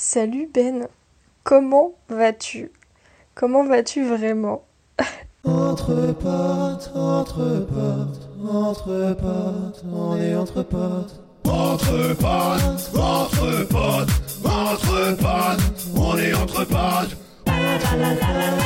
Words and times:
Salut 0.00 0.48
Ben, 0.54 0.86
comment 1.42 1.94
vas-tu? 2.08 2.70
Comment 3.34 3.64
vas-tu 3.64 4.04
vraiment? 4.04 4.62
Entre 5.42 6.12
potes, 6.12 6.92
entre 6.94 7.66
potes, 7.66 8.30
entre 8.48 9.14
potes, 9.14 9.84
on 9.92 10.16
est 10.16 10.36
entre 10.36 10.62
potes. 10.62 11.20
Entre 11.48 12.14
potes, 12.14 12.94
entre 12.96 13.66
potes, 13.66 14.08
entre 14.44 15.16
potes, 15.16 15.88
on 15.96 16.16
est 16.16 16.32
entre 16.32 16.64
potes. 16.64 17.16
On 17.48 17.50
est 17.50 17.74
entre 17.74 18.20
potes. 18.20 18.58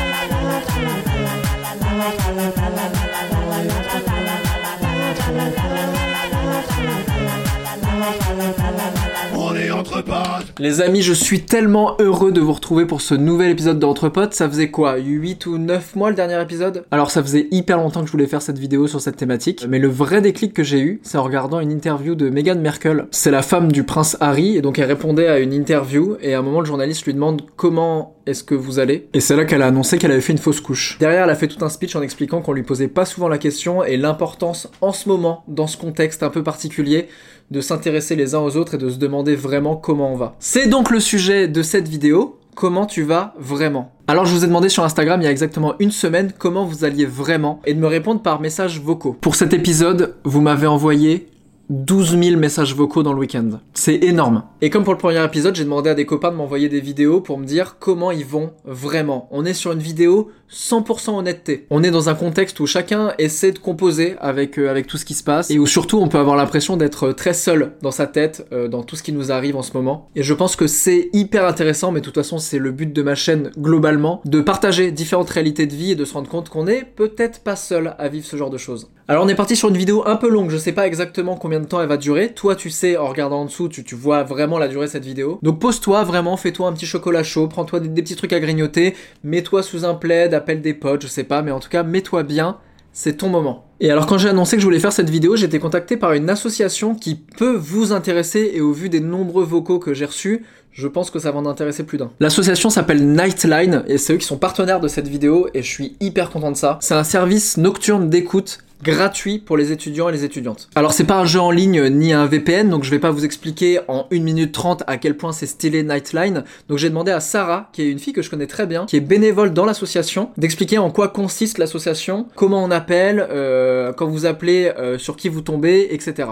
Les 10.58 10.80
amis, 10.80 11.02
je 11.02 11.12
suis 11.12 11.40
tellement 11.40 11.96
heureux 11.98 12.30
de 12.30 12.40
vous 12.40 12.52
retrouver 12.52 12.86
pour 12.86 13.00
ce 13.00 13.14
nouvel 13.14 13.50
épisode 13.50 13.78
d'Entre 13.78 14.08
Potes. 14.08 14.34
Ça 14.34 14.48
faisait 14.48 14.70
quoi 14.70 14.96
8 14.96 15.46
ou 15.46 15.58
9 15.58 15.96
mois 15.96 16.10
le 16.10 16.16
dernier 16.16 16.40
épisode? 16.40 16.84
Alors 16.90 17.10
ça 17.10 17.22
faisait 17.22 17.48
hyper 17.50 17.78
longtemps 17.78 18.00
que 18.00 18.06
je 18.06 18.12
voulais 18.12 18.26
faire 18.26 18.42
cette 18.42 18.58
vidéo 18.58 18.86
sur 18.86 19.00
cette 19.00 19.16
thématique. 19.16 19.66
Mais 19.68 19.78
le 19.78 19.88
vrai 19.88 20.20
déclic 20.20 20.54
que 20.54 20.62
j'ai 20.62 20.80
eu, 20.80 21.00
c'est 21.02 21.18
en 21.18 21.22
regardant 21.22 21.58
une 21.60 21.72
interview 21.72 22.14
de 22.14 22.30
Meghan 22.30 22.56
Merkel. 22.56 23.06
C'est 23.10 23.30
la 23.30 23.42
femme 23.42 23.72
du 23.72 23.84
prince 23.84 24.16
Harry, 24.20 24.56
et 24.56 24.62
donc 24.62 24.78
elle 24.78 24.86
répondait 24.86 25.28
à 25.28 25.38
une 25.38 25.52
interview, 25.52 26.16
et 26.20 26.34
à 26.34 26.38
un 26.38 26.42
moment 26.42 26.60
le 26.60 26.66
journaliste 26.66 27.04
lui 27.04 27.14
demande 27.14 27.42
comment 27.56 28.16
est-ce 28.26 28.44
que 28.44 28.54
vous 28.54 28.78
allez? 28.78 29.08
Et 29.14 29.20
c'est 29.20 29.34
là 29.34 29.44
qu'elle 29.44 29.62
a 29.62 29.66
annoncé 29.66 29.98
qu'elle 29.98 30.12
avait 30.12 30.20
fait 30.20 30.32
une 30.32 30.38
fausse 30.38 30.60
couche. 30.60 30.96
Derrière, 31.00 31.24
elle 31.24 31.30
a 31.30 31.34
fait 31.34 31.48
tout 31.48 31.64
un 31.64 31.68
speech 31.68 31.96
en 31.96 32.02
expliquant 32.02 32.40
qu'on 32.40 32.52
lui 32.52 32.62
posait 32.62 32.88
pas 32.88 33.04
souvent 33.04 33.28
la 33.28 33.38
question 33.38 33.82
et 33.82 33.96
l'importance 33.96 34.70
en 34.80 34.92
ce 34.92 35.08
moment, 35.08 35.42
dans 35.48 35.66
ce 35.66 35.76
contexte 35.76 36.22
un 36.22 36.30
peu 36.30 36.44
particulier, 36.44 37.08
de 37.52 37.60
s'intéresser 37.60 38.16
les 38.16 38.34
uns 38.34 38.40
aux 38.40 38.56
autres 38.56 38.74
et 38.74 38.78
de 38.78 38.88
se 38.88 38.96
demander 38.96 39.36
vraiment 39.36 39.76
comment 39.76 40.10
on 40.10 40.16
va. 40.16 40.34
C'est 40.38 40.68
donc 40.68 40.90
le 40.90 41.00
sujet 41.00 41.48
de 41.48 41.62
cette 41.62 41.86
vidéo. 41.86 42.38
Comment 42.54 42.86
tu 42.86 43.02
vas 43.02 43.34
vraiment 43.38 43.92
Alors 44.08 44.26
je 44.26 44.34
vous 44.34 44.44
ai 44.44 44.46
demandé 44.46 44.68
sur 44.68 44.84
Instagram 44.84 45.20
il 45.20 45.24
y 45.24 45.26
a 45.26 45.30
exactement 45.30 45.74
une 45.78 45.90
semaine 45.90 46.32
comment 46.36 46.66
vous 46.66 46.84
alliez 46.84 47.06
vraiment 47.06 47.60
et 47.64 47.72
de 47.72 47.78
me 47.78 47.86
répondre 47.86 48.20
par 48.20 48.40
messages 48.40 48.80
vocaux. 48.80 49.16
Pour 49.18 49.36
cet 49.36 49.54
épisode, 49.54 50.16
vous 50.24 50.42
m'avez 50.42 50.66
envoyé 50.66 51.28
12 51.70 52.18
000 52.22 52.38
messages 52.38 52.74
vocaux 52.74 53.02
dans 53.02 53.14
le 53.14 53.20
week-end. 53.20 53.48
C'est 53.72 54.04
énorme. 54.04 54.44
Et 54.60 54.68
comme 54.68 54.84
pour 54.84 54.92
le 54.92 54.98
premier 54.98 55.24
épisode, 55.24 55.54
j'ai 55.54 55.64
demandé 55.64 55.88
à 55.88 55.94
des 55.94 56.04
copains 56.04 56.30
de 56.30 56.36
m'envoyer 56.36 56.68
des 56.68 56.80
vidéos 56.80 57.20
pour 57.20 57.38
me 57.38 57.46
dire 57.46 57.76
comment 57.78 58.10
ils 58.10 58.26
vont 58.26 58.52
vraiment. 58.64 59.28
On 59.30 59.44
est 59.46 59.54
sur 59.54 59.72
une 59.72 59.78
vidéo 59.78 60.30
100% 60.52 61.16
honnêteté. 61.16 61.66
On 61.70 61.82
est 61.82 61.90
dans 61.90 62.08
un 62.08 62.14
contexte 62.14 62.60
où 62.60 62.66
chacun 62.66 63.14
essaie 63.18 63.52
de 63.52 63.58
composer 63.58 64.16
avec, 64.20 64.58
euh, 64.58 64.70
avec 64.70 64.86
tout 64.86 64.98
ce 64.98 65.04
qui 65.04 65.14
se 65.14 65.24
passe 65.24 65.50
et 65.50 65.58
où 65.58 65.66
surtout 65.66 65.98
on 65.98 66.08
peut 66.08 66.18
avoir 66.18 66.36
l'impression 66.36 66.76
d'être 66.76 67.12
très 67.12 67.34
seul 67.34 67.72
dans 67.82 67.90
sa 67.90 68.06
tête, 68.06 68.46
euh, 68.52 68.68
dans 68.68 68.82
tout 68.82 68.96
ce 68.96 69.02
qui 69.02 69.12
nous 69.12 69.32
arrive 69.32 69.56
en 69.56 69.62
ce 69.62 69.72
moment. 69.72 70.10
Et 70.14 70.22
je 70.22 70.34
pense 70.34 70.56
que 70.56 70.66
c'est 70.66 71.08
hyper 71.12 71.46
intéressant, 71.46 71.92
mais 71.92 72.00
de 72.00 72.04
toute 72.04 72.14
façon 72.14 72.38
c'est 72.38 72.58
le 72.58 72.70
but 72.70 72.92
de 72.92 73.02
ma 73.02 73.14
chaîne 73.14 73.50
globalement, 73.58 74.20
de 74.24 74.40
partager 74.40 74.90
différentes 74.92 75.30
réalités 75.30 75.66
de 75.66 75.74
vie 75.74 75.92
et 75.92 75.96
de 75.96 76.04
se 76.04 76.14
rendre 76.14 76.28
compte 76.28 76.48
qu'on 76.48 76.66
est 76.66 76.84
peut-être 76.84 77.40
pas 77.40 77.56
seul 77.56 77.94
à 77.98 78.08
vivre 78.08 78.26
ce 78.26 78.36
genre 78.36 78.50
de 78.50 78.58
choses. 78.58 78.88
Alors 79.08 79.24
on 79.24 79.28
est 79.28 79.34
parti 79.34 79.56
sur 79.56 79.68
une 79.68 79.76
vidéo 79.76 80.04
un 80.06 80.16
peu 80.16 80.28
longue, 80.30 80.50
je 80.50 80.56
sais 80.56 80.72
pas 80.72 80.86
exactement 80.86 81.36
combien 81.36 81.60
de 81.60 81.66
temps 81.66 81.80
elle 81.80 81.88
va 81.88 81.96
durer. 81.96 82.32
Toi 82.34 82.54
tu 82.54 82.70
sais, 82.70 82.96
en 82.96 83.08
regardant 83.08 83.40
en 83.40 83.44
dessous, 83.46 83.68
tu, 83.68 83.94
vois 83.94 84.22
vraiment 84.22 84.58
la 84.58 84.68
durée 84.68 84.86
de 84.86 84.90
cette 84.90 85.04
vidéo. 85.04 85.38
Donc 85.42 85.58
pose-toi 85.58 86.04
vraiment, 86.04 86.36
fais-toi 86.36 86.68
un 86.68 86.72
petit 86.72 86.86
chocolat 86.86 87.22
chaud, 87.22 87.48
prends-toi 87.48 87.80
des 87.80 87.88
petits 87.88 88.16
trucs 88.16 88.32
à 88.32 88.40
grignoter, 88.40 88.94
mets-toi 89.24 89.62
sous 89.62 89.84
un 89.84 89.94
plaid, 89.94 90.32
des 90.42 90.74
potes, 90.74 91.02
je 91.02 91.06
sais 91.06 91.24
pas, 91.24 91.42
mais 91.42 91.50
en 91.50 91.60
tout 91.60 91.68
cas 91.68 91.82
mets-toi 91.82 92.22
bien, 92.22 92.58
c'est 92.92 93.16
ton 93.16 93.28
moment. 93.28 93.64
Et 93.80 93.90
alors 93.90 94.06
quand 94.06 94.18
j'ai 94.18 94.28
annoncé 94.28 94.56
que 94.56 94.60
je 94.60 94.66
voulais 94.66 94.78
faire 94.78 94.92
cette 94.92 95.10
vidéo, 95.10 95.36
j'ai 95.36 95.46
été 95.46 95.58
contacté 95.58 95.96
par 95.96 96.12
une 96.12 96.28
association 96.30 96.94
qui 96.94 97.14
peut 97.14 97.56
vous 97.56 97.92
intéresser 97.92 98.52
et 98.54 98.60
au 98.60 98.72
vu 98.72 98.88
des 98.88 99.00
nombreux 99.00 99.44
vocaux 99.44 99.78
que 99.78 99.94
j'ai 99.94 100.04
reçus, 100.04 100.44
je 100.72 100.88
pense 100.88 101.10
que 101.10 101.18
ça 101.18 101.30
va 101.30 101.38
en 101.38 101.46
intéresser 101.46 101.84
plus 101.84 101.98
d'un. 101.98 102.10
L'association 102.20 102.70
s'appelle 102.70 103.06
Nightline 103.06 103.84
et 103.86 103.98
c'est 103.98 104.14
eux 104.14 104.16
qui 104.16 104.26
sont 104.26 104.38
partenaires 104.38 104.80
de 104.80 104.88
cette 104.88 105.08
vidéo 105.08 105.48
et 105.54 105.62
je 105.62 105.68
suis 105.68 105.96
hyper 106.00 106.30
content 106.30 106.50
de 106.50 106.56
ça. 106.56 106.78
C'est 106.80 106.94
un 106.94 107.04
service 107.04 107.56
nocturne 107.56 108.08
d'écoute 108.08 108.58
gratuit 108.82 109.38
pour 109.38 109.56
les 109.56 109.72
étudiants 109.72 110.08
et 110.08 110.12
les 110.12 110.24
étudiantes. 110.24 110.68
Alors 110.74 110.92
c'est 110.92 111.04
pas 111.04 111.18
un 111.18 111.24
jeu 111.24 111.40
en 111.40 111.50
ligne 111.50 111.88
ni 111.88 112.12
un 112.12 112.26
VPN, 112.26 112.68
donc 112.68 112.84
je 112.84 112.90
vais 112.90 112.98
pas 112.98 113.10
vous 113.10 113.24
expliquer 113.24 113.80
en 113.88 114.06
1 114.12 114.18
minute 114.20 114.52
30 114.52 114.82
à 114.86 114.96
quel 114.96 115.16
point 115.16 115.32
c'est 115.32 115.46
stylé 115.46 115.82
Nightline. 115.82 116.44
Donc 116.68 116.78
j'ai 116.78 116.88
demandé 116.88 117.12
à 117.12 117.20
Sarah, 117.20 117.70
qui 117.72 117.82
est 117.82 117.90
une 117.90 117.98
fille 117.98 118.12
que 118.12 118.22
je 118.22 118.30
connais 118.30 118.46
très 118.46 118.66
bien, 118.66 118.86
qui 118.86 118.96
est 118.96 119.00
bénévole 119.00 119.52
dans 119.52 119.64
l'association, 119.64 120.30
d'expliquer 120.36 120.78
en 120.78 120.90
quoi 120.90 121.08
consiste 121.08 121.58
l'association, 121.58 122.26
comment 122.34 122.62
on 122.62 122.70
appelle, 122.70 123.26
euh, 123.30 123.92
quand 123.92 124.06
vous 124.06 124.26
appelez, 124.26 124.72
euh, 124.76 124.98
sur 124.98 125.16
qui 125.16 125.28
vous 125.28 125.40
tombez, 125.40 125.88
etc. 125.90 126.28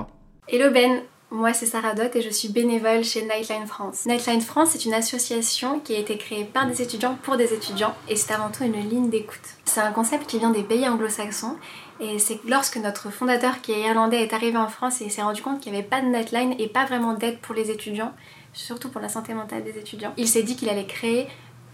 Hello 0.49 0.71
Ben, 0.72 1.03
moi 1.31 1.53
c'est 1.53 1.67
Sarah 1.67 1.94
Dot 1.94 2.17
et 2.17 2.22
je 2.22 2.31
suis 2.31 2.49
bénévole 2.49 3.05
chez 3.05 3.22
Nightline 3.22 3.67
France. 3.67 4.05
Nightline 4.06 4.41
France 4.41 4.71
c'est 4.72 4.84
une 4.84 4.94
association 4.94 5.78
qui 5.78 5.94
a 5.94 5.99
été 5.99 6.17
créée 6.17 6.44
par 6.44 6.67
des 6.67 6.82
étudiants 6.82 7.17
pour 7.22 7.37
des 7.37 7.55
étudiants 7.55 7.94
et 8.09 8.17
c'est 8.17 8.32
avant 8.32 8.50
tout 8.50 8.65
une 8.65 8.88
ligne 8.88 9.11
d'écoute. 9.11 9.38
C'est 9.65 9.81
un 9.81 9.93
concept 9.93 10.27
qui 10.27 10.41
vient 10.41 10.50
des 10.50 10.65
pays 10.65 10.88
anglo-saxons 10.88 11.55
et 12.00 12.19
c'est 12.19 12.41
lorsque 12.47 12.77
notre 12.77 13.11
fondateur 13.11 13.61
qui 13.61 13.72
est 13.72 13.81
irlandais 13.81 14.22
est 14.22 14.33
arrivé 14.33 14.56
en 14.56 14.69
France 14.69 15.00
et 15.00 15.09
s'est 15.11 15.22
rendu 15.22 15.43
compte 15.43 15.61
qu'il 15.61 15.72
n'y 15.72 15.78
avait 15.78 15.87
pas 15.87 16.00
de 16.00 16.06
Nightline 16.06 16.55
et 16.59 16.69
pas 16.69 16.84
vraiment 16.87 17.15
d'aide 17.15 17.38
pour 17.41 17.55
les 17.55 17.71
étudiants, 17.71 18.12
surtout 18.53 18.88
pour 18.91 19.00
la 19.00 19.09
santé 19.09 19.34
mentale 19.34 19.65
des 19.65 19.78
étudiants. 19.78 20.12
Il 20.16 20.27
s'est 20.28 20.43
dit 20.43 20.56
qu'il 20.56 20.69
allait 20.69 20.87
créer 20.87 21.28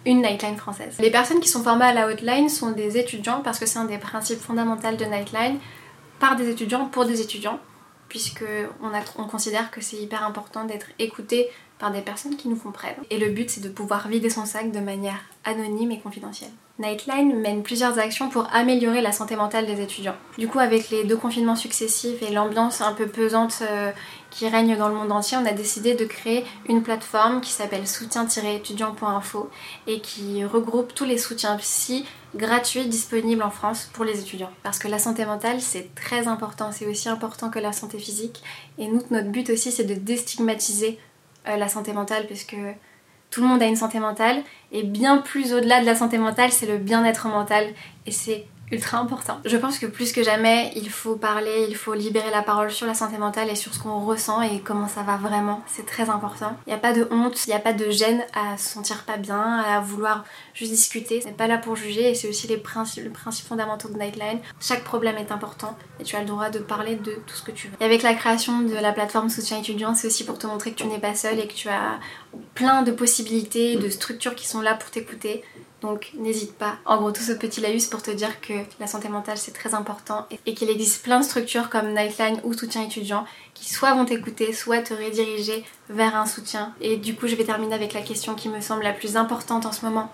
une 0.04 0.22
Nightline 0.22 0.56
française. 0.56 0.96
Les 1.00 1.10
personnes 1.10 1.40
qui 1.40 1.48
sont 1.48 1.62
formées 1.62 1.84
à 1.86 1.92
la 1.92 2.06
hotline 2.08 2.48
sont 2.48 2.70
des 2.70 2.96
étudiants 2.98 3.40
parce 3.42 3.58
que 3.58 3.66
c'est 3.66 3.78
un 3.78 3.84
des 3.86 3.98
principes 3.98 4.40
fondamentaux 4.40 4.92
de 4.96 5.04
Nightline 5.04 5.58
par 6.18 6.36
des 6.36 6.48
étudiants 6.48 6.86
pour 6.86 7.04
des 7.06 7.20
étudiants 7.20 7.58
puisque 8.08 8.44
on, 8.82 8.88
a- 8.94 9.02
on 9.18 9.24
considère 9.24 9.70
que 9.72 9.80
c'est 9.80 9.96
hyper 9.96 10.22
important 10.24 10.64
d'être 10.64 10.86
écouté 11.00 11.48
par 11.78 11.90
des 11.90 12.00
personnes 12.00 12.36
qui 12.36 12.48
nous 12.48 12.56
comprennent. 12.56 12.94
Et 13.10 13.18
le 13.18 13.30
but 13.30 13.50
c'est 13.50 13.62
de 13.62 13.68
pouvoir 13.68 14.08
vider 14.08 14.30
son 14.30 14.46
sac 14.46 14.72
de 14.72 14.80
manière 14.80 15.18
anonyme 15.44 15.92
et 15.92 16.00
confidentielle. 16.00 16.50
Nightline 16.78 17.40
mène 17.40 17.62
plusieurs 17.62 17.98
actions 17.98 18.28
pour 18.28 18.48
améliorer 18.52 19.00
la 19.00 19.10
santé 19.10 19.34
mentale 19.34 19.64
des 19.64 19.80
étudiants. 19.80 20.16
Du 20.36 20.46
coup, 20.46 20.58
avec 20.58 20.90
les 20.90 21.04
deux 21.04 21.16
confinements 21.16 21.56
successifs 21.56 22.20
et 22.20 22.30
l'ambiance 22.30 22.82
un 22.82 22.92
peu 22.92 23.06
pesante 23.06 23.60
euh, 23.62 23.92
qui 24.28 24.46
règne 24.46 24.76
dans 24.76 24.88
le 24.88 24.94
monde 24.94 25.10
entier, 25.10 25.38
on 25.38 25.46
a 25.46 25.52
décidé 25.52 25.94
de 25.94 26.04
créer 26.04 26.44
une 26.68 26.82
plateforme 26.82 27.40
qui 27.40 27.50
s'appelle 27.50 27.88
soutien-étudiant.info 27.88 29.48
et 29.86 30.00
qui 30.00 30.44
regroupe 30.44 30.94
tous 30.94 31.06
les 31.06 31.16
soutiens 31.16 31.56
psy 31.56 32.04
gratuits 32.34 32.84
disponibles 32.84 33.42
en 33.42 33.50
France 33.50 33.88
pour 33.94 34.04
les 34.04 34.20
étudiants. 34.20 34.50
Parce 34.62 34.78
que 34.78 34.88
la 34.88 34.98
santé 34.98 35.24
mentale, 35.24 35.62
c'est 35.62 35.94
très 35.94 36.28
important, 36.28 36.72
c'est 36.72 36.86
aussi 36.86 37.08
important 37.08 37.48
que 37.48 37.58
la 37.58 37.72
santé 37.72 37.98
physique. 37.98 38.42
Et 38.76 38.88
nous, 38.88 39.00
notre 39.10 39.30
but 39.30 39.48
aussi, 39.48 39.72
c'est 39.72 39.84
de 39.84 39.94
déstigmatiser 39.94 40.98
euh, 41.48 41.56
la 41.56 41.68
santé 41.68 41.92
mentale, 41.92 42.26
parce 42.26 42.44
que 42.44 42.56
tout 43.30 43.42
le 43.42 43.48
monde 43.48 43.62
a 43.62 43.66
une 43.66 43.76
santé 43.76 43.98
mentale, 43.98 44.42
et 44.72 44.82
bien 44.82 45.18
plus 45.18 45.52
au-delà 45.52 45.80
de 45.80 45.86
la 45.86 45.94
santé 45.94 46.18
mentale, 46.18 46.52
c'est 46.52 46.66
le 46.66 46.78
bien-être 46.78 47.28
mental, 47.28 47.66
et 48.06 48.12
c'est 48.12 48.46
ultra 48.72 48.98
important. 48.98 49.38
Je 49.44 49.56
pense 49.56 49.78
que 49.78 49.86
plus 49.86 50.12
que 50.12 50.22
jamais, 50.22 50.72
il 50.74 50.90
faut 50.90 51.16
parler, 51.16 51.66
il 51.68 51.76
faut 51.76 51.94
libérer 51.94 52.30
la 52.30 52.42
parole 52.42 52.70
sur 52.70 52.86
la 52.86 52.94
santé 52.94 53.16
mentale 53.18 53.48
et 53.50 53.54
sur 53.54 53.72
ce 53.74 53.78
qu'on 53.78 54.00
ressent 54.04 54.42
et 54.42 54.60
comment 54.60 54.88
ça 54.88 55.02
va 55.02 55.16
vraiment. 55.16 55.62
C'est 55.66 55.86
très 55.86 56.10
important. 56.10 56.56
Il 56.66 56.70
n'y 56.70 56.74
a 56.74 56.78
pas 56.78 56.92
de 56.92 57.06
honte, 57.10 57.46
il 57.46 57.50
n'y 57.50 57.56
a 57.56 57.60
pas 57.60 57.72
de 57.72 57.90
gêne 57.90 58.24
à 58.34 58.56
se 58.56 58.68
sentir 58.68 59.04
pas 59.04 59.16
bien, 59.16 59.58
à 59.58 59.80
vouloir 59.80 60.24
juste 60.54 60.72
discuter. 60.72 61.20
C'est 61.20 61.36
pas 61.36 61.46
là 61.46 61.58
pour 61.58 61.76
juger 61.76 62.10
et 62.10 62.14
c'est 62.14 62.28
aussi 62.28 62.46
les 62.48 62.56
principes, 62.56 63.04
les 63.04 63.10
principes 63.10 63.46
fondamentaux 63.46 63.88
de 63.88 63.98
Nightline. 63.98 64.40
Chaque 64.60 64.84
problème 64.84 65.16
est 65.16 65.30
important 65.30 65.76
et 66.00 66.04
tu 66.04 66.16
as 66.16 66.20
le 66.20 66.26
droit 66.26 66.50
de 66.50 66.58
parler 66.58 66.96
de 66.96 67.12
tout 67.26 67.34
ce 67.34 67.42
que 67.42 67.52
tu 67.52 67.68
veux. 67.68 67.74
Et 67.80 67.84
avec 67.84 68.02
la 68.02 68.14
création 68.14 68.60
de 68.60 68.74
la 68.74 68.92
plateforme 68.92 69.28
soutien 69.28 69.58
étudiant, 69.58 69.94
c'est 69.94 70.08
aussi 70.08 70.24
pour 70.24 70.38
te 70.38 70.46
montrer 70.46 70.72
que 70.72 70.76
tu 70.76 70.86
n'es 70.86 70.98
pas 70.98 71.14
seul 71.14 71.38
et 71.38 71.46
que 71.46 71.54
tu 71.54 71.68
as 71.68 71.98
plein 72.54 72.82
de 72.82 72.90
possibilités, 72.90 73.76
de 73.76 73.88
structures 73.88 74.34
qui 74.34 74.46
sont 74.46 74.60
là 74.60 74.74
pour 74.74 74.90
t'écouter. 74.90 75.44
Donc 75.82 76.10
n'hésite 76.14 76.54
pas. 76.56 76.76
En 76.86 76.96
gros, 76.96 77.12
tout 77.12 77.22
ce 77.22 77.32
petit 77.32 77.60
laïus 77.60 77.86
pour 77.86 78.02
te 78.02 78.10
dire 78.10 78.40
que 78.40 78.54
la 78.80 78.86
santé 78.86 79.08
mentale 79.10 79.36
c'est 79.36 79.52
très 79.52 79.74
important 79.74 80.26
et- 80.46 80.54
qu'il 80.54 80.70
existe 80.70 81.02
plein 81.04 81.20
de 81.20 81.24
structures 81.24 81.68
comme 81.68 81.92
Nightline 81.92 82.40
ou 82.44 82.54
soutien 82.54 82.82
étudiant 82.82 83.26
qui 83.52 83.68
soit 83.72 83.92
vont 83.94 84.04
t'écouter, 84.06 84.52
soit 84.54 84.80
te 84.82 84.94
rediriger 84.94 85.64
vers 85.90 86.16
un 86.16 86.26
soutien. 86.26 86.74
Et 86.80 86.96
du 86.96 87.14
coup, 87.14 87.26
je 87.26 87.34
vais 87.34 87.44
terminer 87.44 87.74
avec 87.74 87.92
la 87.92 88.00
question 88.02 88.34
qui 88.34 88.48
me 88.48 88.60
semble 88.60 88.82
la 88.84 88.92
plus 88.92 89.16
importante 89.16 89.66
en 89.66 89.72
ce 89.72 89.84
moment. 89.84 90.10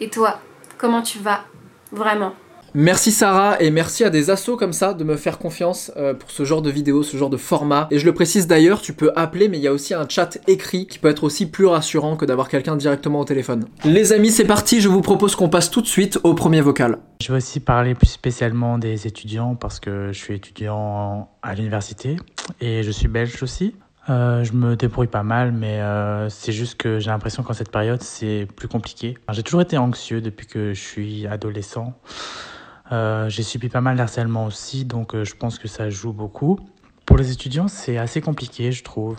Et 0.00 0.10
toi, 0.10 0.38
comment 0.78 1.02
tu 1.02 1.18
vas 1.18 1.44
vraiment? 1.92 2.34
Merci 2.74 3.10
Sarah 3.10 3.60
et 3.60 3.70
merci 3.72 4.04
à 4.04 4.10
des 4.10 4.30
assos 4.30 4.56
comme 4.56 4.72
ça 4.72 4.94
de 4.94 5.02
me 5.02 5.16
faire 5.16 5.38
confiance 5.38 5.90
euh, 5.96 6.14
pour 6.14 6.30
ce 6.30 6.44
genre 6.44 6.62
de 6.62 6.70
vidéo, 6.70 7.02
ce 7.02 7.16
genre 7.16 7.30
de 7.30 7.36
format. 7.36 7.88
Et 7.90 7.98
je 7.98 8.06
le 8.06 8.14
précise 8.14 8.46
d'ailleurs, 8.46 8.80
tu 8.80 8.92
peux 8.92 9.10
appeler, 9.16 9.48
mais 9.48 9.58
il 9.58 9.62
y 9.62 9.66
a 9.66 9.72
aussi 9.72 9.92
un 9.92 10.08
chat 10.08 10.38
écrit 10.46 10.86
qui 10.86 11.00
peut 11.00 11.08
être 11.08 11.24
aussi 11.24 11.50
plus 11.50 11.66
rassurant 11.66 12.16
que 12.16 12.24
d'avoir 12.24 12.48
quelqu'un 12.48 12.76
directement 12.76 13.18
au 13.18 13.24
téléphone. 13.24 13.64
Les 13.84 14.12
amis, 14.12 14.30
c'est 14.30 14.44
parti, 14.44 14.80
je 14.80 14.88
vous 14.88 15.00
propose 15.00 15.34
qu'on 15.34 15.48
passe 15.48 15.68
tout 15.68 15.80
de 15.80 15.88
suite 15.88 16.20
au 16.22 16.34
premier 16.34 16.60
vocal. 16.60 16.98
Je 17.20 17.32
vais 17.32 17.38
aussi 17.38 17.58
parler 17.58 17.96
plus 17.96 18.06
spécialement 18.06 18.78
des 18.78 19.08
étudiants 19.08 19.56
parce 19.56 19.80
que 19.80 20.12
je 20.12 20.18
suis 20.18 20.34
étudiant 20.34 21.28
à 21.42 21.54
l'université 21.56 22.18
et 22.60 22.84
je 22.84 22.90
suis 22.92 23.08
belge 23.08 23.42
aussi. 23.42 23.74
Euh, 24.08 24.44
je 24.44 24.52
me 24.52 24.76
débrouille 24.76 25.08
pas 25.08 25.24
mal, 25.24 25.52
mais 25.52 25.80
euh, 25.80 26.28
c'est 26.28 26.52
juste 26.52 26.76
que 26.76 27.00
j'ai 27.00 27.10
l'impression 27.10 27.42
qu'en 27.42 27.52
cette 27.52 27.70
période, 27.70 28.02
c'est 28.02 28.46
plus 28.56 28.68
compliqué. 28.68 29.18
J'ai 29.32 29.42
toujours 29.42 29.60
été 29.60 29.76
anxieux 29.76 30.20
depuis 30.20 30.46
que 30.46 30.72
je 30.72 30.80
suis 30.80 31.26
adolescent. 31.26 31.94
Euh, 32.92 33.28
j'ai 33.28 33.42
subi 33.42 33.68
pas 33.68 33.80
mal 33.80 33.96
d'harcèlement 33.96 34.46
aussi, 34.46 34.84
donc 34.84 35.14
je 35.22 35.34
pense 35.34 35.58
que 35.58 35.68
ça 35.68 35.90
joue 35.90 36.12
beaucoup. 36.12 36.58
Pour 37.06 37.16
les 37.16 37.32
étudiants, 37.32 37.68
c'est 37.68 37.98
assez 37.98 38.20
compliqué, 38.20 38.72
je 38.72 38.84
trouve, 38.84 39.16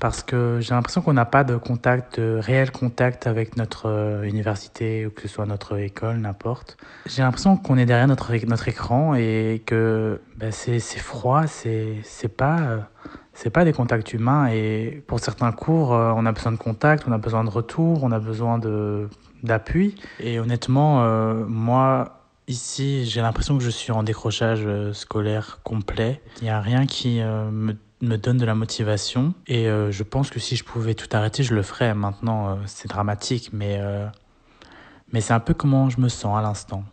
parce 0.00 0.22
que 0.22 0.58
j'ai 0.60 0.74
l'impression 0.74 1.02
qu'on 1.02 1.12
n'a 1.12 1.24
pas 1.24 1.44
de 1.44 1.56
contact, 1.56 2.18
de 2.18 2.38
réel 2.40 2.70
contact 2.70 3.26
avec 3.26 3.56
notre 3.56 4.22
université 4.24 5.06
ou 5.06 5.10
que 5.10 5.22
ce 5.22 5.28
soit 5.28 5.46
notre 5.46 5.78
école, 5.78 6.18
n'importe. 6.18 6.76
J'ai 7.06 7.22
l'impression 7.22 7.56
qu'on 7.56 7.78
est 7.78 7.86
derrière 7.86 8.08
notre, 8.08 8.34
notre 8.46 8.68
écran 8.68 9.14
et 9.14 9.62
que 9.66 10.20
ben, 10.36 10.50
c'est 10.52 10.80
froid, 10.80 11.46
c'est 11.46 12.02
pas 12.36 12.88
c'est 13.34 13.50
pas 13.50 13.64
des 13.64 13.72
contacts 13.72 14.12
humains 14.12 14.48
et 14.48 15.02
pour 15.06 15.20
certains 15.20 15.52
cours, 15.52 15.94
euh, 15.94 16.12
on 16.14 16.26
a 16.26 16.32
besoin 16.32 16.52
de 16.52 16.58
contact, 16.58 17.04
on 17.08 17.12
a 17.12 17.18
besoin 17.18 17.44
de 17.44 17.50
retour, 17.50 18.04
on 18.04 18.12
a 18.12 18.18
besoin 18.18 18.60
d'appui. 19.42 19.96
Et 20.20 20.38
honnêtement, 20.38 21.02
euh, 21.02 21.44
moi 21.46 22.21
ici, 22.52 23.04
j'ai 23.06 23.20
l'impression 23.20 23.58
que 23.58 23.64
je 23.64 23.70
suis 23.70 23.92
en 23.92 24.02
décrochage 24.02 24.62
euh, 24.64 24.92
scolaire 24.92 25.60
complet. 25.64 26.22
Il 26.40 26.44
n'y 26.44 26.50
a 26.50 26.60
rien 26.60 26.86
qui 26.86 27.20
me, 27.20 27.76
me 28.00 28.16
donne 28.16 28.38
de 28.38 28.44
la 28.44 28.54
motivation 28.54 29.34
et 29.46 29.66
je 29.66 30.02
pense 30.02 30.30
que 30.30 30.40
si 30.40 30.56
je 30.56 30.64
pouvais 30.64 30.94
tout 30.94 31.08
arrêter, 31.12 31.42
je 31.42 31.54
le 31.54 31.62
ferais. 31.62 31.94
Maintenant, 31.94 32.58
c'est 32.66 32.88
dramatique, 32.88 33.50
mais 33.52 33.80
mais 35.12 35.20
c'est 35.20 35.34
un 35.34 35.40
peu 35.40 35.54
comment 35.54 35.90
je 35.90 36.00
me 36.00 36.08
sens 36.08 36.36
à 36.36 36.42
l'instant. 36.42 36.84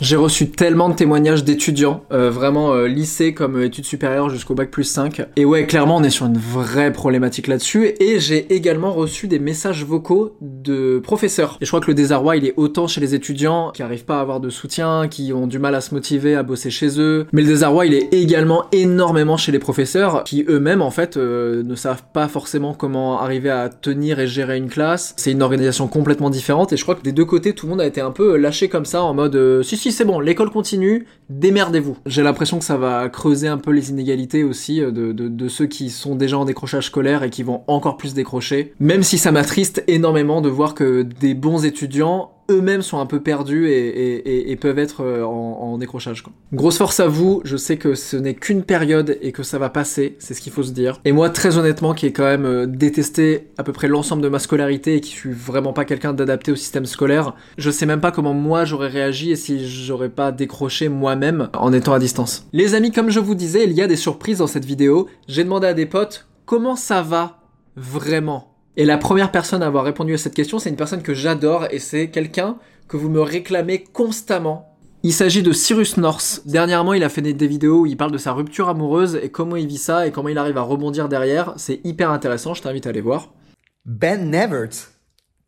J'ai 0.00 0.16
reçu 0.16 0.50
tellement 0.50 0.88
de 0.88 0.94
témoignages 0.94 1.44
d'étudiants, 1.44 2.02
euh, 2.12 2.28
vraiment 2.28 2.72
euh, 2.72 2.88
lycée 2.88 3.34
comme 3.34 3.56
euh, 3.56 3.66
études 3.66 3.84
supérieures 3.84 4.30
jusqu'au 4.30 4.54
bac 4.54 4.70
plus 4.70 4.84
5. 4.84 5.22
Et 5.36 5.44
ouais, 5.44 5.66
clairement, 5.66 5.98
on 5.98 6.02
est 6.02 6.10
sur 6.10 6.26
une 6.26 6.38
vraie 6.38 6.92
problématique 6.92 7.46
là-dessus. 7.46 7.92
Et 8.00 8.18
j'ai 8.18 8.52
également 8.52 8.92
reçu 8.92 9.28
des 9.28 9.38
messages 9.38 9.84
vocaux 9.84 10.36
de 10.40 10.98
professeurs. 10.98 11.58
Et 11.60 11.66
je 11.66 11.70
crois 11.70 11.80
que 11.80 11.86
le 11.86 11.94
désarroi, 11.94 12.36
il 12.36 12.46
est 12.46 12.54
autant 12.56 12.88
chez 12.88 13.00
les 13.00 13.14
étudiants 13.14 13.70
qui 13.70 13.84
arrivent 13.84 14.04
pas 14.04 14.16
à 14.16 14.22
avoir 14.22 14.40
de 14.40 14.50
soutien, 14.50 15.08
qui 15.08 15.32
ont 15.32 15.46
du 15.46 15.60
mal 15.60 15.74
à 15.74 15.80
se 15.80 15.94
motiver 15.94 16.34
à 16.34 16.42
bosser 16.42 16.70
chez 16.70 16.98
eux. 16.98 17.28
Mais 17.32 17.42
le 17.42 17.48
désarroi, 17.48 17.86
il 17.86 17.94
est 17.94 18.12
également 18.12 18.64
énormément 18.72 19.36
chez 19.36 19.52
les 19.52 19.60
professeurs 19.60 20.24
qui 20.24 20.44
eux-mêmes, 20.48 20.82
en 20.82 20.90
fait, 20.90 21.16
ne 21.16 21.74
savent 21.76 22.02
pas 22.12 22.26
forcément 22.26 22.74
comment 22.74 23.20
arriver 23.20 23.50
à 23.50 23.68
tenir 23.68 24.18
et 24.18 24.26
gérer 24.26 24.56
une 24.56 24.68
classe. 24.68 25.14
C'est 25.16 25.30
une 25.30 25.42
organisation 25.42 25.86
complètement 25.86 26.30
différente. 26.30 26.72
Et 26.72 26.76
je 26.76 26.82
crois 26.82 26.96
que 26.96 27.02
des 27.02 27.12
deux 27.12 27.26
côtés, 27.26 27.52
tout 27.52 27.66
le 27.66 27.70
monde 27.70 27.80
a 27.82 27.86
été 27.86 28.00
un 28.00 28.10
peu 28.10 28.36
lâché 28.36 28.68
comme 28.68 28.86
ça 28.86 29.04
en 29.04 29.14
mode 29.14 29.62
si 29.62 29.76
si 29.82 29.90
c'est 29.90 30.04
bon, 30.04 30.20
l'école 30.20 30.50
continue, 30.50 31.06
démerdez-vous. 31.28 31.96
J'ai 32.06 32.22
l'impression 32.22 32.60
que 32.60 32.64
ça 32.64 32.76
va 32.76 33.08
creuser 33.08 33.48
un 33.48 33.58
peu 33.58 33.72
les 33.72 33.90
inégalités 33.90 34.44
aussi 34.44 34.80
euh, 34.80 34.92
de, 34.92 35.12
de, 35.12 35.48
ceux 35.48 35.66
qui 35.66 35.90
sont 35.90 36.14
déjà 36.14 36.38
en 36.38 36.44
décrochage 36.44 36.86
scolaire 36.86 37.24
et 37.24 37.30
qui 37.30 37.42
vont 37.42 37.64
encore 37.66 37.96
plus 37.96 38.14
décrocher. 38.14 38.74
Même 38.78 39.02
si 39.02 39.18
ça 39.18 39.32
m'attriste 39.32 39.82
énormément 39.88 40.40
de 40.40 40.48
voir 40.48 40.74
que 40.74 41.02
des 41.02 41.34
bons 41.34 41.64
étudiants 41.64 42.30
eux-mêmes 42.52 42.82
sont 42.82 42.98
un 42.98 43.06
peu 43.06 43.20
perdus 43.20 43.68
et, 43.68 44.56
peuvent 44.60 44.78
être 44.78 45.02
euh, 45.02 45.24
en, 45.24 45.76
décrochage. 45.78 46.22
Grosse 46.52 46.78
force 46.78 47.00
à 47.00 47.08
vous, 47.08 47.40
je 47.44 47.56
sais 47.56 47.76
que 47.76 47.94
ce 47.94 48.16
n'est 48.16 48.34
qu'une 48.34 48.62
période 48.62 49.18
et 49.22 49.32
que 49.32 49.42
ça 49.42 49.58
va 49.58 49.70
passer, 49.70 50.14
c'est 50.18 50.34
ce 50.34 50.40
qu'il 50.40 50.52
faut 50.52 50.62
se 50.62 50.70
dire. 50.70 51.00
Et 51.04 51.12
moi, 51.12 51.30
très 51.30 51.58
honnêtement, 51.58 51.94
qui 51.94 52.06
ai 52.06 52.12
quand 52.12 52.24
même 52.24 52.44
euh, 52.44 52.66
détesté 52.66 53.48
à 53.58 53.64
peu 53.64 53.72
près 53.72 53.88
l'ensemble 53.88 54.22
de 54.22 54.28
ma 54.28 54.38
scolarité 54.38 54.96
et 54.96 55.00
qui 55.00 55.10
suis 55.10 55.32
vraiment 55.32 55.72
pas 55.72 55.84
quelqu'un 55.84 56.12
d'adapté 56.12 56.52
au 56.52 56.56
système 56.56 56.86
scolaire, 56.86 57.34
je 57.58 57.70
sais 57.70 57.86
même 57.86 58.00
pas 58.00 58.12
comment 58.12 58.34
moi 58.34 58.64
j'aurais 58.64 58.88
réagi 58.88 59.32
et 59.32 59.36
si 59.36 59.68
j'aurais 59.68 60.10
pas 60.10 60.30
décroché 60.30 60.88
moi-même 60.88 61.48
en 61.54 61.72
étant 61.72 61.94
à 61.94 61.98
distance. 61.98 62.46
Les 62.52 62.74
amis, 62.74 62.92
comme 62.92 63.10
je 63.10 63.20
vous 63.20 63.34
disais, 63.34 63.64
il 63.64 63.72
y 63.72 63.82
a 63.82 63.88
des 63.88 63.96
surprises 63.96 64.38
dans 64.38 64.46
cette 64.46 64.64
vidéo. 64.64 65.08
J'ai 65.26 65.44
demandé 65.44 65.66
à 65.66 65.74
des 65.74 65.86
potes 65.86 66.28
comment 66.44 66.76
ça 66.76 67.02
va 67.02 67.38
vraiment 67.76 68.51
et 68.76 68.84
la 68.84 68.98
première 68.98 69.30
personne 69.30 69.62
à 69.62 69.66
avoir 69.66 69.84
répondu 69.84 70.14
à 70.14 70.18
cette 70.18 70.34
question, 70.34 70.58
c'est 70.58 70.70
une 70.70 70.76
personne 70.76 71.02
que 71.02 71.14
j'adore 71.14 71.66
et 71.70 71.78
c'est 71.78 72.10
quelqu'un 72.10 72.58
que 72.88 72.96
vous 72.96 73.08
me 73.08 73.20
réclamez 73.20 73.84
constamment. 73.84 74.76
Il 75.02 75.12
s'agit 75.12 75.42
de 75.42 75.52
Cyrus 75.52 75.96
North. 75.96 76.42
Dernièrement, 76.46 76.92
il 76.92 77.02
a 77.02 77.08
fait 77.08 77.22
des 77.22 77.46
vidéos 77.46 77.80
où 77.80 77.86
il 77.86 77.96
parle 77.96 78.12
de 78.12 78.18
sa 78.18 78.32
rupture 78.32 78.68
amoureuse 78.68 79.18
et 79.20 79.30
comment 79.30 79.56
il 79.56 79.66
vit 79.66 79.78
ça 79.78 80.06
et 80.06 80.12
comment 80.12 80.28
il 80.28 80.38
arrive 80.38 80.58
à 80.58 80.62
rebondir 80.62 81.08
derrière. 81.08 81.54
C'est 81.56 81.80
hyper 81.84 82.10
intéressant, 82.10 82.54
je 82.54 82.62
t'invite 82.62 82.86
à 82.86 82.90
aller 82.90 83.00
voir. 83.00 83.32
Ben 83.84 84.30
Nevert, 84.30 84.92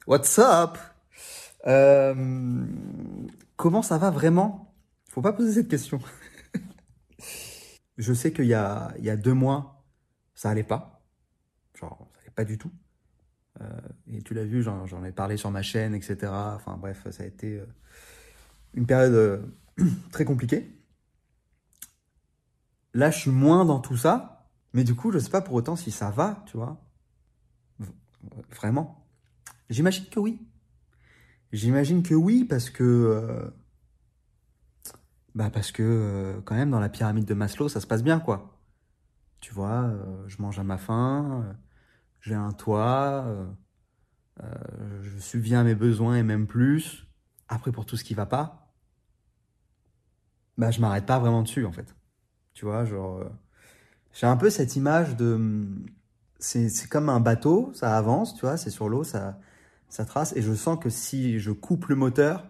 what's 0.07 0.39
up? 0.41 0.77
Euh, 1.67 2.15
Comment 3.57 3.83
ça 3.83 3.99
va 3.99 4.11
vraiment? 4.11 4.75
Faut 5.11 5.23
pas 5.23 5.33
poser 5.33 5.53
cette 5.53 5.69
question. 5.69 6.01
je 7.97 8.13
sais 8.13 8.33
qu'il 8.33 8.47
y 8.47 8.55
a, 8.55 8.93
y 8.99 9.11
a 9.11 9.17
deux 9.17 9.33
mois, 9.33 9.85
ça 10.35 10.51
allait 10.51 10.65
pas. 10.65 11.01
Genre, 11.75 12.09
ça 12.13 12.21
allait 12.21 12.33
pas 12.35 12.45
du 12.45 12.59
tout. 12.59 12.71
Euh, 13.61 13.81
et 14.11 14.23
tu 14.23 14.35
l'as 14.35 14.45
vu, 14.45 14.63
j'en 14.63 15.05
ai 15.05 15.13
parlé 15.13 15.37
sur 15.37 15.51
ma 15.51 15.63
chaîne, 15.63 15.95
etc. 15.95 16.33
Enfin 16.33 16.77
bref, 16.77 17.07
ça 17.11 17.23
a 17.23 17.27
été 17.27 17.61
euh, 17.61 17.67
une 18.75 18.87
période 18.87 19.13
euh, 19.13 19.87
très 20.13 20.25
compliquée. 20.25 20.81
Là, 22.95 23.11
je 23.11 23.19
suis 23.19 23.31
moins 23.31 23.65
dans 23.65 23.81
tout 23.81 23.97
ça, 23.97 24.49
mais 24.73 24.85
du 24.85 24.95
coup, 24.95 25.11
je 25.13 25.19
sais 25.19 25.31
pas 25.31 25.41
pour 25.41 25.55
autant 25.55 25.77
si 25.77 25.91
ça 25.91 26.11
va, 26.11 26.45
tu 26.47 26.57
vois. 26.57 26.81
Vraiment. 28.57 29.07
J'imagine 29.69 30.07
que 30.07 30.21
oui. 30.21 30.41
J'imagine 31.53 32.03
que 32.03 32.15
oui, 32.15 32.45
parce 32.45 32.71
que. 32.71 33.53
bah, 35.35 35.51
parce 35.51 35.73
que, 35.73 36.41
quand 36.45 36.55
même, 36.55 36.71
dans 36.71 36.81
la 36.81 36.89
pyramide 36.89 37.25
de 37.25 37.35
Maslow, 37.35 37.69
ça 37.69 37.81
se 37.81 37.87
passe 37.87 38.03
bien, 38.03 38.21
quoi. 38.21 38.61
Tu 39.41 39.53
vois, 39.53 39.93
je 40.27 40.41
mange 40.41 40.59
à 40.59 40.65
ma 40.65 40.79
faim, 40.79 41.57
j'ai 42.25 42.35
un 42.35 42.53
toit, 42.53 43.25
euh, 43.27 43.47
euh, 44.43 45.03
je 45.03 45.19
subviens 45.19 45.61
à 45.61 45.65
mes 45.65 45.75
besoins 45.75 46.17
et 46.17 46.23
même 46.23 46.47
plus. 46.47 47.07
Après, 47.49 47.71
pour 47.71 47.85
tout 47.85 47.97
ce 47.97 48.05
qui 48.05 48.15
va 48.15 48.25
pas, 48.25 48.73
bah, 50.57 50.71
je 50.71 50.81
m'arrête 50.81 51.05
pas 51.05 51.19
vraiment 51.19 51.43
dessus, 51.43 51.67
en 51.67 51.73
fait. 51.73 51.95
Tu 52.55 52.65
vois, 52.65 52.87
genre, 52.87 53.19
euh, 53.19 53.29
j'ai 54.13 54.27
un 54.27 54.39
peu 54.39 54.49
cette 54.49 54.75
image 54.77 55.17
de, 55.17 55.67
c'est, 56.39 56.71
c'est 56.71 56.89
comme 56.89 57.11
un 57.11 57.21
bateau, 57.21 57.73
ça 57.75 57.97
avance, 57.97 58.35
tu 58.35 58.41
vois, 58.41 58.57
c'est 58.57 58.71
sur 58.71 58.89
l'eau, 58.89 59.05
ça, 59.05 59.39
ça 59.89 60.07
trace, 60.07 60.35
et 60.35 60.41
je 60.41 60.55
sens 60.55 60.79
que 60.83 60.89
si 60.89 61.39
je 61.41 61.51
coupe 61.51 61.87
le 61.87 61.97
moteur, 61.97 62.47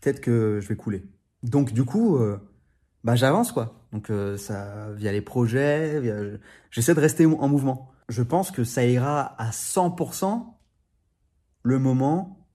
peut-être 0.00 0.20
que 0.20 0.60
je 0.62 0.68
vais 0.68 0.76
couler. 0.76 1.04
Donc, 1.42 1.74
du 1.74 1.84
coup, 1.84 2.18
bah, 3.04 3.16
j'avance, 3.16 3.52
quoi. 3.52 3.86
Donc, 3.92 4.10
ça, 4.38 4.92
via 4.94 5.12
les 5.12 5.20
projets, 5.20 6.40
j'essaie 6.70 6.94
de 6.94 7.00
rester 7.00 7.26
en 7.26 7.48
mouvement 7.48 7.92
je 8.08 8.22
pense 8.22 8.50
que 8.50 8.64
ça 8.64 8.84
ira 8.84 9.40
à 9.40 9.50
100% 9.52 10.58
le 11.62 11.78
moment 11.78 12.46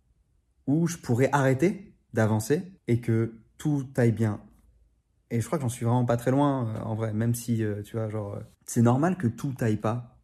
où 0.68 0.88
je 0.88 0.98
pourrais 0.98 1.30
arrêter 1.32 1.94
d'avancer 2.14 2.74
et 2.88 3.02
que 3.02 3.42
tout 3.58 3.88
aille 3.98 4.12
bien. 4.12 4.42
Et 5.30 5.40
je 5.40 5.46
crois 5.46 5.58
que 5.58 5.64
j'en 5.64 5.70
suis 5.70 5.86
vraiment 5.86 6.06
pas 6.06 6.18
très 6.18 6.32
loin, 6.32 6.68
euh, 6.68 6.80
en 6.82 6.96
vrai, 6.96 7.14
même 7.14 7.34
si, 7.34 7.64
euh, 7.64 7.82
tu 7.84 7.96
vois, 7.96 8.10
genre, 8.10 8.36
euh, 8.36 8.42
c'est 8.66 8.82
normal 8.82 9.18
que 9.18 9.28
tout 9.28 9.54
aille 9.62 9.78
pas 9.78 10.20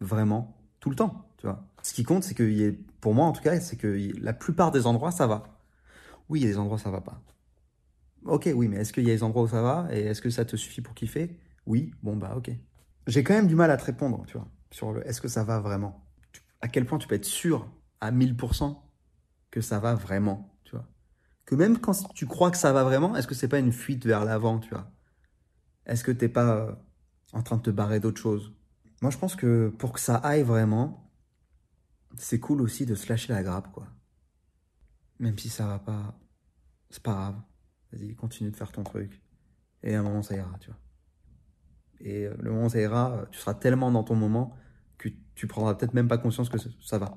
vraiment 0.00 0.56
tout 0.80 0.90
le 0.90 0.96
temps, 0.96 1.28
tu 1.38 1.46
vois. 1.46 1.68
Ce 1.82 1.92
qui 1.92 2.04
compte, 2.04 2.24
c'est 2.24 2.34
que, 2.34 2.74
pour 3.00 3.14
moi 3.14 3.26
en 3.26 3.32
tout 3.32 3.42
cas, 3.42 3.58
c'est 3.60 3.76
que 3.76 3.98
la 4.20 4.32
plupart 4.32 4.70
des 4.70 4.86
endroits, 4.86 5.10
ça 5.12 5.26
va. 5.26 5.60
Oui, 6.28 6.40
il 6.40 6.42
y 6.44 6.46
a 6.46 6.50
des 6.50 6.58
endroits, 6.58 6.78
ça 6.78 6.90
va 6.90 7.00
pas. 7.00 7.20
Ok, 8.24 8.48
oui, 8.54 8.68
mais 8.68 8.78
est-ce 8.78 8.92
qu'il 8.92 9.04
y 9.04 9.10
a 9.10 9.14
des 9.14 9.22
endroits 9.22 9.42
où 9.42 9.48
ça 9.48 9.62
va 9.62 9.88
Et 9.90 10.00
est-ce 10.00 10.22
que 10.22 10.30
ça 10.30 10.44
te 10.44 10.56
suffit 10.56 10.80
pour 10.80 10.94
kiffer? 10.94 11.38
Oui, 11.66 11.92
bon, 12.02 12.16
bah, 12.16 12.34
ok. 12.36 12.50
J'ai 13.06 13.22
quand 13.22 13.34
même 13.34 13.46
du 13.46 13.54
mal 13.54 13.70
à 13.70 13.76
te 13.76 13.84
répondre, 13.84 14.24
tu 14.26 14.38
vois 14.38 14.48
sur 14.74 14.92
le 14.92 15.06
est-ce 15.06 15.20
que 15.20 15.28
ça 15.28 15.44
va 15.44 15.60
vraiment? 15.60 16.04
À 16.60 16.66
quel 16.66 16.84
point 16.84 16.98
tu 16.98 17.06
peux 17.06 17.14
être 17.14 17.24
sûr 17.24 17.70
à 18.00 18.10
1000% 18.10 18.82
que 19.52 19.60
ça 19.60 19.78
va 19.78 19.94
vraiment, 19.94 20.58
tu 20.64 20.74
vois? 20.74 20.88
Que 21.44 21.54
même 21.54 21.78
quand 21.78 22.12
tu 22.12 22.26
crois 22.26 22.50
que 22.50 22.56
ça 22.56 22.72
va 22.72 22.82
vraiment, 22.82 23.14
est-ce 23.14 23.28
que 23.28 23.36
c'est 23.36 23.46
pas 23.46 23.60
une 23.60 23.70
fuite 23.70 24.04
vers 24.04 24.24
l'avant, 24.24 24.58
tu 24.58 24.70
vois? 24.70 24.90
Est-ce 25.86 26.02
que 26.02 26.10
t'es 26.10 26.28
pas 26.28 26.56
euh, 26.56 26.72
en 27.32 27.42
train 27.42 27.56
de 27.56 27.62
te 27.62 27.70
barrer 27.70 28.00
d'autre 28.00 28.20
chose 28.20 28.52
Moi, 29.00 29.12
je 29.12 29.18
pense 29.18 29.36
que 29.36 29.68
pour 29.78 29.92
que 29.92 30.00
ça 30.00 30.16
aille 30.16 30.42
vraiment, 30.42 31.08
c'est 32.16 32.40
cool 32.40 32.60
aussi 32.60 32.84
de 32.84 32.96
se 32.96 33.08
lâcher 33.08 33.32
la 33.32 33.44
grappe, 33.44 33.70
quoi. 33.70 33.86
Même 35.20 35.38
si 35.38 35.50
ça 35.50 35.68
va 35.68 35.78
pas, 35.78 36.18
c'est 36.90 37.02
pas 37.02 37.12
grave. 37.12 37.40
Vas-y, 37.92 38.16
continue 38.16 38.50
de 38.50 38.56
faire 38.56 38.72
ton 38.72 38.82
truc. 38.82 39.22
Et 39.84 39.94
à 39.94 40.00
un 40.00 40.02
moment, 40.02 40.22
ça 40.22 40.34
ira, 40.34 40.58
tu 40.58 40.70
vois. 40.70 40.80
Et 42.00 42.26
euh, 42.26 42.34
le 42.40 42.50
moment 42.50 42.66
où 42.66 42.70
ça 42.70 42.80
ira, 42.80 43.24
tu 43.30 43.38
seras 43.38 43.54
tellement 43.54 43.92
dans 43.92 44.02
ton 44.02 44.16
moment 44.16 44.56
tu 45.34 45.46
prendras 45.46 45.74
peut-être 45.74 45.94
même 45.94 46.08
pas 46.08 46.18
conscience 46.18 46.48
que 46.48 46.58
ça 46.58 46.98
va. 46.98 47.14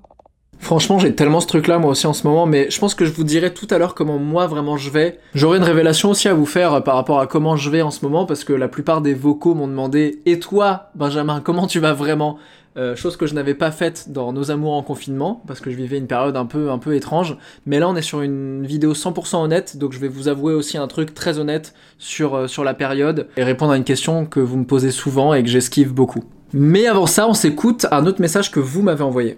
Franchement, 0.59 0.97
j'ai 0.97 1.13
tellement 1.13 1.39
ce 1.39 1.47
truc-là 1.47 1.77
moi 1.77 1.91
aussi 1.91 2.07
en 2.07 2.13
ce 2.13 2.25
moment, 2.25 2.45
mais 2.45 2.69
je 2.71 2.79
pense 2.79 2.95
que 2.95 3.05
je 3.05 3.11
vous 3.11 3.23
dirai 3.23 3.53
tout 3.53 3.67
à 3.69 3.77
l'heure 3.77 3.93
comment 3.93 4.17
moi 4.17 4.47
vraiment 4.47 4.75
je 4.75 4.89
vais. 4.89 5.19
J'aurai 5.35 5.57
une 5.57 5.63
révélation 5.63 6.09
aussi 6.09 6.27
à 6.27 6.33
vous 6.33 6.47
faire 6.47 6.83
par 6.83 6.95
rapport 6.95 7.19
à 7.19 7.27
comment 7.27 7.55
je 7.55 7.69
vais 7.69 7.81
en 7.81 7.91
ce 7.91 8.03
moment, 8.03 8.25
parce 8.25 8.43
que 8.43 8.53
la 8.53 8.67
plupart 8.67 9.01
des 9.01 9.13
vocaux 9.13 9.53
m'ont 9.53 9.67
demandé 9.67 10.21
Et 10.25 10.39
toi, 10.39 10.89
Benjamin, 10.95 11.41
comment 11.41 11.67
tu 11.67 11.79
vas 11.79 11.93
vraiment? 11.93 12.37
Euh, 12.75 12.95
chose 12.95 13.17
que 13.17 13.25
je 13.25 13.33
n'avais 13.33 13.55
pas 13.55 13.71
faite 13.71 14.11
dans 14.11 14.31
Nos 14.33 14.51
Amours 14.51 14.73
en 14.73 14.83
confinement, 14.83 15.41
parce 15.47 15.61
que 15.61 15.71
je 15.71 15.75
vivais 15.75 15.97
une 15.97 16.05
période 16.05 16.37
un 16.37 16.45
peu, 16.45 16.69
un 16.69 16.77
peu 16.77 16.95
étrange. 16.95 17.37
Mais 17.65 17.79
là, 17.79 17.89
on 17.89 17.95
est 17.95 18.03
sur 18.03 18.21
une 18.21 18.65
vidéo 18.65 18.93
100% 18.93 19.37
honnête, 19.37 19.77
donc 19.77 19.93
je 19.93 19.99
vais 19.99 20.07
vous 20.07 20.27
avouer 20.27 20.53
aussi 20.53 20.77
un 20.77 20.87
truc 20.87 21.13
très 21.13 21.39
honnête 21.39 21.73
sur, 21.97 22.35
euh, 22.35 22.47
sur 22.47 22.63
la 22.63 22.75
période 22.75 23.29
et 23.37 23.43
répondre 23.43 23.71
à 23.71 23.77
une 23.77 23.83
question 23.83 24.25
que 24.25 24.39
vous 24.39 24.57
me 24.57 24.65
posez 24.65 24.91
souvent 24.91 25.33
et 25.33 25.41
que 25.43 25.49
j'esquive 25.49 25.93
beaucoup. 25.93 26.23
Mais 26.53 26.87
avant 26.87 27.07
ça, 27.07 27.27
on 27.27 27.33
s'écoute 27.33 27.85
un 27.91 28.05
autre 28.05 28.21
message 28.21 28.51
que 28.51 28.59
vous 28.59 28.81
m'avez 28.81 29.03
envoyé. 29.03 29.37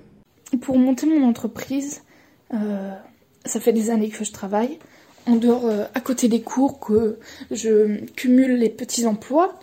Pour 0.61 0.77
monter 0.77 1.05
mon 1.07 1.27
entreprise, 1.27 2.01
euh, 2.53 2.91
ça 3.45 3.59
fait 3.59 3.73
des 3.73 3.89
années 3.89 4.09
que 4.09 4.23
je 4.23 4.31
travaille. 4.31 4.79
En 5.27 5.35
dehors, 5.35 5.69
à 5.93 5.99
côté 5.99 6.27
des 6.27 6.41
cours, 6.41 6.79
que 6.79 7.19
je 7.51 8.03
cumule 8.15 8.57
les 8.57 8.69
petits 8.69 9.05
emplois 9.05 9.59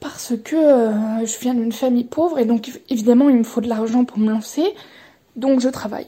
parce 0.00 0.34
que 0.36 0.56
euh, 0.56 1.26
je 1.26 1.38
viens 1.40 1.54
d'une 1.54 1.72
famille 1.72 2.04
pauvre 2.04 2.38
et 2.38 2.44
donc 2.44 2.70
évidemment 2.88 3.28
il 3.28 3.36
me 3.36 3.44
faut 3.44 3.60
de 3.60 3.68
l'argent 3.68 4.04
pour 4.04 4.18
me 4.18 4.30
lancer, 4.30 4.64
donc 5.36 5.60
je 5.60 5.68
travaille. 5.68 6.06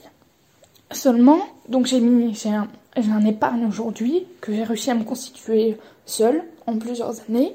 Seulement, 0.90 1.40
donc 1.68 1.86
j'ai 1.86 2.00
mis, 2.00 2.34
j'ai 2.34 2.50
un, 2.50 2.68
un, 2.96 3.24
épargne 3.26 3.66
aujourd'hui 3.66 4.24
que 4.40 4.52
j'ai 4.52 4.64
réussi 4.64 4.90
à 4.90 4.94
me 4.94 5.04
constituer 5.04 5.76
seule 6.06 6.42
en 6.66 6.78
plusieurs 6.78 7.20
années 7.28 7.54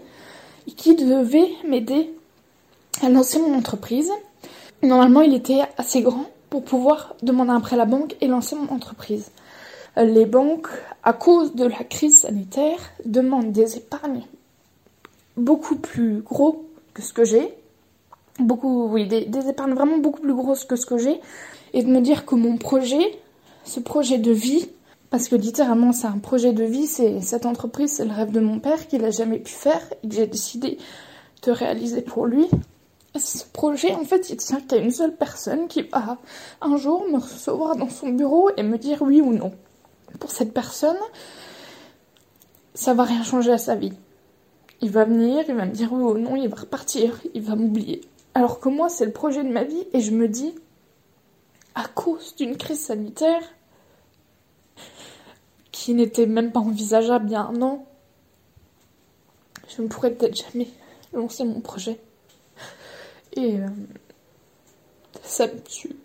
et 0.68 0.72
qui 0.72 0.96
devait 0.96 1.50
m'aider 1.68 2.14
à 3.02 3.10
lancer 3.10 3.40
mon 3.40 3.58
entreprise. 3.58 4.12
Normalement, 4.82 5.22
il 5.22 5.34
était 5.34 5.62
assez 5.78 6.02
grand 6.02 6.26
pour 6.50 6.64
pouvoir 6.64 7.16
demander 7.24 7.52
un 7.52 7.60
prêt 7.60 7.76
à 7.76 7.80
la 7.80 7.86
banque 7.86 8.16
et 8.22 8.28
lancer 8.28 8.56
mon 8.56 8.70
entreprise. 8.74 9.32
Les 9.98 10.26
banques, 10.26 10.68
à 11.04 11.14
cause 11.14 11.56
de 11.56 11.66
la 11.66 11.84
crise 11.84 12.22
sanitaire, 12.22 12.80
demandent 13.06 13.52
des 13.52 13.78
épargnes 13.78 14.24
beaucoup 15.38 15.76
plus 15.76 16.22
gros 16.22 16.70
que 16.94 17.02
ce 17.02 17.14
que 17.14 17.26
j'ai. 17.26 17.54
Beaucoup, 18.40 18.88
oui, 18.88 19.08
des, 19.08 19.50
épargnes 19.50 19.74
vraiment 19.74 19.98
beaucoup 19.98 20.22
plus 20.22 20.34
grosses 20.34 20.66
que 20.66 20.76
ce 20.76 20.86
que 20.86 20.98
j'ai. 20.98 21.20
Et 21.74 21.84
de 21.84 21.90
me 21.90 22.02
dire 22.02 22.26
que 22.26 22.36
mon 22.36 22.58
projet, 22.58 23.20
ce 23.64 23.80
projet 23.80 24.18
de 24.18 24.32
vie, 24.32 24.70
parce 25.10 25.28
que 25.28 25.36
littéralement 25.36 25.92
c'est 25.92 26.08
un 26.08 26.20
projet 26.20 26.54
de 26.54 26.64
vie, 26.64 26.88
c'est 26.88 27.22
cette 27.22 27.46
entreprise, 27.46 27.92
c'est 27.94 28.06
le 28.06 28.12
rêve 28.12 28.32
de 28.32 28.40
mon 28.40 28.60
père 28.60 28.88
qu'il 28.88 29.06
a 29.06 29.12
jamais 29.12 29.40
pu 29.40 29.52
faire 29.52 29.82
et 30.04 30.08
que 30.08 30.16
j'ai 30.16 30.28
décidé 30.28 30.78
de 31.44 31.52
réaliser 31.52 32.02
pour 32.02 32.26
lui. 32.26 32.48
Ce 33.16 33.46
projet, 33.46 33.94
en 33.94 34.06
fait, 34.06 34.32
il 34.32 34.38
tient 34.38 34.60
qu'à 34.60 34.78
une 34.78 34.92
seule 34.92 35.16
personne 35.16 35.68
qui 35.68 35.84
va 35.84 36.18
un 36.62 36.78
jour 36.78 37.06
me 37.08 37.20
recevoir 37.20 37.76
dans 37.76 37.90
son 37.90 38.10
bureau 38.10 38.50
et 38.58 38.64
me 38.64 38.78
dire 38.78 39.02
oui 39.04 39.22
ou 39.22 39.34
non. 39.34 39.54
Pour 40.20 40.32
cette 40.32 40.54
personne, 40.54 40.98
ça 42.74 42.94
va 42.94 43.04
rien 43.04 43.24
changer 43.24 43.52
à 43.52 43.60
sa 43.60 43.76
vie. 43.76 43.94
Il 44.82 44.90
va 44.90 45.06
venir, 45.06 45.46
il 45.48 45.56
va 45.56 45.66
me 45.66 45.72
dire 45.72 45.94
oui 45.94 46.02
ou 46.02 46.18
non, 46.18 46.36
il 46.36 46.50
va 46.50 46.56
repartir, 46.56 47.20
il 47.36 47.44
va 47.44 47.56
m'oublier. 47.56 48.02
Alors 48.34 48.60
que 48.60 48.70
moi, 48.70 48.90
c'est 48.90 49.06
le 49.06 49.12
projet 49.12 49.44
de 49.44 49.50
ma 49.50 49.64
vie 49.64 49.86
et 49.94 50.02
je 50.02 50.12
me 50.12 50.28
dis, 50.28 50.56
à 51.76 51.88
cause 51.88 52.36
d'une 52.36 52.58
crise 52.58 52.82
sanitaire 52.82 53.44
qui 55.72 55.94
n'était 55.94 56.26
même 56.26 56.52
pas 56.52 56.60
envisageable 56.60 57.26
il 57.28 57.34
y 57.34 57.36
a 57.36 57.44
un 57.44 57.62
an, 57.62 57.86
je 59.76 59.82
ne 59.82 59.88
pourrais 59.88 60.12
peut-être 60.12 60.36
jamais 60.36 60.68
lancer 61.14 61.44
mon 61.44 61.62
projet. 61.62 62.00
Et 63.36 63.58
euh, 63.58 63.68
ça 65.24 65.48
me 65.48 65.60
tue. 65.62 65.96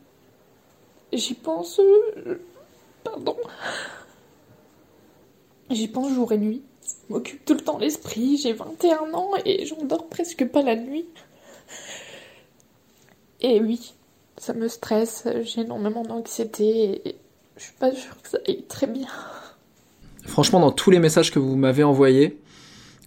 J'y 1.13 1.35
pense. 1.35 1.79
Euh, 1.81 2.41
pardon. 3.05 3.37
J'y 5.71 5.89
pense 5.89 6.13
jour 6.13 6.33
et 6.33 6.39
nuit 6.39 6.63
m'occupe 7.09 7.45
tout 7.45 7.55
le 7.55 7.61
temps 7.61 7.79
l'esprit. 7.79 8.37
J'ai 8.37 8.53
21 8.53 9.13
ans 9.15 9.33
et 9.45 9.67
j'en 9.67 9.85
dors 9.85 10.09
presque 10.09 10.47
pas 10.47 10.63
la 10.63 10.77
nuit. 10.77 11.07
Et 13.41 13.61
oui, 13.61 13.95
ça 14.37 14.53
me 14.53 14.69
stresse, 14.69 15.29
j'ai 15.43 15.61
énormément 15.61 16.03
d'anxiété 16.03 17.09
et 17.09 17.17
je 17.57 17.65
suis 17.65 17.75
pas 17.75 17.93
sûre 17.93 18.21
que 18.23 18.29
ça 18.29 18.39
aille 18.47 18.65
très 18.65 18.87
bien. 18.87 19.07
Franchement, 20.27 20.61
dans 20.61 20.73
tous 20.73 20.91
les 20.91 20.99
messages 20.99 21.31
que 21.31 21.39
vous 21.39 21.57
m'avez 21.57 21.85
envoyés, 21.85 22.39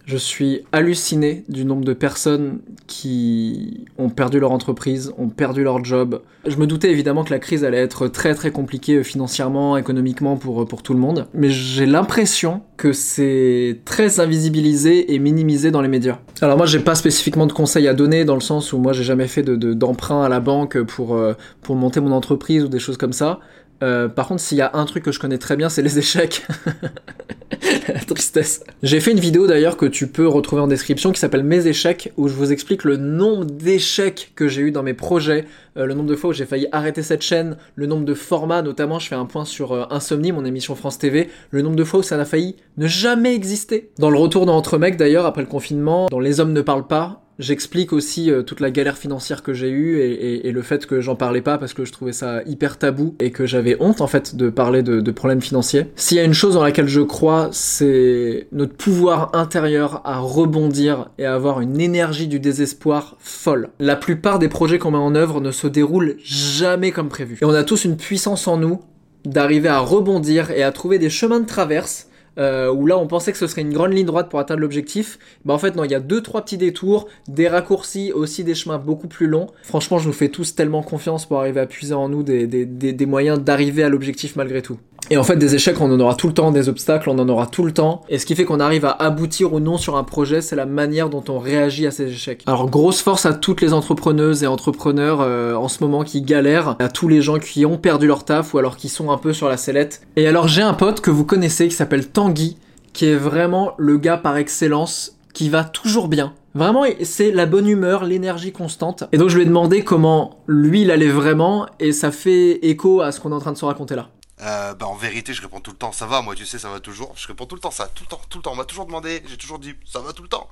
je 0.04 0.16
suis 0.16 0.62
halluciné 0.72 1.44
du 1.48 1.64
nombre 1.64 1.84
de 1.84 1.92
personnes 1.92 2.60
qui 2.86 3.84
ont 3.98 4.08
perdu 4.08 4.40
leur 4.40 4.50
entreprise, 4.52 5.12
ont 5.16 5.28
perdu 5.28 5.62
leur 5.62 5.84
job. 5.84 6.22
Je 6.46 6.56
me 6.56 6.66
doutais 6.66 6.90
évidemment 6.90 7.22
que 7.24 7.30
la 7.30 7.38
crise 7.38 7.64
allait 7.64 7.78
être 7.78 8.08
très 8.08 8.34
très 8.34 8.50
compliquée 8.50 9.04
financièrement, 9.04 9.76
économiquement 9.76 10.36
pour, 10.36 10.66
pour 10.66 10.82
tout 10.82 10.92
le 10.92 10.98
monde, 10.98 11.28
mais 11.34 11.50
j'ai 11.50 11.86
l'impression 11.86 12.62
que 12.76 12.92
c'est 12.92 13.78
très 13.84 14.18
invisibilisé 14.18 15.14
et 15.14 15.18
minimisé 15.18 15.70
dans 15.70 15.82
les 15.82 15.88
médias. 15.88 16.18
Alors 16.40 16.56
moi 16.56 16.66
j'ai 16.66 16.80
pas 16.80 16.96
spécifiquement 16.96 17.46
de 17.46 17.52
conseils 17.52 17.86
à 17.86 17.94
donner 17.94 18.24
dans 18.24 18.34
le 18.34 18.40
sens 18.40 18.72
où 18.72 18.78
moi 18.78 18.92
j'ai 18.92 19.04
jamais 19.04 19.28
fait 19.28 19.42
d'emprunt 19.42 20.20
de, 20.20 20.26
à 20.26 20.28
la 20.28 20.40
banque 20.40 20.82
pour, 20.82 21.14
euh, 21.14 21.34
pour 21.62 21.76
monter 21.76 22.00
mon 22.00 22.12
entreprise 22.12 22.64
ou 22.64 22.68
des 22.68 22.80
choses 22.80 22.96
comme 22.96 23.12
ça. 23.12 23.38
Euh, 23.82 24.08
par 24.08 24.28
contre, 24.28 24.40
s'il 24.40 24.58
y 24.58 24.62
a 24.62 24.70
un 24.74 24.84
truc 24.84 25.04
que 25.04 25.12
je 25.12 25.18
connais 25.18 25.38
très 25.38 25.56
bien, 25.56 25.68
c'est 25.68 25.82
les 25.82 25.98
échecs. 25.98 26.46
la 27.88 28.00
tristesse. 28.00 28.64
J'ai 28.82 29.00
fait 29.00 29.12
une 29.12 29.20
vidéo 29.20 29.46
d'ailleurs 29.46 29.76
que 29.76 29.86
tu 29.86 30.06
peux 30.06 30.26
retrouver 30.26 30.62
en 30.62 30.66
description 30.66 31.12
qui 31.12 31.20
s'appelle 31.20 31.42
Mes 31.42 31.66
échecs, 31.66 32.12
où 32.16 32.28
je 32.28 32.34
vous 32.34 32.52
explique 32.52 32.84
le 32.84 32.96
nombre 32.96 33.44
d'échecs 33.44 34.32
que 34.34 34.48
j'ai 34.48 34.62
eu 34.62 34.70
dans 34.70 34.82
mes 34.82 34.94
projets, 34.94 35.46
euh, 35.76 35.86
le 35.86 35.94
nombre 35.94 36.08
de 36.08 36.16
fois 36.16 36.30
où 36.30 36.32
j'ai 36.32 36.46
failli 36.46 36.68
arrêter 36.72 37.02
cette 37.02 37.22
chaîne, 37.22 37.56
le 37.74 37.86
nombre 37.86 38.04
de 38.04 38.14
formats, 38.14 38.62
notamment 38.62 38.98
je 38.98 39.08
fais 39.08 39.14
un 39.14 39.26
point 39.26 39.44
sur 39.44 39.72
euh, 39.72 39.84
Insomnie, 39.90 40.32
mon 40.32 40.44
émission 40.44 40.74
France 40.74 40.98
TV, 40.98 41.28
le 41.50 41.62
nombre 41.62 41.76
de 41.76 41.84
fois 41.84 42.00
où 42.00 42.02
ça 42.02 42.16
n'a 42.16 42.24
failli 42.24 42.56
ne 42.76 42.86
jamais 42.86 43.34
exister. 43.34 43.90
Dans 43.98 44.10
le 44.10 44.18
retour 44.18 44.46
d'Entre 44.46 44.78
Mecs 44.78 44.96
d'ailleurs, 44.96 45.26
après 45.26 45.42
le 45.42 45.48
confinement, 45.48 46.08
dans 46.10 46.20
Les 46.20 46.40
Hommes 46.40 46.52
ne 46.52 46.62
parlent 46.62 46.86
pas, 46.86 47.21
J'explique 47.42 47.92
aussi 47.92 48.30
euh, 48.30 48.42
toute 48.42 48.60
la 48.60 48.70
galère 48.70 48.96
financière 48.96 49.42
que 49.42 49.52
j'ai 49.52 49.68
eue 49.68 49.98
et, 50.00 50.52
le 50.52 50.62
fait 50.62 50.86
que 50.86 51.00
j'en 51.00 51.16
parlais 51.16 51.40
pas 51.40 51.58
parce 51.58 51.74
que 51.74 51.84
je 51.84 51.92
trouvais 51.92 52.12
ça 52.12 52.42
hyper 52.46 52.78
tabou 52.78 53.16
et 53.18 53.32
que 53.32 53.46
j'avais 53.46 53.76
honte 53.80 54.00
en 54.00 54.06
fait 54.06 54.36
de 54.36 54.48
parler 54.48 54.82
de, 54.82 55.10
problèmes 55.10 55.40
financiers. 55.40 55.86
S'il 55.96 56.18
y 56.18 56.20
a 56.20 56.24
une 56.24 56.34
chose 56.34 56.54
dans 56.54 56.62
laquelle 56.62 56.88
je 56.88 57.00
crois, 57.00 57.48
c'est 57.50 58.46
notre 58.52 58.74
pouvoir 58.74 59.34
intérieur 59.34 60.02
à 60.04 60.20
rebondir 60.20 61.10
et 61.18 61.24
à 61.24 61.34
avoir 61.34 61.60
une 61.60 61.80
énergie 61.80 62.28
du 62.28 62.38
désespoir 62.38 63.16
folle. 63.18 63.70
La 63.80 63.96
plupart 63.96 64.38
des 64.38 64.48
projets 64.48 64.78
qu'on 64.78 64.92
met 64.92 64.98
en 64.98 65.14
œuvre 65.14 65.40
ne 65.40 65.50
se 65.50 65.66
déroulent 65.66 66.16
jamais 66.22 66.92
comme 66.92 67.08
prévu. 67.08 67.38
Et 67.42 67.44
on 67.44 67.50
a 67.50 67.64
tous 67.64 67.84
une 67.84 67.96
puissance 67.96 68.46
en 68.46 68.56
nous 68.56 68.80
d'arriver 69.24 69.68
à 69.68 69.80
rebondir 69.80 70.50
et 70.52 70.62
à 70.62 70.70
trouver 70.70 70.98
des 70.98 71.10
chemins 71.10 71.40
de 71.40 71.46
traverse 71.46 72.08
euh, 72.38 72.72
où 72.72 72.86
là 72.86 72.98
on 72.98 73.06
pensait 73.06 73.32
que 73.32 73.38
ce 73.38 73.46
serait 73.46 73.62
une 73.62 73.72
grande 73.72 73.92
ligne 73.92 74.06
droite 74.06 74.28
pour 74.28 74.38
atteindre 74.38 74.60
l'objectif. 74.60 75.18
Bah 75.44 75.54
en 75.54 75.58
fait 75.58 75.76
non, 75.76 75.84
il 75.84 75.90
y 75.90 75.94
a 75.94 76.00
deux 76.00 76.22
trois 76.22 76.42
petits 76.42 76.58
détours, 76.58 77.08
des 77.28 77.48
raccourcis, 77.48 78.12
aussi 78.12 78.44
des 78.44 78.54
chemins 78.54 78.78
beaucoup 78.78 79.08
plus 79.08 79.26
longs. 79.26 79.48
Franchement, 79.62 79.98
je 79.98 80.06
nous 80.06 80.12
fais 80.12 80.28
tous 80.28 80.54
tellement 80.54 80.82
confiance 80.82 81.26
pour 81.26 81.38
arriver 81.38 81.60
à 81.60 81.66
puiser 81.66 81.94
en 81.94 82.08
nous 82.08 82.22
des, 82.22 82.46
des, 82.46 82.64
des 82.64 83.06
moyens 83.06 83.40
d'arriver 83.40 83.82
à 83.82 83.88
l'objectif 83.88 84.36
malgré 84.36 84.62
tout. 84.62 84.78
Et 85.10 85.16
en 85.16 85.24
fait, 85.24 85.36
des 85.36 85.54
échecs, 85.54 85.80
on 85.80 85.90
en 85.92 86.00
aura 86.00 86.14
tout 86.14 86.26
le 86.26 86.32
temps, 86.32 86.52
des 86.52 86.68
obstacles, 86.68 87.10
on 87.10 87.18
en 87.18 87.28
aura 87.28 87.46
tout 87.46 87.64
le 87.64 87.72
temps. 87.72 88.02
Et 88.08 88.18
ce 88.18 88.26
qui 88.26 88.34
fait 88.34 88.44
qu'on 88.44 88.60
arrive 88.60 88.84
à 88.84 88.90
aboutir 88.90 89.52
ou 89.52 89.60
non 89.60 89.76
sur 89.76 89.96
un 89.96 90.04
projet, 90.04 90.40
c'est 90.40 90.56
la 90.56 90.64
manière 90.64 91.10
dont 91.10 91.24
on 91.28 91.38
réagit 91.38 91.86
à 91.86 91.90
ces 91.90 92.10
échecs. 92.10 92.42
Alors, 92.46 92.70
grosse 92.70 93.02
force 93.02 93.26
à 93.26 93.34
toutes 93.34 93.60
les 93.60 93.72
entrepreneuses 93.72 94.42
et 94.42 94.46
entrepreneurs 94.46 95.20
euh, 95.20 95.54
en 95.54 95.68
ce 95.68 95.82
moment 95.82 96.02
qui 96.04 96.22
galèrent, 96.22 96.76
à 96.78 96.88
tous 96.88 97.08
les 97.08 97.20
gens 97.20 97.38
qui 97.38 97.66
ont 97.66 97.76
perdu 97.76 98.06
leur 98.06 98.24
taf 98.24 98.54
ou 98.54 98.58
alors 98.58 98.76
qui 98.76 98.88
sont 98.88 99.10
un 99.10 99.18
peu 99.18 99.32
sur 99.32 99.48
la 99.48 99.56
sellette. 99.56 100.02
Et 100.16 100.26
alors, 100.26 100.48
j'ai 100.48 100.62
un 100.62 100.74
pote 100.74 101.00
que 101.00 101.10
vous 101.10 101.24
connaissez 101.24 101.68
qui 101.68 101.74
s'appelle 101.74 102.08
Tanguy, 102.08 102.56
qui 102.92 103.06
est 103.06 103.16
vraiment 103.16 103.72
le 103.78 103.98
gars 103.98 104.16
par 104.16 104.36
excellence 104.36 105.16
qui 105.34 105.48
va 105.48 105.64
toujours 105.64 106.08
bien. 106.08 106.34
Vraiment, 106.54 106.84
c'est 107.02 107.30
la 107.30 107.46
bonne 107.46 107.66
humeur, 107.66 108.04
l'énergie 108.04 108.52
constante. 108.52 109.04
Et 109.12 109.18
donc 109.18 109.30
je 109.30 109.36
lui 109.36 109.42
ai 109.42 109.46
demandé 109.46 109.82
comment 109.82 110.42
lui 110.46 110.82
il 110.82 110.90
allait 110.90 111.08
vraiment, 111.08 111.66
et 111.80 111.92
ça 111.92 112.10
fait 112.10 112.66
écho 112.66 113.00
à 113.00 113.10
ce 113.10 113.20
qu'on 113.20 113.32
est 113.32 113.34
en 113.34 113.40
train 113.40 113.52
de 113.52 113.56
se 113.56 113.64
raconter 113.64 113.96
là. 113.96 114.08
Euh, 114.42 114.74
bah 114.74 114.86
en 114.86 114.96
vérité, 114.96 115.32
je 115.34 115.40
réponds 115.40 115.60
tout 115.60 115.70
le 115.70 115.76
temps, 115.76 115.92
ça 115.92 116.06
va, 116.06 116.20
moi, 116.20 116.34
tu 116.34 116.44
sais, 116.44 116.58
ça 116.58 116.68
va 116.68 116.80
toujours. 116.80 117.14
Je 117.16 117.28
réponds 117.28 117.46
tout 117.46 117.54
le 117.54 117.60
temps, 117.60 117.70
ça, 117.70 117.86
tout 117.88 118.02
le 118.04 118.08
temps, 118.08 118.20
tout 118.28 118.38
le 118.38 118.42
temps. 118.42 118.52
On 118.52 118.56
m'a 118.56 118.64
toujours 118.64 118.86
demandé, 118.86 119.22
j'ai 119.26 119.36
toujours 119.36 119.60
dit, 119.60 119.74
ça 119.84 120.00
va 120.00 120.12
tout 120.12 120.22
le 120.22 120.28
temps. 120.28 120.50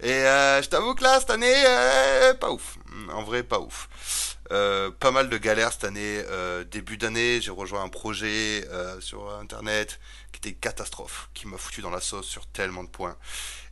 Et 0.00 0.12
euh, 0.12 0.62
je 0.62 0.68
t'avoue 0.68 0.94
que 0.94 1.02
là, 1.02 1.18
cette 1.18 1.30
année, 1.30 1.52
euh, 1.66 2.34
pas 2.34 2.50
ouf. 2.50 2.78
En 3.12 3.24
vrai, 3.24 3.42
pas 3.42 3.58
ouf. 3.58 3.88
Pas 4.48 5.10
mal 5.10 5.28
de 5.28 5.38
galères 5.38 5.72
cette 5.72 5.84
année. 5.84 6.22
Début 6.70 6.96
d'année, 6.96 7.40
j'ai 7.40 7.50
rejoint 7.50 7.82
un 7.82 7.88
projet 7.88 8.64
sur 9.00 9.28
Internet 9.40 9.98
qui 10.30 10.38
était 10.38 10.52
catastrophe, 10.52 11.28
qui 11.34 11.48
m'a 11.48 11.58
foutu 11.58 11.80
dans 11.80 11.90
la 11.90 12.00
sauce 12.00 12.26
sur 12.26 12.46
tellement 12.46 12.84
de 12.84 12.88
points 12.88 13.16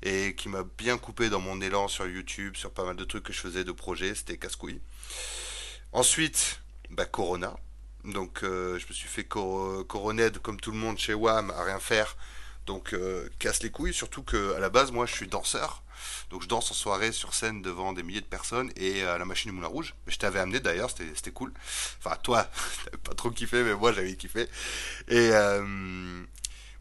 et 0.02 0.34
qui 0.34 0.48
m'a 0.48 0.64
bien 0.76 0.98
coupé 0.98 1.28
dans 1.28 1.40
mon 1.40 1.60
élan 1.60 1.86
sur 1.86 2.06
YouTube, 2.06 2.56
sur 2.56 2.72
pas 2.72 2.84
mal 2.84 2.96
de 2.96 3.04
trucs 3.04 3.22
que 3.22 3.32
je 3.32 3.38
faisais 3.40 3.62
de 3.62 3.72
projet. 3.72 4.14
C'était 4.16 4.36
casse-couille. 4.36 4.80
Ensuite, 5.92 6.60
bah, 6.90 7.04
Corona. 7.04 7.54
Donc 8.04 8.42
euh, 8.42 8.78
je 8.78 8.86
me 8.86 8.92
suis 8.92 9.08
fait 9.08 9.24
cor 9.24 9.86
comme 9.86 10.60
tout 10.60 10.70
le 10.70 10.76
monde 10.76 10.98
chez 10.98 11.14
WAM 11.14 11.50
à 11.50 11.64
rien 11.64 11.80
faire. 11.80 12.16
Donc 12.66 12.94
euh, 12.94 13.28
casse 13.38 13.62
les 13.62 13.70
couilles, 13.70 13.94
surtout 13.94 14.22
que 14.22 14.54
à 14.54 14.58
la 14.58 14.70
base 14.70 14.92
moi 14.92 15.06
je 15.06 15.12
suis 15.14 15.26
danseur. 15.26 15.82
Donc 16.30 16.42
je 16.42 16.48
danse 16.48 16.70
en 16.70 16.74
soirée 16.74 17.12
sur 17.12 17.34
scène 17.34 17.62
devant 17.62 17.92
des 17.92 18.02
milliers 18.02 18.20
de 18.20 18.26
personnes 18.26 18.70
et 18.76 19.02
à 19.04 19.18
la 19.18 19.24
machine 19.24 19.50
du 19.50 19.56
Moulin 19.56 19.68
Rouge. 19.68 19.94
Je 20.06 20.16
t'avais 20.16 20.40
amené 20.40 20.60
d'ailleurs, 20.60 20.90
c'était 20.90 21.30
cool. 21.30 21.52
Enfin 21.98 22.16
toi, 22.22 22.44
t'avais 22.84 23.02
pas 23.02 23.14
trop 23.14 23.30
kiffé, 23.30 23.62
mais 23.62 23.74
moi 23.74 23.92
j'avais 23.92 24.14
kiffé. 24.16 24.48
Et 25.08 25.30
euh, 25.32 26.24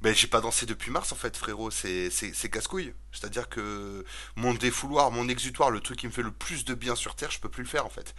ben 0.01 0.13
j'ai 0.13 0.27
pas 0.27 0.41
dansé 0.41 0.65
depuis 0.65 0.91
mars 0.91 1.11
en 1.11 1.15
fait, 1.15 1.35
frérot. 1.37 1.71
C'est 1.71 2.49
casse-couille. 2.51 2.93
C'est-à-dire 3.11 3.47
que 3.49 4.03
mon 4.35 4.53
défouloir, 4.53 5.11
mon 5.11 5.29
exutoire, 5.29 5.71
le 5.71 5.79
truc 5.79 5.99
qui 5.99 6.07
me 6.07 6.11
fait 6.11 6.23
le 6.23 6.31
plus 6.31 6.65
de 6.65 6.73
bien 6.73 6.95
sur 6.95 7.15
terre, 7.15 7.31
je 7.31 7.39
peux 7.39 7.49
plus 7.49 7.63
le 7.63 7.69
faire 7.69 7.85
en 7.85 7.89
fait. 7.89 8.13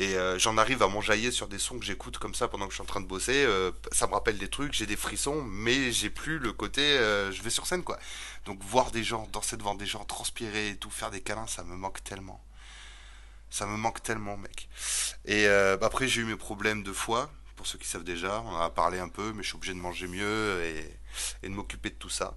Et 0.00 0.14
euh, 0.14 0.38
j'en 0.38 0.56
arrive 0.58 0.84
à 0.84 0.86
m'enjailler 0.86 1.32
sur 1.32 1.48
des 1.48 1.58
sons 1.58 1.76
que 1.76 1.84
j'écoute 1.84 2.18
comme 2.18 2.32
ça 2.32 2.46
pendant 2.46 2.66
que 2.66 2.70
je 2.70 2.76
suis 2.76 2.82
en 2.82 2.86
train 2.86 3.00
de 3.00 3.06
bosser. 3.06 3.44
Euh, 3.44 3.72
ça 3.90 4.06
me 4.06 4.12
rappelle 4.12 4.38
des 4.38 4.46
trucs, 4.46 4.72
j'ai 4.72 4.86
des 4.86 4.96
frissons, 4.96 5.42
mais 5.42 5.90
j'ai 5.90 6.08
plus 6.08 6.38
le 6.38 6.52
côté 6.52 6.82
euh, 6.82 7.32
je 7.32 7.42
vais 7.42 7.50
sur 7.50 7.66
scène 7.66 7.82
quoi. 7.82 7.98
Donc 8.44 8.62
voir 8.62 8.92
des 8.92 9.02
gens, 9.02 9.28
danser 9.32 9.56
devant 9.56 9.74
des 9.74 9.86
gens, 9.86 10.04
transpirer 10.04 10.68
et 10.68 10.76
tout, 10.76 10.88
faire 10.88 11.10
des 11.10 11.20
câlins, 11.20 11.48
ça 11.48 11.64
me 11.64 11.74
manque 11.74 12.04
tellement. 12.04 12.40
Ça 13.50 13.66
me 13.66 13.76
manque 13.76 14.00
tellement, 14.00 14.36
mec. 14.36 14.68
Et 15.24 15.48
après 15.48 16.06
j'ai 16.06 16.20
eu 16.20 16.24
mes 16.24 16.36
problèmes 16.36 16.84
de 16.84 16.92
foie, 16.92 17.28
pour 17.56 17.66
ceux 17.66 17.78
qui 17.78 17.88
savent 17.88 18.04
déjà. 18.04 18.40
On 18.46 18.56
a 18.56 18.70
parlé 18.70 19.00
un 19.00 19.08
peu, 19.08 19.32
mais 19.32 19.42
je 19.42 19.48
suis 19.48 19.56
obligé 19.56 19.74
de 19.74 19.80
manger 19.80 20.06
mieux 20.06 20.62
et 21.42 21.48
de 21.48 21.52
m'occuper 21.52 21.90
de 21.90 21.96
tout 21.96 22.10
ça. 22.10 22.36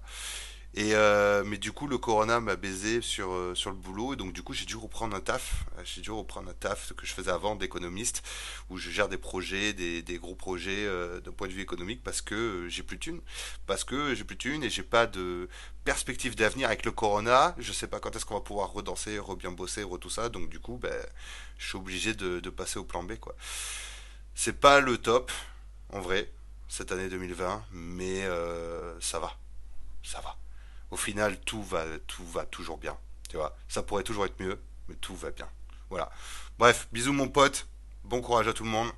Et 0.74 0.94
euh, 0.94 1.44
mais 1.44 1.58
du 1.58 1.70
coup, 1.70 1.86
le 1.86 1.98
corona 1.98 2.40
m'a 2.40 2.56
baisé 2.56 3.02
sur, 3.02 3.30
euh, 3.32 3.54
sur 3.54 3.68
le 3.68 3.76
boulot, 3.76 4.14
et 4.14 4.16
donc 4.16 4.32
du 4.32 4.42
coup, 4.42 4.54
j'ai 4.54 4.64
dû 4.64 4.76
reprendre 4.76 5.14
un 5.14 5.20
taf. 5.20 5.64
J'ai 5.84 6.00
dû 6.00 6.10
reprendre 6.10 6.48
un 6.48 6.54
taf, 6.54 6.94
que 6.94 7.04
je 7.04 7.12
faisais 7.12 7.30
avant 7.30 7.56
d'économiste, 7.56 8.22
où 8.70 8.78
je 8.78 8.88
gère 8.88 9.10
des 9.10 9.18
projets, 9.18 9.74
des, 9.74 10.00
des 10.00 10.18
gros 10.18 10.34
projets 10.34 10.86
euh, 10.86 11.20
d'un 11.20 11.32
point 11.32 11.46
de 11.46 11.52
vue 11.52 11.60
économique, 11.60 12.02
parce 12.02 12.22
que 12.22 12.66
j'ai 12.70 12.82
plus 12.82 12.96
de 12.96 13.02
thunes. 13.02 13.20
Parce 13.66 13.84
que 13.84 14.14
j'ai 14.14 14.24
plus 14.24 14.36
de 14.36 14.40
thunes 14.40 14.64
et 14.64 14.70
j'ai 14.70 14.82
pas 14.82 15.06
de 15.06 15.48
perspective 15.84 16.36
d'avenir 16.36 16.68
avec 16.68 16.86
le 16.86 16.92
corona. 16.92 17.54
Je 17.58 17.72
sais 17.72 17.86
pas 17.86 18.00
quand 18.00 18.16
est-ce 18.16 18.24
qu'on 18.24 18.34
va 18.34 18.40
pouvoir 18.40 18.72
redanser, 18.72 19.18
re-bien 19.18 19.52
bosser, 19.52 19.82
re 19.82 19.98
tout 19.98 20.10
ça. 20.10 20.30
Donc 20.30 20.48
du 20.48 20.58
coup, 20.58 20.78
ben, 20.78 20.94
je 21.58 21.68
suis 21.68 21.76
obligé 21.76 22.14
de, 22.14 22.40
de 22.40 22.50
passer 22.50 22.78
au 22.78 22.84
plan 22.84 23.02
B, 23.02 23.16
quoi. 23.16 23.34
C'est 24.34 24.58
pas 24.58 24.80
le 24.80 24.96
top, 24.96 25.30
en 25.90 26.00
vrai, 26.00 26.32
cette 26.68 26.92
année 26.92 27.10
2020, 27.10 27.62
mais 27.72 28.22
ça 29.00 29.18
va. 29.18 29.36
Ça 30.02 30.20
va 30.22 30.36
au 30.92 30.96
final, 30.96 31.38
tout 31.40 31.62
va, 31.62 31.84
tout 32.06 32.24
va 32.24 32.44
toujours 32.44 32.76
bien. 32.76 32.96
Tu 33.28 33.36
vois, 33.36 33.56
ça 33.66 33.82
pourrait 33.82 34.02
toujours 34.02 34.26
être 34.26 34.38
mieux, 34.38 34.60
mais 34.88 34.94
tout 34.96 35.16
va 35.16 35.30
bien. 35.30 35.48
Voilà. 35.88 36.10
Bref, 36.58 36.86
bisous 36.92 37.14
mon 37.14 37.28
pote. 37.28 37.66
Bon 38.04 38.20
courage 38.20 38.46
à 38.46 38.52
tout 38.52 38.64
le 38.64 38.70
monde. 38.70 38.88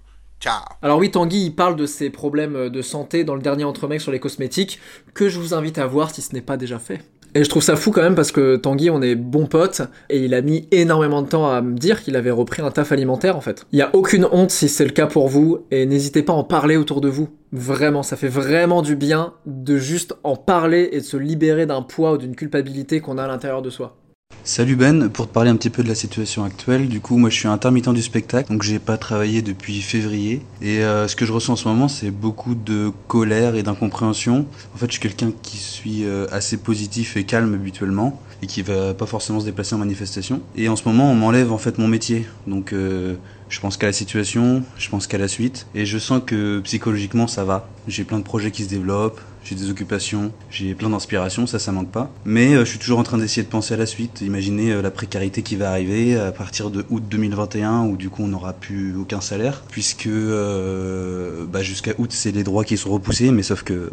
Ciao. 0.40 0.64
Alors 0.82 0.98
oui, 0.98 1.12
Tanguy, 1.12 1.46
il 1.46 1.54
parle 1.54 1.76
de 1.76 1.86
ses 1.86 2.10
problèmes 2.10 2.68
de 2.68 2.82
santé 2.82 3.22
dans 3.22 3.36
le 3.36 3.42
dernier 3.42 3.62
entremec 3.62 4.00
sur 4.00 4.10
les 4.10 4.18
cosmétiques, 4.18 4.80
que 5.14 5.28
je 5.28 5.38
vous 5.38 5.54
invite 5.54 5.78
à 5.78 5.86
voir 5.86 6.12
si 6.12 6.20
ce 6.20 6.34
n'est 6.34 6.42
pas 6.42 6.56
déjà 6.56 6.80
fait. 6.80 7.00
Et 7.36 7.42
je 7.42 7.48
trouve 7.48 7.64
ça 7.64 7.74
fou 7.74 7.90
quand 7.90 8.02
même 8.02 8.14
parce 8.14 8.30
que 8.30 8.54
Tanguy, 8.54 8.90
on 8.90 9.02
est 9.02 9.16
bons 9.16 9.46
potes 9.46 9.82
et 10.08 10.24
il 10.24 10.34
a 10.34 10.40
mis 10.40 10.68
énormément 10.70 11.20
de 11.20 11.26
temps 11.26 11.50
à 11.50 11.62
me 11.62 11.76
dire 11.76 12.00
qu'il 12.02 12.14
avait 12.14 12.30
repris 12.30 12.62
un 12.62 12.70
taf 12.70 12.92
alimentaire 12.92 13.36
en 13.36 13.40
fait. 13.40 13.66
Il 13.72 13.78
y 13.80 13.82
a 13.82 13.90
aucune 13.92 14.26
honte 14.30 14.52
si 14.52 14.68
c'est 14.68 14.84
le 14.84 14.92
cas 14.92 15.06
pour 15.06 15.26
vous 15.26 15.58
et 15.72 15.84
n'hésitez 15.84 16.22
pas 16.22 16.32
à 16.32 16.36
en 16.36 16.44
parler 16.44 16.76
autour 16.76 17.00
de 17.00 17.08
vous. 17.08 17.28
Vraiment, 17.50 18.04
ça 18.04 18.16
fait 18.16 18.28
vraiment 18.28 18.82
du 18.82 18.94
bien 18.94 19.32
de 19.46 19.76
juste 19.76 20.14
en 20.22 20.36
parler 20.36 20.90
et 20.92 20.98
de 20.98 21.04
se 21.04 21.16
libérer 21.16 21.66
d'un 21.66 21.82
poids 21.82 22.12
ou 22.12 22.18
d'une 22.18 22.36
culpabilité 22.36 23.00
qu'on 23.00 23.18
a 23.18 23.24
à 23.24 23.28
l'intérieur 23.28 23.62
de 23.62 23.70
soi. 23.70 23.96
Salut 24.42 24.76
Ben, 24.76 25.08
pour 25.08 25.26
te 25.26 25.32
parler 25.32 25.50
un 25.50 25.56
petit 25.56 25.70
peu 25.70 25.82
de 25.82 25.88
la 25.88 25.94
situation 25.94 26.44
actuelle, 26.44 26.88
du 26.88 27.00
coup 27.00 27.16
moi 27.16 27.30
je 27.30 27.36
suis 27.36 27.48
intermittent 27.48 27.88
du 27.90 28.02
spectacle, 28.02 28.52
donc 28.52 28.62
j'ai 28.62 28.78
pas 28.78 28.98
travaillé 28.98 29.40
depuis 29.40 29.80
février, 29.80 30.42
et 30.60 30.84
euh, 30.84 31.08
ce 31.08 31.16
que 31.16 31.24
je 31.24 31.32
ressens 31.32 31.54
en 31.54 31.56
ce 31.56 31.68
moment 31.68 31.88
c'est 31.88 32.10
beaucoup 32.10 32.54
de 32.54 32.90
colère 33.08 33.54
et 33.54 33.62
d'incompréhension. 33.62 34.46
En 34.74 34.78
fait 34.78 34.86
je 34.86 34.92
suis 34.92 35.00
quelqu'un 35.00 35.32
qui 35.42 35.56
suis 35.56 36.04
euh, 36.04 36.26
assez 36.30 36.58
positif 36.58 37.16
et 37.16 37.24
calme 37.24 37.54
habituellement, 37.54 38.20
et 38.42 38.46
qui 38.46 38.60
va 38.60 38.92
pas 38.92 39.06
forcément 39.06 39.40
se 39.40 39.46
déplacer 39.46 39.74
en 39.74 39.78
manifestation. 39.78 40.42
Et 40.56 40.68
en 40.68 40.76
ce 40.76 40.86
moment 40.86 41.10
on 41.10 41.14
m'enlève 41.14 41.50
en 41.50 41.58
fait 41.58 41.78
mon 41.78 41.88
métier, 41.88 42.26
donc 42.46 42.74
euh, 42.74 43.14
je 43.48 43.60
pense 43.60 43.76
qu'à 43.76 43.86
la 43.86 43.92
situation, 43.92 44.62
je 44.76 44.88
pense 44.90 45.06
qu'à 45.06 45.18
la 45.18 45.28
suite, 45.28 45.66
et 45.74 45.86
je 45.86 45.98
sens 45.98 46.20
que 46.24 46.60
psychologiquement 46.60 47.26
ça 47.26 47.44
va. 47.44 47.68
J'ai 47.88 48.04
plein 48.04 48.18
de 48.18 48.24
projets 48.24 48.50
qui 48.50 48.64
se 48.64 48.68
développent, 48.68 49.20
j'ai 49.44 49.54
des 49.54 49.70
occupations, 49.70 50.32
j'ai 50.50 50.74
plein 50.74 50.88
d'inspiration, 50.88 51.46
ça 51.46 51.58
ça 51.58 51.70
manque 51.70 51.90
pas. 51.90 52.10
Mais 52.24 52.54
euh, 52.54 52.64
je 52.64 52.70
suis 52.70 52.78
toujours 52.78 52.98
en 52.98 53.02
train 53.02 53.18
d'essayer 53.18 53.42
de 53.42 53.48
penser 53.48 53.74
à 53.74 53.76
la 53.76 53.86
suite, 53.86 54.22
imaginer 54.22 54.72
euh, 54.72 54.82
la 54.82 54.90
précarité 54.90 55.42
qui 55.42 55.56
va 55.56 55.70
arriver 55.70 56.16
à 56.16 56.32
partir 56.32 56.70
de 56.70 56.84
août 56.90 57.02
2021 57.08 57.82
où 57.84 57.96
du 57.96 58.08
coup 58.08 58.22
on 58.22 58.28
n'aura 58.28 58.54
plus 58.54 58.96
aucun 58.96 59.20
salaire, 59.20 59.62
puisque 59.70 60.06
euh, 60.06 61.44
bah, 61.46 61.62
jusqu'à 61.62 61.92
août 61.98 62.10
c'est 62.12 62.32
les 62.32 62.42
droits 62.42 62.64
qui 62.64 62.78
sont 62.78 62.90
repoussés, 62.90 63.30
mais 63.30 63.42
sauf 63.42 63.62
que 63.62 63.92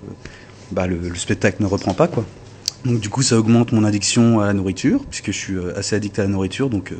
bah, 0.71 0.87
le, 0.87 0.97
le 0.97 1.15
spectacle 1.15 1.61
ne 1.61 1.67
reprend 1.67 1.93
pas 1.93 2.07
quoi. 2.07 2.25
Donc 2.85 2.99
du 2.99 3.09
coup 3.09 3.21
ça 3.21 3.37
augmente 3.37 3.73
mon 3.73 3.83
addiction 3.83 4.39
à 4.39 4.47
la 4.47 4.53
nourriture, 4.53 5.03
puisque 5.05 5.31
je 5.31 5.37
suis 5.37 5.57
assez 5.75 5.95
addict 5.95 6.17
à 6.17 6.23
la 6.23 6.29
nourriture, 6.29 6.69
donc 6.69 6.93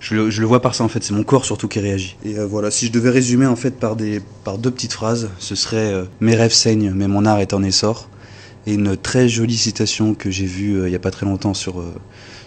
je, 0.00 0.14
le, 0.16 0.30
je 0.30 0.40
le 0.40 0.46
vois 0.46 0.60
par 0.60 0.74
ça 0.74 0.82
en 0.82 0.88
fait, 0.88 1.04
c'est 1.04 1.14
mon 1.14 1.22
corps 1.22 1.44
surtout 1.44 1.68
qui 1.68 1.78
réagit. 1.78 2.16
Et 2.24 2.38
euh, 2.38 2.46
voilà, 2.46 2.70
si 2.70 2.86
je 2.86 2.92
devais 2.92 3.10
résumer 3.10 3.46
en 3.46 3.56
fait 3.56 3.78
par, 3.78 3.94
des, 3.94 4.20
par 4.44 4.58
deux 4.58 4.70
petites 4.70 4.92
phrases, 4.92 5.30
ce 5.38 5.54
serait 5.54 5.92
euh, 5.92 6.04
Mes 6.20 6.34
rêves 6.34 6.52
saignent, 6.52 6.92
mais 6.94 7.06
mon 7.06 7.24
art 7.26 7.38
est 7.38 7.54
en 7.54 7.62
essor», 7.62 8.08
et 8.66 8.74
une 8.74 8.96
très 8.96 9.28
jolie 9.28 9.56
citation 9.56 10.14
que 10.14 10.30
j'ai 10.30 10.44
vue 10.44 10.80
euh, 10.80 10.88
il 10.88 10.92
y 10.92 10.96
a 10.96 10.98
pas 10.98 11.10
très 11.10 11.24
longtemps 11.24 11.54
sur, 11.54 11.80
euh, 11.80 11.94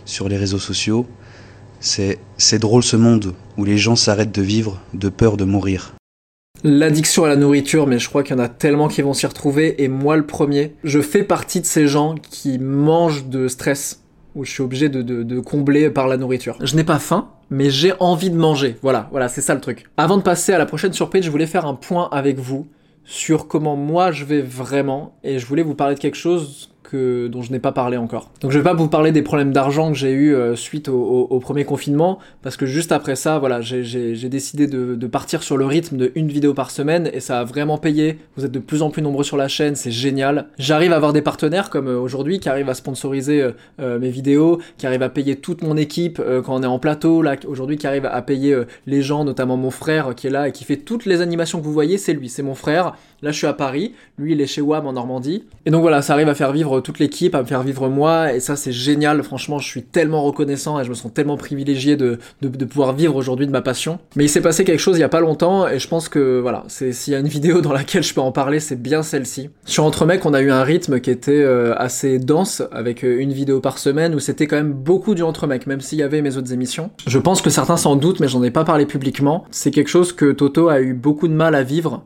sur 0.05 0.29
les 0.29 0.37
réseaux 0.37 0.59
sociaux, 0.59 1.07
c'est 1.79 2.19
«C'est 2.37 2.59
drôle 2.59 2.83
ce 2.83 2.95
monde 2.95 3.33
où 3.57 3.65
les 3.65 3.77
gens 3.77 3.95
s'arrêtent 3.95 4.33
de 4.33 4.41
vivre 4.41 4.79
de 4.93 5.09
peur 5.09 5.37
de 5.37 5.45
mourir». 5.45 5.93
L'addiction 6.63 7.25
à 7.25 7.27
la 7.27 7.35
nourriture, 7.35 7.87
mais 7.87 7.99
je 7.99 8.07
crois 8.07 8.23
qu'il 8.23 8.37
y 8.37 8.39
en 8.39 8.43
a 8.43 8.47
tellement 8.47 8.87
qui 8.87 9.01
vont 9.01 9.13
s'y 9.13 9.25
retrouver, 9.25 9.83
et 9.83 9.89
moi 9.89 10.15
le 10.15 10.25
premier, 10.25 10.75
je 10.83 11.01
fais 11.01 11.23
partie 11.23 11.59
de 11.59 11.65
ces 11.65 11.87
gens 11.87 12.15
qui 12.15 12.57
mangent 12.57 13.25
de 13.25 13.49
stress, 13.49 14.02
où 14.35 14.45
je 14.45 14.51
suis 14.51 14.63
obligé 14.63 14.89
de, 14.89 15.01
de, 15.01 15.39
combler 15.39 15.89
par 15.89 16.07
la 16.07 16.17
nourriture. 16.17 16.57
Je 16.61 16.75
n'ai 16.75 16.83
pas 16.83 16.99
faim, 16.99 17.29
mais 17.49 17.69
j'ai 17.69 17.93
envie 17.99 18.29
de 18.29 18.37
manger. 18.37 18.77
Voilà, 18.81 19.07
voilà, 19.11 19.27
c'est 19.27 19.41
ça 19.41 19.53
le 19.53 19.61
truc. 19.61 19.85
Avant 19.97 20.17
de 20.17 20.23
passer 20.23 20.53
à 20.53 20.57
la 20.57 20.65
prochaine 20.65 20.93
surprise, 20.93 21.23
je 21.23 21.29
voulais 21.29 21.47
faire 21.47 21.65
un 21.65 21.75
point 21.75 22.09
avec 22.11 22.39
vous 22.39 22.67
sur 23.05 23.47
comment 23.47 23.75
moi 23.75 24.11
je 24.11 24.25
vais 24.25 24.41
vraiment, 24.41 25.17
et 25.23 25.39
je 25.39 25.45
voulais 25.45 25.63
vous 25.63 25.75
parler 25.75 25.95
de 25.95 25.99
quelque 25.99 26.17
chose 26.17 26.72
dont 26.93 27.41
je 27.41 27.51
n'ai 27.51 27.59
pas 27.59 27.71
parlé 27.71 27.97
encore. 27.97 28.29
Donc 28.41 28.51
je 28.51 28.57
vais 28.57 28.63
pas 28.63 28.73
vous 28.73 28.87
parler 28.87 29.11
des 29.11 29.21
problèmes 29.21 29.51
d'argent 29.51 29.91
que 29.91 29.97
j'ai 29.97 30.11
eu 30.11 30.33
euh, 30.33 30.55
suite 30.55 30.89
au, 30.89 31.39
premier 31.39 31.65
confinement, 31.65 32.19
parce 32.41 32.57
que 32.57 32.65
juste 32.65 32.91
après 32.91 33.15
ça, 33.15 33.39
voilà, 33.39 33.61
j'ai 33.61 34.29
décidé 34.29 34.67
de, 34.67 35.07
partir 35.07 35.43
sur 35.43 35.57
le 35.57 35.65
rythme 35.65 35.97
de 35.97 36.11
une 36.15 36.27
vidéo 36.27 36.53
par 36.53 36.71
semaine, 36.71 37.09
et 37.13 37.19
ça 37.19 37.39
a 37.39 37.43
vraiment 37.43 37.77
payé. 37.77 38.17
Vous 38.35 38.45
êtes 38.45 38.51
de 38.51 38.59
plus 38.59 38.81
en 38.81 38.89
plus 38.89 39.01
nombreux 39.01 39.23
sur 39.23 39.37
la 39.37 39.47
chaîne, 39.47 39.75
c'est 39.75 39.91
génial. 39.91 40.47
J'arrive 40.57 40.93
à 40.93 40.95
avoir 40.95 41.13
des 41.13 41.21
partenaires 41.21 41.69
comme 41.69 41.87
euh, 41.87 41.99
aujourd'hui 41.99 42.39
qui 42.39 42.49
arrivent 42.49 42.69
à 42.69 42.73
sponsoriser 42.73 43.51
euh, 43.79 43.99
mes 43.99 44.09
vidéos, 44.09 44.59
qui 44.77 44.87
arrivent 44.87 45.03
à 45.03 45.09
payer 45.09 45.35
toute 45.35 45.61
mon 45.61 45.77
équipe 45.77 46.21
quand 46.45 46.55
on 46.55 46.63
est 46.63 46.67
en 46.67 46.79
plateau, 46.79 47.21
là 47.21 47.35
aujourd'hui 47.45 47.77
qui 47.77 47.87
arrive 47.87 48.05
à 48.05 48.21
payer 48.21 48.55
les 48.87 49.01
gens, 49.01 49.23
notamment 49.23 49.57
mon 49.57 49.71
frère 49.71 50.15
qui 50.15 50.27
est 50.27 50.29
là 50.29 50.47
et 50.47 50.51
qui 50.51 50.63
fait 50.63 50.77
toutes 50.77 51.05
les 51.05 51.21
animations 51.21 51.59
que 51.59 51.65
vous 51.65 51.73
voyez, 51.73 51.97
c'est 51.97 52.13
lui, 52.13 52.29
c'est 52.29 52.43
mon 52.43 52.55
frère. 52.55 52.95
Là 53.21 53.31
je 53.31 53.37
suis 53.37 53.47
à 53.47 53.53
Paris, 53.53 53.93
lui 54.17 54.33
il 54.33 54.41
est 54.41 54.47
chez 54.47 54.61
WAM 54.61 54.85
en 54.87 54.93
Normandie. 54.93 55.45
Et 55.65 55.71
donc 55.71 55.81
voilà, 55.81 56.01
ça 56.01 56.13
arrive 56.13 56.29
à 56.29 56.35
faire 56.35 56.51
vivre 56.51 56.81
toute 56.83 56.99
l'équipe, 56.99 57.33
à 57.35 57.41
me 57.41 57.47
faire 57.47 57.63
vivre 57.63 57.89
moi, 57.89 58.33
et 58.33 58.39
ça 58.39 58.55
c'est 58.55 58.71
génial, 58.71 59.23
franchement 59.23 59.59
je 59.59 59.67
suis 59.67 59.83
tellement 59.83 60.23
reconnaissant 60.23 60.79
et 60.79 60.83
je 60.83 60.89
me 60.89 60.95
sens 60.95 61.13
tellement 61.13 61.37
privilégié 61.37 61.95
de, 61.95 62.19
de, 62.41 62.65
pouvoir 62.65 62.93
vivre 62.93 63.15
aujourd'hui 63.15 63.47
de 63.47 63.51
ma 63.51 63.61
passion. 63.61 63.99
Mais 64.15 64.25
il 64.25 64.29
s'est 64.29 64.41
passé 64.41 64.63
quelque 64.63 64.79
chose 64.79 64.97
il 64.97 65.01
y 65.01 65.05
a 65.05 65.09
pas 65.09 65.19
longtemps, 65.19 65.67
et 65.67 65.79
je 65.79 65.87
pense 65.87 66.09
que 66.09 66.39
voilà, 66.39 66.63
c'est 66.67 66.91
s'il 66.91 67.13
y 67.13 67.15
a 67.15 67.19
une 67.19 67.27
vidéo 67.27 67.61
dans 67.61 67.73
laquelle 67.73 68.03
je 68.03 68.13
peux 68.13 68.21
en 68.21 68.31
parler, 68.31 68.59
c'est 68.59 68.81
bien 68.81 69.03
celle-ci. 69.03 69.49
Sur 69.65 69.85
Entre 69.85 70.05
Mecs, 70.05 70.25
on 70.25 70.33
a 70.33 70.41
eu 70.41 70.51
un 70.51 70.63
rythme 70.63 70.99
qui 70.99 71.09
était 71.09 71.31
euh, 71.31 71.73
assez 71.77 72.19
dense, 72.19 72.61
avec 72.71 73.03
euh, 73.03 73.19
une 73.19 73.33
vidéo 73.33 73.59
par 73.59 73.77
semaine, 73.77 74.13
où 74.15 74.19
c'était 74.19 74.47
quand 74.47 74.57
même 74.57 74.73
beaucoup 74.73 75.15
du 75.15 75.23
Entre 75.23 75.47
Mecs, 75.47 75.67
même 75.67 75.81
s'il 75.81 75.99
y 75.99 76.03
avait 76.03 76.21
mes 76.21 76.37
autres 76.37 76.53
émissions. 76.53 76.91
Je 77.07 77.19
pense 77.19 77.41
que 77.41 77.49
certains 77.49 77.77
s'en 77.77 77.95
doutent, 77.95 78.19
mais 78.19 78.27
j'en 78.27 78.43
ai 78.43 78.51
pas 78.51 78.63
parlé 78.63 78.85
publiquement. 78.85 79.45
C'est 79.51 79.71
quelque 79.71 79.89
chose 79.89 80.13
que 80.13 80.31
Toto 80.31 80.69
a 80.69 80.81
eu 80.81 80.93
beaucoup 80.93 81.27
de 81.27 81.33
mal 81.33 81.55
à 81.55 81.63
vivre, 81.63 82.03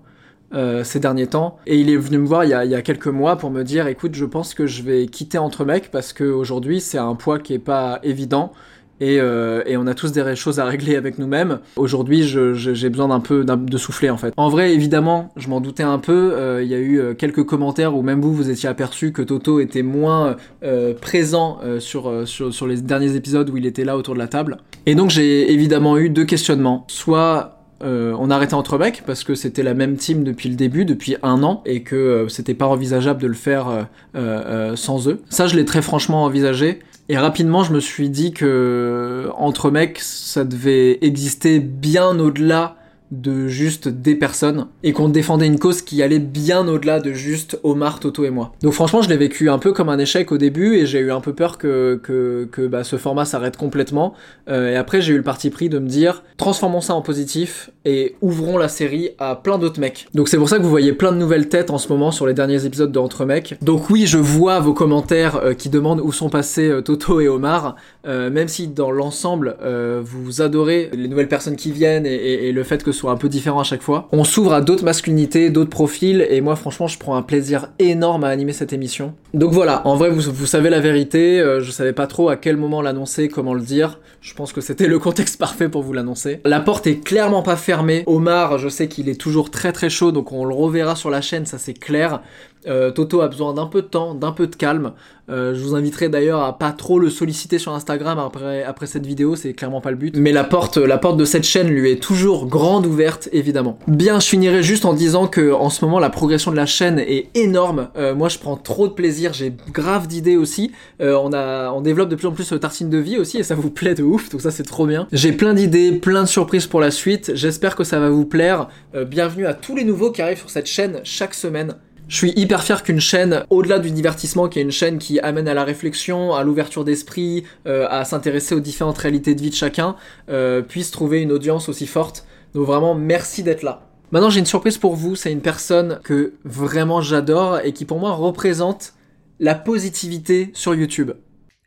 euh, 0.53 0.83
ces 0.83 0.99
derniers 0.99 1.27
temps. 1.27 1.57
Et 1.65 1.77
il 1.77 1.89
est 1.89 1.97
venu 1.97 2.19
me 2.19 2.27
voir 2.27 2.45
il 2.45 2.51
y, 2.51 2.53
a, 2.53 2.65
il 2.65 2.71
y, 2.71 2.75
a, 2.75 2.81
quelques 2.81 3.07
mois 3.07 3.35
pour 3.35 3.51
me 3.51 3.63
dire 3.63 3.87
écoute, 3.87 4.15
je 4.15 4.25
pense 4.25 4.53
que 4.53 4.65
je 4.65 4.81
vais 4.81 5.07
quitter 5.07 5.37
Entre 5.37 5.65
Mecs 5.65 5.91
parce 5.91 6.13
qu'aujourd'hui 6.13 6.81
c'est 6.81 6.97
un 6.97 7.15
poids 7.15 7.39
qui 7.39 7.53
est 7.53 7.59
pas 7.59 7.99
évident. 8.03 8.53
Et, 8.99 9.19
euh, 9.19 9.61
et, 9.65 9.77
on 9.77 9.85
a 9.85 9.93
tous 9.93 10.11
des 10.11 10.35
choses 10.35 10.59
à 10.59 10.65
régler 10.65 10.95
avec 10.95 11.19
nous-mêmes. 11.19 11.59
Aujourd'hui, 11.75 12.23
j'ai 12.23 12.89
besoin 12.89 13.09
d'un 13.09 13.19
peu 13.19 13.45
de 13.45 13.77
souffler 13.77 14.09
en 14.09 14.17
fait. 14.17 14.33
En 14.37 14.49
vrai, 14.49 14.73
évidemment, 14.73 15.29
je 15.35 15.49
m'en 15.49 15.61
doutais 15.61 15.83
un 15.83 15.99
peu. 15.99 16.33
Euh, 16.33 16.63
il 16.63 16.69
y 16.69 16.73
a 16.73 16.79
eu 16.79 16.99
euh, 16.99 17.13
quelques 17.13 17.43
commentaires 17.43 17.95
où 17.95 18.01
même 18.01 18.21
vous 18.21 18.33
vous 18.33 18.49
étiez 18.49 18.67
aperçu 18.67 19.11
que 19.11 19.21
Toto 19.21 19.59
était 19.59 19.83
moins 19.83 20.35
euh, 20.63 20.93
présent 20.99 21.59
euh, 21.63 21.79
sur, 21.79 22.27
sur, 22.27 22.53
sur 22.53 22.65
les 22.65 22.81
derniers 22.81 23.15
épisodes 23.15 23.49
où 23.49 23.57
il 23.57 23.65
était 23.67 23.85
là 23.85 23.97
autour 23.97 24.15
de 24.15 24.19
la 24.19 24.27
table. 24.27 24.57
Et 24.87 24.95
donc 24.95 25.11
j'ai 25.11 25.51
évidemment 25.51 25.97
eu 25.97 26.09
deux 26.09 26.25
questionnements. 26.25 26.85
Soit 26.87 27.56
euh, 27.83 28.15
on 28.19 28.29
arrêtait 28.29 28.55
entre 28.55 28.77
mecs 28.77 29.03
parce 29.05 29.23
que 29.23 29.35
c'était 29.35 29.63
la 29.63 29.73
même 29.73 29.97
team 29.97 30.23
depuis 30.23 30.49
le 30.49 30.55
début, 30.55 30.85
depuis 30.85 31.15
un 31.21 31.43
an, 31.43 31.61
et 31.65 31.83
que 31.83 31.95
euh, 31.95 32.27
c'était 32.27 32.53
pas 32.53 32.67
envisageable 32.67 33.21
de 33.21 33.27
le 33.27 33.33
faire 33.33 33.87
euh, 34.15 34.75
sans 34.75 35.07
eux. 35.07 35.21
Ça, 35.29 35.47
je 35.47 35.55
l'ai 35.55 35.65
très 35.65 35.81
franchement 35.81 36.23
envisagé. 36.23 36.79
Et 37.09 37.17
rapidement, 37.17 37.63
je 37.63 37.73
me 37.73 37.79
suis 37.79 38.09
dit 38.09 38.33
que 38.33 39.29
entre 39.37 39.71
mecs, 39.71 39.99
ça 39.99 40.43
devait 40.43 40.97
exister 41.01 41.59
bien 41.59 42.19
au-delà 42.19 42.76
de 43.11 43.47
juste 43.47 43.87
des 43.87 44.15
personnes 44.15 44.67
et 44.83 44.91
qu'on 44.91 45.09
défendait 45.09 45.47
une 45.47 45.59
cause 45.59 45.81
qui 45.81 46.03
allait 46.03 46.19
bien 46.19 46.67
au-delà 46.67 46.99
de 46.99 47.13
juste 47.13 47.59
Omar, 47.63 47.99
Toto 47.99 48.25
et 48.25 48.29
moi. 48.29 48.53
Donc 48.61 48.73
franchement, 48.73 49.01
je 49.01 49.09
l'ai 49.09 49.17
vécu 49.17 49.49
un 49.49 49.59
peu 49.59 49.71
comme 49.71 49.89
un 49.89 49.97
échec 49.97 50.31
au 50.31 50.37
début 50.37 50.75
et 50.75 50.85
j'ai 50.85 50.99
eu 50.99 51.11
un 51.11 51.21
peu 51.21 51.33
peur 51.33 51.57
que, 51.57 51.99
que, 52.03 52.47
que 52.51 52.67
bah, 52.67 52.83
ce 52.83 52.97
format 52.97 53.25
s'arrête 53.25 53.55
complètement. 53.55 54.13
Euh, 54.49 54.71
et 54.73 54.75
après, 54.75 55.01
j'ai 55.01 55.13
eu 55.13 55.17
le 55.17 55.23
parti 55.23 55.49
pris 55.49 55.69
de 55.69 55.79
me 55.79 55.87
dire 55.87 56.23
transformons 56.37 56.81
ça 56.81 56.95
en 56.95 57.01
positif 57.01 57.71
et 57.85 58.15
ouvrons 58.21 58.57
la 58.57 58.67
série 58.67 59.11
à 59.19 59.35
plein 59.35 59.57
d'autres 59.57 59.79
mecs. 59.79 60.07
Donc 60.13 60.27
c'est 60.27 60.37
pour 60.37 60.49
ça 60.49 60.57
que 60.57 60.63
vous 60.63 60.69
voyez 60.69 60.93
plein 60.93 61.11
de 61.11 61.17
nouvelles 61.17 61.47
têtes 61.47 61.71
en 61.71 61.77
ce 61.77 61.87
moment 61.87 62.11
sur 62.11 62.27
les 62.27 62.33
derniers 62.33 62.65
épisodes 62.65 62.91
de 62.91 62.99
Entre 62.99 63.25
mecs. 63.25 63.55
Donc 63.61 63.89
oui, 63.89 64.05
je 64.05 64.17
vois 64.17 64.59
vos 64.59 64.73
commentaires 64.73 65.37
euh, 65.37 65.53
qui 65.53 65.69
demandent 65.69 66.01
où 66.01 66.11
sont 66.11 66.29
passés 66.29 66.67
euh, 66.67 66.81
Toto 66.81 67.21
et 67.21 67.27
Omar, 67.27 67.75
même 68.05 68.47
si 68.47 68.67
dans 68.67 68.89
l'ensemble 68.89 69.57
vous 70.01 70.41
adorez 70.41 70.89
les 70.93 71.07
nouvelles 71.07 71.27
personnes 71.27 71.57
qui 71.57 71.71
viennent 71.71 72.05
et, 72.05 72.15
et, 72.15 72.47
et 72.47 72.51
le 72.53 72.63
fait 72.63 72.81
que 72.83 72.91
soit 72.97 73.11
un 73.11 73.15
peu 73.15 73.29
différent 73.29 73.59
à 73.59 73.63
chaque 73.63 73.81
fois. 73.81 74.07
On 74.11 74.23
s'ouvre 74.23 74.53
à 74.53 74.61
d'autres 74.61 74.83
masculinités, 74.83 75.49
d'autres 75.49 75.69
profils, 75.69 76.25
et 76.29 76.41
moi 76.41 76.55
franchement 76.55 76.87
je 76.87 76.97
prends 76.97 77.15
un 77.15 77.21
plaisir 77.21 77.69
énorme 77.79 78.23
à 78.23 78.27
animer 78.27 78.53
cette 78.53 78.73
émission. 78.73 79.13
Donc 79.33 79.51
voilà, 79.51 79.85
en 79.87 79.95
vrai 79.95 80.09
vous, 80.09 80.45
savez 80.45 80.69
la 80.69 80.79
vérité, 80.79 81.39
euh, 81.39 81.61
je 81.61 81.71
savais 81.71 81.93
pas 81.93 82.07
trop 82.07 82.29
à 82.29 82.35
quel 82.35 82.57
moment 82.57 82.81
l'annoncer, 82.81 83.29
comment 83.29 83.53
le 83.53 83.61
dire, 83.61 83.99
je 84.21 84.33
pense 84.33 84.51
que 84.51 84.61
c'était 84.61 84.87
le 84.87 84.99
contexte 84.99 85.37
parfait 85.39 85.69
pour 85.69 85.83
vous 85.83 85.93
l'annoncer. 85.93 86.41
La 86.45 86.59
porte 86.59 86.87
est 86.87 87.03
clairement 87.03 87.43
pas 87.43 87.55
fermée, 87.55 88.03
Omar 88.07 88.57
je 88.57 88.69
sais 88.69 88.87
qu'il 88.87 89.09
est 89.09 89.19
toujours 89.19 89.51
très 89.51 89.71
très 89.71 89.89
chaud, 89.89 90.11
donc 90.11 90.31
on 90.31 90.45
le 90.45 90.53
reverra 90.53 90.95
sur 90.95 91.09
la 91.09 91.21
chaîne, 91.21 91.45
ça 91.45 91.57
c'est 91.57 91.73
clair. 91.73 92.21
Euh, 92.65 92.91
Toto 92.91 93.21
a 93.21 93.27
besoin 93.27 93.53
d'un 93.53 93.67
peu 93.67 93.81
de 93.81 93.87
temps, 93.87 94.13
d'un 94.13 94.31
peu 94.31 94.47
de 94.47 94.55
calme. 94.55 94.93
Euh, 95.29 95.53
je 95.53 95.59
vous 95.61 95.75
inviterai 95.75 96.07
d'ailleurs 96.07 96.41
à 96.41 96.57
pas 96.57 96.71
trop 96.71 96.99
le 96.99 97.09
solliciter 97.09 97.59
sur 97.59 97.73
Instagram 97.73 98.17
après, 98.17 98.65
cette 98.85 99.05
vidéo, 99.05 99.35
c'est 99.35 99.53
clairement 99.53 99.81
pas 99.81 99.91
le 99.91 99.97
but. 99.97 100.15
Mais 100.15 100.31
la 100.31 100.45
porte, 100.45 100.79
de 100.79 101.25
cette 101.25 101.43
chaîne 101.43 101.67
lui 101.67 101.91
est 101.91 102.01
toujours 102.01 102.47
grande 102.47 102.85
ouverte, 102.85 103.27
évidemment. 103.33 103.77
Bien, 103.87 104.19
je 104.19 104.27
finirai 104.27 104.63
juste 104.63 104.85
en 104.85 104.93
disant 104.93 105.27
que 105.27 105.51
en 105.51 105.69
ce 105.69 105.83
moment 105.83 105.99
la 105.99 106.09
progression 106.09 106.51
de 106.51 106.55
la 106.55 106.65
chaîne 106.65 106.99
est 106.99 107.29
énorme. 107.35 107.89
Euh, 107.97 108.15
moi, 108.15 108.29
je 108.29 108.39
prends 108.39 108.55
trop 108.55 108.87
de 108.87 108.93
plaisir, 108.93 109.33
j'ai 109.33 109.53
grave 109.73 110.07
d'idées 110.07 110.37
aussi. 110.37 110.71
on 110.99 111.81
développe 111.81 112.09
de 112.09 112.15
plus 112.15 112.27
en 112.27 112.31
plus 112.31 112.53
Tartine 112.59 112.89
de 112.89 112.97
vie 112.97 113.17
aussi 113.17 113.37
et 113.37 113.43
ça 113.43 113.55
vous 113.55 113.69
plaît 113.69 113.95
de 113.95 114.03
ouf, 114.03 114.29
donc 114.29 114.41
ça 114.41 114.51
c'est 114.51 114.63
trop 114.63 114.87
bien. 114.87 115.07
J'ai 115.11 115.31
plein 115.31 115.53
d'idées, 115.53 115.91
plein 115.91 116.23
de 116.23 116.27
surprises 116.27 116.67
pour 116.67 116.79
la 116.79 116.91
suite. 116.91 117.31
J'espère 117.35 117.75
que 117.75 117.83
ça 117.83 117.99
va 117.99 118.09
vous 118.09 118.25
plaire. 118.25 118.69
bienvenue 119.05 119.45
à 119.45 119.53
tous 119.53 119.75
les 119.75 119.83
nouveaux 119.83 120.11
qui 120.11 120.21
arrivent 120.21 120.39
sur 120.39 120.49
cette 120.49 120.67
chaîne 120.67 121.01
chaque 121.03 121.33
semaine. 121.33 121.75
Je 122.09 122.15
suis 122.15 122.31
hyper 122.37 122.63
fier 122.63 122.83
qu'une 122.83 123.01
chaîne, 123.01 123.43
au-delà 123.49 123.79
du 123.79 123.91
divertissement, 123.91 124.47
qui 124.47 124.59
est 124.59 124.61
une 124.61 124.71
chaîne 124.71 124.97
qui 124.97 125.19
amène 125.19 125.49
à 125.49 125.53
la 125.53 125.65
réflexion, 125.65 126.33
à 126.33 126.43
l'ouverture 126.43 126.85
d'esprit, 126.85 127.43
euh, 127.67 127.85
à 127.89 128.05
s'intéresser 128.05 128.55
aux 128.55 128.61
différentes 128.61 128.97
réalités 128.97 129.35
de 129.35 129.41
vie 129.41 129.49
de 129.49 129.55
chacun, 129.55 129.97
euh, 130.29 130.61
puisse 130.61 130.89
trouver 130.91 131.21
une 131.21 131.33
audience 131.33 131.67
aussi 131.67 131.85
forte. 131.85 132.25
Donc 132.53 132.65
vraiment, 132.65 132.95
merci 132.95 133.43
d'être 133.43 133.61
là. 133.61 133.89
Maintenant, 134.11 134.29
j'ai 134.29 134.39
une 134.39 134.45
surprise 134.45 134.77
pour 134.77 134.95
vous. 134.95 135.17
C'est 135.17 135.33
une 135.33 135.41
personne 135.41 135.99
que 136.05 136.35
vraiment 136.45 137.01
j'adore 137.01 137.59
et 137.59 137.73
qui 137.73 137.83
pour 137.83 137.99
moi 137.99 138.13
représente 138.13 138.93
la 139.41 139.53
positivité 139.53 140.51
sur 140.53 140.73
YouTube. 140.73 141.11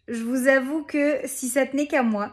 Je 0.08 0.22
vous 0.22 0.48
avoue 0.48 0.84
que 0.84 1.18
si 1.26 1.48
ça 1.48 1.66
tenait 1.66 1.86
qu'à 1.86 2.02
moi, 2.02 2.32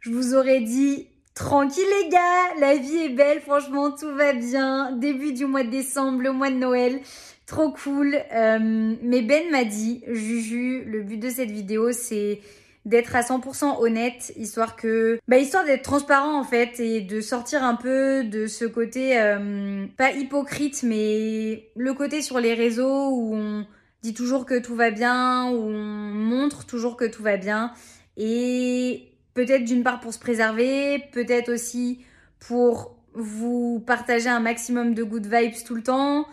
je 0.00 0.10
vous 0.10 0.34
aurais 0.34 0.62
dit 0.62 1.06
Tranquille 1.36 1.84
les 2.02 2.08
gars, 2.08 2.60
la 2.60 2.76
vie 2.76 2.96
est 2.96 3.08
belle, 3.10 3.40
franchement 3.42 3.90
tout 3.90 4.12
va 4.16 4.32
bien. 4.32 4.92
Début 4.92 5.34
du 5.34 5.44
mois 5.44 5.64
de 5.64 5.70
décembre, 5.70 6.22
le 6.22 6.32
mois 6.32 6.50
de 6.50 6.56
Noël. 6.56 7.00
Trop 7.46 7.70
cool. 7.70 8.16
Euh, 8.32 8.94
mais 9.02 9.22
Ben 9.22 9.50
m'a 9.50 9.64
dit, 9.64 10.02
Juju, 10.08 10.84
le 10.84 11.02
but 11.02 11.18
de 11.18 11.30
cette 11.30 11.50
vidéo, 11.50 11.92
c'est 11.92 12.40
d'être 12.86 13.16
à 13.16 13.20
100% 13.20 13.80
honnête, 13.80 14.32
histoire 14.36 14.76
que, 14.76 15.18
bah 15.26 15.38
histoire 15.38 15.64
d'être 15.64 15.82
transparent 15.82 16.38
en 16.38 16.44
fait 16.44 16.78
et 16.78 17.00
de 17.00 17.20
sortir 17.20 17.64
un 17.64 17.74
peu 17.74 18.22
de 18.22 18.46
ce 18.46 18.64
côté 18.64 19.18
euh, 19.18 19.86
pas 19.96 20.12
hypocrite, 20.12 20.84
mais 20.84 21.68
le 21.74 21.94
côté 21.94 22.22
sur 22.22 22.38
les 22.38 22.54
réseaux 22.54 23.08
où 23.10 23.34
on 23.34 23.66
dit 24.02 24.14
toujours 24.14 24.46
que 24.46 24.60
tout 24.60 24.76
va 24.76 24.92
bien, 24.92 25.50
où 25.50 25.56
on 25.56 26.12
montre 26.12 26.64
toujours 26.64 26.96
que 26.96 27.04
tout 27.04 27.24
va 27.24 27.36
bien 27.36 27.72
et 28.16 29.08
peut-être 29.34 29.64
d'une 29.64 29.82
part 29.82 29.98
pour 29.98 30.14
se 30.14 30.20
préserver, 30.20 31.02
peut-être 31.12 31.52
aussi 31.52 32.04
pour 32.38 32.96
vous 33.14 33.82
partager 33.84 34.28
un 34.28 34.40
maximum 34.40 34.94
de 34.94 35.02
good 35.02 35.26
vibes 35.26 35.54
tout 35.66 35.74
le 35.74 35.82
temps. 35.82 36.26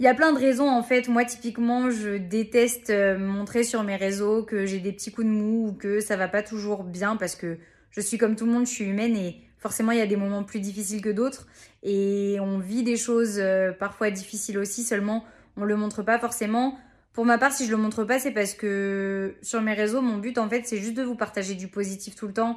Il 0.00 0.04
y 0.04 0.08
a 0.08 0.14
plein 0.14 0.32
de 0.32 0.38
raisons 0.38 0.68
en 0.68 0.82
fait. 0.82 1.08
Moi 1.08 1.24
typiquement, 1.24 1.90
je 1.90 2.18
déteste 2.18 2.90
euh, 2.90 3.18
montrer 3.18 3.64
sur 3.64 3.82
mes 3.82 3.96
réseaux 3.96 4.44
que 4.44 4.64
j'ai 4.64 4.78
des 4.78 4.92
petits 4.92 5.10
coups 5.10 5.26
de 5.26 5.32
mou 5.32 5.68
ou 5.68 5.72
que 5.72 5.98
ça 6.00 6.16
va 6.16 6.28
pas 6.28 6.42
toujours 6.42 6.84
bien 6.84 7.16
parce 7.16 7.34
que 7.34 7.58
je 7.90 8.00
suis 8.00 8.16
comme 8.16 8.36
tout 8.36 8.46
le 8.46 8.52
monde, 8.52 8.66
je 8.66 8.70
suis 8.70 8.84
humaine 8.84 9.16
et 9.16 9.40
forcément 9.58 9.90
il 9.90 9.98
y 9.98 10.02
a 10.02 10.06
des 10.06 10.16
moments 10.16 10.44
plus 10.44 10.60
difficiles 10.60 11.02
que 11.02 11.08
d'autres 11.08 11.48
et 11.82 12.36
on 12.40 12.60
vit 12.60 12.84
des 12.84 12.96
choses 12.96 13.38
euh, 13.38 13.72
parfois 13.72 14.12
difficiles 14.12 14.58
aussi, 14.58 14.84
seulement 14.84 15.24
on 15.56 15.64
le 15.64 15.74
montre 15.74 16.04
pas 16.04 16.20
forcément. 16.20 16.78
Pour 17.12 17.24
ma 17.24 17.36
part, 17.36 17.50
si 17.50 17.66
je 17.66 17.72
le 17.72 17.76
montre 17.78 18.04
pas, 18.04 18.20
c'est 18.20 18.30
parce 18.30 18.54
que 18.54 19.34
sur 19.42 19.60
mes 19.60 19.74
réseaux, 19.74 20.00
mon 20.00 20.18
but 20.18 20.38
en 20.38 20.48
fait, 20.48 20.62
c'est 20.64 20.76
juste 20.76 20.94
de 20.94 21.02
vous 21.02 21.16
partager 21.16 21.56
du 21.56 21.66
positif 21.66 22.14
tout 22.14 22.28
le 22.28 22.32
temps, 22.32 22.56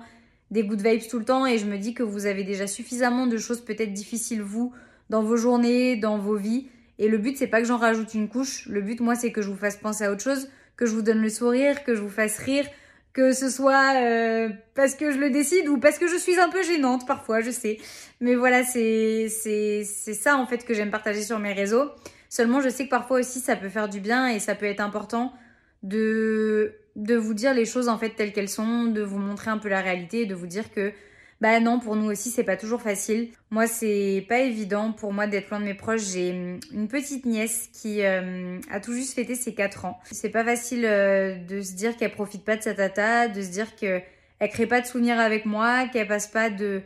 des 0.51 0.63
good 0.63 0.86
vibes 0.86 1.08
tout 1.10 1.17
le 1.17 1.25
temps 1.25 1.47
et 1.47 1.58
je 1.58 1.65
me 1.65 1.80
dis 1.80 1.95
que 1.95 2.04
vous 2.04 2.27
avez 2.27 2.43
déjà 2.43 2.67
suffisamment 2.67 3.25
de 3.25 3.38
choses 3.38 3.62
peut-être 3.62 3.93
difficiles 3.93 4.43
vous 4.43 4.71
dans 5.10 5.23
vos 5.23 5.38
journées, 5.38 5.95
dans 5.95 6.19
vos 6.19 6.36
vies 6.36 6.67
et 7.02 7.08
le 7.08 7.18
but, 7.18 7.36
c'est 7.36 7.48
pas 7.48 7.62
que 7.62 7.68
j'en 7.68 7.78
rajoute 7.78 8.14
une 8.14 8.30
couche. 8.30 8.68
Le 8.68 8.80
but, 8.80 9.00
moi, 9.00 9.16
c'est 9.16 9.32
que 9.32 9.42
je 9.42 9.50
vous 9.50 9.56
fasse 9.56 9.76
penser 9.76 10.04
à 10.04 10.12
autre 10.12 10.22
chose, 10.22 10.50
que 10.78 10.86
je 10.86 10.92
vous 10.92 11.02
donne 11.02 11.20
le 11.20 11.30
sourire, 11.30 11.84
que 11.84 11.96
je 11.96 12.02
vous 12.02 12.10
fasse 12.10 12.38
rire, 12.38 12.64
que 13.12 13.34
ce 13.34 13.50
soit 13.50 13.96
euh, 13.96 14.50
parce 14.76 14.94
que 14.94 15.12
je 15.12 15.18
le 15.18 15.32
décide 15.32 15.68
ou 15.68 15.80
parce 15.80 15.98
que 15.98 16.08
je 16.08 16.16
suis 16.16 16.40
un 16.40 16.50
peu 16.50 16.62
gênante 16.62 17.08
parfois, 17.08 17.42
je 17.42 17.50
sais. 17.50 17.80
Mais 18.20 18.36
voilà, 18.36 18.64
c'est 18.64 19.28
ça 19.28 20.38
en 20.38 20.46
fait 20.46 20.64
que 20.64 20.76
j'aime 20.76 20.92
partager 20.92 21.24
sur 21.24 21.40
mes 21.40 21.54
réseaux. 21.54 21.90
Seulement, 22.30 22.62
je 22.62 22.70
sais 22.70 22.86
que 22.86 22.92
parfois 22.92 23.20
aussi, 23.20 23.40
ça 23.40 23.56
peut 23.56 23.70
faire 23.70 23.90
du 23.90 24.00
bien 24.00 24.28
et 24.28 24.38
ça 24.38 24.54
peut 24.54 24.68
être 24.68 24.80
important 24.80 25.34
de 25.82 26.76
de 26.96 27.16
vous 27.16 27.34
dire 27.34 27.54
les 27.56 27.66
choses 27.66 27.90
en 27.90 27.98
fait 27.98 28.10
telles 28.10 28.32
qu'elles 28.34 28.50
sont, 28.50 28.86
de 28.86 29.02
vous 29.02 29.18
montrer 29.18 29.50
un 29.50 29.58
peu 29.58 29.70
la 29.70 29.82
réalité 29.82 30.26
de 30.28 30.36
vous 30.36 30.46
dire 30.46 30.72
que 30.72 30.92
bah 31.41 31.60
non, 31.60 31.80
pour 31.80 31.95
nous 31.95 32.06
aussi, 32.06 32.30
c'est 32.30 32.43
pas 32.43 32.56
toujours 32.56 32.84
facile. 32.84 33.30
Moi, 33.49 33.65
c'est 33.65 34.23
pas 34.30 34.41
évident 34.41 34.91
pour 34.91 35.12
moi 35.12 35.25
d'être 35.25 35.49
loin 35.49 35.60
de 35.60 35.65
mes 35.65 35.73
proches. 35.73 36.04
J'ai 36.13 36.32
hum, 36.32 36.60
une 36.71 36.88
petite 36.88 37.25
nièce 37.25 37.67
qui 37.73 38.04
euh, 38.04 38.60
a 38.69 38.80
tout 38.80 38.93
juste 38.93 39.15
fêté 39.15 39.34
ses 39.34 39.56
4 39.56 39.86
ans. 39.86 39.99
C'est 40.12 40.30
pas 40.30 40.43
facile 40.43 40.86
euh, 40.86 41.36
de 41.36 41.62
se 41.63 41.73
dire 41.73 41.97
qu'elle 41.97 42.12
profite 42.12 42.45
pas 42.45 42.58
de 42.58 42.62
sa 42.62 42.75
tata, 42.75 43.27
de 43.27 43.41
se 43.41 43.49
dire 43.49 43.75
qu'elle 43.75 44.04
crée 44.39 44.67
pas 44.67 44.82
de 44.82 44.86
souvenirs 44.86 45.19
avec 45.19 45.47
moi, 45.47 45.88
qu'elle 45.91 46.08
passe 46.08 46.27
pas 46.27 46.51
de, 46.51 46.84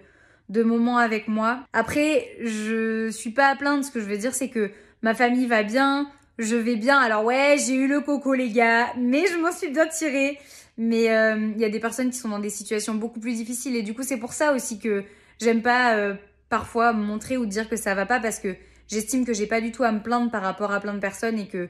de 0.47 0.63
moments 0.63 0.99
avec 0.99 1.27
moi. 1.27 1.59
Après, 1.73 2.29
je 2.41 3.09
suis 3.11 3.31
pas 3.31 3.47
à 3.47 3.57
plaindre. 3.57 3.83
Ce 3.83 3.91
que 3.91 3.99
je 3.99 4.05
veux 4.05 4.17
dire, 4.17 4.33
c'est 4.33 4.49
que 4.49 4.71
ma 5.01 5.13
famille 5.13 5.47
va 5.47 5.63
bien, 5.63 6.09
je 6.39 6.55
vais 6.55 6.77
bien. 6.77 6.97
Alors 6.97 7.25
ouais, 7.25 7.57
j'ai 7.59 7.75
eu 7.75 7.87
le 7.89 7.99
coco 7.99 8.33
les 8.33 8.51
gars, 8.51 8.87
mais 8.97 9.25
je 9.27 9.37
m'en 9.37 9.51
suis 9.51 9.67
bien 9.67 9.87
tirée. 9.87 10.39
Mais 10.77 11.09
euh, 11.09 11.51
il 11.55 11.61
y 11.61 11.65
a 11.65 11.69
des 11.69 11.79
personnes 11.79 12.09
qui 12.09 12.17
sont 12.17 12.29
dans 12.29 12.39
des 12.39 12.49
situations 12.49 12.95
beaucoup 12.95 13.19
plus 13.19 13.35
difficiles 13.35 13.75
et 13.75 13.81
du 13.81 13.93
coup 13.93 14.03
c'est 14.03 14.17
pour 14.17 14.33
ça 14.33 14.53
aussi 14.53 14.77
que 14.77 15.05
j'aime 15.39 15.61
pas 15.61 15.95
euh, 15.95 16.15
parfois 16.49 16.91
montrer 16.91 17.37
ou 17.37 17.45
dire 17.45 17.69
que 17.69 17.77
ça 17.77 17.95
va 17.95 18.05
pas 18.05 18.19
parce 18.19 18.39
que 18.39 18.55
j'estime 18.87 19.25
que 19.25 19.33
j'ai 19.33 19.47
pas 19.47 19.61
du 19.61 19.71
tout 19.71 19.83
à 19.83 19.91
me 19.93 20.01
plaindre 20.01 20.29
par 20.29 20.41
rapport 20.41 20.73
à 20.73 20.81
plein 20.81 20.93
de 20.93 20.99
personnes 20.99 21.39
et 21.39 21.47
que 21.47 21.69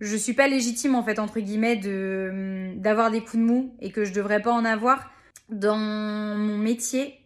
je 0.00 0.16
suis 0.16 0.32
pas 0.32 0.48
légitime 0.48 0.94
en 0.94 1.02
fait 1.02 1.18
entre 1.18 1.40
guillemets 1.40 1.76
de 1.76 2.28
hum, 2.72 2.80
d'avoir 2.80 3.10
des 3.10 3.20
coups 3.20 3.36
de 3.36 3.42
mou 3.42 3.74
et 3.80 3.92
que 3.92 4.04
je 4.04 4.12
devrais 4.14 4.40
pas 4.40 4.52
en 4.52 4.64
avoir 4.64 5.10
dans 5.50 5.76
mon 5.76 6.56
métier. 6.56 7.18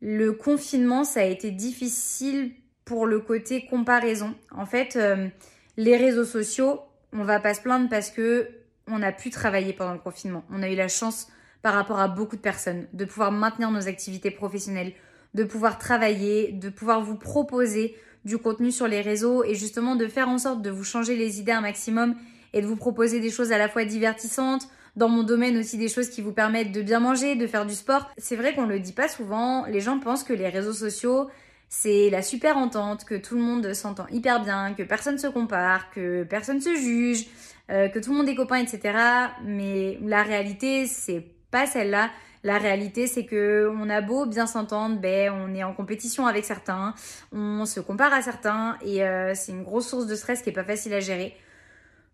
Le 0.00 0.32
confinement 0.32 1.02
ça 1.02 1.20
a 1.20 1.24
été 1.24 1.50
difficile 1.50 2.52
pour 2.86 3.06
le 3.06 3.18
côté 3.18 3.66
comparaison. 3.66 4.34
En 4.52 4.64
fait, 4.64 4.96
euh, 4.96 5.28
les 5.76 5.96
réseaux 5.96 6.24
sociaux, 6.24 6.80
on 7.12 7.24
va 7.24 7.40
pas 7.40 7.52
se 7.52 7.60
plaindre 7.60 7.88
parce 7.90 8.10
que 8.10 8.48
on 8.88 9.02
a 9.02 9.12
pu 9.12 9.30
travailler 9.30 9.72
pendant 9.72 9.92
le 9.92 9.98
confinement. 9.98 10.44
On 10.50 10.62
a 10.62 10.68
eu 10.68 10.74
la 10.74 10.88
chance 10.88 11.28
par 11.62 11.74
rapport 11.74 11.98
à 11.98 12.08
beaucoup 12.08 12.36
de 12.36 12.40
personnes 12.40 12.86
de 12.92 13.04
pouvoir 13.04 13.32
maintenir 13.32 13.70
nos 13.70 13.88
activités 13.88 14.30
professionnelles, 14.30 14.92
de 15.34 15.44
pouvoir 15.44 15.78
travailler, 15.78 16.52
de 16.52 16.68
pouvoir 16.68 17.02
vous 17.02 17.16
proposer 17.16 17.96
du 18.24 18.38
contenu 18.38 18.72
sur 18.72 18.88
les 18.88 19.00
réseaux 19.00 19.44
et 19.44 19.54
justement 19.54 19.96
de 19.96 20.06
faire 20.06 20.28
en 20.28 20.38
sorte 20.38 20.62
de 20.62 20.70
vous 20.70 20.84
changer 20.84 21.16
les 21.16 21.40
idées 21.40 21.52
un 21.52 21.60
maximum 21.60 22.14
et 22.52 22.60
de 22.60 22.66
vous 22.66 22.76
proposer 22.76 23.20
des 23.20 23.30
choses 23.30 23.52
à 23.52 23.58
la 23.58 23.68
fois 23.68 23.84
divertissantes, 23.84 24.68
dans 24.96 25.08
mon 25.08 25.22
domaine 25.22 25.58
aussi 25.58 25.76
des 25.76 25.88
choses 25.88 26.08
qui 26.08 26.22
vous 26.22 26.32
permettent 26.32 26.72
de 26.72 26.80
bien 26.80 27.00
manger, 27.00 27.36
de 27.36 27.46
faire 27.46 27.66
du 27.66 27.74
sport. 27.74 28.10
C'est 28.16 28.36
vrai 28.36 28.54
qu'on 28.54 28.66
le 28.66 28.80
dit 28.80 28.92
pas 28.92 29.08
souvent, 29.08 29.66
les 29.66 29.80
gens 29.80 29.98
pensent 29.98 30.24
que 30.24 30.32
les 30.32 30.48
réseaux 30.48 30.72
sociaux 30.72 31.28
c'est 31.68 32.10
la 32.10 32.22
super 32.22 32.56
entente, 32.56 33.04
que 33.04 33.14
tout 33.14 33.34
le 33.34 33.42
monde 33.42 33.72
s'entend 33.74 34.06
hyper 34.08 34.42
bien, 34.42 34.74
que 34.74 34.82
personne 34.82 35.18
se 35.18 35.26
compare, 35.26 35.90
que 35.90 36.22
personne 36.24 36.60
se 36.60 36.74
juge, 36.74 37.26
euh, 37.70 37.88
que 37.88 37.98
tout 37.98 38.12
le 38.12 38.18
monde 38.18 38.28
est 38.28 38.34
copain, 38.34 38.56
etc. 38.58 38.96
Mais 39.44 39.98
la 40.02 40.22
réalité, 40.22 40.86
c'est 40.86 41.24
pas 41.50 41.66
celle-là. 41.66 42.10
La 42.44 42.58
réalité, 42.58 43.08
c'est 43.08 43.24
que 43.24 43.68
on 43.76 43.88
a 43.90 44.00
beau 44.00 44.24
bien 44.26 44.46
s'entendre, 44.46 45.00
ben 45.00 45.32
on 45.32 45.52
est 45.54 45.64
en 45.64 45.74
compétition 45.74 46.28
avec 46.28 46.44
certains, 46.44 46.94
on 47.32 47.64
se 47.64 47.80
compare 47.80 48.12
à 48.12 48.22
certains 48.22 48.76
et 48.84 49.02
euh, 49.02 49.34
c'est 49.34 49.50
une 49.50 49.64
grosse 49.64 49.88
source 49.88 50.06
de 50.06 50.14
stress 50.14 50.42
qui 50.42 50.50
est 50.50 50.52
pas 50.52 50.62
facile 50.62 50.94
à 50.94 51.00
gérer. 51.00 51.34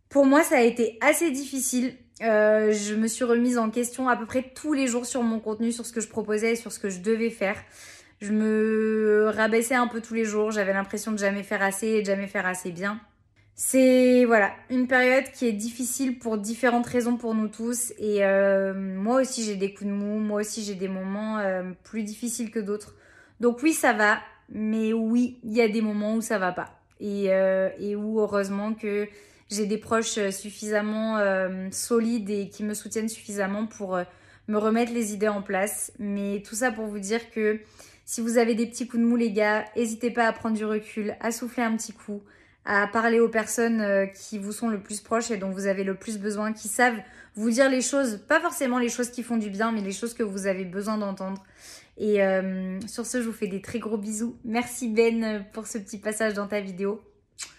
Pour 0.09 0.25
moi, 0.25 0.43
ça 0.43 0.57
a 0.57 0.61
été 0.63 0.97
assez 1.03 1.31
difficile. 1.31 1.95
Euh, 2.23 2.73
je 2.73 2.95
me 2.95 3.09
suis 3.09 3.25
remise 3.25 3.59
en 3.59 3.69
question 3.69 4.09
à 4.09 4.17
peu 4.17 4.25
près 4.25 4.53
tous 4.55 4.73
les 4.73 4.87
jours 4.87 5.05
sur 5.05 5.23
mon 5.23 5.41
contenu, 5.41 5.73
sur 5.73 5.85
ce 5.85 5.93
que 5.93 6.01
je 6.01 6.09
proposais, 6.09 6.55
sur 6.55 6.73
ce 6.73 6.79
que 6.79 6.89
je 6.89 7.01
devais 7.01 7.31
faire. 7.31 7.57
Je 8.21 8.33
me 8.33 9.31
rabaissais 9.35 9.75
un 9.75 9.89
peu 9.89 10.01
tous 10.01 10.15
les 10.15 10.25
jours. 10.25 10.51
J'avais 10.51 10.73
l'impression 10.73 11.13
de 11.13 11.19
jamais 11.19 11.43
faire 11.43 11.63
assez 11.63 11.89
et 11.89 12.01
de 12.01 12.07
jamais 12.07 12.29
faire 12.29 12.47
assez 12.47 12.71
bien. 12.71 13.01
C'est 13.55 14.25
voilà 14.25 14.53
une 14.71 14.87
période 14.87 15.31
qui 15.33 15.47
est 15.47 15.53
difficile 15.53 16.19
pour 16.19 16.39
différentes 16.39 16.87
raisons 16.87 17.17
pour 17.17 17.35
nous 17.35 17.49
tous 17.49 17.93
et 17.99 18.25
euh, 18.25 18.73
moi 18.75 19.21
aussi 19.21 19.45
j'ai 19.45 19.57
des 19.57 19.75
coups 19.75 19.91
de 19.91 19.95
mou, 19.95 20.19
moi 20.19 20.41
aussi 20.41 20.65
j'ai 20.65 20.75
des 20.75 20.89
moments 20.89 21.39
euh, 21.39 21.63
plus 21.85 22.03
difficiles 22.03 22.51
que 22.51 22.59
d'autres. 22.59 22.95
Donc 23.41 23.63
oui 23.63 23.75
ça 23.75 23.93
va, 23.93 24.21
mais 24.49 24.93
oui 24.95 25.39
il 25.45 25.53
y 25.53 25.61
a 25.61 25.69
des 25.69 25.83
moments 25.83 26.15
où 26.15 26.23
ça 26.23 26.39
va 26.39 26.53
pas 26.53 26.81
et, 26.99 27.27
euh, 27.29 27.69
et 27.79 27.95
où 27.95 28.21
heureusement 28.21 28.73
que 28.73 29.07
j'ai 29.51 29.67
des 29.67 29.79
proches 29.79 30.31
suffisamment 30.31 31.19
solides 31.71 32.31
et 32.31 32.49
qui 32.49 32.65
me 32.65 32.73
soutiennent 32.73 33.11
suffisamment 33.11 33.67
pour 33.67 33.99
me 34.49 34.57
remettre 34.57 34.95
les 34.95 35.13
idées 35.13 35.29
en 35.29 35.43
place. 35.43 35.93
Mais 35.99 36.43
tout 36.43 36.55
ça 36.55 36.73
pour 36.73 36.87
vous 36.87 36.99
dire 36.99 37.31
que 37.31 37.61
si 38.07 38.23
vous 38.23 38.39
avez 38.39 38.55
des 38.55 38.67
petits 38.67 38.89
coups 38.89 39.03
de 39.03 39.07
mou 39.07 39.17
les 39.17 39.31
gars, 39.31 39.67
n'hésitez 39.77 40.11
pas 40.11 40.27
à 40.27 40.33
prendre 40.33 40.57
du 40.57 40.65
recul, 40.65 41.17
à 41.21 41.33
souffler 41.33 41.65
un 41.65 41.77
petit 41.77 41.93
coup 41.93 42.23
à 42.65 42.87
parler 42.87 43.19
aux 43.19 43.29
personnes 43.29 43.81
euh, 43.81 44.07
qui 44.07 44.39
vous 44.39 44.53
sont 44.53 44.69
le 44.69 44.81
plus 44.81 45.01
proches 45.01 45.31
et 45.31 45.37
dont 45.37 45.51
vous 45.51 45.67
avez 45.67 45.85
le 45.85 45.95
plus 45.95 46.19
besoin, 46.19 46.53
qui 46.53 46.69
savent 46.69 46.99
vous 47.35 47.51
dire 47.51 47.69
les 47.69 47.81
choses, 47.81 48.21
pas 48.29 48.41
forcément 48.41 48.79
les 48.79 48.89
choses 48.89 49.11
qui 49.11 49.23
font 49.23 49.37
du 49.37 49.51
bien, 49.51 49.73
mais 49.73 49.81
les 49.81 49.93
choses 49.93 50.15
que 50.15 50.23
vous 50.23 50.47
avez 50.47 50.65
besoin 50.65 50.99
d'entendre. 50.99 51.43
Et 51.99 52.23
euh, 52.23 52.79
sur 52.87 53.07
ce, 53.07 53.21
je 53.21 53.27
vous 53.27 53.33
fais 53.33 53.49
des 53.49 53.61
très 53.61 53.79
gros 53.79 53.99
bisous. 53.99 54.37
Merci 54.45 54.89
Ben 54.89 55.45
pour 55.53 55.67
ce 55.67 55.79
petit 55.79 55.99
passage 55.99 56.35
dans 56.35 56.47
ta 56.47 56.61
vidéo. 56.61 57.01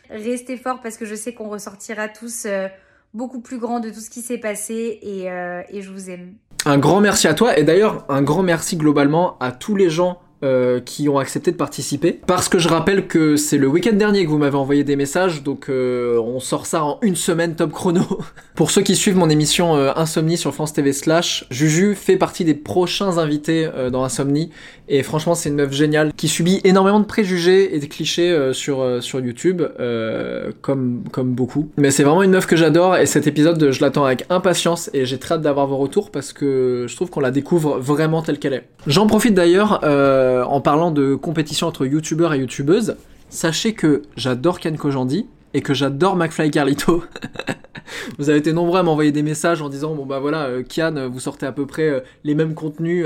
Restez 0.09 0.57
fort 0.57 0.81
parce 0.81 0.97
que 0.97 1.05
je 1.05 1.15
sais 1.15 1.33
qu'on 1.33 1.49
ressortira 1.49 2.07
tous 2.07 2.45
euh, 2.45 2.67
beaucoup 3.13 3.41
plus 3.41 3.57
grands 3.57 3.79
de 3.79 3.89
tout 3.89 3.99
ce 3.99 4.09
qui 4.09 4.21
s'est 4.21 4.37
passé 4.37 4.99
et, 5.01 5.25
et 5.25 5.81
je 5.81 5.91
vous 5.91 6.09
aime. 6.09 6.33
Un 6.65 6.77
grand 6.77 6.99
merci 6.99 7.27
à 7.27 7.33
toi 7.33 7.57
et 7.57 7.63
d'ailleurs 7.63 8.05
un 8.09 8.21
grand 8.21 8.41
merci 8.41 8.75
globalement 8.75 9.37
à 9.39 9.51
tous 9.51 9.75
les 9.75 9.89
gens 9.89 10.19
euh, 10.43 10.81
qui 10.81 11.07
ont 11.07 11.19
accepté 11.19 11.51
de 11.51 11.55
participer. 11.55 12.19
Parce 12.27 12.49
que 12.49 12.59
je 12.59 12.67
rappelle 12.67 13.07
que 13.07 13.37
c'est 13.37 13.57
le 13.57 13.67
week-end 13.67 13.93
dernier 13.93 14.25
que 14.25 14.29
vous 14.29 14.37
m'avez 14.37 14.57
envoyé 14.57 14.83
des 14.83 14.97
messages, 14.97 15.41
donc 15.41 15.69
euh, 15.69 16.19
on 16.19 16.41
sort 16.41 16.65
ça 16.65 16.83
en 16.83 16.99
une 17.01 17.15
semaine 17.15 17.55
top 17.55 17.71
chrono. 17.71 18.01
Pour 18.55 18.69
ceux 18.69 18.81
qui 18.81 18.97
suivent 18.97 19.15
mon 19.15 19.29
émission 19.29 19.75
euh, 19.77 19.91
Insomnie 19.95 20.35
sur 20.37 20.53
France 20.53 20.73
TV 20.73 20.91
slash, 20.91 21.45
Juju 21.49 21.95
fait 21.95 22.17
partie 22.17 22.43
des 22.43 22.55
prochains 22.55 23.17
invités 23.19 23.69
dans 23.91 24.03
Insomnie. 24.03 24.51
Et 24.89 25.01
franchement, 25.01 25.33
c'est 25.33 25.47
une 25.47 25.55
meuf 25.55 25.71
géniale 25.71 26.11
qui 26.13 26.27
subit 26.27 26.59
énormément 26.65 26.99
de 26.99 27.05
préjugés 27.05 27.75
et 27.75 27.79
de 27.79 27.85
clichés 27.85 28.51
sur, 28.51 29.01
sur 29.01 29.21
YouTube, 29.21 29.61
comme, 30.61 31.03
comme 31.11 31.33
beaucoup. 31.33 31.69
Mais 31.77 31.89
c'est 31.89 32.03
vraiment 32.03 32.21
une 32.21 32.31
meuf 32.31 32.45
que 32.45 32.57
j'adore 32.57 32.97
et 32.97 33.05
cet 33.05 33.27
épisode, 33.27 33.71
je 33.71 33.81
l'attends 33.81 34.05
avec 34.05 34.25
impatience 34.29 34.89
et 34.93 35.05
j'ai 35.05 35.19
très 35.19 35.35
hâte 35.35 35.41
d'avoir 35.41 35.67
vos 35.67 35.77
retours 35.77 36.11
parce 36.11 36.33
que 36.33 36.85
je 36.87 36.95
trouve 36.95 37.09
qu'on 37.09 37.21
la 37.21 37.31
découvre 37.31 37.79
vraiment 37.79 38.21
telle 38.21 38.39
qu'elle 38.39 38.53
est. 38.53 38.65
J'en 38.87 39.07
profite 39.07 39.33
d'ailleurs. 39.33 39.79
Euh, 39.83 40.32
en 40.41 40.61
parlant 40.61 40.91
de 40.91 41.15
compétition 41.15 41.67
entre 41.67 41.85
youtubeurs 41.85 42.33
et 42.33 42.39
youtubeuses, 42.39 42.95
sachez 43.29 43.73
que 43.73 44.03
j'adore 44.15 44.59
Ken 44.59 44.77
Kojandi 44.77 45.27
et 45.53 45.61
que 45.61 45.73
j'adore 45.73 46.15
McFly 46.15 46.51
Carlito. 46.51 47.03
vous 48.17 48.29
avez 48.29 48.39
été 48.39 48.53
nombreux 48.53 48.79
à 48.79 48.83
m'envoyer 48.83 49.11
des 49.11 49.23
messages 49.23 49.61
en 49.61 49.69
disant 49.69 49.93
bon 49.93 50.05
bah 50.05 50.19
voilà 50.19 50.45
euh, 50.45 50.63
Kian 50.63 51.09
vous 51.09 51.19
sortez 51.19 51.45
à 51.45 51.51
peu 51.51 51.65
près 51.65 51.89
euh, 51.89 51.99
les 52.23 52.35
mêmes 52.35 52.53
contenus 52.53 53.05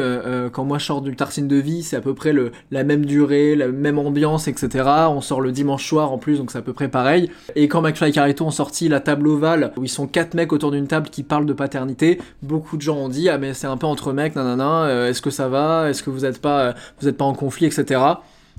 quand 0.52 0.64
moi 0.64 0.78
je 0.78 0.86
sors 0.86 1.02
du 1.02 1.16
Tarsine 1.16 1.48
de 1.48 1.56
vie 1.56 1.84
c'est 1.84 1.96
à 1.96 2.02
peu 2.02 2.14
près 2.14 2.34
le, 2.34 2.52
la 2.72 2.84
même 2.84 3.06
durée 3.06 3.56
la 3.56 3.68
même 3.68 4.00
ambiance 4.00 4.48
etc 4.48 4.86
on 5.10 5.22
sort 5.22 5.42
le 5.42 5.52
dimanche 5.52 5.86
soir 5.88 6.12
en 6.12 6.18
plus 6.18 6.38
donc 6.38 6.52
c'est 6.52 6.58
à 6.58 6.62
peu 6.62 6.74
près 6.74 6.90
pareil. 6.90 7.30
Et 7.56 7.68
quand 7.68 7.82
McFly 7.82 8.10
et 8.10 8.14
Carlito 8.14 8.46
ont 8.46 8.52
sorti 8.52 8.88
la 8.88 9.00
table 9.00 9.28
ovale 9.28 9.74
où 9.78 9.84
ils 9.84 9.90
sont 9.90 10.08
quatre 10.08 10.34
mecs 10.34 10.54
autour 10.54 10.72
d'une 10.72 10.88
table 10.88 11.10
qui 11.10 11.24
parlent 11.24 11.46
de 11.46 11.54
paternité 11.54 12.20
beaucoup 12.42 12.78
de 12.78 12.82
gens 12.82 12.98
ont 12.98 13.10
dit 13.10 13.30
ah 13.30 13.38
mais 13.38 13.54
c'est 13.54 13.68
un 13.68 13.78
peu 13.78 13.88
entre 13.88 14.14
mecs 14.14 14.36
nanana 14.36 15.08
est-ce 15.08 15.22
que 15.22 15.30
ça 15.30 15.48
va? 15.48 15.90
Est-ce 15.90 16.04
que 16.04 16.10
vous 16.10 16.26
êtes 16.26 16.42
pas 16.42 16.76
vous 17.00 17.08
êtes 17.08 17.18
pas 17.18 17.26
en 17.26 17.34
conflit 17.34 17.68
etc 17.68 18.00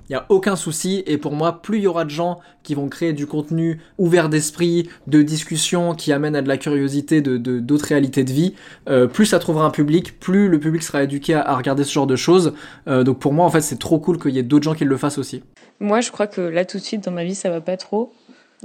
il 0.09 0.13
n'y 0.13 0.17
a 0.17 0.27
aucun 0.29 0.57
souci. 0.57 1.03
Et 1.07 1.19
pour 1.19 1.33
moi, 1.33 1.61
plus 1.61 1.79
il 1.79 1.83
y 1.83 1.87
aura 1.87 2.05
de 2.05 2.11
gens 2.11 2.41
qui 2.63 2.75
vont 2.75 2.89
créer 2.89 3.13
du 3.13 3.27
contenu 3.27 3.81
ouvert 3.99 4.29
d'esprit, 4.29 4.89
de 5.07 5.23
discussion, 5.23 5.95
qui 5.95 6.13
amène 6.13 6.35
à 6.35 6.43
de 6.43 6.49
la 6.49 6.57
curiosité 6.57 7.21
de 7.21 7.37
d'autres 7.37 7.87
réalités 7.87 8.25
de 8.25 8.33
vie, 8.33 8.55
euh, 8.89 9.07
plus 9.07 9.27
ça 9.27 9.39
trouvera 9.39 9.65
un 9.65 9.71
public, 9.71 10.19
plus 10.19 10.49
le 10.49 10.59
public 10.59 10.83
sera 10.83 11.03
éduqué 11.03 11.35
à, 11.35 11.55
regarder 11.55 11.85
ce 11.85 11.93
genre 11.93 12.07
de 12.07 12.17
choses. 12.17 12.55
Euh, 12.89 13.05
donc 13.05 13.19
pour 13.19 13.33
moi, 13.33 13.45
en 13.45 13.51
fait, 13.51 13.61
c'est 13.61 13.79
trop 13.79 13.99
cool 13.99 14.19
qu'il 14.19 14.33
y 14.33 14.39
ait 14.39 14.43
d'autres 14.43 14.65
gens 14.65 14.75
qui 14.75 14.85
le 14.85 14.97
fassent 14.97 15.19
aussi. 15.19 15.43
Moi, 15.81 16.01
je 16.01 16.11
crois 16.11 16.27
que 16.27 16.41
là, 16.41 16.65
tout 16.65 16.79
de 16.79 16.83
suite, 16.83 17.05
dans 17.05 17.13
ma 17.13 17.25
vie, 17.25 17.35
ça 17.35 17.51
va 17.51 17.61
pas 17.61 17.77
trop. 17.77 18.13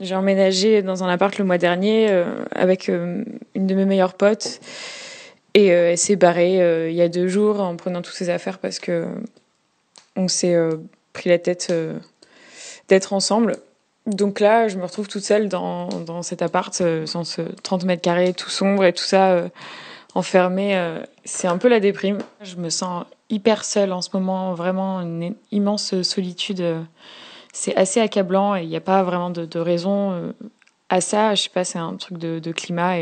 J'ai 0.01 0.15
emménagé 0.15 0.82
dans 0.82 1.03
un 1.03 1.10
appart 1.10 1.38
le 1.38 1.45
mois 1.45 1.58
dernier 1.58 2.10
euh, 2.10 2.25
avec 2.51 2.88
une 2.88 3.25
de 3.56 3.75
mes 3.75 3.86
meilleures 3.86 4.15
potes. 4.15 4.60
Et 5.56 5.67
elle 5.67 5.99
s'est 5.99 6.15
barrée 6.15 6.89
il 6.89 6.95
y 6.95 7.01
a 7.01 7.10
deux 7.10 7.27
jours 7.27 7.62
en 7.62 7.75
prenant 7.75 8.01
toutes 8.01 8.15
ses 8.15 8.32
affaires 8.32 8.58
parce 8.58 8.79
que 8.79 9.06
on 10.15 10.27
s'est 10.27 10.58
pris 11.13 11.30
la 11.30 11.39
tête 11.39 11.67
euh, 11.69 11.97
d'être 12.89 13.13
ensemble. 13.13 13.58
Donc 14.06 14.39
là, 14.39 14.67
je 14.67 14.78
me 14.78 14.84
retrouve 14.84 15.08
toute 15.08 15.23
seule 15.23 15.47
dans, 15.47 15.88
dans 15.88 16.23
cet 16.23 16.41
appart, 16.41 16.82
euh, 16.82 17.06
dans 17.13 17.23
ce 17.23 17.41
30 17.41 17.86
mètres 17.86 18.02
carrés, 18.02 18.34
tout 18.34 18.49
sombre 18.49 18.84
et 18.84 18.91
tout 18.91 19.04
ça, 19.04 19.32
euh, 19.32 19.47
enfermé. 20.15 20.78
c'est 21.23 21.47
un 21.47 21.58
peu 21.58 21.67
la 21.69 21.80
déprime. 21.80 22.19
Je 22.41 22.58
me 22.58 22.69
sens 22.69 23.06
hyper 23.30 23.65
seule 23.65 23.91
en 23.93 24.02
ce 24.02 24.10
moment, 24.13 24.54
vraiment 24.54 24.99
une 25.02 25.34
immense 25.52 26.02
solitude. 26.04 26.63
c'est 27.52 27.76
assez 27.76 27.99
accablant 27.99 28.56
et 28.56 28.62
il 28.62 28.69
n'y 28.69 28.76
a 28.76 28.82
pas 28.82 29.02
vraiment 29.02 29.32
de, 29.32 29.60
raison 29.60 30.34
à 30.89 31.02
ça. 31.02 31.34
Je 31.34 31.41
sais 31.41 31.49
pas, 31.49 31.63
c'est 31.63 31.80
un 31.80 31.95
truc 31.95 32.19
de, 32.19 32.52
climat 32.52 32.97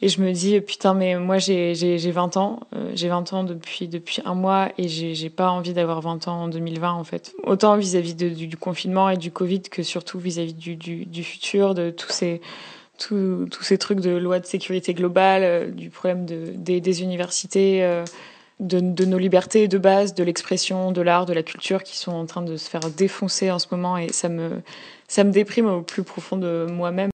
et 0.00 0.08
je 0.08 0.20
me 0.20 0.30
dis, 0.30 0.60
putain, 0.60 0.94
mais 0.94 1.16
moi 1.16 1.38
j'ai 1.38 1.72
20 1.72 2.36
ans, 2.36 2.60
euh, 2.74 2.92
j'ai 2.94 3.08
20 3.08 3.32
ans 3.32 3.42
depuis, 3.42 3.88
depuis 3.88 4.20
un 4.24 4.34
mois 4.34 4.68
et 4.78 4.86
j'ai 4.86 5.30
pas 5.30 5.50
envie 5.50 5.72
d'avoir 5.72 6.00
20 6.00 6.28
ans 6.28 6.42
en 6.42 6.48
2020 6.48 6.92
en 6.92 7.04
fait. 7.04 7.34
Autant 7.42 7.76
vis-à-vis 7.76 8.14
du, 8.14 8.46
du, 8.46 8.56
confinement 8.56 9.10
et 9.10 9.16
du 9.16 9.32
Covid 9.32 9.62
que 9.62 9.82
surtout 9.82 10.20
vis-à-vis 10.20 10.54
du, 10.54 10.76
du, 10.76 11.04
du, 11.04 11.24
futur, 11.24 11.74
de 11.74 11.90
tous 11.90 12.12
ces, 12.12 12.40
tous, 12.96 13.48
tous 13.50 13.64
ces 13.64 13.76
trucs 13.76 13.98
de 13.98 14.10
loi 14.10 14.38
de 14.38 14.46
sécurité 14.46 14.94
globale, 14.94 15.42
euh, 15.42 15.68
du 15.68 15.90
problème 15.90 16.26
de, 16.26 16.52
des, 16.54 16.80
des 16.80 17.02
universités. 17.02 17.82
Euh, 17.82 18.04
de, 18.60 18.80
de, 18.80 19.04
nos 19.04 19.18
libertés 19.18 19.68
de 19.68 19.78
base, 19.78 20.14
de 20.14 20.24
l'expression, 20.24 20.90
de 20.90 21.00
l'art, 21.00 21.26
de 21.26 21.32
la 21.32 21.44
culture 21.44 21.84
qui 21.84 21.96
sont 21.96 22.10
en 22.10 22.26
train 22.26 22.42
de 22.42 22.56
se 22.56 22.68
faire 22.68 22.80
défoncer 22.96 23.52
en 23.52 23.60
ce 23.60 23.68
moment 23.70 23.96
et 23.96 24.08
ça 24.08 24.28
me, 24.28 24.62
ça 25.06 25.22
me 25.22 25.30
déprime 25.30 25.66
au 25.66 25.82
plus 25.82 26.02
profond 26.02 26.36
de 26.36 26.66
moi-même. 26.68 27.10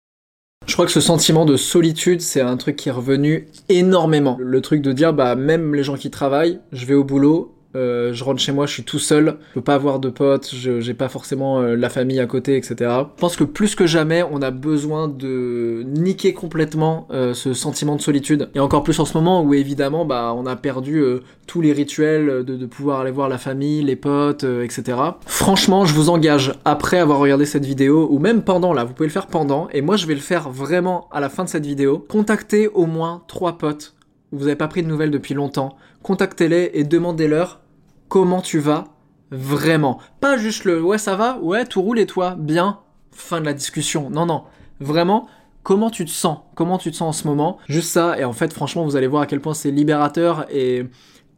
Je 0.67 0.73
crois 0.73 0.87
que 0.87 0.93
ce 0.93 1.01
sentiment 1.01 1.45
de 1.45 1.57
solitude, 1.57 2.21
c'est 2.21 2.41
un 2.41 2.57
truc 2.57 2.77
qui 2.77 2.89
est 2.89 2.93
revenu 2.93 3.49
énormément. 3.69 4.37
Le 4.41 4.61
truc 4.61 4.81
de 4.81 4.93
dire, 4.93 5.13
bah, 5.13 5.37
même 5.37 5.75
les 5.75 5.83
gens 5.83 5.97
qui 5.97 6.11
travaillent, 6.11 6.59
je 6.73 6.87
vais 6.87 6.95
au 6.95 7.05
boulot, 7.05 7.54
euh, 7.77 8.13
je 8.13 8.23
rentre 8.23 8.41
chez 8.41 8.53
moi, 8.53 8.67
je 8.67 8.73
suis 8.73 8.85
tout 8.85 8.99
seul, 8.99 9.37
je 9.49 9.55
peux 9.55 9.61
pas 9.63 9.75
avoir 9.75 9.99
de 9.99 10.09
potes, 10.09 10.55
je 10.55 10.81
j'ai 10.81 10.95
pas 10.95 11.09
forcément 11.09 11.61
euh, 11.61 11.77
la 11.77 11.89
famille 11.89 12.21
à 12.21 12.27
côté, 12.27 12.57
etc. 12.57 12.75
Je 12.81 13.21
pense 13.21 13.37
que 13.37 13.45
plus 13.45 13.75
que 13.75 13.87
jamais, 13.87 14.23
on 14.23 14.43
a 14.43 14.51
besoin 14.51 15.09
de 15.09 15.83
niquer 15.87 16.35
complètement 16.35 17.09
euh, 17.13 17.35
ce 17.35 17.53
sentiment 17.53 17.97
de 17.97 18.01
solitude. 18.01 18.51
Et 18.55 18.61
encore 18.61 18.83
plus 18.83 18.99
en 19.01 19.05
ce 19.05 19.17
moment 19.17 19.43
où 19.43 19.55
évidemment, 19.55 20.05
bah, 20.05 20.35
on 20.37 20.47
a 20.47 20.57
perdu 20.57 21.03
tous 21.47 21.61
les 21.61 21.73
rituels 21.73 22.45
de, 22.45 22.57
de, 22.57 22.67
pouvoir 22.67 23.01
aller 23.01 23.11
voir 23.11 23.29
la 23.29 23.39
famille, 23.39 23.83
les 23.83 23.97
potes, 23.97 24.45
etc. 24.45 24.99
Franchement, 25.27 25.85
je 25.85 25.95
vous 25.95 26.11
engage, 26.11 26.55
après 26.65 26.99
avoir 26.99 27.19
regardé 27.19 27.45
cette 27.45 27.65
vidéo, 27.65 28.09
ou 28.11 28.19
même 28.19 28.43
pendant 28.43 28.73
là, 28.73 28.85
vous 28.85 28.95
pouvez 28.95 29.09
le 29.09 29.13
faire 29.13 29.27
pendant, 29.27 29.69
et 29.73 29.83
moi 29.83 29.97
je 29.97 30.07
vais 30.07 30.15
le 30.15 30.21
faire 30.21 30.51
vraiment 30.51 31.09
à 31.13 31.21
la 31.21 31.29
fin 31.29 31.45
de 31.45 31.49
cette 31.49 31.67
vidéo, 31.67 32.05
contactez 32.09 32.69
au 32.69 32.87
moins 32.87 33.23
trois 33.27 33.59
potes 33.59 33.95
vous 34.35 34.47
n'avez 34.47 34.57
pas 34.57 34.69
pris 34.69 34.83
de 34.83 34.89
nouvelles 34.89 35.11
depuis 35.11 35.35
longtemps, 35.35 35.77
contactez-les 36.03 36.73
et 36.75 36.85
demandez-leur 36.85 37.61
comment 38.09 38.41
tu 38.41 38.59
vas 38.59 38.85
vraiment. 39.31 39.99
Pas 40.21 40.37
juste 40.37 40.65
le 40.65 40.83
ouais 40.83 40.99
ça 40.99 41.17
va, 41.17 41.39
ouais 41.39 41.65
tout 41.65 41.83
roule 41.83 41.99
et 41.99 42.07
toi, 42.07 42.37
bien, 42.39 42.81
fin 43.13 43.41
de 43.41 43.47
la 43.47 43.55
discussion. 43.55 44.11
Non, 44.11 44.27
non, 44.27 44.45
vraiment, 44.81 45.29
comment 45.63 45.91
tu 45.91 46.05
te 46.05 46.11
sens? 46.11 46.39
Comment 46.55 46.79
tu 46.79 46.91
te 46.91 46.97
sens 46.97 47.17
en 47.17 47.21
ce 47.23 47.27
moment? 47.27 47.59
Juste 47.69 47.91
ça, 47.91 48.19
et 48.19 48.25
en 48.25 48.33
fait 48.33 48.53
franchement 48.53 48.85
vous 48.85 48.97
allez 48.97 49.07
voir 49.07 49.23
à 49.23 49.27
quel 49.27 49.41
point 49.41 49.55
c'est 49.55 49.71
libérateur 49.71 50.47
et, 50.51 50.87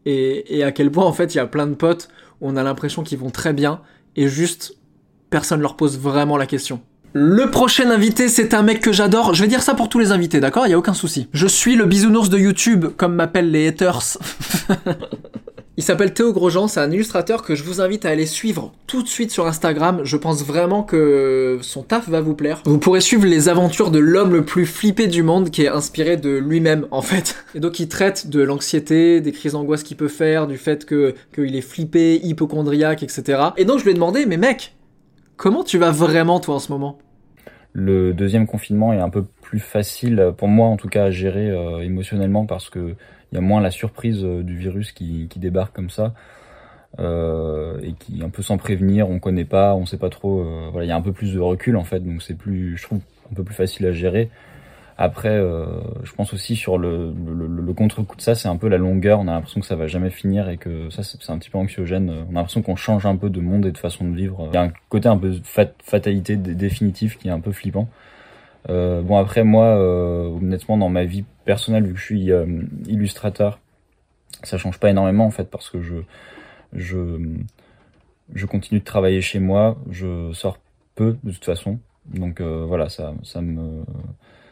et, 0.04 0.58
et 0.58 0.64
à 0.64 0.72
quel 0.72 0.90
point 0.90 1.04
en 1.04 1.12
fait 1.12 1.34
il 1.34 1.38
y 1.38 1.40
a 1.40 1.46
plein 1.46 1.66
de 1.66 1.74
potes, 1.74 2.08
on 2.40 2.56
a 2.56 2.62
l'impression 2.62 3.02
qu'ils 3.02 3.18
vont 3.18 3.30
très 3.30 3.52
bien 3.52 3.80
et 4.16 4.28
juste 4.28 4.76
personne 5.30 5.60
leur 5.60 5.76
pose 5.76 5.98
vraiment 5.98 6.36
la 6.36 6.46
question. 6.46 6.80
Le 7.12 7.50
prochain 7.50 7.90
invité, 7.90 8.28
c'est 8.28 8.52
un 8.52 8.62
mec 8.62 8.80
que 8.80 8.92
j'adore. 8.92 9.32
Je 9.34 9.40
vais 9.40 9.48
dire 9.48 9.62
ça 9.62 9.74
pour 9.74 9.88
tous 9.88 9.98
les 9.98 10.12
invités, 10.12 10.38
d'accord? 10.38 10.66
Il 10.66 10.70
y 10.70 10.74
a 10.74 10.78
aucun 10.78 10.92
souci. 10.92 11.28
Je 11.32 11.46
suis 11.46 11.74
le 11.74 11.86
bisounours 11.86 12.28
de 12.28 12.36
YouTube, 12.36 12.88
comme 12.98 13.14
m'appellent 13.14 13.50
les 13.50 13.68
haters. 13.68 14.18
Il 15.78 15.82
s'appelle 15.82 16.14
Théo 16.14 16.32
Grosjean, 16.32 16.68
c'est 16.68 16.80
un 16.80 16.90
illustrateur 16.90 17.42
que 17.42 17.54
je 17.54 17.62
vous 17.62 17.82
invite 17.82 18.06
à 18.06 18.08
aller 18.08 18.24
suivre 18.24 18.72
tout 18.86 19.02
de 19.02 19.08
suite 19.08 19.30
sur 19.30 19.46
Instagram. 19.46 20.00
Je 20.04 20.16
pense 20.16 20.42
vraiment 20.42 20.82
que 20.82 21.58
son 21.60 21.82
taf 21.82 22.08
va 22.08 22.22
vous 22.22 22.34
plaire. 22.34 22.62
Vous 22.64 22.78
pourrez 22.78 23.02
suivre 23.02 23.26
les 23.26 23.50
aventures 23.50 23.90
de 23.90 23.98
l'homme 23.98 24.32
le 24.32 24.42
plus 24.42 24.64
flippé 24.64 25.06
du 25.06 25.22
monde 25.22 25.50
qui 25.50 25.64
est 25.64 25.68
inspiré 25.68 26.16
de 26.16 26.30
lui-même 26.30 26.86
en 26.92 27.02
fait. 27.02 27.44
Et 27.54 27.60
donc 27.60 27.78
il 27.78 27.88
traite 27.88 28.30
de 28.30 28.40
l'anxiété, 28.40 29.20
des 29.20 29.32
crises 29.32 29.52
d'angoisse 29.52 29.82
qu'il 29.82 29.98
peut 29.98 30.08
faire, 30.08 30.46
du 30.46 30.56
fait 30.56 30.86
que 30.86 31.14
qu'il 31.34 31.54
est 31.54 31.60
flippé, 31.60 32.20
hypochondriaque, 32.22 33.02
etc. 33.02 33.50
Et 33.58 33.66
donc 33.66 33.78
je 33.78 33.84
lui 33.84 33.90
ai 33.90 33.94
demandé, 33.94 34.24
mais 34.24 34.38
mec, 34.38 34.74
comment 35.36 35.62
tu 35.62 35.76
vas 35.76 35.90
vraiment 35.90 36.40
toi 36.40 36.54
en 36.54 36.58
ce 36.58 36.72
moment? 36.72 36.96
Le 37.74 38.14
deuxième 38.14 38.46
confinement 38.46 38.94
est 38.94 39.00
un 39.00 39.10
peu 39.10 39.26
plus 39.42 39.60
facile 39.60 40.32
pour 40.38 40.48
moi 40.48 40.68
en 40.68 40.78
tout 40.78 40.88
cas 40.88 41.04
à 41.04 41.10
gérer 41.10 41.50
euh, 41.50 41.80
émotionnellement 41.84 42.46
parce 42.46 42.70
que 42.70 42.94
il 43.32 43.34
y 43.36 43.38
a 43.38 43.40
moins 43.40 43.60
la 43.60 43.70
surprise 43.70 44.24
euh, 44.24 44.42
du 44.42 44.56
virus 44.56 44.92
qui, 44.92 45.28
débarque 45.36 45.74
comme 45.74 45.90
ça. 45.90 46.14
Euh, 46.98 47.78
et 47.82 47.92
qui 47.92 48.22
un 48.22 48.30
peu 48.30 48.42
sans 48.42 48.56
prévenir, 48.56 49.10
on 49.10 49.18
connaît 49.18 49.44
pas, 49.44 49.74
on 49.74 49.84
sait 49.84 49.98
pas 49.98 50.08
trop. 50.08 50.40
euh, 50.40 50.68
voilà, 50.70 50.86
il 50.86 50.88
y 50.88 50.92
a 50.92 50.96
un 50.96 51.02
peu 51.02 51.12
plus 51.12 51.34
de 51.34 51.40
recul 51.40 51.76
en 51.76 51.84
fait, 51.84 52.00
donc 52.00 52.22
c'est 52.22 52.36
plus, 52.36 52.76
je 52.78 52.82
trouve, 52.84 53.00
un 53.30 53.34
peu 53.34 53.44
plus 53.44 53.54
facile 53.54 53.86
à 53.86 53.92
gérer. 53.92 54.30
Après, 54.98 55.38
je 56.04 56.12
pense 56.14 56.32
aussi 56.32 56.56
sur 56.56 56.78
le, 56.78 57.12
contre-coup 57.76 58.16
de 58.16 58.22
ça, 58.22 58.34
c'est 58.34 58.48
un 58.48 58.56
peu 58.56 58.66
la 58.66 58.78
longueur. 58.78 59.20
On 59.20 59.28
a 59.28 59.32
l'impression 59.32 59.60
que 59.60 59.66
ça 59.66 59.76
va 59.76 59.86
jamais 59.86 60.08
finir 60.08 60.48
et 60.48 60.56
que 60.56 60.88
ça, 60.88 61.02
c'est 61.02 61.30
un 61.30 61.36
petit 61.36 61.50
peu 61.50 61.58
anxiogène. 61.58 62.08
On 62.30 62.30
a 62.30 62.36
l'impression 62.36 62.62
qu'on 62.62 62.76
change 62.76 63.04
un 63.04 63.16
peu 63.16 63.28
de 63.28 63.40
monde 63.40 63.66
et 63.66 63.72
de 63.72 63.76
façon 63.76 64.08
de 64.08 64.16
vivre. 64.16 64.48
Il 64.52 64.54
y 64.54 64.56
a 64.56 64.62
un 64.62 64.72
côté 64.88 65.10
un 65.10 65.18
peu 65.18 65.34
fat- 65.44 65.74
fatalité 65.82 66.36
dé- 66.36 66.54
définitif 66.54 67.18
qui 67.18 67.28
est 67.28 67.30
un 67.30 67.40
peu 67.40 67.52
flippant. 67.52 67.90
Euh, 68.68 69.02
bon 69.02 69.16
après 69.18 69.44
moi, 69.44 69.66
euh, 69.66 70.28
honnêtement, 70.28 70.76
dans 70.78 70.88
ma 70.88 71.04
vie 71.04 71.24
personnelle, 71.44 71.84
vu 71.86 71.94
que 71.94 71.98
je 72.00 72.04
suis 72.04 72.32
euh, 72.32 72.46
illustrateur, 72.86 73.60
ça 74.42 74.58
change 74.58 74.78
pas 74.80 74.90
énormément 74.90 75.26
en 75.26 75.30
fait 75.30 75.50
parce 75.50 75.70
que 75.70 75.80
je 75.82 75.96
je 76.74 77.18
je 78.34 78.46
continue 78.46 78.80
de 78.80 78.84
travailler 78.84 79.20
chez 79.20 79.38
moi, 79.38 79.76
je 79.90 80.32
sors 80.32 80.58
peu 80.94 81.16
de 81.22 81.32
toute 81.32 81.44
façon. 81.44 81.78
Donc 82.06 82.40
voilà, 82.40 82.88
ça 82.88 83.14
ça 83.22 83.40
me 83.40 83.84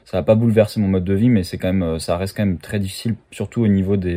ça 0.04 0.18
va 0.18 0.22
pas 0.22 0.34
bouleverser 0.34 0.80
mon 0.80 0.88
mode 0.88 1.04
de 1.04 1.14
vie, 1.14 1.28
mais 1.28 1.42
c'est 1.44 1.58
quand 1.58 1.72
même 1.72 1.98
ça 1.98 2.16
reste 2.16 2.36
quand 2.36 2.44
même 2.46 2.58
très 2.58 2.78
difficile, 2.80 3.16
surtout 3.30 3.62
au 3.62 3.68
niveau 3.68 3.96
des 3.96 4.16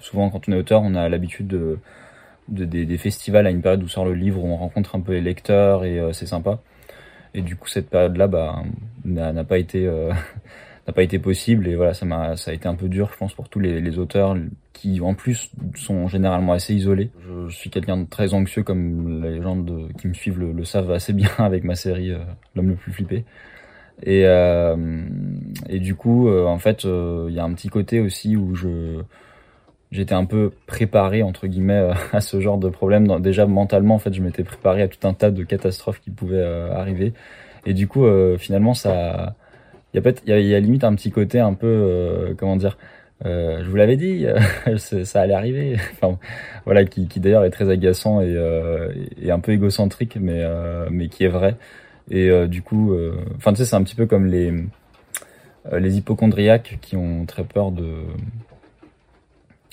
souvent 0.00 0.30
quand 0.30 0.48
on 0.48 0.52
est 0.52 0.56
auteur, 0.58 0.82
on 0.82 0.94
a 0.94 1.08
l'habitude 1.08 1.46
de, 1.48 1.78
de- 2.48 2.64
des, 2.64 2.98
festivals 2.98 3.46
à 3.46 3.50
une 3.50 3.62
période 3.62 3.82
où 3.82 3.88
sort 3.88 4.04
le 4.06 4.14
livre, 4.14 4.42
où 4.44 4.48
on 4.48 4.56
rencontre 4.56 4.96
un 4.96 5.00
peu 5.00 5.12
les 5.12 5.20
lecteurs 5.22 5.84
et 5.84 6.00
c'est 6.12 6.26
sympa. 6.26 6.60
Et 7.38 7.42
du 7.42 7.54
coup 7.54 7.68
cette 7.68 7.88
période 7.88 8.16
là 8.16 8.26
bah 8.26 8.64
n'a 9.04 9.44
pas 9.44 9.58
été 9.58 9.86
euh, 9.86 10.10
n'a 10.88 10.92
pas 10.92 11.04
été 11.04 11.20
possible. 11.20 11.68
Et 11.68 11.76
voilà 11.76 11.94
ça 11.94 12.04
m'a 12.04 12.36
ça 12.36 12.50
a 12.50 12.54
été 12.54 12.66
un 12.66 12.74
peu 12.74 12.88
dur 12.88 13.08
je 13.12 13.16
pense 13.16 13.32
pour 13.32 13.48
tous 13.48 13.60
les, 13.60 13.98
auteurs 14.00 14.36
qui 14.72 15.00
en 15.00 15.14
plus 15.14 15.52
sont 15.76 16.08
généralement 16.08 16.52
assez 16.52 16.74
isolés. 16.74 17.10
Je, 17.20 17.48
suis 17.54 17.70
quelqu'un 17.70 17.98
de 17.98 18.06
très 18.08 18.34
anxieux 18.34 18.64
comme 18.64 19.22
les 19.22 19.40
gens 19.40 19.64
qui 19.98 20.08
me 20.08 20.14
suivent 20.14 20.40
le, 20.40 20.64
savent 20.64 20.90
assez 20.90 21.12
bien 21.12 21.30
avec 21.38 21.62
ma 21.62 21.76
série 21.76 22.10
euh, 22.10 22.18
l'homme 22.56 22.70
le 22.70 22.74
plus 22.74 22.92
flippé. 22.92 23.24
Et 24.02 24.26
euh, 24.26 25.04
et 25.68 25.78
du 25.78 25.94
coup 25.94 26.28
en 26.28 26.58
fait 26.58 26.82
il 26.82 27.32
y 27.32 27.38
a 27.38 27.44
un 27.44 27.52
petit 27.54 27.68
côté 27.68 28.00
aussi 28.00 28.36
où 28.36 28.56
je 28.56 29.02
j'étais 29.90 30.14
un 30.14 30.24
peu 30.24 30.52
préparé 30.66 31.22
entre 31.22 31.46
guillemets 31.46 31.90
à 32.12 32.20
ce 32.20 32.40
genre 32.40 32.58
de 32.58 32.68
problème. 32.68 33.20
Déjà 33.20 33.46
mentalement 33.46 33.94
en 33.94 33.98
fait 33.98 34.12
je 34.12 34.22
m'étais 34.22 34.44
préparé 34.44 34.82
à 34.82 34.88
tout 34.88 35.06
un 35.06 35.14
tas 35.14 35.30
de 35.30 35.42
catastrophes 35.44 36.00
qui 36.00 36.10
pouvaient 36.10 36.36
euh, 36.38 36.72
arriver. 36.72 37.12
Et 37.66 37.74
du 37.74 37.88
coup 37.88 38.04
euh, 38.04 38.38
finalement 38.38 38.74
ça 38.74 39.34
il 39.94 40.02
y 40.26 40.54
a 40.54 40.60
limite 40.60 40.84
un 40.84 40.94
petit 40.94 41.10
côté 41.10 41.40
un 41.40 41.54
peu 41.54 41.66
euh, 41.66 42.34
comment 42.36 42.56
dire 42.56 42.76
euh, 43.26 43.64
je 43.64 43.68
vous 43.68 43.76
l'avais 43.76 43.96
dit 43.96 44.26
ça 44.76 45.20
allait 45.20 45.34
arriver. 45.34 45.76
Voilà 46.64 46.84
qui, 46.84 47.06
d'ailleurs 47.20 47.44
est 47.44 47.50
très 47.50 47.70
agaçant 47.70 48.20
et, 48.20 48.34
euh, 48.36 48.92
un 49.28 49.40
peu 49.40 49.52
égocentrique 49.52 50.16
mais 50.20 50.42
euh, 50.42 51.08
qui 51.10 51.24
est 51.24 51.28
vrai. 51.28 51.56
Et 52.10 52.30
euh, 52.30 52.46
du 52.46 52.62
coup 52.62 52.92
euh, 52.92 53.16
enfin 53.36 53.52
tu 53.52 53.58
sais 53.58 53.64
c'est 53.64 53.76
un 53.76 53.82
petit 53.82 53.94
peu 53.94 54.06
comme 54.06 54.26
les 54.26 54.52
euh, 55.72 55.80
les 55.80 55.98
hypochondriaques 55.98 56.78
qui 56.80 56.96
ont 56.96 57.26
très 57.26 57.44
peur 57.44 57.72
de 57.72 57.86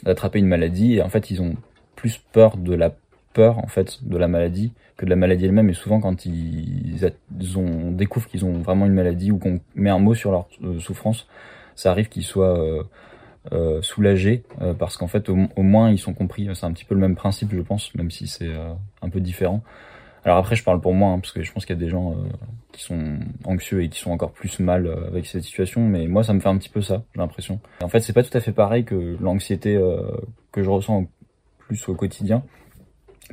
d'attraper 0.03 0.39
une 0.39 0.47
maladie. 0.47 0.95
Et 0.95 1.01
en 1.01 1.10
fait 1.10 1.31
ils 1.31 1.41
ont 1.41 1.55
plus 1.95 2.17
peur 2.31 2.58
de 2.58 2.73
la 2.73 2.93
peur 3.34 3.60
en 3.60 3.67
fait 3.67 4.03
de 4.03 4.17
la 4.17 4.27
maladie 4.27 4.71
que 4.97 5.05
de 5.05 5.10
la 5.10 5.15
maladie 5.15 5.45
elle-même. 5.45 5.69
Et 5.69 5.73
souvent 5.73 5.99
quand 5.99 6.25
ils, 6.25 7.03
ils 7.39 7.58
ont, 7.58 7.91
découvrent 7.91 8.27
qu'ils 8.27 8.45
ont 8.45 8.53
vraiment 8.60 8.86
une 8.86 8.93
maladie 8.93 9.31
ou 9.31 9.38
qu'on 9.38 9.60
met 9.75 9.89
un 9.89 9.99
mot 9.99 10.13
sur 10.13 10.31
leur 10.31 10.47
euh, 10.63 10.79
souffrance 10.79 11.27
ça 11.75 11.91
arrive 11.91 12.08
qu'ils 12.08 12.23
soient 12.23 12.58
euh, 12.58 12.84
euh, 13.51 13.81
soulagés 13.81 14.43
parce 14.79 14.95
qu'en 14.95 15.08
fait 15.08 15.27
au, 15.29 15.38
au 15.55 15.62
moins 15.62 15.91
ils 15.91 15.99
sont 15.99 16.13
compris. 16.13 16.47
C'est 16.53 16.65
un 16.65 16.71
petit 16.71 16.86
peu 16.86 16.95
le 16.95 17.01
même 17.01 17.15
principe 17.15 17.53
je 17.53 17.62
pense 17.62 17.93
même 17.95 18.12
si 18.12 18.27
c'est 18.27 18.51
un 19.01 19.10
peu 19.10 19.19
différent 19.19 19.62
alors 20.26 20.40
après 20.40 20.56
je 20.56 20.64
parle 20.64 20.82
pour 20.82 20.94
moi 20.94 21.12
hein, 21.12 21.20
parce 21.20 21.32
que 21.32 21.44
je 21.44 21.52
pense 21.54 21.66
qu'il 21.66 21.76
y 21.76 21.80
a 21.80 21.82
des 21.82 21.90
gens 21.90 22.12
euh, 22.12 22.16
qui 22.72 22.82
sont 22.82 23.20
anxieux 23.44 23.84
et 23.84 23.90
qui 23.90 24.00
sont 24.00 24.10
encore 24.10 24.32
plus 24.32 24.60
mal 24.60 24.88
euh, 24.88 25.08
avec 25.08 25.28
cette 25.28 25.44
situation 25.44 25.82
mais 25.82 26.08
moi 26.08 26.24
ça 26.24 26.34
me 26.34 26.40
fait 26.40 26.50
un 26.50 26.58
petit 26.58 26.70
peu 26.70 26.82
ça 26.82 27.04
j'ai 27.14 27.22
l'impression. 27.22 27.60
En 27.84 27.88
fait 27.88 28.00
c'est 28.00 28.14
pas 28.14 28.24
tout 28.24 28.36
à 28.36 28.42
fait 28.42 28.52
pareil 28.52 28.86
que 28.86 29.18
l'anxiété 29.22 29.76
euh, 29.76 30.02
que 30.52 30.64
je 30.64 30.70
ressens 30.70 31.06
plus 31.60 31.88
au 31.88 31.94
quotidien 31.94 32.44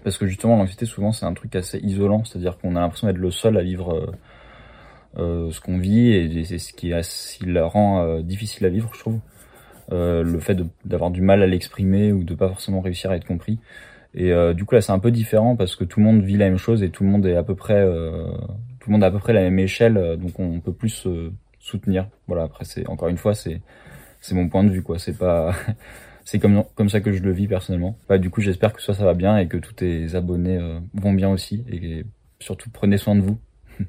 parce 0.04 0.18
que 0.18 0.26
justement 0.26 0.56
l'anxiété 0.58 0.84
souvent 0.84 1.12
c'est 1.12 1.24
un 1.24 1.32
truc 1.32 1.56
assez 1.56 1.78
isolant 1.78 2.24
c'est 2.24 2.36
à 2.36 2.40
dire 2.40 2.58
qu'on 2.58 2.76
a 2.76 2.80
l'impression 2.80 3.06
d'être 3.06 3.18
le 3.18 3.30
seul 3.30 3.56
à 3.56 3.62
vivre 3.62 4.14
ce 5.16 5.60
qu'on 5.60 5.76
vit 5.76 6.12
et 6.12 6.44
c'est 6.44 6.58
ce 6.58 6.72
qui, 6.72 6.92
la 7.46 7.66
rend 7.66 8.20
difficile 8.20 8.64
à 8.64 8.70
vivre 8.70 8.90
je 8.94 9.00
trouve. 9.00 9.20
Le 9.90 10.38
fait 10.40 10.58
d'avoir 10.86 11.10
du 11.10 11.20
mal 11.20 11.42
à 11.42 11.46
l'exprimer 11.46 12.10
ou 12.10 12.24
de 12.24 12.34
pas 12.34 12.48
forcément 12.48 12.80
réussir 12.80 13.10
à 13.10 13.16
être 13.16 13.26
compris 13.26 13.58
et 14.14 14.32
euh, 14.32 14.52
du 14.52 14.64
coup 14.64 14.74
là 14.74 14.82
c'est 14.82 14.92
un 14.92 14.98
peu 14.98 15.10
différent 15.10 15.56
parce 15.56 15.74
que 15.74 15.84
tout 15.84 16.00
le 16.00 16.06
monde 16.06 16.22
vit 16.22 16.36
la 16.36 16.46
même 16.46 16.58
chose 16.58 16.82
et 16.82 16.90
tout 16.90 17.02
le 17.02 17.08
monde 17.08 17.24
est 17.26 17.36
à 17.36 17.42
peu 17.42 17.54
près 17.54 17.80
euh, 17.80 18.26
tout 18.80 18.90
le 18.90 18.92
monde 18.92 19.04
à 19.04 19.10
peu 19.10 19.18
près 19.18 19.32
la 19.32 19.40
même 19.40 19.58
échelle 19.58 19.96
euh, 19.96 20.16
donc 20.16 20.38
on 20.38 20.60
peut 20.60 20.72
plus 20.72 21.06
soutenir. 21.58 22.08
Voilà 22.26 22.44
après 22.44 22.64
c'est 22.64 22.86
encore 22.88 23.08
une 23.08 23.16
fois 23.16 23.34
c'est 23.34 23.60
mon 24.32 24.48
point 24.48 24.64
de 24.64 24.70
vue 24.70 24.82
quoi. 24.82 24.98
C'est 24.98 25.16
pas 25.16 25.54
c'est 26.24 26.38
comme 26.38 26.88
ça 26.88 27.00
que 27.00 27.12
je 27.12 27.22
le 27.22 27.32
vis 27.32 27.48
personnellement. 27.48 27.96
Bah, 28.08 28.18
du 28.18 28.28
coup 28.28 28.42
j'espère 28.42 28.74
que 28.74 28.82
ça 28.82 28.92
va 28.92 29.14
bien 29.14 29.38
et 29.38 29.48
que 29.48 29.56
tous 29.56 29.72
tes 29.74 30.14
abonnés 30.14 30.58
vont 30.94 31.14
bien 31.14 31.30
aussi 31.30 31.64
et 31.70 32.04
surtout 32.38 32.68
prenez 32.70 32.98
soin 32.98 33.16
de 33.16 33.22
vous. 33.22 33.38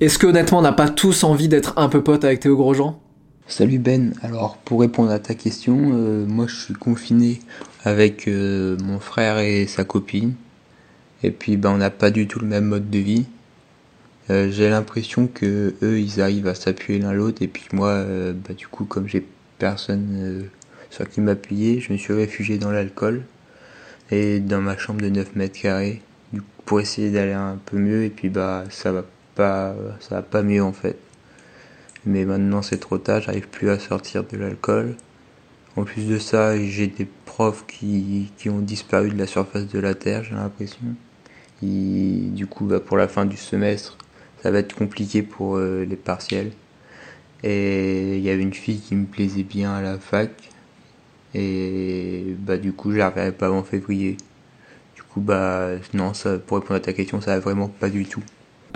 Est-ce 0.00 0.18
que 0.18 0.26
honnêtement 0.26 0.58
on 0.58 0.62
n'a 0.62 0.72
pas 0.72 0.90
tous 0.90 1.24
envie 1.24 1.48
d'être 1.48 1.78
un 1.78 1.88
peu 1.88 2.04
pote 2.04 2.24
avec 2.24 2.40
Théo 2.40 2.56
Grosjean? 2.56 3.00
Salut 3.48 3.78
Ben, 3.78 4.12
alors 4.22 4.56
pour 4.56 4.80
répondre 4.80 5.12
à 5.12 5.20
ta 5.20 5.34
question, 5.34 5.92
euh, 5.92 6.26
moi 6.26 6.48
je 6.48 6.56
suis 6.56 6.74
confiné 6.74 7.38
avec 7.84 8.26
euh, 8.26 8.76
mon 8.82 8.98
frère 8.98 9.38
et 9.38 9.68
sa 9.68 9.84
copine. 9.84 10.34
Et 11.22 11.30
puis 11.30 11.56
ben, 11.56 11.70
on 11.70 11.76
n'a 11.76 11.90
pas 11.90 12.10
du 12.10 12.26
tout 12.26 12.40
le 12.40 12.46
même 12.46 12.64
mode 12.64 12.90
de 12.90 12.98
vie. 12.98 13.26
Euh, 14.30 14.50
j'ai 14.50 14.68
l'impression 14.68 15.28
que 15.28 15.76
eux 15.80 16.00
ils 16.00 16.20
arrivent 16.20 16.48
à 16.48 16.56
s'appuyer 16.56 16.98
l'un 16.98 17.12
l'autre 17.12 17.40
et 17.40 17.46
puis 17.46 17.66
moi 17.72 17.90
euh, 17.90 18.32
bah, 18.32 18.52
du 18.52 18.66
coup 18.66 18.84
comme 18.84 19.06
j'ai 19.06 19.24
personne 19.58 20.48
sur 20.90 21.08
qui 21.08 21.20
m'appuyer, 21.20 21.78
je 21.78 21.92
me 21.92 21.98
suis 21.98 22.14
réfugié 22.14 22.58
dans 22.58 22.72
l'alcool 22.72 23.22
et 24.10 24.40
dans 24.40 24.60
ma 24.60 24.76
chambre 24.76 25.00
de 25.00 25.08
9 25.08 25.36
mètres 25.36 25.60
carrés 25.60 26.02
pour 26.64 26.80
essayer 26.80 27.12
d'aller 27.12 27.32
un 27.32 27.58
peu 27.64 27.78
mieux 27.78 28.02
et 28.04 28.10
puis 28.10 28.28
bah 28.28 28.64
ça 28.70 28.90
va 28.90 29.04
pas 29.36 29.76
ça 30.00 30.16
va 30.16 30.22
pas 30.22 30.42
mieux 30.42 30.62
en 30.64 30.72
fait 30.72 30.98
mais 32.06 32.24
maintenant 32.24 32.62
c'est 32.62 32.78
trop 32.78 32.98
tard, 32.98 33.20
j'arrive 33.20 33.48
plus 33.48 33.68
à 33.70 33.78
sortir 33.78 34.24
de 34.24 34.36
l'alcool. 34.36 34.96
En 35.76 35.84
plus 35.84 36.06
de 36.06 36.18
ça, 36.18 36.58
j'ai 36.58 36.86
des 36.86 37.06
profs 37.26 37.66
qui, 37.66 38.32
qui 38.38 38.48
ont 38.48 38.60
disparu 38.60 39.10
de 39.10 39.18
la 39.18 39.26
surface 39.26 39.66
de 39.68 39.78
la 39.78 39.94
Terre, 39.94 40.24
j'ai 40.24 40.34
l'impression. 40.34 40.78
Du 41.62 42.46
coup, 42.46 42.66
bah, 42.66 42.80
pour 42.80 42.96
la 42.96 43.08
fin 43.08 43.24
du 43.24 43.36
semestre, 43.36 43.96
ça 44.42 44.50
va 44.50 44.58
être 44.58 44.74
compliqué 44.74 45.22
pour 45.22 45.56
euh, 45.56 45.84
les 45.84 45.96
partiels. 45.96 46.52
Et 47.42 48.16
il 48.16 48.22
y 48.22 48.30
avait 48.30 48.42
une 48.42 48.54
fille 48.54 48.80
qui 48.80 48.94
me 48.94 49.06
plaisait 49.06 49.42
bien 49.42 49.74
à 49.74 49.82
la 49.82 49.98
fac. 49.98 50.30
Et 51.34 52.36
bah, 52.38 52.56
du 52.56 52.72
coup, 52.72 52.92
je 52.92 52.98
la 52.98 53.10
pas 53.10 53.46
avant 53.46 53.62
février. 53.62 54.16
Du 54.94 55.02
coup, 55.02 55.20
bah, 55.20 55.70
non, 55.94 56.14
ça, 56.14 56.38
pour 56.38 56.58
répondre 56.58 56.76
à 56.76 56.80
ta 56.80 56.92
question, 56.92 57.20
ça 57.20 57.32
va 57.34 57.40
vraiment 57.40 57.68
pas 57.68 57.90
du 57.90 58.06
tout. 58.06 58.22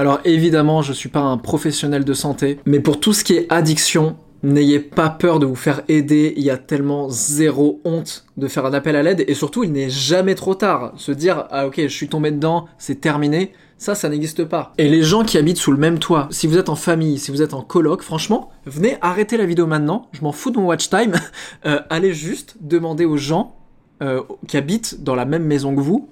Alors 0.00 0.20
évidemment, 0.24 0.80
je 0.80 0.94
suis 0.94 1.10
pas 1.10 1.20
un 1.20 1.36
professionnel 1.36 2.06
de 2.06 2.14
santé, 2.14 2.58
mais 2.64 2.80
pour 2.80 3.00
tout 3.00 3.12
ce 3.12 3.22
qui 3.22 3.34
est 3.34 3.46
addiction, 3.52 4.16
n'ayez 4.42 4.80
pas 4.80 5.10
peur 5.10 5.38
de 5.40 5.44
vous 5.44 5.54
faire 5.54 5.82
aider. 5.88 6.32
Il 6.38 6.42
y 6.42 6.48
a 6.48 6.56
tellement 6.56 7.10
zéro 7.10 7.82
honte 7.84 8.24
de 8.38 8.48
faire 8.48 8.64
un 8.64 8.72
appel 8.72 8.96
à 8.96 9.02
l'aide 9.02 9.22
et 9.28 9.34
surtout, 9.34 9.62
il 9.62 9.72
n'est 9.72 9.90
jamais 9.90 10.34
trop 10.34 10.54
tard. 10.54 10.94
Se 10.96 11.12
dire 11.12 11.44
ah 11.50 11.66
ok, 11.66 11.82
je 11.82 11.88
suis 11.88 12.08
tombé 12.08 12.30
dedans, 12.30 12.64
c'est 12.78 13.02
terminé. 13.02 13.52
Ça, 13.76 13.94
ça 13.94 14.08
n'existe 14.08 14.46
pas. 14.46 14.72
Et 14.78 14.88
les 14.88 15.02
gens 15.02 15.22
qui 15.22 15.36
habitent 15.36 15.58
sous 15.58 15.70
le 15.70 15.76
même 15.76 15.98
toit, 15.98 16.28
si 16.30 16.46
vous 16.46 16.56
êtes 16.56 16.70
en 16.70 16.76
famille, 16.76 17.18
si 17.18 17.30
vous 17.30 17.42
êtes 17.42 17.52
en 17.52 17.60
coloc, 17.60 18.00
franchement, 18.00 18.48
venez 18.64 18.96
arrêter 19.02 19.36
la 19.36 19.44
vidéo 19.44 19.66
maintenant. 19.66 20.08
Je 20.12 20.22
m'en 20.22 20.32
fous 20.32 20.50
de 20.50 20.56
mon 20.56 20.64
watch 20.64 20.88
time. 20.88 21.12
Euh, 21.66 21.80
allez 21.90 22.14
juste 22.14 22.56
demander 22.62 23.04
aux 23.04 23.18
gens 23.18 23.58
euh, 24.02 24.22
qui 24.48 24.56
habitent 24.56 25.02
dans 25.02 25.14
la 25.14 25.26
même 25.26 25.44
maison 25.44 25.76
que 25.76 25.80
vous 25.82 26.08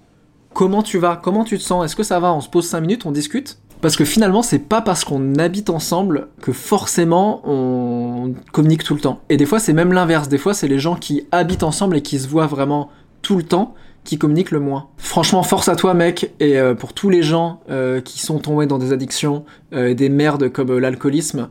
comment 0.52 0.82
tu 0.82 0.98
vas, 0.98 1.16
comment 1.16 1.44
tu 1.44 1.56
te 1.56 1.62
sens, 1.62 1.84
est-ce 1.84 1.96
que 1.96 2.02
ça 2.02 2.18
va, 2.18 2.34
on 2.34 2.40
se 2.40 2.48
pose 2.48 2.66
5 2.66 2.80
minutes, 2.80 3.06
on 3.06 3.12
discute 3.12 3.58
parce 3.80 3.96
que 3.96 4.04
finalement, 4.04 4.42
c'est 4.42 4.58
pas 4.58 4.80
parce 4.80 5.04
qu'on 5.04 5.34
habite 5.36 5.70
ensemble 5.70 6.28
que 6.40 6.52
forcément 6.52 7.40
on 7.44 8.34
communique 8.52 8.84
tout 8.84 8.94
le 8.94 9.00
temps. 9.00 9.20
Et 9.28 9.36
des 9.36 9.46
fois, 9.46 9.58
c'est 9.58 9.72
même 9.72 9.92
l'inverse. 9.92 10.28
Des 10.28 10.38
fois, 10.38 10.54
c'est 10.54 10.68
les 10.68 10.78
gens 10.78 10.94
qui 10.96 11.26
habitent 11.32 11.62
ensemble 11.62 11.96
et 11.96 12.02
qui 12.02 12.18
se 12.18 12.28
voient 12.28 12.46
vraiment 12.46 12.88
tout 13.22 13.36
le 13.36 13.42
temps 13.42 13.74
qui 14.04 14.16
communiquent 14.16 14.52
le 14.52 14.60
moins. 14.60 14.86
Franchement, 14.96 15.42
force 15.42 15.68
à 15.68 15.76
toi, 15.76 15.92
mec. 15.92 16.32
Et 16.40 16.58
euh, 16.58 16.74
pour 16.74 16.94
tous 16.94 17.10
les 17.10 17.22
gens 17.22 17.60
euh, 17.68 18.00
qui 18.00 18.20
sont 18.20 18.38
tombés 18.38 18.64
dans 18.66 18.78
des 18.78 18.92
addictions 18.92 19.44
euh, 19.74 19.88
et 19.88 19.94
des 19.94 20.08
merdes 20.08 20.48
comme 20.50 20.78
l'alcoolisme, 20.78 21.48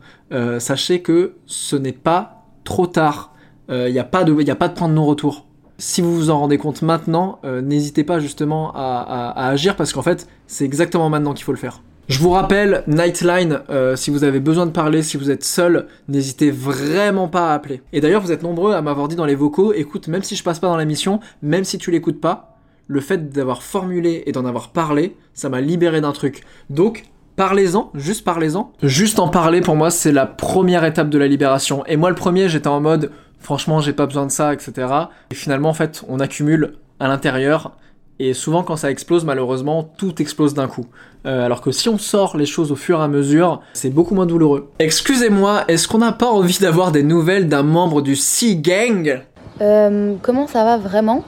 sachez 0.60 1.02
que 1.02 1.36
ce 1.46 1.76
n'est 1.76 1.92
pas 1.92 2.46
trop 2.64 2.88
tard. 2.88 3.34
Il 3.70 3.91
n'y 3.91 3.99
a, 3.99 4.04
pas 4.06 4.24
de- 4.24 4.49
a 4.49 4.56
pas 4.56 4.70
de 4.70 4.74
point 4.74 4.88
de 4.89 4.93
non-retour. 4.93 5.45
Si 5.78 6.01
vous 6.01 6.16
vous 6.16 6.30
en 6.32 6.39
rendez 6.39 6.58
compte 6.58 6.82
maintenant, 6.82 7.39
n'hésitez 7.43 8.04
pas 8.04 8.20
justement 8.20 8.72
à 8.74 9.49
agir 9.49 9.76
parce 9.76 9.93
qu'en 9.93 10.01
fait, 10.01 10.28
c'est 10.47 10.66
exactement 10.66 11.10
maintenant 11.10 11.34
qu'il 11.34 11.43
faut 11.43 11.51
le 11.51 11.58
faire. 11.58 11.82
Je 12.08 12.20
vous 12.20 12.30
rappelle, 12.30 12.84
Nightline, 12.88 13.64
euh, 13.70 13.97
si 13.97 14.12
vous 14.12 14.24
avez 14.24 14.39
besoin 14.39 14.66
de 14.66 14.72
parler, 14.72 15.03
si 15.03 15.18
vous 15.18 15.30
êtes 15.30 15.43
seul, 15.43 15.88
n'hésitez 16.08 16.51
vraiment 16.51 17.28
pas 17.28 17.51
à 17.51 17.53
appeler. 17.53 17.82
Et 17.91 17.99
d'ailleurs, 17.99 18.22
vous 18.22 18.32
êtes 18.32 18.43
nombreux 18.43 18.74
à 18.74 18.82
m'avoir 18.82 19.10
dit 19.10 19.18
dans 19.18 19.26
les 19.26 19.36
vocaux, 19.36 19.74
écoute, 19.74 20.08
même 20.08 20.24
si 20.24 20.38
je 20.38 20.43
passe 20.43 20.60
pas 20.60 20.68
dans 20.68 20.78
la 20.78 20.86
mission, 20.86 21.20
même 21.41 21.66
si 21.66 21.78
tu 21.78 21.91
l'écoutes 21.91 22.22
pas, 22.22 22.58
le 22.88 23.01
fait 23.01 23.30
d'avoir 23.30 23.62
formulé 23.62 24.24
et 24.26 24.32
d'en 24.32 24.45
avoir 24.45 24.70
parlé, 24.70 25.18
ça 25.34 25.49
m'a 25.49 25.60
libéré 25.60 25.99
d'un 25.99 26.14
truc. 26.14 26.43
Donc, 26.70 27.03
parlez-en, 27.36 27.91
juste 27.93 28.24
parlez-en. 28.24 28.72
Juste 28.82 29.20
en 29.20 29.28
parler, 29.28 29.60
pour 29.60 29.76
moi, 29.76 29.91
c'est 29.91 30.14
la 30.14 30.26
première 30.26 30.86
étape 30.86 31.10
de 31.10 31.18
la 31.18 31.28
libération. 31.28 31.86
Et 31.88 31.97
moi, 31.97 32.08
le 32.08 32.16
premier, 32.16 32.47
j'étais 32.47 32.70
en 32.70 32.80
mode, 32.80 33.12
franchement, 33.39 33.82
j'ai 33.82 33.91
pas 33.91 34.05
besoin 34.05 34.26
de 34.26 34.32
ça, 34.32 34.53
etc. 34.53 34.88
Et 35.30 35.36
finalement, 35.36 35.70
en 35.70 35.74
fait, 35.74 36.05
on 36.08 36.22
accumule 36.22 36.76
à 37.01 37.10
l'intérieur. 37.10 37.76
Et 38.20 38.34
souvent, 38.34 38.63
quand 38.63 38.76
ça 38.78 38.89
explose, 38.89 39.26
malheureusement, 39.26 39.84
tout 39.97 40.20
explose 40.22 40.53
d'un 40.55 40.68
coup. 40.68 40.86
Euh, 41.28 41.45
alors 41.45 41.61
que 41.61 41.72
si 41.72 41.88
on 41.88 41.97
sort 41.99 42.36
les 42.36 42.47
choses 42.47 42.72
au 42.72 42.76
fur 42.76 42.99
et 42.99 43.03
à 43.03 43.07
mesure, 43.07 43.61
c'est 43.74 43.91
beaucoup 43.91 44.15
moins 44.15 44.26
douloureux. 44.26 44.70
Excusez-moi, 44.80 45.63
est-ce 45.68 45.88
qu'on 45.88 45.99
n'a 45.99 46.11
pas 46.13 46.28
envie 46.28 46.57
d'avoir 46.59 46.91
des 46.91 47.03
nouvelles 47.03 47.47
d'un 47.47 47.61
membre 47.63 48.01
du 48.01 48.15
Sea 48.15 48.55
Gang 48.55 49.22
Euh, 49.61 50.15
comment 50.24 50.47
ça 50.47 50.63
va 50.63 50.78
vraiment? 50.78 51.24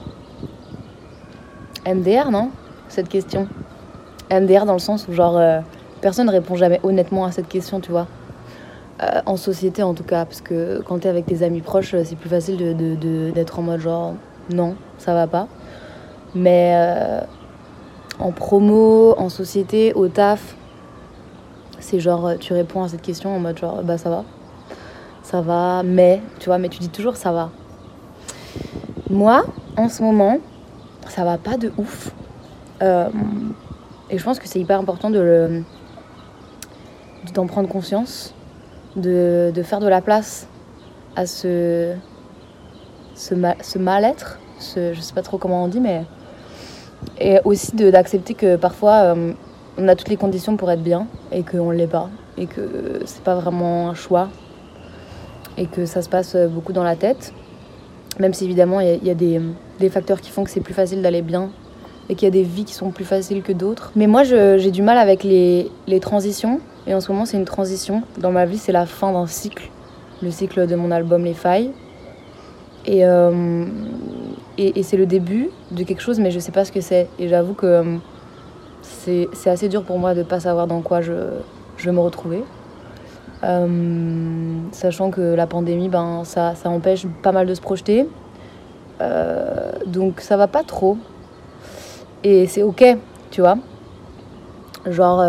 MDR, 1.86 2.30
non? 2.30 2.50
Cette 2.88 3.08
question. 3.08 3.46
MDR 4.30 4.64
dans 4.66 4.72
le 4.74 4.78
sens 4.80 5.06
où, 5.08 5.12
genre, 5.12 5.38
euh, 5.38 5.60
personne 6.00 6.26
ne 6.26 6.32
répond 6.32 6.56
jamais 6.56 6.80
honnêtement 6.82 7.24
à 7.24 7.32
cette 7.32 7.48
question, 7.48 7.80
tu 7.80 7.90
vois. 7.90 8.06
En 9.24 9.36
société, 9.38 9.82
en 9.82 9.94
tout 9.94 10.02
cas. 10.04 10.24
Parce 10.26 10.40
que 10.42 10.82
quand 10.86 10.98
t'es 10.98 11.08
avec 11.08 11.24
tes 11.24 11.42
amis 11.42 11.62
proches, 11.62 11.94
c'est 12.04 12.16
plus 12.16 12.28
facile 12.28 12.56
de- 12.58 12.72
de- 12.96 13.30
d'être 13.30 13.58
en 13.58 13.62
mode, 13.62 13.80
genre, 13.80 14.14
non, 14.52 14.74
ça 14.98 15.14
va 15.14 15.26
pas. 15.26 15.46
Mais 16.34 16.72
euh, 16.74 17.20
en 18.18 18.32
promo, 18.32 19.14
en 19.18 19.28
société, 19.28 19.92
au 19.94 20.08
taf, 20.08 20.54
c'est 21.80 21.98
genre, 21.98 22.26
euh, 22.26 22.36
tu 22.36 22.52
réponds 22.52 22.82
à 22.82 22.88
cette 22.88 23.02
question 23.02 23.34
en 23.34 23.40
mode, 23.40 23.58
genre, 23.58 23.82
bah 23.82 23.98
ça 23.98 24.10
va. 24.10 24.24
Ça 25.22 25.40
va, 25.40 25.82
mais, 25.82 26.20
tu 26.38 26.46
vois, 26.46 26.58
mais 26.58 26.68
tu 26.68 26.78
dis 26.78 26.88
toujours 26.88 27.16
ça 27.16 27.32
va. 27.32 27.50
Moi, 29.08 29.44
en 29.76 29.88
ce 29.88 30.02
moment, 30.02 30.38
ça 31.08 31.24
va 31.24 31.38
pas 31.38 31.56
de 31.56 31.72
ouf. 31.78 32.12
Euh, 32.82 33.08
et 34.08 34.18
je 34.18 34.24
pense 34.24 34.38
que 34.38 34.48
c'est 34.48 34.60
hyper 34.60 34.78
important 34.78 35.10
de 35.10 35.18
le 35.18 35.62
d'en 37.34 37.46
prendre 37.46 37.68
conscience, 37.68 38.34
de, 38.96 39.52
faire 39.62 39.78
de 39.78 39.86
la 39.86 40.00
place 40.00 40.48
à 41.16 41.26
ce, 41.26 41.94
ce 43.14 43.78
mal-être, 43.78 44.38
ce, 44.58 44.94
je 44.94 45.00
sais 45.00 45.12
pas 45.12 45.22
trop 45.22 45.38
comment 45.38 45.64
on 45.64 45.68
dit, 45.68 45.80
mais. 45.80 46.04
Et 47.20 47.38
aussi 47.44 47.76
d'accepter 47.76 48.34
que 48.34 48.56
parfois 48.56 49.14
euh, 49.14 49.32
on 49.78 49.88
a 49.88 49.94
toutes 49.94 50.08
les 50.08 50.16
conditions 50.16 50.56
pour 50.56 50.70
être 50.70 50.82
bien 50.82 51.06
et 51.32 51.42
qu'on 51.42 51.70
l'est 51.70 51.86
pas. 51.86 52.08
Et 52.38 52.46
que 52.46 53.00
c'est 53.04 53.22
pas 53.22 53.34
vraiment 53.34 53.90
un 53.90 53.94
choix. 53.94 54.28
Et 55.58 55.66
que 55.66 55.84
ça 55.84 56.02
se 56.02 56.08
passe 56.08 56.36
beaucoup 56.36 56.72
dans 56.72 56.84
la 56.84 56.96
tête. 56.96 57.32
Même 58.18 58.32
si 58.32 58.44
évidemment 58.44 58.80
il 58.80 59.04
y 59.04 59.10
a, 59.10 59.14
des, 59.14 59.40
des 59.78 59.90
facteurs 59.90 60.20
qui 60.20 60.30
font 60.30 60.44
que 60.44 60.50
c'est 60.50 60.60
plus 60.60 60.74
facile 60.74 61.02
d'aller 61.02 61.22
bien 61.22 61.50
et 62.08 62.16
qu'il 62.16 62.26
y 62.26 62.28
a 62.28 62.32
des 62.32 62.42
vies 62.42 62.64
qui 62.64 62.74
sont 62.74 62.90
plus 62.90 63.04
faciles 63.04 63.42
que 63.42 63.52
d'autres. 63.52 63.92
Mais 63.94 64.06
moi 64.06 64.24
j'ai 64.24 64.70
du 64.70 64.82
mal 64.82 64.98
avec 64.98 65.22
les, 65.22 65.70
les 65.86 66.00
transitions 66.00 66.60
et 66.86 66.94
en 66.94 67.00
ce 67.00 67.12
moment 67.12 67.24
c'est 67.24 67.36
une 67.36 67.44
transition. 67.44 68.02
Dans 68.18 68.32
ma 68.32 68.46
vie 68.46 68.58
c'est 68.58 68.72
la 68.72 68.84
fin 68.84 69.12
d'un 69.12 69.26
cycle, 69.26 69.70
le 70.22 70.30
cycle 70.30 70.66
de 70.66 70.74
mon 70.74 70.90
album 70.90 71.24
Les 71.24 71.34
Failles. 71.34 71.70
Et, 72.86 73.04
euh, 73.06 73.64
et, 74.68 74.82
c'est 74.82 74.96
le 74.96 75.06
début 75.06 75.50
de 75.70 75.84
quelque 75.84 76.02
chose 76.02 76.20
mais 76.20 76.30
je 76.30 76.38
sais 76.38 76.52
pas 76.52 76.64
ce 76.64 76.72
que 76.72 76.80
c'est. 76.80 77.08
Et 77.18 77.28
j'avoue 77.28 77.54
que 77.54 77.66
euh, 77.66 77.96
c'est 78.82 79.28
c'est 79.32 79.50
assez 79.50 79.68
dur 79.68 79.84
pour 79.84 79.98
moi 79.98 80.14
de 80.14 80.22
pas 80.22 80.40
savoir 80.40 80.66
dans 80.66 80.80
quoi 80.82 81.00
je, 81.00 81.12
je 81.76 81.84
vais 81.86 81.92
me 81.92 82.00
retrouver. 82.00 82.42
Euh, 83.42 84.58
sachant 84.72 85.10
que 85.10 85.34
la 85.34 85.46
pandémie, 85.46 85.88
ben, 85.88 86.22
ça, 86.24 86.54
ça 86.54 86.68
empêche 86.68 87.06
pas 87.22 87.32
mal 87.32 87.46
de 87.46 87.54
se 87.54 87.60
projeter. 87.60 88.06
Euh, 89.00 89.72
donc 89.86 90.20
ça 90.20 90.36
va 90.36 90.46
pas 90.46 90.62
trop. 90.62 90.98
Et 92.22 92.46
c'est 92.46 92.62
ok, 92.62 92.84
tu 93.30 93.40
vois. 93.40 93.56
Genre, 94.86 95.22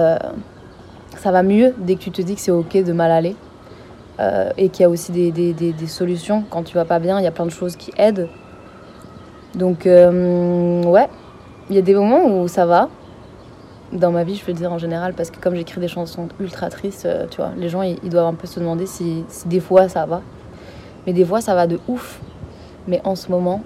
ça 1.17 1.31
va 1.31 1.41
mieux 1.43 1.73
dès 1.77 1.95
que 1.95 2.01
tu 2.01 2.11
te 2.11 2.21
dis 2.21 2.35
que 2.35 2.41
c'est 2.41 2.51
ok 2.51 2.83
de 2.83 2.91
mal 2.91 3.11
aller. 3.11 3.35
Et 4.57 4.69
qu'il 4.69 4.83
y 4.83 4.85
a 4.85 4.89
aussi 4.89 5.11
des, 5.11 5.31
des- 5.31 5.53
des- 5.53 5.71
des 5.73 5.87
solutions. 5.87 6.43
Quand 6.49 6.63
tu 6.63 6.75
vas 6.75 6.85
pas 6.85 6.99
bien, 6.99 7.17
il 7.19 7.23
y 7.23 7.27
a 7.27 7.31
plein 7.31 7.45
de 7.45 7.51
choses 7.51 7.75
qui 7.77 7.91
aident. 7.97 8.27
Donc, 9.55 9.85
euh, 9.85 10.83
ouais, 10.83 11.09
il 11.69 11.75
y 11.75 11.79
a 11.79 11.81
des 11.81 11.93
moments 11.93 12.25
où 12.25 12.47
ça 12.47 12.65
va. 12.65 12.89
Dans 13.91 14.11
ma 14.11 14.23
vie, 14.23 14.35
je 14.35 14.45
peux 14.45 14.53
dire 14.53 14.71
en 14.71 14.77
général, 14.77 15.13
parce 15.13 15.31
que 15.31 15.37
comme 15.41 15.55
j'écris 15.55 15.81
des 15.81 15.89
chansons 15.89 16.29
ultra 16.39 16.69
tristes, 16.69 17.05
euh, 17.05 17.27
tu 17.29 17.37
vois, 17.37 17.51
les 17.57 17.67
gens 17.67 17.81
ils, 17.81 17.97
doivent 18.09 18.27
un 18.27 18.33
peu 18.33 18.47
se 18.47 18.57
demander 18.57 18.85
si, 18.85 19.25
des 19.45 19.59
fois 19.59 19.89
ça 19.89 20.05
va. 20.05 20.21
Mais 21.05 21.11
des 21.11 21.25
fois 21.25 21.41
ça 21.41 21.55
va 21.55 21.67
de 21.67 21.77
ouf. 21.89 22.21
Mais 22.87 23.01
en 23.03 23.15
ce 23.15 23.29
moment, 23.29 23.61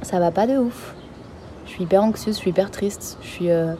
ça 0.00 0.18
va 0.18 0.30
pas 0.30 0.46
de 0.46 0.56
ouf. 0.56 0.94
Je 1.66 1.72
suis 1.72 1.84
hyper 1.84 2.02
anxieuse, 2.02 2.36
je 2.36 2.40
suis 2.40 2.50
hyper 2.50 2.70
triste. 2.70 3.18
Je, 3.20 3.28
suis, 3.28 3.50
euh, 3.50 3.74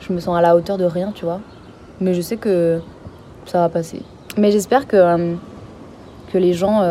je 0.00 0.14
me 0.14 0.18
sens 0.18 0.36
à 0.36 0.40
la 0.40 0.56
hauteur 0.56 0.78
de 0.78 0.86
rien, 0.86 1.12
tu 1.14 1.26
vois. 1.26 1.40
Mais 2.00 2.14
je 2.14 2.22
sais 2.22 2.38
que 2.38 2.80
ça 3.44 3.58
va 3.58 3.68
passer. 3.68 4.00
Mais 4.38 4.50
j'espère 4.50 4.86
que, 4.86 5.34
que 6.32 6.38
les 6.38 6.54
gens 6.54 6.82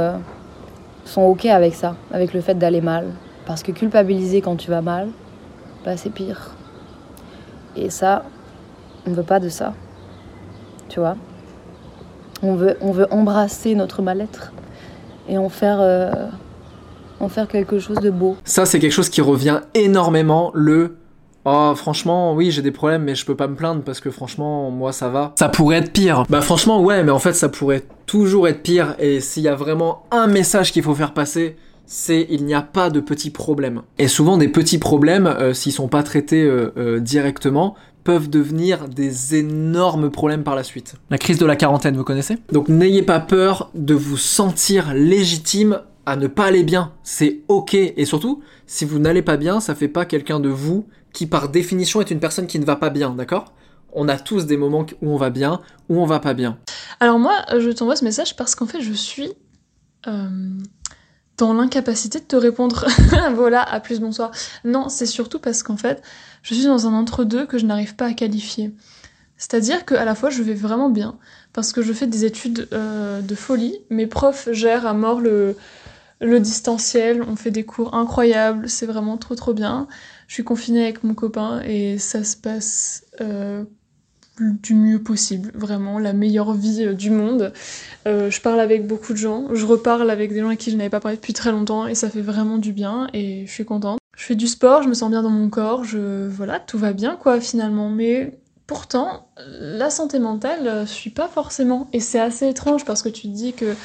sont 1.06 1.24
ok 1.24 1.46
avec 1.46 1.74
ça, 1.74 1.96
avec 2.12 2.34
le 2.34 2.42
fait 2.42 2.56
d'aller 2.56 2.82
mal. 2.82 3.06
Parce 3.46 3.64
que 3.64 3.72
culpabiliser 3.72 4.42
quand 4.42 4.56
tu 4.56 4.70
vas 4.70 4.82
mal, 4.82 5.10
bah, 5.84 5.98
c'est 5.98 6.10
pire. 6.10 6.56
Et 7.76 7.90
ça, 7.90 8.24
on 9.06 9.12
veut 9.12 9.24
pas 9.24 9.40
de 9.40 9.50
ça. 9.50 9.74
Tu 10.90 11.00
vois? 11.00 11.16
On 12.42 12.56
veut, 12.56 12.78
on 12.82 12.92
veut 12.92 13.08
embrasser 13.12 13.76
notre 13.76 14.02
mal-être 14.02 14.52
et 15.28 15.38
en 15.38 15.50
faire, 15.50 15.80
euh, 15.80 16.12
en 17.20 17.30
faire 17.30 17.48
quelque 17.48 17.80
chose 17.80 17.98
de 17.98 18.10
beau. 18.10 18.38
Ça, 18.44 18.66
c'est 18.66 18.80
quelque 18.80 18.92
chose 18.92 19.10
qui 19.10 19.22
revient 19.22 19.62
énormément, 19.74 20.52
le 20.54 20.98
Oh, 21.48 21.74
franchement, 21.76 22.34
oui, 22.34 22.50
j'ai 22.50 22.64
des 22.64 22.72
problèmes, 22.72 23.04
mais 23.04 23.14
je 23.14 23.24
peux 23.24 23.36
pas 23.36 23.48
me 23.48 23.56
plaindre 23.56 23.84
parce 23.84 24.00
que 24.00 24.10
franchement, 24.10 24.72
moi, 24.72 24.92
ça 24.92 25.10
va. 25.10 25.34
Ça 25.38 25.48
pourrait 25.48 25.78
être 25.78 25.94
pire. 25.94 26.24
Bah, 26.28 26.42
franchement, 26.42 26.82
ouais, 26.82 27.04
mais 27.04 27.12
en 27.12 27.20
fait, 27.20 27.34
ça 27.34 27.50
pourrait 27.50 27.84
toujours 28.08 28.48
être 28.48 28.64
pire. 28.64 28.96
Et 28.98 29.20
s'il 29.20 29.44
y 29.44 29.48
a 29.48 29.54
vraiment 29.54 30.06
un 30.10 30.26
message 30.26 30.72
qu'il 30.72 30.82
faut 30.82 30.96
faire 30.96 31.14
passer, 31.14 31.56
c'est 31.86 32.28
il 32.30 32.46
n'y 32.46 32.54
a 32.54 32.62
pas 32.62 32.90
de 32.90 33.00
petits 33.00 33.30
problèmes. 33.30 33.82
Et 33.98 34.08
souvent, 34.08 34.38
des 34.38 34.48
petits 34.48 34.78
problèmes, 34.78 35.28
euh, 35.28 35.54
s'ils 35.54 35.72
sont 35.72 35.88
pas 35.88 36.04
traités 36.04 36.44
euh, 36.44 36.72
euh, 36.78 37.00
directement, 37.00 37.76
peuvent 38.04 38.30
devenir 38.30 38.88
des 38.88 39.36
énormes 39.36 40.12
problèmes 40.12 40.44
par 40.44 40.56
la 40.56 40.64
suite. 40.64 40.96
La 41.10 41.18
crise 41.18 41.40
de 41.40 41.46
la 41.46 41.56
quarantaine, 41.56 41.98
vous 41.98 42.04
connaissez? 42.04 42.38
Donc 42.52 42.70
n'ayez 42.70 43.02
pas 43.02 43.20
peur 43.20 43.72
de 43.74 43.96
vous 43.96 44.18
sentir 44.18 44.94
légitime 44.94 45.82
à 46.06 46.16
ne 46.16 46.28
pas 46.28 46.46
aller 46.46 46.64
bien. 46.64 46.94
C'est 47.04 47.42
ok. 47.48 47.74
Et 47.74 48.06
surtout, 48.06 48.44
si 48.68 48.86
vous 48.86 49.00
n'allez 49.00 49.24
pas 49.24 49.38
bien, 49.38 49.60
ça 49.60 49.74
fait 49.74 49.88
pas 49.88 50.06
quelqu'un 50.06 50.40
de 50.40 50.50
vous 50.50 50.86
qui 51.14 51.26
par 51.26 51.50
définition 51.50 52.02
est 52.02 52.12
une 52.12 52.20
personne 52.20 52.46
qui 52.46 52.60
ne 52.60 52.66
va 52.66 52.76
pas 52.76 52.90
bien, 52.90 53.12
d'accord? 53.12 53.54
On 53.94 54.08
a 54.10 54.18
tous 54.18 54.46
des 54.46 54.58
moments 54.58 54.86
où 55.02 55.12
on 55.12 55.18
va 55.18 55.30
bien, 55.30 55.62
où 55.90 56.00
on 56.00 56.06
va 56.06 56.20
pas 56.20 56.34
bien. 56.34 56.60
Alors 57.00 57.18
moi, 57.18 57.34
je 57.58 57.72
t'envoie 57.72 57.96
ce 57.96 58.04
message 58.04 58.36
parce 58.36 58.54
qu'en 58.54 58.66
fait, 58.66 58.82
je 58.82 58.94
suis 58.94 59.32
euh, 60.08 60.30
dans 61.38 61.54
l'incapacité 61.54 62.20
de 62.20 62.26
te 62.26 62.36
répondre. 62.36 62.86
voilà, 63.34 63.62
à 63.62 63.80
plus 63.80 64.00
bonsoir. 64.00 64.32
Non, 64.64 64.90
c'est 64.90 65.06
surtout 65.06 65.40
parce 65.40 65.64
qu'en 65.64 65.78
fait, 65.78 66.02
je 66.44 66.54
suis 66.54 66.66
dans 66.66 66.88
un 66.88 66.94
entre-deux 66.94 67.46
que 67.46 67.58
je 67.58 67.66
n'arrive 67.66 67.96
pas 67.96 68.08
à 68.08 68.14
qualifier. 68.14 68.74
C'est-à-dire 69.38 69.86
qu'à 69.86 70.06
la 70.06 70.16
fois, 70.16 70.30
je 70.30 70.42
vais 70.44 70.54
vraiment 70.54 70.90
bien, 70.90 71.18
parce 71.52 71.74
que 71.74 71.82
je 71.82 71.92
fais 71.92 72.08
des 72.08 72.24
études 72.24 72.70
euh, 72.72 73.22
de 73.22 73.36
folie. 73.36 73.80
Mes 73.90 74.08
profs 74.08 74.50
gèrent 74.52 74.86
à 74.86 74.94
mort 74.94 75.20
le, 75.20 75.58
le 76.22 76.40
distanciel, 76.40 77.22
on 77.22 77.36
fait 77.36 77.52
des 77.52 77.66
cours 77.66 77.94
incroyables, 77.94 78.70
c'est 78.70 78.86
vraiment 78.86 79.18
trop 79.18 79.36
trop 79.36 79.54
bien. 79.54 79.88
Je 80.28 80.36
suis 80.36 80.44
confinée 80.44 80.84
avec 80.84 81.04
mon 81.04 81.14
copain 81.14 81.62
et 81.62 81.98
ça 81.98 82.24
se 82.24 82.38
passe 82.38 83.04
euh, 83.20 83.66
du 84.40 84.76
mieux 84.76 85.02
possible, 85.02 85.52
vraiment 85.56 86.00
la 86.00 86.14
meilleure 86.14 86.54
vie 86.54 86.86
euh, 86.86 86.94
du 86.94 87.10
monde. 87.10 87.54
Euh, 88.08 88.30
je 88.30 88.42
parle 88.42 88.60
avec 88.60 88.88
beaucoup 88.88 89.14
de 89.14 89.18
gens, 89.18 89.48
je 89.54 89.66
reparle 89.66 90.10
avec 90.10 90.34
des 90.34 90.42
gens 90.42 90.48
avec 90.48 90.60
qui 90.60 90.72
je 90.72 90.78
n'avais 90.78 90.90
pas 90.90 91.00
parlé 91.00 91.18
depuis 91.18 91.34
très 91.34 91.52
longtemps 91.52 91.88
et 91.88 91.96
ça 91.96 92.10
fait 92.10 92.22
vraiment 92.22 92.58
du 92.58 92.74
bien 92.74 93.08
et 93.14 93.46
je 93.46 93.52
suis 93.52 93.66
contente. 93.66 94.00
Je 94.16 94.24
fais 94.24 94.36
du 94.36 94.48
sport, 94.48 94.84
je 94.84 94.88
me 94.88 94.94
sens 94.94 95.10
bien 95.10 95.22
dans 95.22 95.30
mon 95.30 95.50
corps, 95.50 95.84
je 95.84 96.28
voilà, 96.28 96.60
tout 96.60 96.78
va 96.78 96.94
bien 96.94 97.16
quoi 97.16 97.40
finalement, 97.40 97.90
mais 97.90 98.38
pourtant 98.68 99.28
la 99.38 99.90
santé 99.90 100.20
mentale, 100.20 100.68
euh, 100.68 100.86
je 100.86 100.92
suis 100.92 101.10
pas 101.10 101.28
forcément 101.28 101.88
et 101.94 102.00
c'est 102.00 102.20
assez 102.20 102.48
étrange 102.48 102.86
parce 102.86 103.02
que 103.02 103.10
tu 103.10 103.24
te 103.24 103.34
dis 103.34 103.54
que 103.54 103.76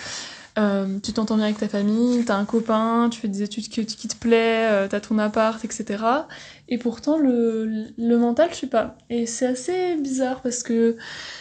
euh, 0.58 0.98
tu 1.02 1.12
t'entends 1.12 1.36
bien 1.36 1.44
avec 1.44 1.58
ta 1.58 1.68
famille, 1.68 2.24
t'as 2.24 2.36
un 2.36 2.44
copain, 2.44 3.08
tu 3.10 3.20
fais 3.20 3.28
des 3.28 3.42
études 3.42 3.68
qui, 3.68 3.86
qui 3.86 4.08
te 4.08 4.16
plaît, 4.16 4.68
euh, 4.70 4.88
t'as 4.88 5.00
ton 5.00 5.18
appart, 5.18 5.64
etc. 5.64 6.04
Et 6.70 6.78
pourtant, 6.78 7.18
le, 7.18 7.92
mental, 7.98 8.50
je 8.52 8.60
sais 8.60 8.66
pas. 8.68 8.96
Et 9.10 9.26
c'est 9.26 9.46
assez 9.46 9.96
bizarre 9.96 10.40
parce 10.40 10.62
que 10.62 10.96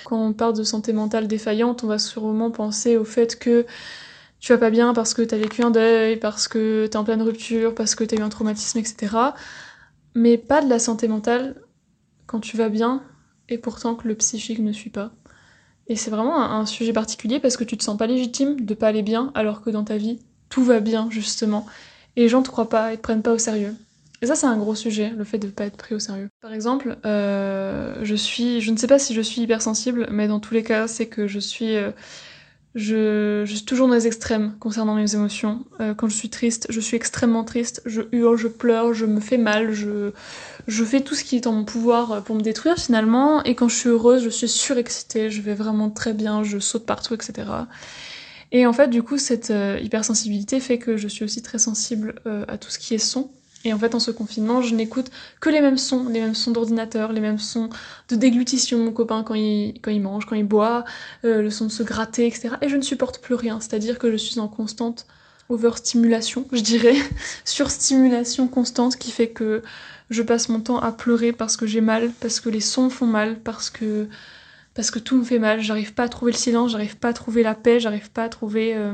quand 0.06 0.20
on 0.20 0.34
parle 0.34 0.58
de 0.58 0.64
santé 0.64 0.92
mentale 0.92 1.28
défaillante, 1.28 1.84
on 1.84 1.88
va 1.88 2.00
sûrement 2.00 2.50
penser 2.50 2.98
au 2.98 3.06
fait 3.06 3.38
que 3.38 3.68
tu 4.40 4.52
vas 4.54 4.58
pas 4.58 4.72
bien 4.72 4.94
parce 4.94 5.14
que 5.14 5.22
t'as 5.22 5.38
vécu 5.38 5.62
un 5.62 5.70
deuil, 5.70 6.18
parce 6.18 6.48
que 6.48 6.88
t'es 6.88 6.98
en 6.98 7.04
pleine 7.04 7.22
rupture, 7.22 7.76
parce 7.76 7.94
que 7.94 8.04
t'as 8.04 8.18
eu 8.18 8.22
un 8.22 8.30
traumatisme, 8.30 8.80
etc. 8.80 9.16
Mais 10.16 10.38
pas 10.38 10.62
de 10.62 10.70
la 10.70 10.80
santé 10.80 11.08
mentale 11.08 11.62
quand 12.26 12.40
tu 12.40 12.58
vas 12.58 12.70
bien 12.70 13.04
et 13.50 13.60
pourtant 13.60 13.96
que 13.96 14.08
le 14.08 14.16
psychique 14.16 14.60
ne 14.60 14.72
suit 14.72 14.90
pas. 14.90 15.12
Et 15.88 15.96
c'est 15.96 16.12
vraiment 16.12 16.42
un, 16.42 16.60
un 16.62 16.66
sujet 16.66 16.94
particulier 16.94 17.40
parce 17.40 17.58
que 17.58 17.64
tu 17.64 17.78
te 17.78 17.84
sens 17.84 17.98
pas 17.98 18.08
légitime 18.08 18.62
de 18.62 18.74
pas 18.74 18.88
aller 18.88 19.04
bien 19.04 19.32
alors 19.36 19.62
que 19.62 19.70
dans 19.70 19.84
ta 19.84 19.98
vie 19.98 20.20
tout 20.50 20.64
va 20.64 20.80
bien 20.80 21.08
justement 21.12 21.66
et 22.16 22.22
les 22.22 22.30
gens 22.30 22.42
te 22.42 22.50
croient 22.50 22.70
pas 22.70 22.94
et 22.94 22.98
te 22.98 23.02
prennent 23.02 23.22
pas 23.22 23.34
au 23.34 23.38
sérieux. 23.38 23.76
Et 24.22 24.26
ça, 24.26 24.36
c'est 24.36 24.48
un 24.48 24.58
gros 24.58 24.76
sujet, 24.76 25.14
le 25.16 25.24
fait 25.24 25.38
de 25.38 25.48
ne 25.48 25.52
pas 25.52 25.66
être 25.66 25.78
pris 25.78 25.96
au 25.96 26.00
sérieux. 26.00 26.30
Par 26.42 26.54
exemple, 26.54 26.98
euh, 27.06 27.96
je 28.04 28.72
ne 28.72 28.78
sais 28.78 28.88
pas 28.88 29.00
si 29.00 29.14
je 29.14 29.22
suis 29.22 29.42
hypersensible, 29.42 30.08
mais 30.12 30.28
dans 30.28 30.40
tous 30.40 30.54
les 30.54 30.64
cas, 30.64 30.88
c'est 30.88 31.08
que 31.08 31.26
je 31.26 31.40
suis, 31.40 31.78
euh, 31.78 31.92
je, 32.76 33.44
je, 33.46 33.56
suis 33.56 33.64
toujours 33.64 33.88
dans 33.88 33.94
les 33.94 34.08
extrêmes 34.08 34.56
concernant 34.60 34.96
mes 34.96 35.16
émotions. 35.16 35.64
Euh, 35.80 35.94
quand 35.94 36.10
je 36.10 36.16
suis 36.16 36.30
triste, 36.30 36.68
je 36.70 36.82
suis 36.82 36.98
extrêmement 36.98 37.46
triste, 37.46 37.82
je 37.86 38.02
hurle, 38.12 38.38
je 38.38 38.50
pleure, 38.50 38.94
je 38.94 39.06
me 39.06 39.22
fais 39.22 39.38
mal, 39.38 39.72
je, 39.72 40.12
je 40.68 40.84
fais 40.84 41.00
tout 41.00 41.16
ce 41.16 41.24
qui 41.24 41.38
est 41.38 41.48
en 41.48 41.54
mon 41.54 41.64
pouvoir 41.64 42.22
pour 42.26 42.36
me 42.36 42.42
détruire 42.42 42.78
finalement. 42.78 43.42
Et 43.46 43.56
quand 43.56 43.70
je 43.70 43.76
suis 43.76 43.90
heureuse, 43.90 44.22
je 44.22 44.30
suis 44.30 44.50
surexcitée, 44.50 45.30
je 45.30 45.42
vais 45.42 45.56
vraiment 45.56 45.90
très 45.90 46.14
bien, 46.14 46.44
je 46.44 46.60
saute 46.60 46.86
partout, 46.86 47.14
etc. 47.14 47.48
Et 48.52 48.66
en 48.66 48.74
fait, 48.74 48.90
du 48.90 49.02
coup, 49.02 49.18
cette 49.18 49.54
hypersensibilité 49.82 50.60
fait 50.60 50.78
que 50.78 50.98
je 50.98 51.08
suis 51.08 51.24
aussi 51.24 51.42
très 51.42 51.60
sensible 51.60 52.16
à 52.26 52.58
tout 52.58 52.70
ce 52.70 52.80
qui 52.80 52.96
est 52.96 52.98
son. 52.98 53.32
Et 53.66 53.74
en 53.74 53.78
fait, 53.78 53.94
en 53.94 54.00
ce 54.00 54.12
confinement, 54.12 54.62
je 54.62 54.74
n'écoute 54.74 55.12
que 55.42 55.50
les 55.50 55.60
mêmes 55.60 55.78
sons, 55.78 56.08
les 56.08 56.22
mêmes 56.22 56.36
sons 56.36 56.52
d'ordinateur, 56.52 57.12
les 57.12 57.20
mêmes 57.20 57.40
sons 57.40 57.70
de 58.08 58.16
déglutition 58.16 58.78
de 58.78 58.84
mon 58.84 58.92
copain 58.94 59.24
quand 59.24 59.36
il, 59.36 60.02
mange, 60.02 60.26
quand 60.26 60.36
il 60.36 60.46
boit, 60.46 60.86
euh, 61.26 61.42
le 61.42 61.50
son 61.50 61.66
de 61.66 61.72
se 61.72 61.84
gratter, 61.84 62.26
etc. 62.26 62.52
Et 62.62 62.70
je 62.70 62.78
ne 62.78 62.82
supporte 62.82 63.20
plus 63.20 63.36
rien, 63.36 63.60
c'est-à-dire 63.60 64.00
que 64.00 64.12
je 64.12 64.18
suis 64.18 64.40
en 64.40 64.48
constante 64.48 65.08
overstimulation, 65.50 66.46
je 66.54 66.62
dirais, 66.62 66.96
surstimulation 67.44 68.48
constante 68.48 68.96
qui 68.96 69.12
fait 69.12 69.30
que 69.30 69.62
je 70.10 70.22
passe 70.24 70.48
mon 70.48 70.62
temps 70.62 70.80
à 70.80 70.92
pleurer 70.92 71.34
parce 71.34 71.58
que 71.58 71.68
j'ai 71.68 71.82
mal, 71.82 72.12
parce 72.22 72.40
que 72.40 72.50
les 72.50 72.62
sons 72.62 72.90
font 72.90 73.08
mal, 73.08 73.40
parce 73.40 73.70
que 73.70 74.08
parce 74.76 74.92
que 74.92 75.00
tout 75.00 75.18
me 75.18 75.24
fait 75.24 75.40
mal, 75.40 75.60
j'arrive 75.60 75.94
pas 75.94 76.04
à 76.04 76.10
trouver 76.10 76.32
le 76.32 76.38
silence, 76.38 76.72
j'arrive 76.72 76.98
pas 76.98 77.10
à 77.10 77.14
trouver 77.14 77.44
la 77.44 77.56
paix, 77.56 77.80
j'arrive 77.82 78.12
pas 78.12 78.24
à 78.24 78.30
trouver 78.30 78.76
euh, 78.76 78.94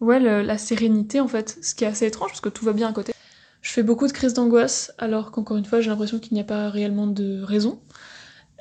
ouais, 0.00 0.18
la 0.18 0.58
sérénité 0.58 1.20
en 1.20 1.28
fait, 1.28 1.58
ce 1.62 1.74
qui 1.74 1.84
est 1.84 1.86
assez 1.86 2.06
étrange 2.06 2.30
parce 2.30 2.40
que 2.40 2.48
tout 2.48 2.64
va 2.64 2.72
bien 2.72 2.88
à 2.88 2.92
côté. 2.92 3.12
Je 3.60 3.72
fais 3.72 3.82
beaucoup 3.82 4.06
de 4.06 4.12
crises 4.12 4.34
d'angoisse, 4.34 4.92
alors 4.98 5.30
qu'encore 5.30 5.56
une 5.56 5.64
fois, 5.64 5.80
j'ai 5.80 5.90
l'impression 5.90 6.18
qu'il 6.18 6.34
n'y 6.34 6.40
a 6.40 6.44
pas 6.44 6.70
réellement 6.70 7.06
de 7.06 7.42
raison. 7.42 7.80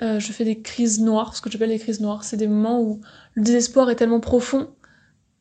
Euh, 0.02 0.20
je 0.20 0.32
fais 0.32 0.46
des 0.46 0.62
crises 0.62 1.02
noires, 1.02 1.36
ce 1.36 1.42
que 1.42 1.50
j'appelle 1.50 1.70
des 1.70 1.80
crises 1.80 2.02
noires. 2.02 2.24
C'est 2.24 2.38
des 2.38 2.48
moments 2.48 2.82
où 2.82 3.02
le 3.34 3.44
désespoir 3.44 3.90
est 3.90 3.96
tellement 3.96 4.20
profond 4.20 4.70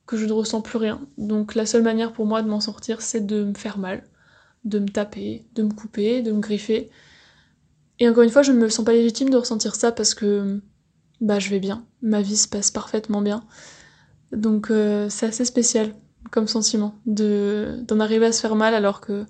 que 0.06 0.16
je 0.16 0.26
ne 0.26 0.32
ressens 0.32 0.62
plus 0.62 0.78
rien. 0.78 1.00
Donc 1.18 1.54
la 1.54 1.66
seule 1.66 1.82
manière 1.82 2.12
pour 2.12 2.26
moi 2.26 2.42
de 2.42 2.48
m'en 2.48 2.60
sortir, 2.60 3.02
c'est 3.02 3.24
de 3.24 3.44
me 3.44 3.54
faire 3.54 3.78
mal, 3.78 4.04
de 4.64 4.78
me 4.78 4.88
taper, 4.88 5.46
de 5.54 5.62
me 5.62 5.72
couper, 5.72 6.22
de 6.22 6.32
me 6.32 6.40
griffer. 6.40 6.90
Et 8.00 8.08
encore 8.08 8.22
une 8.22 8.30
fois, 8.30 8.42
je 8.42 8.52
ne 8.52 8.58
me 8.58 8.68
sens 8.68 8.84
pas 8.84 8.92
légitime 8.92 9.30
de 9.30 9.36
ressentir 9.36 9.74
ça 9.74 9.92
parce 9.92 10.14
que 10.14 10.60
bah 11.20 11.38
je 11.40 11.50
vais 11.50 11.58
bien, 11.58 11.84
ma 12.00 12.22
vie 12.22 12.36
se 12.36 12.48
passe 12.48 12.70
parfaitement 12.70 13.22
bien. 13.22 13.44
Donc 14.32 14.70
euh, 14.70 15.08
c'est 15.08 15.26
assez 15.26 15.44
spécial 15.44 15.94
comme 16.30 16.46
sentiment 16.46 16.94
de 17.06 17.80
d'en 17.86 18.00
arriver 18.00 18.26
à 18.26 18.32
se 18.32 18.40
faire 18.40 18.54
mal 18.54 18.74
alors 18.74 19.00
que 19.00 19.24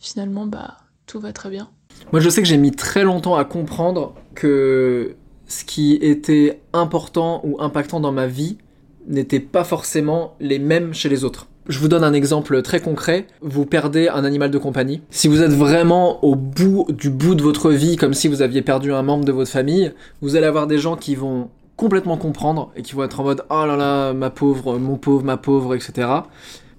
finalement, 0.00 0.46
bah, 0.46 0.78
tout 1.06 1.20
va 1.20 1.32
très 1.32 1.50
bien. 1.50 1.68
Moi, 2.12 2.20
je 2.20 2.28
sais 2.28 2.42
que 2.42 2.48
j'ai 2.48 2.56
mis 2.56 2.72
très 2.72 3.04
longtemps 3.04 3.36
à 3.36 3.44
comprendre 3.44 4.14
que 4.34 5.14
ce 5.46 5.64
qui 5.64 5.94
était 5.94 6.60
important 6.72 7.40
ou 7.44 7.60
impactant 7.60 8.00
dans 8.00 8.12
ma 8.12 8.26
vie 8.26 8.58
n'était 9.06 9.40
pas 9.40 9.64
forcément 9.64 10.34
les 10.40 10.58
mêmes 10.58 10.94
chez 10.94 11.08
les 11.08 11.24
autres. 11.24 11.46
Je 11.68 11.78
vous 11.78 11.88
donne 11.88 12.04
un 12.04 12.14
exemple 12.14 12.62
très 12.62 12.80
concret. 12.80 13.26
Vous 13.42 13.66
perdez 13.66 14.08
un 14.08 14.24
animal 14.24 14.50
de 14.50 14.58
compagnie. 14.58 15.02
Si 15.10 15.28
vous 15.28 15.42
êtes 15.42 15.52
vraiment 15.52 16.24
au 16.24 16.34
bout 16.34 16.86
du 16.88 17.10
bout 17.10 17.34
de 17.34 17.42
votre 17.42 17.70
vie, 17.70 17.96
comme 17.96 18.14
si 18.14 18.28
vous 18.28 18.42
aviez 18.42 18.62
perdu 18.62 18.92
un 18.92 19.02
membre 19.02 19.24
de 19.24 19.32
votre 19.32 19.50
famille, 19.50 19.92
vous 20.20 20.36
allez 20.36 20.46
avoir 20.46 20.66
des 20.66 20.78
gens 20.78 20.96
qui 20.96 21.14
vont 21.14 21.48
complètement 21.76 22.16
comprendre 22.16 22.72
et 22.76 22.82
qui 22.82 22.94
vont 22.94 23.04
être 23.04 23.20
en 23.20 23.24
mode 23.24 23.44
oh 23.50 23.64
là 23.66 23.76
là, 23.76 24.12
ma 24.12 24.30
pauvre, 24.30 24.78
mon 24.78 24.96
pauvre, 24.96 25.24
ma 25.24 25.36
pauvre, 25.36 25.74
etc. 25.74 26.08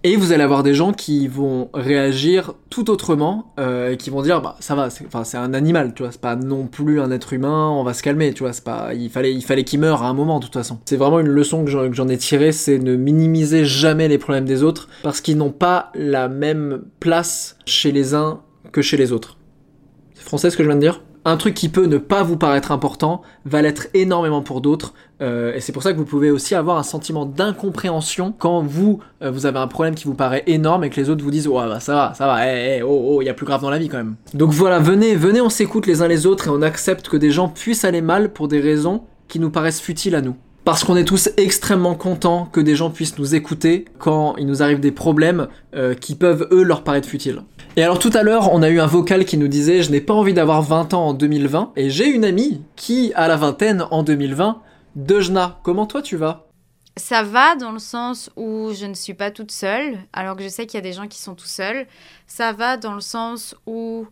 Et 0.04 0.16
vous 0.16 0.32
allez 0.32 0.41
avoir 0.41 0.64
des 0.64 0.74
gens 0.74 0.93
qui 0.93 1.28
vont 1.28 1.70
réagir 1.76 2.54
tout 2.72 2.89
autrement 2.89 3.54
euh, 3.60 3.91
et 3.91 3.97
qui 3.97 4.10
vont 4.10 4.24
dire 4.24 4.41
bah 4.41 4.56
ça 4.60 4.74
va, 4.74 4.89
c'est 4.89 5.38
un 5.38 5.54
animal, 5.54 5.93
tu 5.93 6.02
vois, 6.02 6.12
c'est 6.12 6.20
pas 6.22 6.36
non 6.36 6.66
plus 6.66 6.99
un 6.99 7.12
être 7.12 7.34
humain, 7.34 7.70
on 7.70 7.84
va 7.84 7.93
se 7.93 8.02
calmer, 8.02 8.34
tu 8.34 8.41
vois, 8.41 8.52
c'est 8.52 8.64
pas 8.64 8.95
il 8.95 9.12
fallait 9.12 9.32
il 9.32 9.43
fallait 9.43 9.64
qu'il 9.64 9.80
meure 9.80 10.02
à 10.02 10.08
un 10.08 10.16
moment 10.16 10.39
de 10.39 10.45
toute 10.45 10.56
façon. 10.56 10.80
C'est 10.86 10.97
vraiment 10.97 11.20
une 11.20 11.28
leçon 11.28 11.64
que 11.64 11.70
j'en 11.70 12.08
ai 12.08 12.18
tirée, 12.18 12.52
c'est 12.52 12.80
ne 12.80 12.95
minimiser 12.95 13.64
jamais 13.64 14.08
les 14.08 14.18
problèmes 14.18 14.45
des 14.45 14.64
autres 14.64 14.89
parce 15.04 15.22
qu'ils 15.22 15.38
n'ont 15.38 15.52
pas 15.52 15.91
la 15.93 16.30
même 16.30 16.82
place 16.99 17.58
chez 17.66 17.91
les 17.91 18.16
uns 18.16 18.41
que 18.72 18.82
chez 18.82 18.97
les 18.97 19.12
autres. 19.12 19.38
C'est 20.16 20.24
français 20.24 20.49
ce 20.49 20.58
que 20.58 20.64
je 20.64 20.68
viens 20.68 20.78
de 20.78 20.82
dire? 20.82 21.04
Un 21.26 21.38
truc 21.38 21.54
qui 21.54 21.70
peut 21.70 21.86
ne 21.86 21.98
pas 21.98 22.24
vous 22.24 22.38
paraître 22.38 22.72
important 22.72 23.22
va 23.46 23.62
l'être 23.62 23.88
énormément 23.94 24.42
pour 24.42 24.62
d'autres. 24.62 24.94
Euh, 25.22 25.54
et 25.54 25.62
c'est 25.62 25.72
pour 25.72 25.84
ça 25.84 25.94
que 25.94 25.98
vous 25.98 26.06
pouvez 26.06 26.32
aussi 26.32 26.56
avoir 26.56 26.78
un 26.78 26.84
sentiment 26.84 27.26
d'incompréhension 27.26 28.34
quand 28.38 28.62
vous, 28.62 29.00
euh, 29.22 29.30
vous 29.30 29.46
avez 29.46 29.60
un 29.60 29.68
problème 29.68 29.94
qui 29.94 30.06
vous 30.06 30.16
paraît 30.16 30.44
énorme 30.48 30.84
et 30.84 30.90
que 30.90 31.00
les 31.00 31.10
autres 31.10 31.24
vous 31.24 31.30
disent 31.30 31.48
ouais 31.48 31.68
bah 31.68 31.80
ça 31.80 31.94
va, 31.94 32.14
ça 32.16 32.26
va, 32.26 32.48
eh, 32.48 32.78
eh, 32.78 32.84
oh 32.84 33.06
oh, 33.10 33.22
il 33.22 33.26
y 33.26 33.30
a 33.30 33.36
plus 33.36 33.46
grave 33.46 33.62
dans 33.62 33.70
la 33.70 33.78
vie 33.78 33.88
quand 33.88 33.98
même. 33.98 34.16
Donc 34.34 34.52
voilà, 34.52 34.80
venez, 34.80 35.16
venez, 35.16 35.42
on 35.42 35.50
s'écoute 35.50 35.86
les 35.86 36.02
uns 36.02 36.08
les 36.08 36.26
autres 36.26 36.48
et 36.48 36.50
on 36.50 36.64
accepte 36.64 37.08
que 37.08 37.18
des 37.18 37.30
gens 37.30 37.50
puissent 37.50 37.86
aller 37.86 38.02
mal 38.02 38.34
pour 38.34 38.48
des 38.48 38.60
raisons 38.60 39.04
qui 39.28 39.40
nous 39.40 39.52
paraissent 39.52 39.82
futiles 39.82 40.16
à 40.16 40.22
nous. 40.22 40.36
Parce 40.64 40.84
qu'on 40.84 40.95
est 40.95 41.05
tous 41.05 41.30
extrêmement 41.38 41.95
contents 41.95 42.45
que 42.45 42.59
des 42.59 42.76
gens 42.76 42.91
puissent 42.91 43.18
nous 43.18 43.34
écouter 43.34 43.86
quand 43.97 44.36
il 44.38 44.45
nous 44.45 44.62
arrive 44.62 44.80
des 44.80 44.91
problèmes 44.91 45.47
euh, 45.74 45.95
qui 45.95 46.14
peuvent 46.14 46.47
eux 46.51 46.62
leur 46.62 46.84
paraître 46.84 47.07
futiles. 47.07 47.41
Et 47.78 47.84
alors 47.84 47.97
tout 47.97 48.12
à 48.14 48.22
l'heure, 48.22 48.53
on 48.53 48.62
a 48.62 48.70
eu 48.70 48.80
un 48.80 48.86
vocal 48.86 49.26
qui 49.26 49.38
nous 49.38 49.47
disait 49.47 49.82
je 49.82 49.89
n'ai 49.89 50.01
pas 50.01 50.14
envie 50.14 50.34
d'avoir 50.34 50.62
20 50.62 50.93
ans 50.93 51.07
en 51.07 51.14
2020 51.14 51.72
et 51.78 51.89
j'ai 51.89 52.07
une 52.07 52.26
amie 52.26 52.62
qui 52.76 53.12
a 53.16 53.28
la 53.28 53.38
vingtaine 53.38 53.86
en 53.89 54.03
2020. 54.03 54.62
Dejna, 54.95 55.59
comment 55.64 55.88
toi 55.88 56.01
tu 56.01 56.16
vas? 56.16 56.47
Ça 56.97 57.24
va 57.24 57.55
dans 57.55 57.72
le 57.72 57.80
sens 57.80 58.30
où 58.36 58.72
je 58.74 58.86
ne 58.86 58.93
suis 58.93 59.14
pas 59.14 59.32
toute 59.32 59.51
seule, 59.51 59.97
alors 60.12 60.36
que 60.36 60.43
je 60.43 60.49
sais 60.49 60.66
qu'il 60.66 60.78
y 60.78 60.84
a 60.84 60.84
des 60.84 60.93
gens 60.93 61.07
qui 61.07 61.20
sont 61.20 61.36
tout 61.36 61.45
seuls. 61.45 61.88
Ça 62.28 62.51
va 62.51 62.76
dans 62.76 62.93
le 62.93 63.01
sens 63.01 63.55
où 63.66 64.05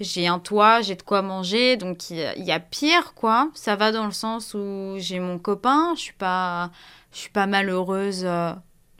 j'ai 0.00 0.26
un 0.26 0.38
toit, 0.38 0.82
j'ai 0.82 0.96
de 0.96 1.02
quoi 1.02 1.22
manger, 1.22 1.76
donc 1.76 2.10
il 2.10 2.16
y, 2.16 2.52
a 2.52 2.60
pire, 2.60 3.14
quoi. 3.14 3.50
Ça 3.54 3.76
va 3.76 3.92
dans 3.92 4.06
le 4.06 4.12
sens 4.12 4.54
où 4.54 4.94
j'ai 4.96 5.20
mon 5.20 5.38
copain, 5.38 5.94
je 5.94 6.00
suis 6.00 6.12
pas, 6.12 6.70
je 7.12 7.18
suis 7.18 7.30
pas 7.30 7.46
malheureuse, 7.46 8.24
euh, 8.24 8.52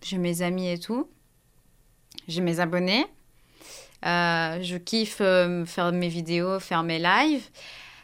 j'ai 0.02 0.18
mes 0.18 0.42
amis 0.42 0.68
et 0.68 0.78
tout. 0.78 1.08
J'ai 2.28 2.40
mes 2.40 2.60
abonnés. 2.60 3.06
Euh, 4.06 4.62
je 4.62 4.76
kiffe 4.76 5.18
euh, 5.20 5.64
faire 5.64 5.92
mes 5.92 6.08
vidéos, 6.08 6.60
faire 6.60 6.82
mes 6.82 6.98
lives. 6.98 7.48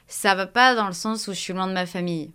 Ça 0.08 0.34
va 0.34 0.46
pas 0.46 0.74
dans 0.74 0.86
le 0.86 0.92
sens 0.92 1.28
où 1.28 1.32
je 1.32 1.38
suis 1.38 1.52
loin 1.52 1.66
de 1.66 1.72
ma 1.72 1.86
famille. 1.86 2.32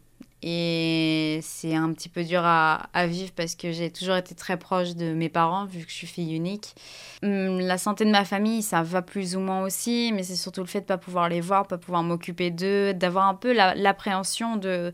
Et 0.47 1.39
c'est 1.41 1.73
un 1.73 1.91
petit 1.91 2.07
peu 2.07 2.23
dur 2.23 2.41
à, 2.43 2.87
vivre 3.07 3.31
parce 3.35 3.55
que 3.55 3.71
j'ai 3.71 3.89
toujours 3.89 4.15
été 4.15 4.35
très 4.35 4.57
proche 4.57 4.93
de 4.93 5.11
mes 5.11 5.27
parents 5.27 5.65
vu 5.65 5.83
que 5.83 5.89
je 5.89 5.95
suis 5.95 6.05
fille 6.05 6.35
unique. 6.35 6.75
Hum, 7.23 7.59
la 7.59 7.79
santé 7.79 8.05
de 8.05 8.11
ma 8.11 8.25
famille, 8.25 8.61
ça 8.61 8.83
va 8.83 9.01
plus 9.01 9.35
ou 9.35 9.39
moins 9.39 9.63
aussi, 9.63 10.11
mais 10.13 10.21
c'est 10.21 10.35
surtout 10.35 10.61
le 10.61 10.67
fait 10.67 10.81
de 10.81 10.85
pas 10.85 10.99
pouvoir 10.99 11.29
les 11.29 11.41
voir, 11.41 11.65
pas 11.65 11.79
pouvoir 11.79 12.03
m'occuper 12.03 12.51
d'eux, 12.51 12.93
d'avoir 12.93 13.27
un 13.27 13.33
peu 13.33 13.53
l'appréhension 13.53 14.55
de 14.55 14.93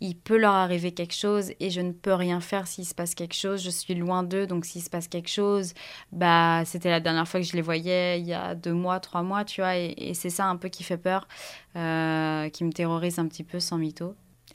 il 0.00 0.16
peut 0.16 0.38
leur 0.38 0.54
arriver 0.54 0.92
quelque 0.92 1.14
chose 1.14 1.50
et 1.58 1.70
je 1.70 1.80
ne 1.80 1.90
peux 1.90 2.14
rien 2.14 2.40
faire 2.40 2.68
s'il 2.68 2.86
se 2.86 2.94
passe 2.94 3.16
quelque 3.16 3.34
chose. 3.34 3.60
Je 3.60 3.70
suis 3.70 3.96
loin 3.96 4.22
d'eux, 4.22 4.46
donc 4.46 4.64
s'il 4.64 4.82
se 4.84 4.90
passe 4.90 5.08
quelque 5.08 5.30
chose, 5.30 5.74
bah 6.12 6.62
c'était 6.64 6.90
la 6.90 7.00
dernière 7.00 7.26
fois 7.26 7.40
que 7.40 7.46
je 7.46 7.54
les 7.54 7.62
voyais 7.62 8.20
il 8.20 8.26
y 8.26 8.34
a 8.34 8.54
deux 8.54 8.72
mois, 8.72 9.00
trois 9.00 9.22
mois, 9.22 9.44
tu 9.44 9.62
vois, 9.62 9.76
et, 9.76 10.14
c'est 10.14 10.30
ça 10.30 10.46
un 10.46 10.56
peu 10.56 10.68
qui 10.68 10.84
fait 10.84 10.96
peur, 10.96 11.26
euh, 11.74 12.48
qui 12.50 12.62
me 12.62 12.72
terrorise 12.72 13.18
un 13.18 13.26
petit 13.26 13.42
peu 13.42 13.58
sans 13.58 13.78
mytho. 13.78 14.14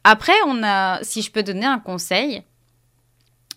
Après, 0.10 0.32
on 0.46 0.64
a, 0.64 1.04
si 1.04 1.22
je 1.22 1.30
peux 1.30 1.44
donner 1.44 1.66
un 1.66 1.80
conseil, 1.80 2.42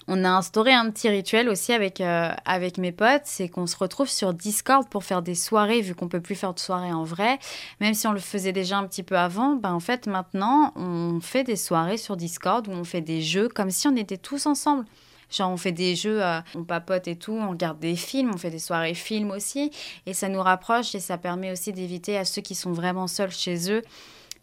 on 0.09 0.25
a 0.25 0.31
instauré 0.31 0.73
un 0.73 0.91
petit 0.91 1.09
rituel 1.09 1.49
aussi 1.49 1.73
avec, 1.73 2.01
euh, 2.01 2.33
avec 2.45 2.77
mes 2.77 2.91
potes, 2.91 3.23
c'est 3.23 3.49
qu'on 3.49 3.69
se 3.69 3.77
retrouve 3.77 4.09
sur 4.09 4.35
Discord 4.35 4.89
pour 4.89 5.05
faire 5.05 5.23
des 5.23 5.37
soirées, 5.37 5.81
vu 5.81 5.95
qu'on 5.95 6.09
peut 6.09 6.21
plus 6.21 6.35
faire 6.35 6.53
de 6.53 6.59
soirées 6.59 6.93
en 6.93 7.05
vrai. 7.05 7.39
Même 7.81 7.95
si 7.95 8.09
on 8.09 8.13
le 8.13 8.19
faisait 8.19 8.51
déjà 8.51 8.79
un 8.79 8.89
petit 8.89 9.05
peu 9.05 9.17
avant, 9.17 9.55
ben 9.55 9.73
en 9.73 9.79
fait 9.79 10.09
maintenant 10.09 10.73
on 10.75 11.21
fait 11.21 11.45
des 11.45 11.55
soirées 11.55 11.99
sur 11.99 12.17
Discord 12.17 12.67
où 12.67 12.73
on 12.73 12.83
fait 12.83 13.01
des 13.01 13.23
jeux 13.23 13.49
comme 13.49 13.71
si 13.71 13.87
on 13.87 13.95
était 13.95 14.19
tous 14.19 14.47
ensemble. 14.47 14.87
Genre 15.31 15.53
on 15.53 15.57
fait 15.57 15.71
des 15.71 15.95
jeux, 15.95 16.21
euh, 16.21 16.41
on 16.57 16.65
papote 16.65 17.07
et 17.07 17.15
tout, 17.15 17.39
on 17.41 17.51
regarde 17.51 17.79
des 17.79 17.95
films, 17.95 18.33
on 18.35 18.39
fait 18.39 18.51
des 18.51 18.59
soirées 18.59 18.95
films 18.95 19.31
aussi, 19.31 19.71
et 20.05 20.15
ça 20.15 20.29
nous 20.29 20.43
rapproche 20.43 20.97
et 20.97 21.01
ça 21.01 21.17
permet 21.17 21.53
aussi 21.53 21.73
d'éviter 21.73 22.19
à 22.19 22.25
ceux 22.25 22.43
qui 22.43 22.57
sont 22.57 22.73
vraiment 22.73 23.07
seuls 23.07 23.31
chez 23.31 23.71
eux 23.71 23.83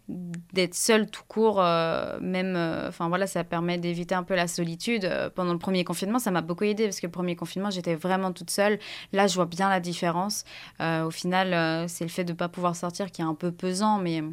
d'être 0.10 0.76
seul 0.76 1.10
tout 1.10 1.24
court, 1.28 1.62
euh, 1.62 2.18
même, 2.22 2.56
euh, 2.56 2.88
enfin 2.88 3.10
voilà, 3.10 3.28
ça 3.28 3.44
permet 3.44 3.78
d'éviter 3.78 4.16
un 4.16 4.24
peu 4.24 4.36
la 4.36 4.48
solitude. 4.48 5.06
Euh, 5.06 5.30
pendant 5.30 5.52
le 5.52 5.60
premier 5.60 5.84
confinement, 5.84 6.20
ça 6.20 6.32
m'a 6.32 6.42
beaucoup 6.42 6.64
aidé 6.64 6.86
parce 6.86 7.00
que 7.00 7.08
le 7.08 7.12
premier 7.12 7.36
confinement, 7.36 7.70
j'étais 7.70 7.96
vraiment 7.96 8.32
toute 8.32 8.50
seule. 8.50 8.80
Là, 9.12 9.28
je 9.28 9.36
vois 9.36 9.46
bien 9.46 9.70
la 9.70 9.80
différence. 9.80 10.46
au 10.80 11.12
final, 11.12 11.90
c'est 11.90 12.06
le 12.06 12.10
fait 12.10 12.24
de 12.24 12.32
ne 12.32 12.38
pas 12.38 12.50
pouvoir 12.50 12.76
sortir 12.76 13.12
qui 13.12 13.22
est 13.22 13.26
un 13.26 13.34
peu 13.34 13.52
pesant, 13.52 13.98
mais, 13.98 14.24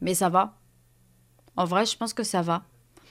mais 0.00 0.14
ça 0.14 0.28
va. 0.28 0.56
En 1.56 1.64
vrai, 1.64 1.86
je 1.86 1.96
pense 1.96 2.14
que 2.14 2.22
ça 2.22 2.42
va. 2.42 2.62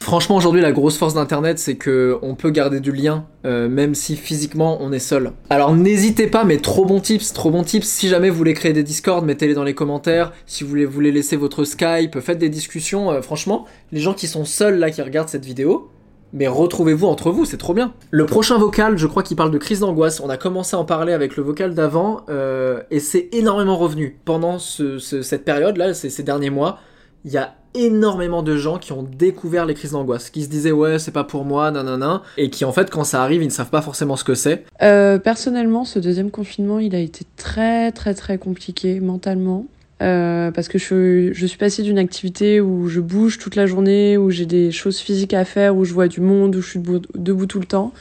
Franchement, 0.01 0.37
aujourd'hui, 0.37 0.61
la 0.61 0.71
grosse 0.71 0.97
force 0.97 1.13
d'Internet, 1.13 1.59
c'est 1.59 1.75
que 1.75 2.17
on 2.21 2.33
peut 2.33 2.49
garder 2.51 2.79
du 2.79 2.91
lien, 2.93 3.25
euh, 3.45 3.67
même 3.67 3.93
si 3.93 4.15
physiquement 4.15 4.77
on 4.81 4.91
est 4.93 4.97
seul. 4.99 5.33
Alors 5.49 5.75
n'hésitez 5.75 6.27
pas, 6.27 6.45
mais 6.45 6.57
trop 6.57 6.85
bon 6.85 6.99
tips, 7.01 7.33
trop 7.33 7.51
bon 7.51 7.63
tips. 7.63 7.85
Si 7.85 8.07
jamais 8.07 8.29
vous 8.29 8.37
voulez 8.37 8.53
créer 8.53 8.71
des 8.73 8.81
Discord, 8.81 9.23
mettez-les 9.25 9.53
dans 9.53 9.65
les 9.65 9.75
commentaires. 9.75 10.31
Si 10.45 10.63
vous 10.63 10.69
voulez, 10.69 10.85
voulez 10.85 11.11
laisser 11.11 11.35
votre 11.35 11.63
Skype, 11.65 12.19
faites 12.21 12.37
des 12.39 12.49
discussions. 12.49 13.11
Euh, 13.11 13.21
franchement, 13.21 13.65
les 13.91 13.99
gens 13.99 14.13
qui 14.13 14.27
sont 14.27 14.45
seuls 14.45 14.79
là, 14.79 14.89
qui 14.89 15.01
regardent 15.01 15.29
cette 15.29 15.45
vidéo, 15.45 15.89
mais 16.31 16.47
retrouvez-vous 16.47 17.05
entre 17.05 17.29
vous, 17.29 17.43
c'est 17.43 17.57
trop 17.57 17.73
bien. 17.73 17.93
Le 18.09 18.25
prochain 18.25 18.57
vocal, 18.57 18.97
je 18.97 19.05
crois 19.05 19.21
qu'il 19.21 19.35
parle 19.35 19.51
de 19.51 19.57
crise 19.57 19.81
d'angoisse. 19.81 20.21
On 20.21 20.29
a 20.29 20.37
commencé 20.37 20.75
à 20.77 20.79
en 20.79 20.85
parler 20.85 21.11
avec 21.11 21.35
le 21.35 21.43
vocal 21.43 21.73
d'avant, 21.75 22.21
euh, 22.29 22.81
et 22.89 23.01
c'est 23.01 23.27
énormément 23.33 23.75
revenu. 23.77 24.17
Pendant 24.25 24.59
ce- 24.59 24.97
ce- 24.97 25.21
cette 25.21 25.43
période-là, 25.43 25.93
ces, 25.93 26.09
ces 26.09 26.23
derniers 26.23 26.51
mois, 26.51 26.79
il 27.25 27.31
y 27.33 27.37
a 27.37 27.53
énormément 27.74 28.43
de 28.43 28.57
gens 28.57 28.78
qui 28.78 28.91
ont 28.93 29.03
découvert 29.03 29.65
les 29.65 29.74
crises 29.74 29.91
d'angoisse, 29.91 30.30
qui 30.30 30.43
se 30.43 30.49
disaient 30.49 30.72
ouais 30.72 30.99
c'est 30.99 31.11
pas 31.11 31.24
pour 31.24 31.45
moi, 31.45 31.72
nanana, 31.72 32.24
et 32.38 32.49
qui 32.49 32.65
en 32.65 32.72
fait 32.72 32.89
quand 32.89 33.03
ça 33.03 33.24
arrive 33.24 33.41
ils 33.41 33.47
ne 33.47 33.51
savent 33.51 33.70
pas 33.70 33.82
forcément 33.82 34.15
ce 34.15 34.24
que 34.24 34.36
c'est. 34.36 34.65
Euh, 34.82 35.17
personnellement, 35.17 35.86
ce 35.86 35.99
deuxième 35.99 36.32
confinement, 36.32 36.80
il 36.80 36.95
a 36.95 36.99
été 36.99 37.26
très 37.38 37.91
très 37.91 38.13
très 38.13 38.38
compliqué 38.38 38.99
mentalement. 38.99 39.65
Euh, 40.01 40.51
parce 40.51 40.70
que 40.70 40.78
je, 40.78 41.45
suis 41.45 41.57
passée 41.57 41.84
d'une 41.84 41.99
activité 41.99 42.61
où 42.61 42.88
je 42.88 43.01
bouge 43.01 43.38
toute 43.38 43.57
la 43.57 43.65
journée, 43.65 44.17
où 44.17 44.30
j'ai 44.30 44.45
des 44.45 44.72
choses 44.72 44.97
physiques 44.99 45.34
à 45.34 45.43
faire, 45.43 45.76
où 45.76 45.84
je 45.84 45.93
vois 45.93 46.07
du 46.07 46.22
monde, 46.22 46.55
où 46.55 46.61
je 46.61 46.70
suis 46.70 46.80
debout, 46.80 47.01
debout 47.15 47.47
tout 47.47 47.59
le 47.59 47.65
temps, 47.65 47.91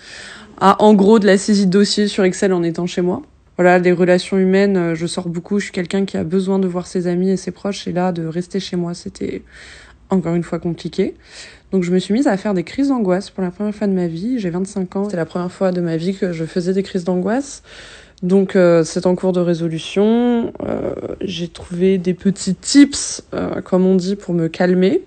à 0.61 0.81
en 0.81 0.95
gros 0.95 1.19
de 1.19 1.27
la 1.27 1.37
saisie 1.39 1.67
de 1.67 1.73
dossiers 1.73 2.07
sur 2.07 2.23
Excel 2.23 2.53
en 2.53 2.63
étant 2.63 2.87
chez 2.87 3.01
moi. 3.01 3.23
Voilà, 3.59 3.81
les 3.81 3.91
relations 3.91 4.39
humaines, 4.39 4.77
euh, 4.77 4.95
je 4.95 5.05
sors 5.09 5.29
beaucoup, 5.29 5.59
je 5.59 5.65
suis 5.65 5.73
quelqu'un 5.73 6.05
qui 6.05 6.17
a 6.17 6.23
besoin 6.23 6.61
de 6.61 6.69
voir 6.69 6.87
ses 6.87 7.09
amis 7.09 7.31
et 7.31 7.37
ses 7.37 7.51
proches, 7.51 7.89
et 7.89 7.93
là, 7.93 8.13
de 8.13 8.25
rester 8.25 8.61
chez 8.61 8.77
moi, 8.77 8.95
c'était 8.95 9.43
encore 10.11 10.37
une 10.37 10.45
fois 10.45 10.61
compliqué. 10.61 11.17
Donc 11.73 11.83
je 11.83 11.91
me 11.91 11.99
suis 11.99 12.15
mise 12.15 12.29
à 12.29 12.37
faire 12.37 12.55
des 12.55 12.63
crises 12.63 12.89
d'angoisse 12.89 13.31
pour 13.31 13.43
la 13.43 13.51
première 13.51 13.75
fois 13.75 13.89
de 13.89 13.93
ma 13.93 14.07
vie. 14.07 14.39
J'ai 14.39 14.51
25 14.51 14.95
ans, 14.95 15.05
c'était 15.07 15.17
la 15.17 15.27
première 15.27 15.51
fois 15.51 15.73
de 15.73 15.81
ma 15.81 15.97
vie 15.97 16.15
que 16.15 16.33
je 16.33 16.45
faisais 16.45 16.73
des 16.73 16.85
crises 16.85 17.03
d'angoisse. 17.03 17.65
Donc 18.23 18.55
euh, 18.55 18.85
c'est 18.85 19.07
en 19.07 19.17
cours 19.17 19.33
de 19.33 19.41
résolution. 19.41 20.53
Euh, 20.65 20.95
j'ai 21.21 21.49
trouvé 21.49 21.99
des 21.99 22.15
petits 22.15 22.55
tips, 22.55 23.25
comme 23.65 23.85
on 23.85 23.97
dit, 23.97 24.15
pour 24.15 24.35
me 24.35 24.47
calmer. 24.47 25.03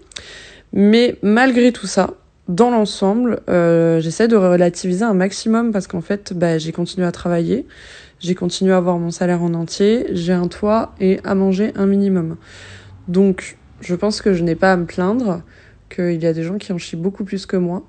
Mais 0.73 1.15
malgré 1.21 1.71
tout 1.71 1.87
ça, 1.87 2.15
dans 2.47 2.69
l'ensemble, 2.69 3.41
euh, 3.49 3.99
j'essaie 3.99 4.27
de 4.27 4.35
relativiser 4.35 5.05
un 5.05 5.13
maximum 5.13 5.71
parce 5.71 5.87
qu'en 5.87 6.01
fait, 6.01 6.33
bah, 6.33 6.57
j'ai 6.57 6.71
continué 6.71 7.05
à 7.05 7.11
travailler, 7.11 7.65
j'ai 8.19 8.35
continué 8.35 8.73
à 8.73 8.77
avoir 8.77 8.97
mon 8.97 9.11
salaire 9.11 9.41
en 9.43 9.53
entier, 9.53 10.07
j'ai 10.11 10.33
un 10.33 10.47
toit 10.47 10.93
et 10.99 11.19
à 11.23 11.35
manger 11.35 11.71
un 11.75 11.85
minimum. 11.85 12.37
Donc 13.07 13.57
je 13.81 13.95
pense 13.95 14.21
que 14.21 14.33
je 14.33 14.43
n'ai 14.43 14.55
pas 14.55 14.73
à 14.73 14.77
me 14.77 14.85
plaindre, 14.85 15.41
qu'il 15.89 16.21
y 16.21 16.25
a 16.25 16.33
des 16.33 16.43
gens 16.43 16.57
qui 16.57 16.71
en 16.71 16.77
chient 16.77 16.97
beaucoup 16.97 17.23
plus 17.23 17.45
que 17.45 17.57
moi. 17.57 17.83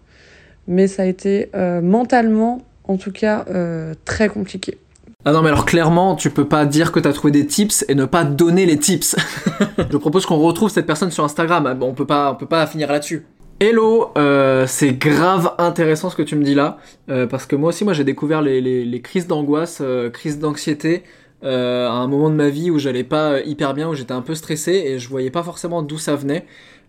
Mais 0.68 0.86
ça 0.86 1.03
a 1.03 1.07
été 1.07 1.50
euh, 1.55 1.80
mentalement, 1.80 2.62
en 2.84 2.96
tout 2.96 3.12
cas, 3.12 3.44
euh, 3.50 3.94
très 4.05 4.28
compliqué. 4.28 4.78
Ah 5.24 5.30
non 5.30 5.40
mais 5.40 5.50
alors 5.50 5.66
clairement 5.66 6.16
tu 6.16 6.30
peux 6.30 6.48
pas 6.48 6.66
dire 6.66 6.90
que 6.90 6.98
t'as 6.98 7.12
trouvé 7.12 7.30
des 7.30 7.46
tips 7.46 7.84
et 7.88 7.94
ne 7.94 8.07
pas 8.07 8.24
donner 8.24 8.66
les 8.66 8.76
tips. 8.76 9.14
je 9.90 9.96
propose 9.96 10.26
qu'on 10.26 10.38
retrouve 10.38 10.68
cette 10.68 10.86
personne 10.86 11.12
sur 11.12 11.22
Instagram, 11.22 11.64
Ah 11.68 11.76
on 11.80 11.94
peut 11.94 12.07
pas, 12.07 12.32
on 12.32 12.34
peut 12.34 12.46
pas 12.46 12.66
finir 12.66 12.90
là-dessus. 12.90 13.24
Hello, 13.65 14.11
euh, 14.19 14.67
c'est 14.67 14.95
grave 14.95 15.55
intéressant 15.57 16.11
ce 16.11 16.17
que 16.17 16.23
tu 16.23 16.35
me 16.35 16.43
dis 16.43 16.57
là, 16.57 16.79
euh, 17.09 17.29
parce 17.29 17.47
que 17.47 17.55
moi 17.55 17.69
aussi, 17.69 17.85
moi 17.85 17.93
j'ai 17.93 18.03
découvert 18.03 18.43
les, 18.43 19.01
crises 19.05 19.29
d'angoisse, 19.29 19.79
euh, 19.81 20.11
crises 20.11 20.41
d'anxiété 20.41 21.05
à 21.45 21.93
un 21.93 22.09
moment 22.09 22.29
de 22.29 22.35
ma 22.35 22.49
vie 22.49 22.73
où 22.73 22.81
j'allais 22.81 23.05
pas 23.05 23.41
hyper 23.41 23.73
bien, 23.75 23.89
où 23.89 23.95
j'étais 23.95 24.15
un 24.15 24.21
peu 24.21 24.35
stressé 24.35 24.73
et 24.73 24.99
je 24.99 25.09
voyais 25.09 25.31
pas 25.31 25.45
forcément 25.45 25.83
d'où 25.83 25.97
ça 25.97 26.17
venait. 26.17 26.45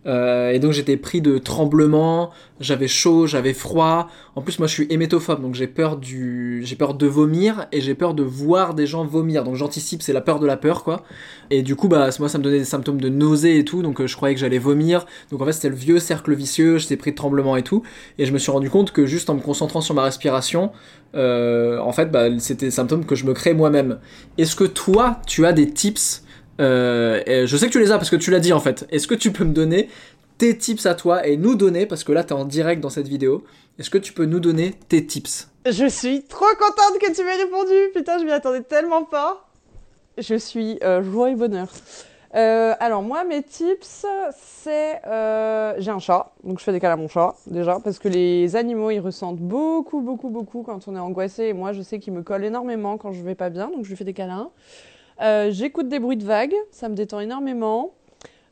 Euh, 0.05 0.51
et 0.51 0.59
donc 0.59 0.73
j'étais 0.73 0.97
pris 0.97 1.21
de 1.21 1.37
tremblements, 1.37 2.31
j'avais 2.59 2.87
chaud, 2.87 3.25
j'avais 3.27 3.53
froid. 3.53 4.09
En 4.35 4.41
plus 4.41 4.59
moi 4.59 4.67
je 4.67 4.73
suis 4.73 4.87
hémétophobe 4.89 5.41
donc 5.41 5.55
j'ai 5.55 5.67
peur 5.67 5.97
du 5.97 6.61
j'ai 6.65 6.75
peur 6.75 6.93
de 6.93 7.07
vomir 7.07 7.67
et 7.71 7.81
j'ai 7.81 7.95
peur 7.95 8.13
de 8.13 8.23
voir 8.23 8.73
des 8.73 8.85
gens 8.85 9.05
vomir. 9.05 9.43
Donc 9.43 9.55
j'anticipe, 9.55 10.01
c'est 10.01 10.13
la 10.13 10.21
peur 10.21 10.39
de 10.39 10.45
la 10.45 10.57
peur 10.57 10.83
quoi. 10.83 11.03
Et 11.49 11.61
du 11.61 11.75
coup 11.75 11.87
bah 11.87 12.09
moi 12.19 12.29
ça 12.29 12.37
me 12.37 12.43
donnait 12.43 12.59
des 12.59 12.65
symptômes 12.65 12.99
de 12.99 13.09
nausée 13.09 13.57
et 13.59 13.65
tout 13.65 13.81
donc 13.81 14.01
euh, 14.01 14.07
je 14.07 14.15
croyais 14.15 14.35
que 14.35 14.41
j'allais 14.41 14.59
vomir. 14.59 15.05
Donc 15.31 15.41
en 15.41 15.45
fait 15.45 15.53
c'était 15.53 15.69
le 15.69 15.75
vieux 15.75 15.99
cercle 15.99 16.33
vicieux, 16.33 16.77
j'étais 16.77 16.97
pris 16.97 17.11
de 17.11 17.15
tremblements 17.15 17.55
et 17.55 17.63
tout 17.63 17.83
et 18.17 18.25
je 18.25 18.33
me 18.33 18.37
suis 18.37 18.51
rendu 18.51 18.69
compte 18.69 18.91
que 18.91 19.05
juste 19.05 19.29
en 19.29 19.35
me 19.35 19.41
concentrant 19.41 19.81
sur 19.81 19.95
ma 19.95 20.03
respiration 20.03 20.71
euh, 21.15 21.77
en 21.79 21.91
fait 21.91 22.11
bah, 22.11 22.27
c'était 22.39 22.65
des 22.65 22.71
symptômes 22.71 23.05
que 23.05 23.15
je 23.15 23.25
me 23.25 23.33
crée 23.33 23.53
moi-même. 23.53 23.99
Est-ce 24.37 24.55
que 24.55 24.65
toi 24.65 25.21
tu 25.27 25.45
as 25.45 25.53
des 25.53 25.69
tips 25.69 26.22
euh, 26.59 27.45
je 27.45 27.57
sais 27.57 27.67
que 27.67 27.71
tu 27.71 27.79
les 27.79 27.91
as 27.91 27.97
parce 27.97 28.09
que 28.09 28.15
tu 28.15 28.31
l'as 28.31 28.39
dit 28.39 28.53
en 28.53 28.59
fait. 28.59 28.85
Est-ce 28.91 29.07
que 29.07 29.15
tu 29.15 29.31
peux 29.31 29.43
me 29.43 29.53
donner 29.53 29.89
tes 30.37 30.57
tips 30.57 30.85
à 30.85 30.95
toi 30.95 31.25
et 31.27 31.37
nous 31.37 31.55
donner, 31.55 31.85
parce 31.85 32.03
que 32.03 32.11
là 32.11 32.23
t'es 32.23 32.33
en 32.33 32.45
direct 32.45 32.81
dans 32.81 32.89
cette 32.89 33.07
vidéo, 33.07 33.43
est-ce 33.79 33.89
que 33.89 33.97
tu 33.97 34.13
peux 34.13 34.25
nous 34.25 34.39
donner 34.39 34.73
tes 34.89 35.05
tips? 35.05 35.49
Je 35.65 35.87
suis 35.87 36.23
trop 36.23 36.45
contente 36.59 36.99
que 36.99 37.13
tu 37.13 37.23
m'aies 37.23 37.43
répondu. 37.43 37.73
Putain, 37.95 38.19
je 38.19 38.25
m'y 38.25 38.31
attendais 38.31 38.61
tellement 38.61 39.03
pas. 39.03 39.47
Je 40.17 40.35
suis 40.35 40.77
euh, 40.83 41.01
joie 41.01 41.31
et 41.31 41.35
bonheur. 41.35 41.69
Euh, 42.35 42.73
alors 42.79 43.03
moi, 43.03 43.23
mes 43.23 43.43
tips, 43.43 44.05
c'est 44.31 45.01
euh, 45.05 45.75
j'ai 45.77 45.91
un 45.91 45.99
chat, 45.99 46.33
donc 46.43 46.59
je 46.59 46.63
fais 46.63 46.71
des 46.71 46.79
câlins 46.79 46.95
à 46.95 46.97
mon 46.97 47.07
chat 47.07 47.35
déjà 47.45 47.79
parce 47.83 47.99
que 47.99 48.07
les 48.07 48.55
animaux 48.55 48.89
ils 48.89 48.99
ressentent 48.99 49.39
beaucoup, 49.39 50.01
beaucoup, 50.01 50.29
beaucoup 50.29 50.63
quand 50.63 50.87
on 50.87 50.95
est 50.95 50.99
angoissé. 50.99 51.45
Et 51.45 51.53
moi, 51.53 51.73
je 51.73 51.81
sais 51.81 51.99
qu'ils 51.99 52.13
me 52.13 52.23
collent 52.23 52.45
énormément 52.45 52.97
quand 52.97 53.11
je 53.11 53.21
vais 53.21 53.35
pas 53.35 53.49
bien, 53.49 53.69
donc 53.69 53.83
je 53.83 53.89
lui 53.89 53.95
fais 53.95 54.03
des 54.03 54.13
câlins. 54.13 54.49
Euh, 55.21 55.49
J'écoute 55.51 55.87
des 55.87 55.99
bruits 55.99 56.17
de 56.17 56.25
vagues, 56.25 56.55
ça 56.71 56.89
me 56.89 56.95
détend 56.95 57.19
énormément. 57.19 57.93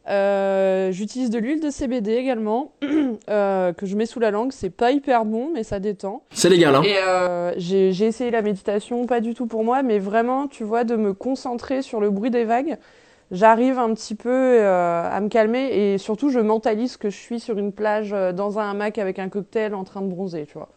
Euh, 0.10 0.92
J'utilise 0.92 1.30
de 1.30 1.38
l'huile 1.38 1.60
de 1.60 1.70
CBD 1.70 2.14
également, 2.14 2.72
euh, 3.30 3.72
que 3.74 3.86
je 3.86 3.96
mets 3.96 4.06
sous 4.06 4.20
la 4.20 4.32
langue. 4.32 4.52
C'est 4.52 4.70
pas 4.70 4.92
hyper 4.92 5.26
bon, 5.26 5.50
mais 5.54 5.64
ça 5.64 5.80
détend. 5.80 6.24
C'est 6.32 6.50
légal, 6.50 6.76
hein 6.76 6.82
euh, 6.86 7.54
j'ai 7.58 7.92
j'ai 7.92 8.06
essayé 8.06 8.32
la 8.32 8.42
méditation, 8.42 9.06
pas 9.06 9.20
du 9.20 9.34
tout 9.34 9.46
pour 9.46 9.64
moi, 9.64 9.84
mais 9.84 10.00
vraiment, 10.00 10.48
tu 10.48 10.64
vois, 10.64 10.84
de 10.84 10.96
me 10.96 11.14
concentrer 11.14 11.82
sur 11.82 12.00
le 12.00 12.10
bruit 12.10 12.32
des 12.32 12.46
vagues. 12.46 12.78
J'arrive 13.32 13.80
un 13.80 13.94
petit 13.94 14.16
peu 14.16 14.30
euh, 14.30 15.10
à 15.10 15.22
me 15.22 15.30
calmer 15.30 15.70
et 15.94 15.98
surtout, 15.98 16.30
je 16.30 16.40
mentalise 16.40 16.98
que 16.98 17.10
je 17.10 17.16
suis 17.16 17.40
sur 17.40 17.58
une 17.58 17.72
plage 17.72 18.12
euh, 18.12 18.34
dans 18.34 18.60
un 18.60 18.70
hamac 18.72 18.98
avec 18.98 19.20
un 19.20 19.30
cocktail 19.30 19.74
en 19.74 19.86
train 19.86 20.02
de 20.02 20.08
bronzer, 20.08 20.46
tu 20.48 20.56
vois. 20.58 20.68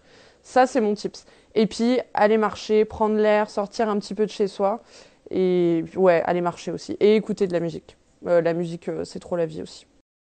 Ça, 0.42 0.66
c'est 0.66 0.80
mon 0.80 0.94
tips. 0.94 1.24
Et 1.56 1.66
puis, 1.66 1.98
aller 2.12 2.36
marcher, 2.36 2.84
prendre 2.84 3.16
l'air, 3.16 3.50
sortir 3.50 3.88
un 3.88 3.98
petit 3.98 4.14
peu 4.14 4.24
de 4.26 4.30
chez 4.30 4.46
soi. 4.46 4.82
Et 5.30 5.84
ouais, 5.96 6.22
aller 6.24 6.40
marcher 6.40 6.70
aussi. 6.70 6.96
Et 7.00 7.16
écouter 7.16 7.46
de 7.46 7.52
la 7.52 7.60
musique. 7.60 7.96
Euh, 8.26 8.40
la 8.40 8.54
musique, 8.54 8.88
euh, 8.88 9.02
c'est 9.04 9.18
trop 9.18 9.36
la 9.36 9.46
vie 9.46 9.62
aussi. 9.62 9.86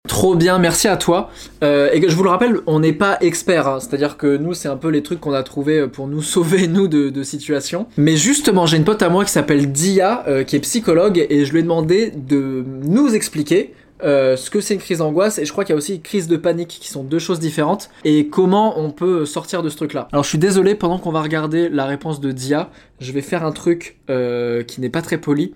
Trop 0.08 0.36
bien, 0.36 0.58
merci 0.58 0.88
à 0.88 0.98
toi. 0.98 1.30
Euh, 1.64 1.90
et 1.94 2.02
je 2.10 2.16
vous 2.16 2.24
le 2.24 2.30
rappelle, 2.30 2.58
on 2.66 2.80
n'est 2.80 2.94
pas 2.94 3.18
expert, 3.22 3.68
hein. 3.68 3.80
c'est-à-dire 3.80 4.18
que 4.18 4.36
nous, 4.36 4.54
c'est 4.54 4.68
un 4.68 4.76
peu 4.76 4.90
les 4.90 5.04
trucs 5.04 5.20
qu'on 5.20 5.34
a 5.34 5.44
trouvé 5.44 5.88
pour 5.88 6.08
nous 6.08 6.22
sauver, 6.24 6.68
nous, 6.68 6.88
de, 6.88 7.24
situations. 7.24 7.86
Mais 7.98 8.18
justement, 8.18 8.66
j'ai 8.66 8.78
une 8.78 8.84
pote 8.84 9.04
à 9.04 9.10
moi 9.10 9.26
qui 9.26 9.32
s'appelle 9.32 9.72
Dia, 9.72 10.26
qui 10.48 10.56
est 10.56 10.60
psychologue, 10.60 11.26
et 11.30 11.46
je 11.46 11.52
lui 11.52 11.60
ai 11.60 11.64
demandé 11.64 12.12
de 12.12 12.66
nous 12.84 13.14
expliquer 13.14 13.76
euh, 14.04 14.36
ce 14.36 14.50
que 14.50 14.62
c'est 14.62 14.74
une 14.74 14.80
crise 14.80 15.00
d'angoisse, 15.00 15.38
et 15.40 15.46
je 15.46 15.52
crois 15.52 15.64
qu'il 15.64 15.74
y 15.74 15.76
a 15.76 15.78
aussi 15.78 15.96
une 15.96 16.02
crise 16.02 16.28
de 16.28 16.38
panique, 16.38 16.78
qui 16.82 16.90
sont 16.90 17.04
deux 17.04 17.20
choses 17.20 17.40
différentes, 17.40 17.90
et 18.04 18.28
comment 18.28 18.80
on 18.80 18.92
peut 18.92 19.26
sortir 19.26 19.64
de 19.64 19.70
ce 19.70 19.78
truc-là. 19.78 20.08
Alors 20.12 20.24
je 20.24 20.30
suis 20.30 20.38
désolé, 20.38 20.76
pendant 20.76 20.98
qu'on 20.98 21.12
va 21.12 21.22
regarder 21.22 21.70
la 21.70 21.86
réponse 21.86 22.20
de 22.20 22.32
Dia, 22.32 22.70
je 23.00 23.12
vais 23.12 23.22
faire 23.22 23.46
un 23.46 23.52
truc 23.52 24.00
euh, 24.10 24.64
qui 24.64 24.82
n'est 24.82 24.90
pas 24.90 25.02
très 25.02 25.18
poli. 25.18 25.54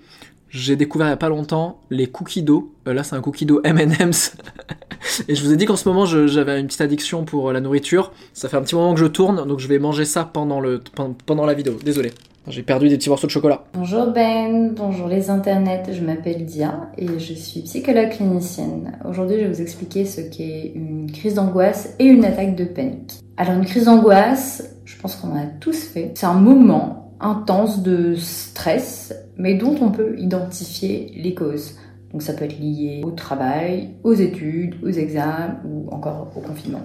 J'ai 0.50 0.76
découvert 0.78 1.08
il 1.08 1.10
y 1.10 1.14
a 1.14 1.18
pas 1.18 1.30
longtemps 1.30 1.82
les 1.90 2.08
cookies 2.08 2.42
d'eau. 2.42 2.72
Euh, 2.88 2.94
là, 2.94 3.04
c'est 3.04 3.16
un 3.16 3.22
cookie 3.22 3.46
d'eau 3.46 3.62
M&M's. 3.64 4.38
Et 5.28 5.36
je 5.36 5.44
vous 5.44 5.52
ai 5.52 5.58
dit 5.58 5.66
qu'en 5.66 5.76
ce 5.76 5.88
moment, 5.88 6.06
j'avais 6.06 6.60
une 6.60 6.68
petite 6.68 6.82
addiction 6.82 7.26
pour 7.26 7.52
la 7.52 7.60
nourriture. 7.60 8.12
Ça 8.34 8.48
fait 8.48 8.58
un 8.58 8.62
petit 8.62 8.76
moment 8.76 8.94
que 8.94 9.00
je 9.00 9.06
tourne, 9.06 9.46
donc 9.48 9.60
je 9.60 9.68
vais 9.68 9.80
manger 9.80 10.06
ça 10.06 10.24
pendant, 10.24 10.60
le, 10.62 10.82
pendant 11.26 11.46
la 11.46 11.54
vidéo. 11.54 11.78
Désolé. 11.84 12.12
J'ai 12.48 12.62
perdu 12.62 12.90
des 12.90 12.98
petits 12.98 13.10
morceaux 13.10 13.26
de 13.26 13.32
chocolat. 13.32 13.64
Bonjour 13.74 14.12
Ben, 14.12 14.72
bonjour 14.76 15.08
les 15.08 15.32
internets, 15.32 15.92
je 15.92 16.02
m'appelle 16.02 16.46
Dia 16.46 16.92
et 16.96 17.08
je 17.18 17.34
suis 17.34 17.62
psychologue 17.62 18.10
clinicienne. 18.10 19.00
Aujourd'hui, 19.04 19.38
je 19.38 19.46
vais 19.46 19.52
vous 19.52 19.62
expliquer 19.62 20.06
ce 20.06 20.22
qu'est 20.22 20.72
une 20.76 21.12
crise 21.12 21.34
d'angoisse 21.34 21.96
et 21.98 22.06
une 22.06 22.24
attaque 22.24 22.56
de 22.56 22.66
panique. 22.66 23.16
Alors 23.36 23.56
une 23.56 23.66
crise 23.66 23.86
d'angoisse, 23.86 24.76
je 24.86 24.96
pense 25.02 25.16
qu'on 25.16 25.30
en 25.30 25.38
a 25.38 25.48
tous 25.60 25.86
fait. 25.86 26.12
C'est 26.14 26.28
un 26.28 26.36
moment 26.36 27.16
intense 27.20 27.82
de 27.82 28.14
stress, 28.14 29.16
mais 29.38 29.56
dont 29.56 29.76
on 29.82 29.90
peut 29.90 30.16
identifier 30.20 31.14
les 31.16 31.34
causes. 31.34 31.76
Donc 32.12 32.22
ça 32.22 32.34
peut 32.34 32.46
être 32.46 32.60
lié 32.60 33.02
au 33.04 33.10
travail, 33.10 33.90
aux 34.04 34.14
études, 34.14 34.76
aux 34.84 34.92
examens 34.92 35.58
ou 35.68 35.90
encore 35.92 36.32
au 36.36 36.42
confinement. 36.42 36.84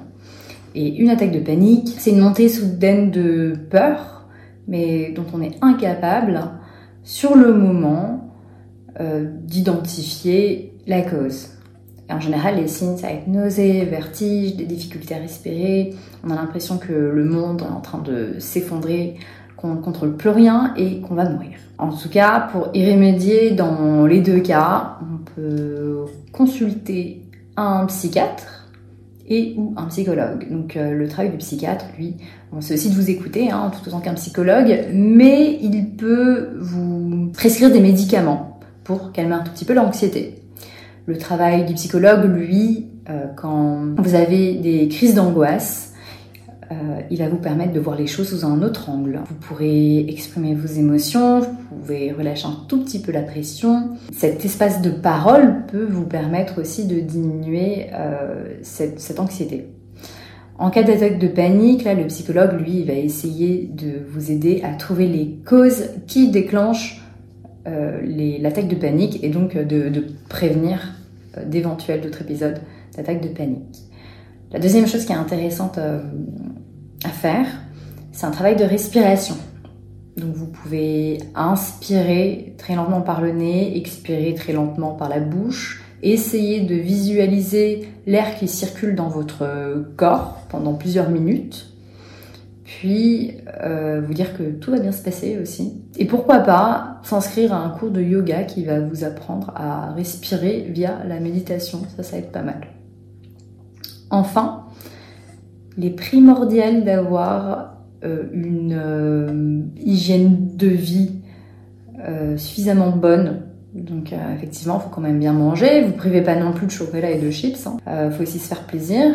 Et 0.75 0.89
une 0.97 1.11
attaque 1.11 1.33
de 1.33 1.41
panique, 1.41 1.97
c'est 1.99 2.13
une 2.13 2.21
montée 2.21 2.49
soudaine 2.49 3.11
de 3.11 3.55
peur 3.71 4.20
mais 4.71 5.13
dont 5.15 5.27
on 5.35 5.43
est 5.43 5.59
incapable, 5.61 6.41
sur 7.03 7.37
le 7.37 7.53
moment, 7.53 8.33
euh, 9.01 9.27
d'identifier 9.43 10.73
la 10.87 11.03
cause. 11.03 11.49
Et 12.09 12.13
en 12.13 12.21
général, 12.21 12.57
les 12.57 12.69
signes, 12.69 12.97
ça 12.97 13.09
va 13.09 13.15
être 13.15 13.27
nausée, 13.27 13.85
vertige, 13.85 14.57
des 14.57 14.65
difficultés 14.65 15.15
à 15.15 15.19
respirer. 15.19 15.95
On 16.25 16.31
a 16.31 16.35
l'impression 16.35 16.79
que 16.79 16.93
le 16.93 17.25
monde 17.25 17.63
est 17.63 17.73
en 17.73 17.81
train 17.81 17.99
de 17.99 18.39
s'effondrer, 18.39 19.17
qu'on 19.57 19.75
ne 19.75 19.81
contrôle 19.81 20.17
plus 20.17 20.31
rien 20.31 20.73
et 20.77 21.01
qu'on 21.01 21.15
va 21.15 21.29
mourir. 21.29 21.59
En 21.79 21.93
tout 21.93 22.09
cas, 22.09 22.49
pour 22.53 22.71
y 22.73 22.91
remédier 22.91 23.51
dans 23.51 24.07
les 24.07 24.21
deux 24.21 24.41
cas, 24.41 24.99
on 25.03 25.19
peut 25.35 26.05
consulter 26.33 27.23
un 27.57 27.87
psychiatre 27.87 28.60
et 29.31 29.55
ou 29.57 29.73
un 29.77 29.87
psychologue. 29.87 30.51
Donc 30.51 30.77
euh, 30.77 30.91
le 30.91 31.09
travail 31.09 31.31
du 31.31 31.39
psychiatre, 31.39 31.87
lui, 31.97 32.17
c'est 32.59 32.75
aussi 32.75 32.91
de 32.91 32.95
vous 32.95 33.09
écouter, 33.09 33.51
hein, 33.51 33.71
tout 33.73 33.89
autant 33.89 34.01
qu'un 34.01 34.15
psychologue, 34.15 34.87
mais 34.93 35.59
il 35.63 35.91
peut 35.97 36.51
vous 36.61 37.31
prescrire 37.33 37.71
des 37.71 37.81
médicaments 37.81 38.59
pour 38.83 39.13
calmer 39.13 39.35
un 39.35 39.41
tout 39.41 39.53
petit 39.53 39.65
peu 39.65 39.73
l'anxiété. 39.73 40.43
Le 41.07 41.17
travail 41.17 41.65
du 41.65 41.75
psychologue, 41.75 42.25
lui, 42.25 42.89
euh, 43.09 43.27
quand 43.37 43.95
vous 43.97 44.15
avez 44.15 44.55
des 44.57 44.89
crises 44.89 45.15
d'angoisse, 45.15 45.90
euh, 46.73 47.01
il 47.11 47.19
va 47.19 47.29
vous 47.29 47.39
permettre 47.39 47.73
de 47.73 47.81
voir 47.81 47.97
les 47.97 48.07
choses 48.07 48.29
sous 48.29 48.47
un 48.47 48.63
autre 48.63 48.91
angle. 48.91 49.21
Vous 49.29 49.35
pourrez 49.35 50.07
exprimer 50.09 50.55
vos 50.55 50.69
émotions, 50.69 51.41
vous 51.41 51.77
pouvez 51.81 52.13
relâcher 52.13 52.47
un 52.47 52.65
tout 52.69 52.85
petit 52.85 53.01
peu 53.01 53.11
la 53.11 53.23
pression. 53.23 53.97
Cet 54.13 54.45
espace 54.45 54.81
de 54.81 54.91
parole 54.91 55.67
peut 55.67 55.85
vous 55.85 56.07
permettre 56.07 56.61
aussi 56.61 56.87
de 56.87 57.01
diminuer 57.01 57.87
euh, 57.93 58.55
cette, 58.63 59.19
anxiété. 59.19 59.67
En 60.59 60.71
cas 60.71 60.85
d'attaque 60.85 61.19
de 61.19 61.27
panique, 61.27 61.83
là, 61.83 61.95
le 61.95 62.07
psychologue, 62.07 62.61
lui, 62.61 62.85
va 62.85 62.93
essayer 62.93 63.69
de 63.73 64.05
vous 64.09 64.31
aider 64.31 64.63
à 64.63 64.75
trouver 64.75 65.09
les 65.09 65.39
causes 65.45 65.87
qui 66.07 66.31
déclenchent 66.31 67.03
euh, 67.67 68.01
l'attaque 68.41 68.69
de 68.69 68.77
panique 68.77 69.25
et 69.25 69.29
donc 69.31 69.57
de, 69.57 70.05
prévenir 70.29 70.95
d'éventuels 71.47 72.01
d'autres 72.01 72.23
épisodes 72.23 72.59
d'attaque 72.97 73.23
de 73.23 73.29
panique. 73.29 73.87
La 74.53 74.59
deuxième 74.61 74.87
chose 74.87 75.05
qui 75.05 75.13
est 75.13 75.17
intéressante 75.17 75.79
à 77.05 77.09
faire, 77.09 77.47
c'est 78.13 78.27
un 78.27 78.31
travail 78.31 78.57
de 78.57 78.65
respiration. 78.65 79.37
Donc 80.17 80.35
vous 80.35 80.47
pouvez 80.47 81.19
inspirer 81.35 82.55
très 82.59 82.75
lentement 82.75 83.01
par 83.01 83.21
le 83.21 83.33
nez, 83.33 83.77
expirer 83.77 84.35
très 84.35 84.53
lentement 84.53 84.93
par 84.93 85.09
la 85.09 85.21
bouche, 85.21 85.83
essayer 86.03 86.61
de 86.61 86.75
visualiser 86.75 87.89
l'air 88.07 88.37
qui 88.39 88.49
circule 88.49 88.95
dans 88.95 89.09
votre 89.09 89.85
corps 89.97 90.47
pendant 90.49 90.75
plusieurs 90.75 91.11
minutes, 91.11 91.71
puis 92.65 93.35
euh, 93.63 94.01
vous 94.07 94.15
dire 94.15 94.37
que 94.37 94.45
tout 94.45 94.71
va 94.71 94.79
bien 94.79 94.93
se 94.93 95.03
passer 95.03 95.39
aussi. 95.41 95.83
Et 95.97 96.05
pourquoi 96.05 96.41
pas 96.41 97.01
s'inscrire 97.03 97.53
à 97.53 97.59
un 97.59 97.71
cours 97.71 97.91
de 97.91 98.01
yoga 98.01 98.45
qui 98.45 98.65
va 98.65 98.81
vous 98.81 99.05
apprendre 99.05 99.53
à 99.57 99.93
respirer 99.93 100.67
via 100.71 101.03
la 101.07 101.21
méditation, 101.21 101.83
ça 101.97 102.03
ça 102.03 102.19
aide 102.19 102.31
pas 102.31 102.43
mal. 102.43 102.69
Enfin, 104.11 104.67
il 105.79 105.85
est 105.85 105.91
primordial 105.91 106.85
d'avoir 106.85 107.77
euh, 108.05 108.25
une 108.33 108.75
euh, 108.75 109.61
hygiène 109.77 110.57
de 110.57 110.69
vie 110.69 111.13
euh, 112.07 112.37
suffisamment 112.37 112.91
bonne. 112.91 113.43
Donc 113.75 114.13
effectivement, 114.37 114.79
il 114.81 114.83
faut 114.83 114.89
quand 114.89 115.01
même 115.01 115.21
bien 115.21 115.33
manger. 115.33 115.83
Vous 115.83 115.93
privez 115.93 116.23
pas 116.23 116.35
non 116.35 116.53
plus 116.53 116.67
de 116.67 116.73
chocolat 116.73 117.11
et 117.11 117.21
de 117.21 117.31
chips. 117.31 117.69
Il 117.87 118.11
faut 118.11 118.23
aussi 118.25 118.41
se 118.41 118.49
faire 118.49 118.65
plaisir. 118.65 119.13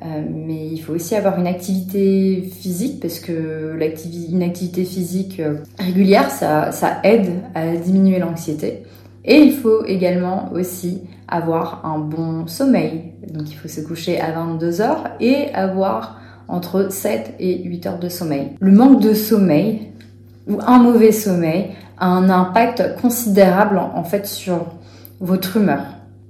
Mais 0.00 0.68
il 0.68 0.78
faut 0.78 0.92
aussi 0.92 1.16
avoir 1.16 1.36
une 1.40 1.48
activité 1.48 2.42
physique 2.42 3.00
parce 3.00 3.18
que 3.18 3.76
une 4.30 4.42
activité 4.44 4.84
physique 4.84 5.42
régulière, 5.80 6.30
ça 6.30 7.00
aide 7.02 7.26
à 7.56 7.74
diminuer 7.74 8.20
l'anxiété. 8.20 8.84
Et 9.24 9.38
il 9.38 9.52
faut 9.52 9.84
également 9.84 10.52
aussi 10.52 11.00
avoir 11.28 11.84
un 11.84 11.98
bon 11.98 12.46
sommeil. 12.46 13.12
Donc 13.32 13.50
il 13.50 13.54
faut 13.54 13.68
se 13.68 13.80
coucher 13.80 14.20
à 14.20 14.32
22 14.32 14.80
heures 14.80 15.04
et 15.20 15.52
avoir 15.54 16.20
entre 16.48 16.90
7 16.90 17.34
et 17.38 17.62
8 17.62 17.86
heures 17.86 17.98
de 17.98 18.08
sommeil. 18.08 18.52
Le 18.60 18.72
manque 18.72 19.00
de 19.00 19.14
sommeil 19.14 19.92
ou 20.48 20.58
un 20.66 20.78
mauvais 20.78 21.12
sommeil 21.12 21.70
a 21.98 22.08
un 22.08 22.30
impact 22.30 23.00
considérable 23.00 23.78
en 23.78 24.04
fait 24.04 24.26
sur 24.26 24.66
votre 25.20 25.56
humeur. 25.56 25.82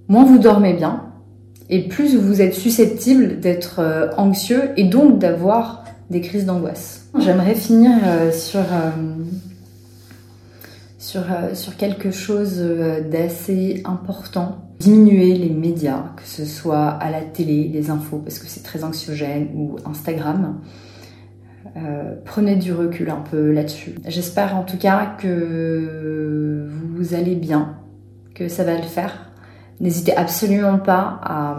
Moins 0.08 0.24
vous 0.24 0.38
dormez 0.38 0.74
bien 0.74 1.04
et 1.70 1.86
plus 1.86 2.16
vous 2.16 2.40
êtes 2.40 2.54
susceptible 2.54 3.40
d'être 3.40 3.80
euh, 3.80 4.08
anxieux 4.16 4.70
et 4.76 4.84
donc 4.84 5.18
d'avoir 5.18 5.84
des 6.10 6.20
crises 6.20 6.46
d'angoisse. 6.46 7.06
J'aimerais 7.18 7.54
finir 7.54 7.92
euh, 8.04 8.32
sur 8.32 8.60
euh, 8.60 8.90
sur, 11.54 11.76
quelque 11.76 12.10
chose 12.10 12.62
d'assez 13.10 13.82
important. 13.86 14.67
Diminuer 14.78 15.34
les 15.34 15.50
médias, 15.50 16.12
que 16.16 16.22
ce 16.24 16.44
soit 16.44 16.86
à 16.86 17.10
la 17.10 17.22
télé, 17.22 17.68
les 17.68 17.90
infos, 17.90 18.18
parce 18.18 18.38
que 18.38 18.46
c'est 18.46 18.62
très 18.62 18.84
anxiogène, 18.84 19.48
ou 19.54 19.76
Instagram. 19.84 20.60
Euh, 21.76 22.14
prenez 22.24 22.56
du 22.56 22.72
recul 22.72 23.10
un 23.10 23.22
peu 23.30 23.52
là-dessus. 23.52 23.94
J'espère 24.06 24.56
en 24.56 24.62
tout 24.62 24.78
cas 24.78 25.14
que 25.18 26.68
vous 26.94 27.14
allez 27.14 27.34
bien, 27.34 27.76
que 28.34 28.48
ça 28.48 28.64
va 28.64 28.76
le 28.76 28.82
faire. 28.82 29.30
N'hésitez 29.80 30.16
absolument 30.16 30.78
pas 30.78 31.20
à 31.22 31.58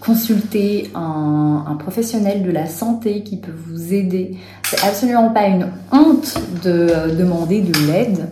consulter 0.00 0.90
un, 0.94 1.76
professionnel 1.78 2.42
de 2.42 2.50
la 2.50 2.66
santé 2.66 3.22
qui 3.22 3.36
peut 3.36 3.52
vous 3.66 3.94
aider. 3.94 4.36
C'est 4.64 4.84
absolument 4.84 5.30
pas 5.30 5.46
une 5.46 5.68
honte 5.92 6.38
de 6.62 7.14
demander 7.16 7.62
de 7.62 7.72
l'aide. 7.86 8.28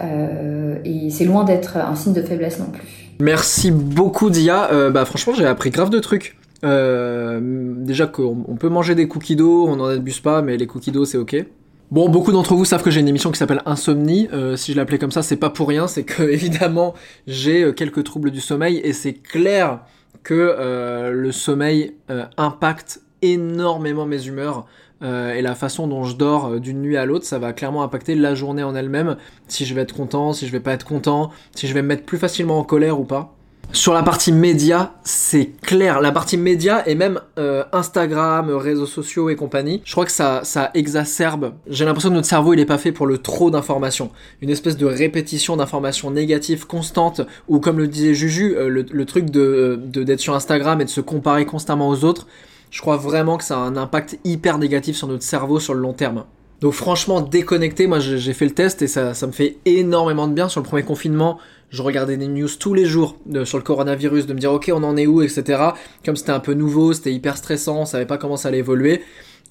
Euh, 0.00 0.78
et 0.84 1.10
c'est 1.10 1.24
loin 1.24 1.44
d'être 1.44 1.76
un 1.76 1.94
signe 1.94 2.12
de 2.12 2.22
faiblesse 2.22 2.58
non 2.58 2.66
plus. 2.66 2.86
Merci 3.20 3.70
beaucoup 3.70 4.30
Dia. 4.30 4.70
Euh, 4.70 4.90
bah 4.90 5.04
franchement 5.04 5.34
j'ai 5.34 5.46
appris 5.46 5.70
grave 5.70 5.90
de 5.90 5.98
trucs. 5.98 6.36
Euh, 6.64 7.40
déjà 7.76 8.06
qu'on 8.06 8.44
on 8.48 8.56
peut 8.56 8.68
manger 8.68 8.94
des 8.94 9.08
cookies 9.08 9.36
d'eau, 9.36 9.66
on 9.68 9.76
n'en 9.76 9.86
abuse 9.86 10.20
pas, 10.20 10.42
mais 10.42 10.56
les 10.56 10.66
cookies 10.66 10.92
d'eau 10.92 11.04
c'est 11.04 11.18
ok. 11.18 11.44
Bon, 11.92 12.08
beaucoup 12.08 12.32
d'entre 12.32 12.54
vous 12.56 12.64
savent 12.64 12.82
que 12.82 12.90
j'ai 12.90 13.00
une 13.00 13.08
émission 13.08 13.30
qui 13.30 13.38
s'appelle 13.38 13.62
Insomnie. 13.64 14.28
Si 14.56 14.72
je 14.72 14.76
l'appelais 14.76 14.98
comme 14.98 15.12
ça, 15.12 15.22
c'est 15.22 15.36
pas 15.36 15.50
pour 15.50 15.68
rien. 15.68 15.86
C'est 15.86 16.02
que 16.02 16.22
évidemment 16.30 16.94
j'ai 17.26 17.72
quelques 17.74 18.04
troubles 18.04 18.30
du 18.30 18.40
sommeil 18.40 18.78
et 18.78 18.92
c'est 18.92 19.14
clair 19.14 19.80
que 20.24 21.10
le 21.12 21.32
sommeil 21.32 21.94
impacte 22.36 23.00
énormément 23.22 24.04
mes 24.04 24.26
humeurs. 24.26 24.66
Euh, 25.02 25.34
et 25.34 25.42
la 25.42 25.54
façon 25.54 25.86
dont 25.86 26.04
je 26.04 26.16
dors 26.16 26.46
euh, 26.46 26.58
d'une 26.60 26.80
nuit 26.80 26.96
à 26.96 27.04
l'autre, 27.04 27.26
ça 27.26 27.38
va 27.38 27.52
clairement 27.52 27.82
impacter 27.82 28.14
la 28.14 28.34
journée 28.34 28.62
en 28.62 28.74
elle-même. 28.74 29.16
Si 29.46 29.66
je 29.66 29.74
vais 29.74 29.82
être 29.82 29.94
content, 29.94 30.32
si 30.32 30.46
je 30.46 30.52
vais 30.52 30.60
pas 30.60 30.72
être 30.72 30.86
content, 30.86 31.30
si 31.54 31.66
je 31.66 31.74
vais 31.74 31.82
me 31.82 31.88
mettre 31.88 32.04
plus 32.04 32.18
facilement 32.18 32.58
en 32.58 32.64
colère 32.64 32.98
ou 32.98 33.04
pas. 33.04 33.34
Sur 33.72 33.92
la 33.94 34.04
partie 34.04 34.30
média, 34.30 34.94
c'est 35.02 35.50
clair. 35.60 36.00
La 36.00 36.12
partie 36.12 36.36
média 36.36 36.88
et 36.88 36.94
même 36.94 37.20
euh, 37.36 37.64
Instagram, 37.72 38.48
réseaux 38.50 38.86
sociaux 38.86 39.28
et 39.28 39.34
compagnie, 39.34 39.82
je 39.84 39.90
crois 39.90 40.04
que 40.06 40.12
ça, 40.12 40.42
ça 40.44 40.70
exacerbe. 40.74 41.52
J'ai 41.68 41.84
l'impression 41.84 42.10
que 42.10 42.14
notre 42.14 42.28
cerveau, 42.28 42.54
il 42.54 42.60
est 42.60 42.64
pas 42.64 42.78
fait 42.78 42.92
pour 42.92 43.06
le 43.06 43.18
trop 43.18 43.50
d'informations. 43.50 44.10
Une 44.40 44.50
espèce 44.50 44.76
de 44.76 44.86
répétition 44.86 45.56
d'informations 45.56 46.12
négatives 46.12 46.66
constantes, 46.66 47.22
ou 47.48 47.58
comme 47.58 47.78
le 47.78 47.88
disait 47.88 48.14
Juju, 48.14 48.54
euh, 48.56 48.68
le, 48.68 49.04
truc 49.04 49.30
de- 49.30 49.80
d'être 49.84 50.20
sur 50.20 50.34
Instagram 50.34 50.80
et 50.80 50.84
de 50.84 50.90
se 50.90 51.00
comparer 51.00 51.44
constamment 51.44 51.88
aux 51.88 52.04
autres. 52.04 52.28
Je 52.76 52.82
crois 52.82 52.98
vraiment 52.98 53.38
que 53.38 53.44
ça 53.44 53.56
a 53.56 53.60
un 53.60 53.74
impact 53.78 54.18
hyper 54.24 54.58
négatif 54.58 54.96
sur 54.96 55.08
notre 55.08 55.22
cerveau 55.22 55.58
sur 55.60 55.72
le 55.72 55.80
long 55.80 55.94
terme. 55.94 56.24
Donc 56.60 56.74
franchement, 56.74 57.22
déconnecté, 57.22 57.86
moi 57.86 58.00
j'ai 58.00 58.34
fait 58.34 58.44
le 58.44 58.50
test 58.50 58.82
et 58.82 58.86
ça, 58.86 59.14
me 59.26 59.32
fait 59.32 59.56
énormément 59.64 60.28
de 60.28 60.34
bien. 60.34 60.50
Sur 60.50 60.60
le 60.60 60.66
premier 60.66 60.82
confinement, 60.82 61.38
je 61.70 61.80
regardais 61.80 62.18
des 62.18 62.28
news 62.28 62.50
tous 62.60 62.74
les 62.74 62.84
jours 62.84 63.16
de- 63.24 63.46
sur 63.46 63.56
le 63.56 63.64
coronavirus, 63.64 64.26
de 64.26 64.34
me 64.34 64.38
dire 64.38 64.52
ok 64.52 64.70
on 64.74 64.82
en 64.82 64.98
est 64.98 65.06
où, 65.06 65.22
etc. 65.22 65.70
Comme 66.04 66.16
c'était 66.16 66.32
un 66.32 66.38
peu 66.38 66.52
nouveau, 66.52 66.92
c'était 66.92 67.14
hyper 67.14 67.38
stressant, 67.38 67.80
on 67.80 67.86
savait 67.86 68.04
pas 68.04 68.18
comment 68.18 68.36
ça 68.36 68.48
allait 68.48 68.58
évoluer. 68.58 69.00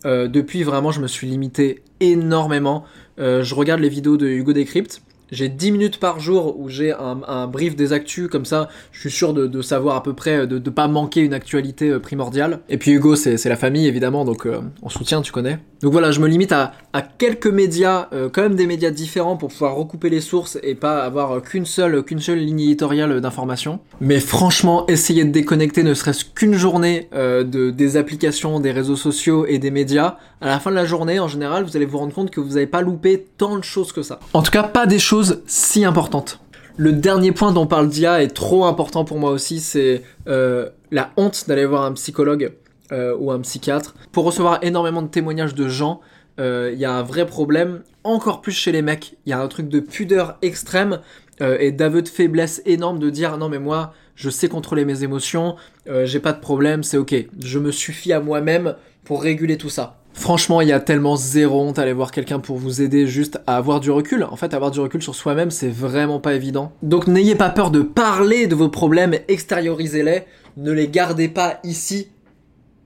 Euh, 0.05 0.27
depuis 0.27 0.61
vraiment, 0.61 0.91
je 0.91 1.01
me 1.01 1.07
suis 1.07 1.25
limité 1.25 1.81
énormément. 2.01 2.83
Euh, 3.17 3.41
je 3.41 3.55
regarde 3.55 3.81
les 3.81 3.89
vidéos 3.89 4.17
de 4.17 4.27
Hugo 4.27 4.53
Décrypte. 4.53 5.01
J'ai 5.31 5.49
10 5.49 5.71
minutes 5.71 5.99
par 5.99 6.19
jour 6.19 6.59
où 6.59 6.69
j'ai 6.69 6.93
un, 6.93 7.47
brief 7.47 7.75
des 7.75 7.93
actus, 7.93 8.29
comme 8.29 8.45
ça 8.45 8.69
je 8.91 8.99
suis 8.99 9.11
sûr 9.11 9.33
de, 9.33 9.61
savoir 9.61 9.95
à 9.95 10.03
peu 10.03 10.13
près, 10.13 10.47
de 10.47 10.57
ne 10.57 10.69
pas 10.69 10.87
manquer 10.87 11.21
une 11.21 11.33
actualité 11.33 11.89
euh, 11.89 11.99
primordiale. 11.99 12.59
Et 12.69 12.77
puis 12.77 12.91
Hugo, 12.91 13.15
c'est 13.15 13.37
c'est 13.37 13.49
la 13.49 13.55
famille 13.55 13.87
évidemment, 13.87 14.25
donc 14.25 14.45
euh, 14.45 14.59
on 14.81 14.89
soutient, 14.89 15.21
tu 15.21 15.31
connais. 15.31 15.59
Donc 15.81 15.91
voilà, 15.91 16.11
je 16.11 16.19
me 16.19 16.27
limite 16.27 16.51
à, 16.51 16.73
à 16.95 17.01
quelques 17.01 17.47
médias, 17.47 18.07
euh, 18.13 18.29
quand 18.31 18.41
même 18.41 18.55
des 18.55 18.67
médias 18.67 18.89
différents 18.89 19.35
pour 19.35 19.49
pouvoir 19.49 19.75
recouper 19.75 20.09
les 20.09 20.21
sources 20.21 20.57
et 20.63 20.75
pas 20.75 21.03
avoir 21.03 21.33
euh, 21.33 21.39
qu'une 21.41 21.65
seule, 21.65 22.03
qu'une 22.03 22.21
seule 22.21 22.39
ligne 22.39 22.61
éditoriale 22.61 23.19
d'information. 23.19 23.81
Mais 23.99 24.21
franchement, 24.21 24.87
essayer 24.87 25.25
de 25.25 25.29
déconnecter 25.29 25.83
ne 25.83 25.93
serait-ce 25.93 26.23
qu'une 26.23 26.53
journée 26.53 27.09
euh, 27.13 27.43
de, 27.43 27.69
des 27.69 27.97
applications, 27.97 28.61
des 28.61 28.71
réseaux 28.71 28.95
sociaux 28.95 29.45
et 29.45 29.59
des 29.59 29.71
médias, 29.71 30.15
à 30.39 30.47
la 30.47 30.57
fin 30.61 30.71
de 30.71 30.75
la 30.77 30.85
journée, 30.85 31.19
en 31.19 31.27
général, 31.27 31.65
vous 31.65 31.75
allez 31.75 31.85
vous 31.85 31.97
rendre 31.97 32.13
compte 32.13 32.31
que 32.31 32.39
vous 32.39 32.53
n'avez 32.53 32.65
pas 32.65 32.81
loupé 32.81 33.25
tant 33.37 33.57
de 33.57 33.63
choses 33.65 33.91
que 33.91 34.01
ça. 34.01 34.21
En 34.33 34.41
tout 34.41 34.51
cas, 34.51 34.63
pas 34.63 34.85
des 34.85 34.99
choses 34.99 35.41
si 35.47 35.83
importantes. 35.83 36.39
Le 36.77 36.93
dernier 36.93 37.33
point 37.33 37.51
dont 37.51 37.67
parle 37.67 37.89
Dia 37.89 38.23
est 38.23 38.33
trop 38.33 38.63
important 38.63 39.03
pour 39.03 39.19
moi 39.19 39.31
aussi, 39.31 39.59
c'est 39.59 40.01
euh, 40.29 40.69
la 40.91 41.11
honte 41.17 41.43
d'aller 41.49 41.65
voir 41.65 41.83
un 41.83 41.91
psychologue 41.91 42.53
euh, 42.91 43.17
ou 43.19 43.31
un 43.31 43.39
psychiatre. 43.39 43.95
Pour 44.11 44.25
recevoir 44.25 44.59
énormément 44.61 45.01
de 45.01 45.07
témoignages 45.07 45.55
de 45.55 45.67
gens, 45.67 46.01
euh, 46.39 46.71
il 46.73 46.79
y 46.79 46.85
a 46.85 46.93
un 46.93 47.03
vrai 47.03 47.25
problème, 47.25 47.81
encore 48.03 48.41
plus 48.41 48.51
chez 48.51 48.71
les 48.71 48.81
mecs. 48.81 49.17
Il 49.25 49.29
y 49.29 49.33
a 49.33 49.39
un 49.39 49.47
truc 49.47 49.69
de 49.69 49.79
pudeur 49.79 50.37
extrême 50.41 50.99
euh, 51.41 51.57
et 51.59 51.71
d'aveu 51.71 52.01
de 52.01 52.09
faiblesse 52.09 52.61
énorme 52.65 52.99
de 52.99 53.09
dire 53.09 53.37
non 53.37 53.49
mais 53.49 53.59
moi 53.59 53.93
je 54.15 54.29
sais 54.29 54.47
contrôler 54.47 54.85
mes 54.85 55.03
émotions, 55.03 55.55
euh, 55.87 56.05
j'ai 56.05 56.21
pas 56.21 56.31
de 56.31 56.39
problème, 56.39 56.83
c'est 56.83 56.97
ok, 56.97 57.13
je 57.43 57.59
me 57.59 57.71
suffis 57.71 58.13
à 58.13 58.21
moi-même 58.21 58.75
pour 59.03 59.21
réguler 59.21 59.57
tout 59.57 59.69
ça. 59.69 59.99
Franchement, 60.13 60.61
il 60.61 60.69
y 60.69 60.71
a 60.71 60.79
tellement 60.79 61.17
zéro 61.17 61.61
honte 61.61 61.77
à 61.77 61.81
aller 61.81 61.91
voir 61.91 62.11
quelqu'un 62.11 62.39
pour 62.39 62.55
vous 62.55 62.81
aider 62.81 63.05
juste 63.05 63.41
à 63.47 63.57
avoir 63.57 63.81
du 63.81 63.91
recul. 63.91 64.23
En 64.23 64.37
fait, 64.37 64.53
avoir 64.53 64.71
du 64.71 64.79
recul 64.79 65.03
sur 65.03 65.13
soi-même, 65.13 65.51
c'est 65.51 65.69
vraiment 65.69 66.21
pas 66.21 66.33
évident. 66.33 66.71
Donc 66.81 67.07
n'ayez 67.07 67.35
pas 67.35 67.49
peur 67.49 67.69
de 67.69 67.81
parler 67.81 68.47
de 68.47 68.55
vos 68.55 68.69
problèmes, 68.69 69.15
extériorisez-les, 69.27 70.23
ne 70.55 70.71
les 70.71 70.87
gardez 70.87 71.27
pas 71.27 71.59
ici, 71.65 72.07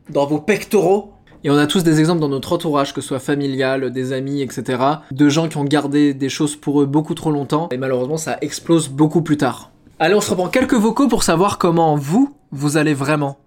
dans 0.10 0.26
vos 0.26 0.40
pectoraux. 0.40 1.14
Et 1.44 1.50
on 1.50 1.58
a 1.58 1.68
tous 1.68 1.84
des 1.84 2.00
exemples 2.00 2.20
dans 2.20 2.28
notre 2.28 2.52
entourage, 2.52 2.94
que 2.94 3.00
ce 3.00 3.08
soit 3.08 3.20
familial, 3.20 3.92
des 3.92 4.12
amis, 4.12 4.42
etc., 4.42 4.84
de 5.12 5.30
gens 5.30 5.48
qui 5.48 5.58
ont 5.58 5.64
gardé 5.64 6.14
des 6.14 6.28
choses 6.28 6.58
pour 6.58 6.82
eux 6.82 6.86
beaucoup 6.86 7.16
trop 7.16 7.32
longtemps, 7.32 7.70
et 7.72 7.78
malheureusement 7.78 8.18
ça 8.18 8.38
explose 8.42 8.90
beaucoup 8.90 9.22
plus 9.22 9.38
tard. 9.38 9.72
Allez, 10.00 10.16
on 10.16 10.22
se 10.22 10.30
reprend 10.30 10.50
quelques 10.50 10.74
vocaux 10.74 11.08
pour 11.08 11.24
savoir 11.24 11.58
comment 11.58 11.96
vous, 11.96 12.36
vous 12.52 12.76
allez 12.78 12.94
vraiment. 12.94 13.38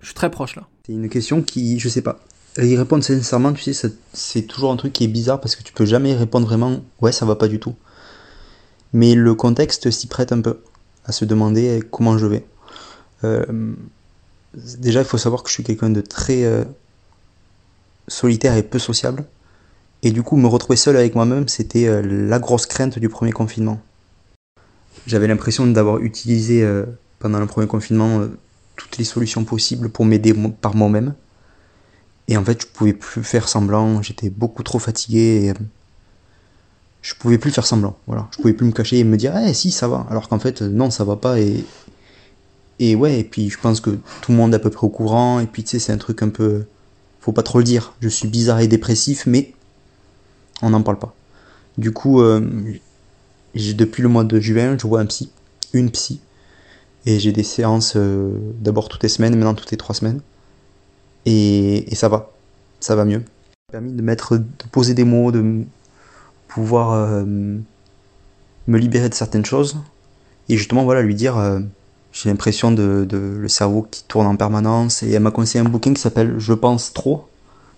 Je 0.00 0.06
suis 0.06 0.14
très 0.14 0.30
proche 0.30 0.56
là. 0.56 0.66
C'est 0.86 0.92
une 0.92 1.08
question 1.08 1.42
qui, 1.42 1.78
je 1.78 1.88
sais 1.88 2.02
pas. 2.02 2.18
Y 2.58 2.76
répondre 2.76 3.04
sincèrement, 3.04 3.52
tu 3.52 3.72
sais, 3.72 3.92
c'est 4.12 4.42
toujours 4.42 4.72
un 4.72 4.76
truc 4.76 4.92
qui 4.92 5.04
est 5.04 5.08
bizarre 5.08 5.40
parce 5.40 5.54
que 5.54 5.62
tu 5.62 5.72
peux 5.72 5.84
jamais 5.84 6.14
répondre 6.14 6.46
vraiment, 6.46 6.80
ouais, 7.00 7.12
ça 7.12 7.26
va 7.26 7.36
pas 7.36 7.46
du 7.46 7.60
tout. 7.60 7.74
Mais 8.92 9.14
le 9.14 9.34
contexte 9.36 9.90
s'y 9.92 10.08
prête 10.08 10.32
un 10.32 10.40
peu 10.40 10.58
à 11.04 11.12
se 11.12 11.24
demander 11.24 11.80
comment 11.92 12.18
je 12.18 12.26
vais. 12.26 12.44
Euh, 13.22 13.44
déjà, 14.54 15.00
il 15.00 15.06
faut 15.06 15.18
savoir 15.18 15.44
que 15.44 15.48
je 15.48 15.54
suis 15.54 15.62
quelqu'un 15.62 15.90
de 15.90 16.00
très 16.00 16.44
euh, 16.44 16.64
solitaire 18.08 18.56
et 18.56 18.62
peu 18.62 18.78
sociable. 18.78 19.24
Et 20.02 20.10
du 20.12 20.22
coup, 20.22 20.36
me 20.36 20.46
retrouver 20.46 20.76
seul 20.76 20.96
avec 20.96 21.14
moi-même, 21.14 21.48
c'était 21.48 21.86
euh, 21.86 22.02
la 22.02 22.38
grosse 22.38 22.66
crainte 22.66 22.98
du 22.98 23.08
premier 23.08 23.32
confinement. 23.32 23.80
J'avais 25.06 25.26
l'impression 25.26 25.66
d'avoir 25.66 25.98
utilisé 25.98 26.62
euh, 26.62 26.86
pendant 27.18 27.38
le 27.38 27.46
premier 27.46 27.66
confinement 27.66 28.20
euh, 28.20 28.28
toutes 28.76 28.98
les 28.98 29.04
solutions 29.04 29.44
possibles 29.44 29.88
pour 29.88 30.04
m'aider 30.04 30.34
par 30.60 30.74
moi-même. 30.74 31.14
Et 32.28 32.36
en 32.36 32.44
fait, 32.44 32.62
je 32.62 32.66
pouvais 32.66 32.92
plus 32.92 33.22
faire 33.22 33.48
semblant, 33.48 34.02
j'étais 34.02 34.30
beaucoup 34.30 34.62
trop 34.62 34.78
fatigué. 34.78 35.44
Et, 35.44 35.50
euh, 35.50 35.54
je 37.02 37.14
pouvais 37.14 37.38
plus 37.38 37.50
faire 37.50 37.66
semblant, 37.66 37.96
voilà. 38.06 38.28
Je 38.32 38.36
pouvais 38.42 38.52
plus 38.52 38.66
me 38.66 38.72
cacher 38.72 38.98
et 38.98 39.04
me 39.04 39.16
dire, 39.16 39.34
eh 39.36 39.54
si, 39.54 39.70
ça 39.70 39.88
va. 39.88 40.06
Alors 40.10 40.28
qu'en 40.28 40.38
fait, 40.38 40.60
non, 40.62 40.90
ça 40.90 41.04
va 41.04 41.16
pas. 41.16 41.40
Et, 41.40 41.64
et 42.78 42.94
ouais, 42.94 43.20
et 43.20 43.24
puis 43.24 43.48
je 43.48 43.58
pense 43.58 43.80
que 43.80 43.90
tout 44.20 44.32
le 44.32 44.36
monde 44.36 44.52
est 44.52 44.56
à 44.56 44.60
peu 44.60 44.70
près 44.70 44.86
au 44.86 44.90
courant. 44.90 45.40
Et 45.40 45.46
puis 45.46 45.64
tu 45.64 45.70
sais, 45.70 45.78
c'est 45.78 45.92
un 45.92 45.98
truc 45.98 46.22
un 46.22 46.28
peu. 46.28 46.64
Faut 47.20 47.32
pas 47.32 47.42
trop 47.42 47.58
le 47.58 47.64
dire. 47.64 47.94
Je 48.00 48.08
suis 48.08 48.28
bizarre 48.28 48.60
et 48.60 48.68
dépressif, 48.68 49.26
mais 49.26 49.52
on 50.62 50.70
n'en 50.70 50.82
parle 50.82 50.98
pas. 50.98 51.14
Du 51.78 51.92
coup, 51.92 52.20
euh, 52.20 52.40
depuis 53.54 54.02
le 54.02 54.08
mois 54.08 54.24
de 54.24 54.40
juin, 54.40 54.76
je 54.78 54.86
vois 54.86 55.00
un 55.00 55.06
psy, 55.06 55.30
une 55.72 55.90
psy. 55.90 56.20
Et 57.06 57.18
j'ai 57.18 57.32
des 57.32 57.42
séances 57.42 57.94
euh, 57.96 58.36
d'abord 58.60 58.88
toutes 58.88 59.02
les 59.02 59.08
semaines, 59.08 59.34
maintenant 59.34 59.54
toutes 59.54 59.70
les 59.70 59.76
trois 59.76 59.94
semaines. 59.94 60.20
Et, 61.26 61.86
ça 61.94 62.08
va, 62.08 62.30
ça 62.80 62.96
va 62.96 63.04
mieux. 63.04 63.22
Ça 63.70 63.80
m'a 63.80 63.80
permis 63.80 63.92
de 63.92 64.02
mettre, 64.02 64.36
de 64.36 64.44
poser 64.72 64.94
des 64.94 65.04
mots, 65.04 65.32
de 65.32 65.64
pouvoir 66.48 66.92
euh, 66.92 67.24
me 67.24 68.78
libérer 68.78 69.08
de 69.08 69.14
certaines 69.14 69.44
choses. 69.44 69.78
Et 70.48 70.56
justement, 70.56 70.84
voilà, 70.84 71.02
lui 71.02 71.14
dire, 71.14 71.38
j'ai 72.12 72.28
l'impression 72.28 72.72
de, 72.72 73.06
le 73.10 73.48
cerveau 73.48 73.86
qui 73.90 74.04
tourne 74.04 74.26
en 74.26 74.36
permanence. 74.36 75.02
Et 75.02 75.12
elle 75.12 75.22
m'a 75.22 75.30
conseillé 75.30 75.64
un 75.64 75.68
bouquin 75.68 75.94
qui 75.94 76.00
s'appelle 76.00 76.34
Je 76.38 76.52
pense 76.52 76.92
trop. 76.92 77.26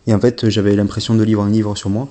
Et 0.07 0.15
en 0.15 0.21
fait, 0.21 0.49
j'avais 0.49 0.75
l'impression 0.75 1.15
de 1.15 1.23
lire 1.23 1.41
un 1.41 1.51
livre 1.51 1.77
sur 1.77 1.91
moi. 1.91 2.09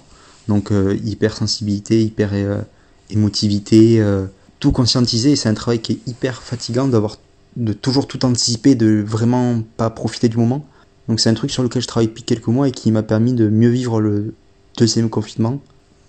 Donc, 0.47 0.71
euh, 0.71 0.97
hypersensibilité, 1.03 2.01
hyper 2.01 2.29
euh, 2.33 2.61
émotivité, 3.09 3.99
euh, 3.99 4.25
tout 4.59 4.71
conscientiser. 4.71 5.35
C'est 5.35 5.49
un 5.49 5.53
travail 5.53 5.79
qui 5.79 5.93
est 5.93 6.07
hyper 6.07 6.41
fatigant 6.41 6.87
d'avoir, 6.87 7.17
de 7.57 7.73
toujours 7.73 8.07
tout 8.07 8.23
anticiper, 8.25 8.75
de 8.75 9.03
vraiment 9.05 9.61
pas 9.77 9.89
profiter 9.89 10.29
du 10.29 10.37
moment. 10.37 10.65
Donc, 11.07 11.19
c'est 11.19 11.29
un 11.29 11.33
truc 11.33 11.51
sur 11.51 11.63
lequel 11.63 11.81
je 11.81 11.87
travaille 11.87 12.07
depuis 12.07 12.23
quelques 12.23 12.47
mois 12.47 12.67
et 12.67 12.71
qui 12.71 12.91
m'a 12.91 13.03
permis 13.03 13.33
de 13.33 13.49
mieux 13.49 13.69
vivre 13.69 13.99
le 13.99 14.33
deuxième 14.77 15.09
confinement. 15.09 15.59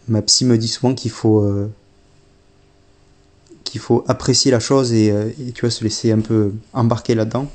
Ma 0.09 0.23
psy 0.23 0.45
me 0.45 0.59
dit 0.59 0.69
souvent 0.69 0.95
qu'il 0.95 1.11
faut, 1.11 1.43
euh, 1.43 1.71
qu'il 3.73 3.81
faut 3.81 4.05
apprécier 4.07 4.51
la 4.51 4.61
chose 4.61 4.93
et, 4.93 5.11
euh, 5.11 5.31
et, 5.41 5.53
tu 5.53 5.63
vois, 5.63 5.71
se 5.71 5.83
laisser 5.83 6.13
un 6.13 6.21
peu 6.21 6.53
embarquer 6.75 7.15
là-dedans 7.15 7.51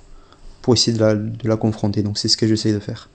pour 0.63 0.73
essayer 0.73 0.97
de 0.97 0.99
la, 0.99 1.13
de 1.13 1.47
la 1.47 1.57
confronter. 1.57 2.01
Donc, 2.01 2.17
c'est 2.17 2.27
ce 2.27 2.35
que 2.35 2.47
j'essaie 2.47 2.73
de 2.73 2.79
faire. 2.79 3.07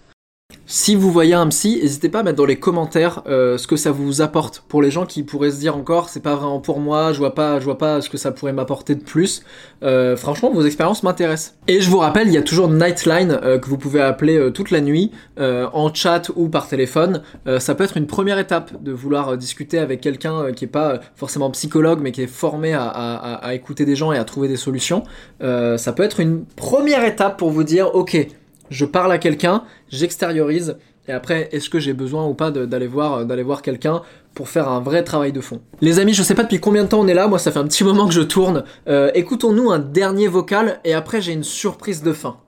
Si 0.74 0.94
vous 0.94 1.12
voyez 1.12 1.34
un 1.34 1.48
psy, 1.48 1.80
n'hésitez 1.82 2.08
pas 2.08 2.20
à 2.20 2.22
mettre 2.22 2.38
dans 2.38 2.46
les 2.46 2.56
commentaires 2.56 3.20
euh, 3.26 3.58
ce 3.58 3.66
que 3.66 3.76
ça 3.76 3.90
vous 3.90 4.22
apporte. 4.22 4.64
Pour 4.68 4.80
les 4.80 4.90
gens 4.90 5.04
qui 5.04 5.22
pourraient 5.22 5.50
se 5.50 5.58
dire 5.58 5.76
encore, 5.76 6.08
c'est 6.08 6.22
pas 6.22 6.34
vraiment 6.34 6.60
pour 6.60 6.80
moi, 6.80 7.12
je 7.12 7.18
vois 7.18 7.34
pas, 7.34 7.60
je 7.60 7.66
vois 7.66 7.76
pas 7.76 8.00
ce 8.00 8.08
que 8.08 8.16
ça 8.16 8.32
pourrait 8.32 8.54
m'apporter 8.54 8.94
de 8.94 9.02
plus. 9.02 9.42
Euh, 9.82 10.16
franchement, 10.16 10.50
vos 10.50 10.64
expériences 10.64 11.02
m'intéressent. 11.02 11.58
Et 11.68 11.82
je 11.82 11.90
vous 11.90 11.98
rappelle, 11.98 12.28
il 12.28 12.32
y 12.32 12.38
a 12.38 12.42
toujours 12.42 12.68
Nightline 12.68 13.38
euh, 13.42 13.58
que 13.58 13.68
vous 13.68 13.76
pouvez 13.76 14.00
appeler 14.00 14.50
toute 14.54 14.70
la 14.70 14.80
nuit, 14.80 15.10
en 15.38 15.92
chat 15.92 16.30
ou 16.36 16.48
par 16.48 16.66
téléphone. 16.68 17.20
Ça 17.58 17.74
peut 17.74 17.84
être 17.84 17.98
une 17.98 18.06
première 18.06 18.38
étape 18.38 18.82
de 18.82 18.92
vouloir 18.92 19.36
discuter 19.36 19.78
avec 19.78 20.00
quelqu'un 20.00 20.52
qui 20.52 20.64
est 20.64 20.68
pas 20.68 21.00
forcément 21.16 21.50
psychologue, 21.50 22.00
mais 22.00 22.12
qui 22.12 22.22
est 22.22 22.26
formé 22.26 22.72
à, 22.72 23.50
écouter 23.52 23.84
des 23.84 23.96
gens 23.96 24.12
et 24.12 24.16
à 24.16 24.24
trouver 24.24 24.48
des 24.48 24.56
solutions. 24.56 25.04
Ça 25.40 25.92
peut 25.94 26.02
être 26.02 26.20
une 26.20 26.46
première 26.46 27.04
étape 27.04 27.36
pour 27.36 27.50
vous 27.50 27.64
dire, 27.64 27.94
ok, 27.94 28.26
je 28.72 28.84
parle 28.84 29.12
à 29.12 29.18
quelqu'un, 29.18 29.64
j'extériorise, 29.90 30.76
et 31.08 31.12
après, 31.12 31.48
est-ce 31.52 31.68
que 31.68 31.80
j'ai 31.80 31.94
besoin 31.94 32.26
ou 32.26 32.34
pas 32.34 32.50
d'aller 32.50 32.86
voir, 32.86 33.26
d'aller 33.26 33.42
voir 33.42 33.62
quelqu'un 33.62 34.02
pour 34.34 34.48
faire 34.48 34.68
un 34.68 34.80
vrai 34.80 35.02
travail 35.02 35.32
de 35.32 35.40
fond? 35.40 35.60
Les 35.80 35.98
amis, 35.98 36.14
je 36.14 36.22
sais 36.22 36.34
pas 36.34 36.44
depuis 36.44 36.60
combien 36.60 36.84
de 36.84 36.88
temps 36.88 37.00
on 37.00 37.08
est 37.08 37.14
là, 37.14 37.26
moi 37.26 37.38
ça 37.38 37.50
fait 37.50 37.58
un 37.58 37.66
petit 37.66 37.84
moment 37.84 38.06
que 38.06 38.14
je 38.14 38.20
tourne. 38.20 38.64
Euh, 38.88 39.10
Écoutons-nous 39.14 39.70
un 39.70 39.80
dernier 39.80 40.28
vocal, 40.28 40.80
et 40.84 40.94
après 40.94 41.20
j'ai 41.20 41.32
une 41.32 41.44
surprise 41.44 42.02
de 42.02 42.12
fin. 42.12 42.38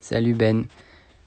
Salut 0.00 0.34
Ben. 0.34 0.64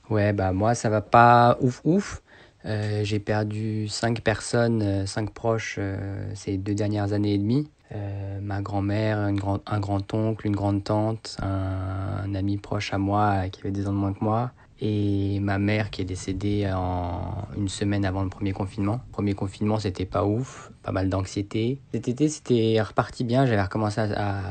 Ouais, 0.09 0.31
bah 0.31 0.53
moi 0.53 0.75
ça 0.75 0.89
va 0.89 1.01
pas 1.01 1.57
ouf 1.61 1.81
ouf. 1.83 2.21
Euh, 2.65 3.01
j'ai 3.03 3.19
perdu 3.19 3.87
5 3.87 4.21
personnes, 4.21 5.05
5 5.05 5.31
proches 5.31 5.75
euh, 5.79 5.97
ces 6.33 6.57
deux 6.57 6.73
dernières 6.73 7.13
années 7.13 7.33
et 7.33 7.37
demie. 7.37 7.69
Euh, 7.95 8.39
ma 8.41 8.61
grand-mère, 8.61 9.31
grand- 9.33 9.61
un 9.65 9.79
grand-oncle, 9.79 10.45
une 10.45 10.55
grande-tante, 10.55 11.37
un, 11.41 12.35
ami 12.35 12.57
proche 12.57 12.93
à 12.93 12.97
moi 12.97 13.47
qui 13.49 13.61
avait 13.61 13.71
des 13.71 13.87
ans 13.87 13.93
de 13.93 13.97
moins 13.97 14.13
que 14.13 14.23
moi, 14.23 14.51
et 14.81 15.39
ma 15.39 15.57
mère 15.57 15.89
qui 15.89 16.01
est 16.01 16.05
décédée 16.05 16.69
en 16.73 17.47
une 17.55 17.69
semaine 17.69 18.03
avant 18.03 18.23
le 18.23 18.29
premier 18.29 18.51
confinement. 18.51 18.99
Premier 19.11 19.33
confinement, 19.33 19.79
c'était 19.79 20.05
pas 20.05 20.25
ouf, 20.25 20.71
pas 20.83 20.91
mal 20.91 21.09
d'anxiété. 21.09 21.79
Cet 21.93 22.09
été, 22.09 22.27
c'était 22.27 22.81
reparti 22.81 23.23
bien, 23.23 23.45
j'avais 23.45 23.61
recommencé 23.61 24.01
à, 24.01 24.37
à 24.37 24.41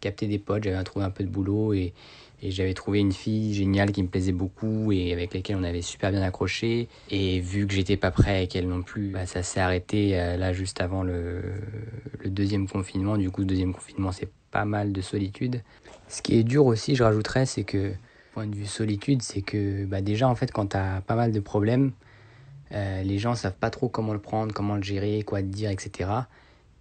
capter 0.00 0.26
des 0.26 0.38
potes, 0.38 0.64
j'avais 0.64 0.82
trouvé 0.84 1.04
un 1.04 1.10
peu 1.10 1.24
de 1.24 1.30
boulot 1.30 1.72
et, 1.72 1.94
et 2.42 2.50
j'avais 2.50 2.74
trouvé 2.74 3.00
une 3.00 3.12
fille 3.12 3.54
géniale 3.54 3.92
qui 3.92 4.02
me 4.02 4.08
plaisait 4.08 4.32
beaucoup 4.32 4.92
et 4.92 5.12
avec 5.12 5.32
laquelle 5.32 5.56
on 5.56 5.64
avait 5.64 5.82
super 5.82 6.10
bien 6.10 6.22
accroché. 6.22 6.88
Et 7.10 7.40
vu 7.40 7.66
que 7.66 7.72
j'étais 7.72 7.96
pas 7.96 8.10
prêt 8.10 8.36
avec 8.36 8.54
elle 8.54 8.68
non 8.68 8.82
plus, 8.82 9.08
bah, 9.08 9.24
ça 9.24 9.42
s'est 9.42 9.60
arrêté 9.60 10.20
euh, 10.20 10.36
là 10.36 10.52
juste 10.52 10.80
avant 10.80 11.02
le, 11.02 11.42
deuxième 12.26 12.68
confinement. 12.68 13.16
Du 13.16 13.30
coup, 13.30 13.40
le 13.40 13.46
deuxième 13.46 13.72
confinement, 13.72 14.12
c'est 14.12 14.28
pas 14.50 14.66
mal 14.66 14.92
de 14.92 15.00
solitude. 15.00 15.62
Ce 16.08 16.20
qui 16.20 16.38
est 16.38 16.44
dur 16.44 16.66
aussi, 16.66 16.94
je 16.94 17.04
rajouterais, 17.04 17.46
c'est 17.46 17.64
que, 17.64 17.92
point 18.34 18.46
de 18.46 18.54
vue 18.54 18.66
solitude, 18.66 19.22
c'est 19.22 19.42
que 19.42 19.86
bah, 19.86 20.02
déjà, 20.02 20.28
en 20.28 20.34
fait, 20.34 20.52
quand 20.52 20.66
t'as 20.66 21.00
pas 21.00 21.14
mal 21.14 21.32
de 21.32 21.40
problèmes, 21.40 21.92
euh, 22.72 23.02
les 23.02 23.18
gens 23.18 23.34
savent 23.34 23.56
pas 23.58 23.70
trop 23.70 23.88
comment 23.88 24.12
le 24.12 24.18
prendre, 24.18 24.52
comment 24.52 24.76
le 24.76 24.82
gérer, 24.82 25.22
quoi 25.22 25.40
te 25.40 25.46
dire, 25.46 25.70
etc. 25.70 26.10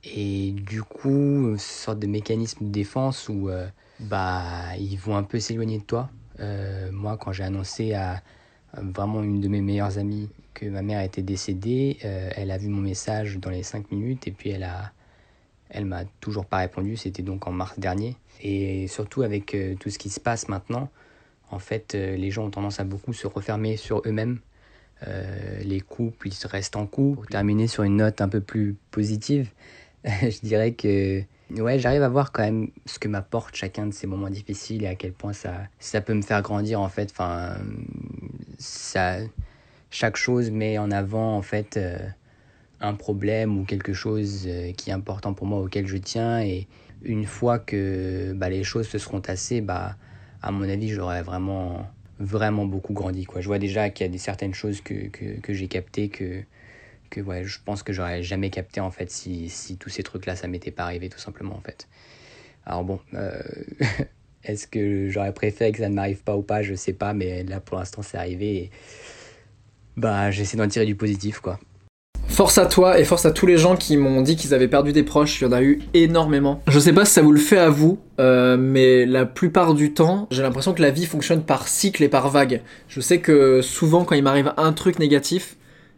Et 0.04 0.52
du 0.52 0.84
coup, 0.84 1.10
une 1.10 1.58
sorte 1.58 2.00
de 2.00 2.08
mécanisme 2.08 2.66
de 2.66 2.72
défense 2.72 3.30
où 3.30 3.50
euh, 3.50 3.68
bah, 4.00 4.76
ils 4.78 4.98
vont 4.98 5.16
un 5.16 5.24
peu 5.24 5.40
s'éloigner 5.40 5.80
de 5.80 5.84
toi. 5.84 6.10
Euh, 6.40 6.92
moi, 6.92 7.18
quand 7.18 7.32
j'ai 7.32 7.44
annoncé 7.44 7.94
à 7.94 8.22
vraiment 8.74 9.24
une 9.24 9.40
de 9.40 9.48
mes 9.48 9.62
meilleures 9.62 9.98
amies 9.98 10.30
que 10.54 10.66
ma 10.66 10.82
mère 10.82 11.02
était 11.02 11.22
décédée, 11.22 11.98
euh, 12.04 12.30
elle 12.36 12.52
a 12.52 12.58
vu 12.58 12.68
mon 12.68 12.82
message 12.82 13.38
dans 13.38 13.50
les 13.50 13.64
5 13.64 13.92
minutes 13.92 14.28
et 14.28 14.32
puis 14.32 14.50
elle 14.50 14.64
a, 14.64 14.92
elle 15.70 15.86
m'a 15.86 16.04
toujours 16.20 16.46
pas 16.46 16.58
répondu. 16.58 16.98
C'était 16.98 17.24
donc 17.24 17.48
en 17.48 17.52
mars 17.52 17.80
dernier. 17.80 18.18
Et 18.42 18.88
surtout 18.88 19.22
avec 19.22 19.56
euh, 19.56 19.76
tout 19.76 19.90
ce 19.90 19.98
qui 19.98 20.10
se 20.10 20.20
passe 20.20 20.50
maintenant, 20.50 20.90
en 21.52 21.60
fait, 21.60 21.94
les 21.94 22.32
gens 22.32 22.46
ont 22.46 22.50
tendance 22.50 22.80
à 22.80 22.84
beaucoup 22.84 23.14
se 23.14 23.28
refermer 23.28 23.78
sur 23.78 24.02
eux-mêmes. 24.06 24.40
Les 25.62 25.80
couples, 25.80 26.30
ils 26.30 26.48
restent 26.48 26.76
en 26.76 26.88
couple. 26.88 27.18
Pour 27.18 27.28
terminer 27.28 27.68
sur 27.68 27.84
une 27.84 27.98
note 27.98 28.20
un 28.20 28.28
peu 28.28 28.42
plus 28.42 28.76
positive, 28.90 29.52
je 30.04 30.40
dirais 30.42 30.72
que 30.74 31.24
ouais, 31.52 31.80
j'arrive 31.80 32.04
à 32.04 32.10
voir 32.10 32.32
quand 32.32 32.44
même 32.44 32.70
ce 32.86 33.00
que 33.00 33.08
m'apporte 33.08 33.56
chacun 33.56 33.88
de 33.88 33.94
ces 33.94 34.08
moments 34.08 34.30
difficiles 34.30 34.84
et 34.84 34.88
à 34.88 34.96
quel 34.96 35.14
point 35.14 35.34
ça, 35.34 35.54
ça 35.80 36.02
peut 36.02 36.14
me 36.14 36.22
faire 36.22 36.42
grandir 36.42 36.82
en 36.82 36.90
fait. 36.90 37.12
Enfin, 37.12 37.56
ça, 38.58 39.18
chaque 39.92 40.18
chose 40.18 40.52
met 40.52 40.78
en 40.78 40.92
avant 40.92 41.38
en 41.38 41.42
fait 41.42 41.78
euh, 41.78 41.98
un 42.82 42.94
problème 42.94 43.58
ou 43.60 43.64
quelque 43.64 43.94
chose 43.94 44.46
euh, 44.48 44.72
qui 44.74 44.90
est 44.90 44.94
important 44.94 45.34
pour 45.34 45.48
moi 45.48 45.60
auquel 45.60 45.88
je 45.88 45.98
tiens 45.98 46.42
et 46.42 46.68
une 47.04 47.26
fois 47.26 47.60
que 47.60 48.34
bah, 48.34 48.50
les 48.50 48.64
choses 48.64 48.88
se 48.88 48.98
seront 48.98 49.22
tassées, 49.22 49.62
bah, 49.62 49.96
à 50.42 50.52
mon 50.52 50.68
avis, 50.68 50.90
j'aurais 50.90 51.22
vraiment 51.22 51.88
vraiment 52.20 52.66
beaucoup 52.66 52.94
grandi 52.94 53.26
quoi. 53.26 53.42
Je 53.42 53.48
vois 53.48 53.60
déjà 53.60 53.90
qu'il 53.90 54.06
y 54.06 54.10
a 54.10 54.12
des 54.12 54.18
certaines 54.18 54.54
choses 54.54 54.80
que, 54.82 55.08
que, 55.10 55.40
que 55.42 55.54
j'ai 55.54 55.68
captées 55.68 56.08
que 56.08 56.44
que 57.10 57.22
ouais, 57.22 57.44
je 57.44 57.60
pense 57.64 57.84
que 57.84 57.94
j'aurais 57.94 58.24
jamais 58.24 58.50
capté 58.50 58.80
en 58.80 58.92
fait 58.92 59.10
si, 59.12 59.50
si 59.50 59.78
tous 59.78 59.90
ces 59.90 60.04
trucs 60.04 60.26
là 60.26 60.36
ça 60.36 60.48
m'était 60.48 60.72
pas 60.72 60.84
arrivé 60.84 61.10
tout 61.10 61.20
simplement 61.20 61.56
en 61.56 61.62
fait. 61.62 61.88
Alors 62.66 62.84
bon, 62.84 63.00
euh, 63.14 63.42
est-ce 64.44 64.68
que 64.68 65.10
j'aurais 65.10 65.34
préféré 65.34 65.72
que 65.72 65.80
ça 65.80 65.90
ne 65.90 65.96
m'arrive 65.96 66.24
pas 66.24 66.36
ou 66.36 66.42
pas, 66.42 66.62
je 66.62 66.76
sais 66.76 66.94
pas, 66.94 67.14
mais 67.14 67.44
là 67.44 67.60
pour 67.60 67.78
l'instant 67.78 68.02
c'est 68.02 68.18
arrivé 68.18 68.70
bah 69.98 70.30
j'essaie 70.32 70.58
d'en 70.58 70.68
tirer 70.68 70.86
du 70.86 70.96
positif 70.96 71.40
quoi. 71.40 71.60
Force 72.28 72.58
à 72.58 72.66
toi 72.66 73.00
et 73.00 73.06
force 73.06 73.26
à 73.26 73.32
tous 73.32 73.46
les 73.46 73.58
gens 73.58 73.78
qui 73.78 73.96
m'ont 73.96 74.22
dit 74.22 74.36
qu'ils 74.36 74.54
avaient 74.54 74.68
perdu 74.68 74.92
des 74.92 75.04
proches, 75.04 75.40
il 75.40 75.46
y 75.46 75.48
en 75.48 75.52
a 75.54 75.62
eu 75.62 75.80
énormément. 75.94 76.62
Je 76.68 76.80
sais 76.80 76.92
pas 76.92 77.06
si 77.06 77.14
ça 77.14 77.22
vous 77.22 77.32
le 77.32 77.40
fait 77.40 77.58
à 77.58 77.70
vous, 77.70 78.00
euh, 78.20 78.58
mais 78.58 79.06
la 79.06 79.26
plupart 79.26 79.74
du 79.74 79.94
temps, 79.94 80.28
j'ai 80.32 80.42
l'impression 80.42 80.74
que 80.74 80.82
la 80.82 80.92
vie 80.92 81.06
fonctionne 81.06 81.44
par 81.44 81.68
cycle 81.68 82.04
et 82.04 82.10
par 82.10 82.30
vague. 82.30 82.62
Je 82.90 83.00
sais 83.00 83.20
que 83.20 83.62
souvent 83.62 84.04
quand 84.04 84.16
il 84.16 84.24
m'arrive 84.24 84.54
un 84.58 84.74
truc 84.74 85.00
négatif, 85.00 85.56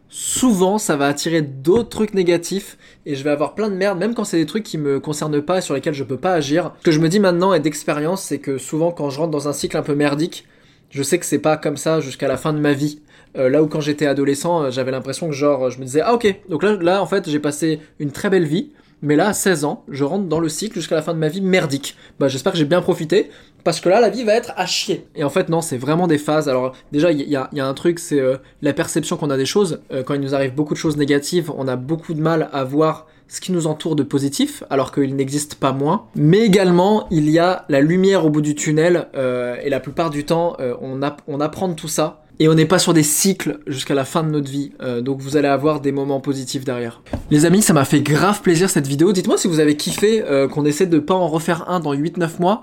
souvent 0.08 0.78
ça 0.78 0.96
va 0.96 1.06
attirer 1.06 1.42
d'autres 1.42 1.88
trucs 1.90 2.14
négatifs 2.14 2.78
et 3.06 3.14
je 3.14 3.24
vais 3.24 3.30
avoir 3.30 3.54
plein 3.54 3.68
de 3.68 3.74
merde, 3.74 3.98
même 3.98 4.14
quand 4.14 4.24
c'est 4.24 4.38
des 4.38 4.46
trucs 4.46 4.64
qui 4.64 4.78
me 4.78 5.00
concernent 5.00 5.42
pas 5.42 5.58
et 5.58 5.60
sur 5.60 5.74
lesquels 5.74 5.94
je 5.94 6.04
peux 6.04 6.16
pas 6.16 6.32
agir. 6.32 6.72
Ce 6.80 6.84
que 6.84 6.92
je 6.92 7.00
me 7.00 7.08
dis 7.08 7.20
maintenant 7.20 7.52
et 7.54 7.60
d'expérience, 7.60 8.22
c'est 8.22 8.38
que 8.38 8.58
souvent 8.58 8.90
quand 8.92 9.10
je 9.10 9.18
rentre 9.18 9.30
dans 9.30 9.48
un 9.48 9.52
cycle 9.52 9.76
un 9.76 9.82
peu 9.82 9.94
merdique, 9.94 10.46
Je 10.90 11.02
sais 11.02 11.18
que 11.18 11.26
c'est 11.26 11.38
pas 11.38 11.58
comme 11.58 11.76
ça 11.76 12.00
jusqu'à 12.00 12.28
la 12.28 12.38
fin 12.38 12.54
de 12.54 12.58
ma 12.60 12.72
vie. 12.72 13.00
Euh, 13.36 13.50
là 13.50 13.62
où 13.62 13.66
quand 13.68 13.80
j'étais 13.80 14.06
adolescent, 14.06 14.64
euh, 14.64 14.70
j'avais 14.70 14.90
l'impression 14.90 15.28
que 15.28 15.34
genre 15.34 15.70
je 15.70 15.78
me 15.78 15.84
disais 15.84 16.00
ah 16.00 16.14
ok 16.14 16.26
donc 16.48 16.62
là 16.62 16.76
là 16.80 17.02
en 17.02 17.06
fait 17.06 17.28
j'ai 17.28 17.38
passé 17.40 17.80
une 17.98 18.10
très 18.10 18.30
belle 18.30 18.46
vie 18.46 18.72
mais 19.02 19.16
là 19.16 19.28
à 19.28 19.32
16 19.32 19.64
ans 19.64 19.84
je 19.88 20.04
rentre 20.04 20.26
dans 20.26 20.40
le 20.40 20.48
cycle 20.48 20.74
jusqu'à 20.74 20.94
la 20.94 21.02
fin 21.02 21.14
de 21.14 21.18
ma 21.18 21.28
vie 21.28 21.40
merdique. 21.40 21.96
Bah 22.18 22.28
j'espère 22.28 22.52
que 22.52 22.58
j'ai 22.58 22.64
bien 22.64 22.80
profité 22.80 23.30
parce 23.64 23.80
que 23.80 23.88
là 23.88 24.00
la 24.00 24.08
vie 24.08 24.24
va 24.24 24.34
être 24.34 24.52
à 24.56 24.66
chier. 24.66 25.06
Et 25.14 25.24
en 25.24 25.30
fait 25.30 25.48
non 25.48 25.60
c'est 25.60 25.78
vraiment 25.78 26.06
des 26.06 26.18
phases. 26.18 26.48
Alors 26.48 26.74
déjà 26.92 27.12
il 27.12 27.20
y, 27.20 27.36
a, 27.36 27.48
y 27.52 27.60
a 27.60 27.66
un 27.66 27.74
truc 27.74 27.98
c'est 27.98 28.20
euh, 28.20 28.36
la 28.62 28.72
perception 28.72 29.16
qu'on 29.16 29.30
a 29.30 29.36
des 29.36 29.46
choses. 29.46 29.80
Euh, 29.92 30.02
quand 30.02 30.14
il 30.14 30.20
nous 30.20 30.34
arrive 30.34 30.54
beaucoup 30.54 30.74
de 30.74 30.78
choses 30.78 30.96
négatives 30.96 31.50
on 31.56 31.68
a 31.68 31.76
beaucoup 31.76 32.14
de 32.14 32.20
mal 32.20 32.48
à 32.52 32.64
voir 32.64 33.06
ce 33.28 33.40
qui 33.40 33.52
nous 33.52 33.66
entoure 33.66 33.94
de 33.94 34.02
positif, 34.02 34.64
alors 34.70 34.90
qu'il 34.90 35.14
n'existe 35.14 35.54
pas 35.54 35.72
moins. 35.72 36.06
Mais 36.14 36.40
également, 36.40 37.06
il 37.10 37.28
y 37.28 37.38
a 37.38 37.66
la 37.68 37.80
lumière 37.80 38.24
au 38.24 38.30
bout 38.30 38.40
du 38.40 38.54
tunnel, 38.54 39.08
euh, 39.14 39.56
et 39.62 39.68
la 39.68 39.80
plupart 39.80 40.10
du 40.10 40.24
temps, 40.24 40.56
euh, 40.60 40.74
on, 40.80 41.00
on 41.26 41.40
apprend 41.40 41.68
de 41.68 41.74
tout 41.74 41.88
ça. 41.88 42.22
Et 42.40 42.48
on 42.48 42.54
n'est 42.54 42.66
pas 42.66 42.78
sur 42.78 42.94
des 42.94 43.02
cycles 43.02 43.58
jusqu'à 43.66 43.94
la 43.94 44.04
fin 44.04 44.22
de 44.22 44.30
notre 44.30 44.48
vie, 44.48 44.70
euh, 44.80 45.00
donc 45.00 45.20
vous 45.20 45.36
allez 45.36 45.48
avoir 45.48 45.80
des 45.80 45.90
moments 45.90 46.20
positifs 46.20 46.64
derrière. 46.64 47.02
Les 47.32 47.44
amis, 47.44 47.62
ça 47.62 47.72
m'a 47.72 47.84
fait 47.84 48.00
grave 48.00 48.42
plaisir 48.42 48.70
cette 48.70 48.86
vidéo. 48.86 49.12
Dites-moi 49.12 49.36
si 49.36 49.48
vous 49.48 49.58
avez 49.58 49.76
kiffé 49.76 50.22
euh, 50.22 50.46
qu'on 50.46 50.64
essaie 50.64 50.86
de 50.86 51.00
pas 51.00 51.14
en 51.14 51.26
refaire 51.26 51.68
un 51.68 51.80
dans 51.80 51.94
8-9 51.94 52.40
mois. 52.40 52.62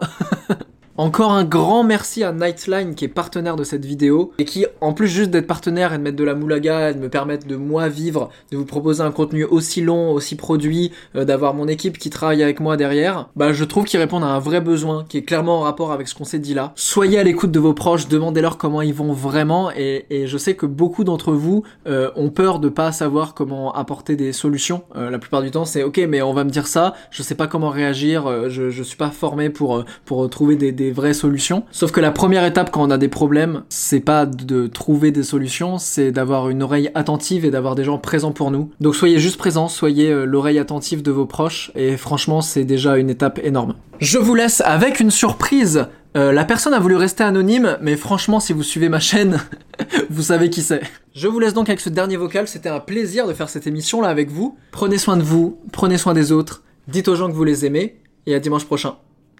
Encore 0.97 1.33
un 1.33 1.43
grand 1.43 1.83
merci 1.83 2.23
à 2.23 2.31
Nightline 2.31 2.95
qui 2.95 3.03
est 3.03 3.09
partenaire 3.09 3.57
de 3.57 3.65
cette 3.65 3.83
vidéo 3.83 4.31
et 4.39 4.45
qui, 4.45 4.65
en 4.79 4.93
plus 4.93 5.09
juste 5.09 5.29
d'être 5.29 5.45
partenaire 5.45 5.93
et 5.93 5.97
de 5.97 6.03
mettre 6.03 6.15
de 6.15 6.23
la 6.23 6.35
moulaga 6.35 6.91
et 6.91 6.93
de 6.93 6.99
me 6.99 7.09
permettre 7.09 7.45
de 7.45 7.57
moi 7.57 7.89
vivre, 7.89 8.29
de 8.49 8.55
vous 8.55 8.63
proposer 8.63 9.01
un 9.01 9.11
contenu 9.11 9.43
aussi 9.43 9.81
long, 9.81 10.13
aussi 10.13 10.37
produit, 10.37 10.93
euh, 11.17 11.25
d'avoir 11.25 11.53
mon 11.53 11.67
équipe 11.67 11.97
qui 11.97 12.09
travaille 12.09 12.41
avec 12.41 12.61
moi 12.61 12.77
derrière, 12.77 13.27
bah 13.35 13.51
je 13.51 13.65
trouve 13.65 13.83
qu'ils 13.83 13.99
répondent 13.99 14.23
à 14.23 14.27
un 14.27 14.39
vrai 14.39 14.61
besoin 14.61 15.03
qui 15.09 15.17
est 15.17 15.23
clairement 15.23 15.57
en 15.57 15.61
rapport 15.63 15.91
avec 15.91 16.07
ce 16.07 16.15
qu'on 16.15 16.23
s'est 16.23 16.39
dit 16.39 16.53
là. 16.53 16.71
Soyez 16.77 17.19
à 17.19 17.23
l'écoute 17.23 17.51
de 17.51 17.59
vos 17.59 17.73
proches, 17.73 18.07
demandez-leur 18.07 18.57
comment 18.57 18.81
ils 18.81 18.93
vont 18.93 19.11
vraiment 19.11 19.71
et, 19.75 20.05
je 20.09 20.37
sais 20.37 20.55
que 20.55 20.65
beaucoup 20.65 21.03
d'entre 21.03 21.33
vous 21.33 21.63
euh, 21.87 22.09
ont 22.15 22.29
peur 22.29 22.59
de 22.59 22.69
pas 22.69 22.93
savoir 22.93 23.33
comment 23.33 23.73
apporter 23.73 24.15
des 24.15 24.31
solutions. 24.31 24.83
Euh, 24.95 25.09
la 25.09 25.19
plupart 25.19 25.41
du 25.41 25.51
temps 25.51 25.65
c'est 25.65 25.83
ok 25.83 25.99
mais 26.07 26.21
on 26.21 26.31
va 26.31 26.45
me 26.45 26.49
dire 26.49 26.67
ça, 26.67 26.93
je 27.11 27.21
sais 27.21 27.35
pas 27.35 27.47
comment 27.47 27.69
réagir, 27.69 28.47
je, 28.47 28.81
suis 28.81 28.95
pas 28.95 29.11
formé 29.11 29.49
pour, 29.49 29.83
trouver 30.29 30.55
des 30.55 30.84
vraies 30.91 31.13
solutions. 31.13 31.63
Sauf 31.71 31.91
que 31.91 31.99
la 31.99 32.11
première 32.11 32.45
étape 32.45 32.71
quand 32.71 32.83
on 32.83 32.91
a 32.91 32.97
des 32.97 33.07
problèmes, 33.07 33.63
c'est 33.69 33.99
pas 33.99 34.25
de 34.25 34.67
trouver 34.67 35.11
des 35.11 35.23
solutions, 35.23 35.77
c'est 35.77 36.11
d'avoir 36.11 36.49
une 36.49 36.63
oreille 36.63 36.91
attentive 36.95 37.45
et 37.45 37.51
d'avoir 37.51 37.75
des 37.75 37.83
gens 37.83 37.97
présents 37.97 38.31
pour 38.31 38.51
nous. 38.51 38.71
Donc 38.79 38.95
soyez 38.95 39.19
juste 39.19 39.37
présents, 39.37 39.67
soyez 39.67 40.11
euh, 40.11 40.25
l'oreille 40.25 40.59
attentive 40.59 41.01
de 41.01 41.11
vos 41.11 41.25
proches 41.25 41.71
et 41.75 41.97
franchement 41.97 42.41
c'est 42.41 42.63
déjà 42.63 42.97
une 42.97 43.09
étape 43.09 43.39
énorme. 43.43 43.75
Je 43.99 44.17
vous 44.17 44.35
laisse 44.35 44.61
avec 44.61 44.99
une 44.99 45.11
surprise. 45.11 45.87
Euh, 46.15 46.31
la 46.31 46.45
personne 46.45 46.73
a 46.73 46.79
voulu 46.79 46.95
rester 46.95 47.23
anonyme, 47.23 47.77
mais 47.81 47.97
franchement, 47.97 48.39
si 48.39 48.53
vous 48.53 48.63
suivez 48.63 48.87
ma 48.87 48.99
chaîne, 48.99 49.39
vous 50.09 50.23
savez 50.23 50.49
qui 50.49 50.61
c'est. 50.61 50.81
Je 51.13 51.27
vous 51.27 51.39
laisse 51.39 51.53
donc 51.53 51.69
avec 51.69 51.81
ce 51.81 51.89
dernier 51.89 52.17
vocal. 52.17 52.47
C'était 52.47 52.69
un 52.69 52.79
plaisir 52.79 53.27
de 53.27 53.33
faire 53.33 53.49
cette 53.49 53.67
émission 53.67 54.01
là 54.01 54.09
avec 54.09 54.31
vous. 54.31 54.57
Prenez 54.71 54.97
soin 54.97 55.17
de 55.17 55.23
vous, 55.23 55.59
prenez 55.71 55.97
soin 55.97 56.13
des 56.13 56.31
autres, 56.31 56.63
dites 56.87 57.07
aux 57.07 57.15
gens 57.15 57.27
que 57.27 57.33
vous 57.33 57.43
les 57.43 57.65
aimez, 57.65 57.97
et 58.25 58.35
à 58.35 58.39
dimanche 58.39 58.65
prochain. 58.65 58.95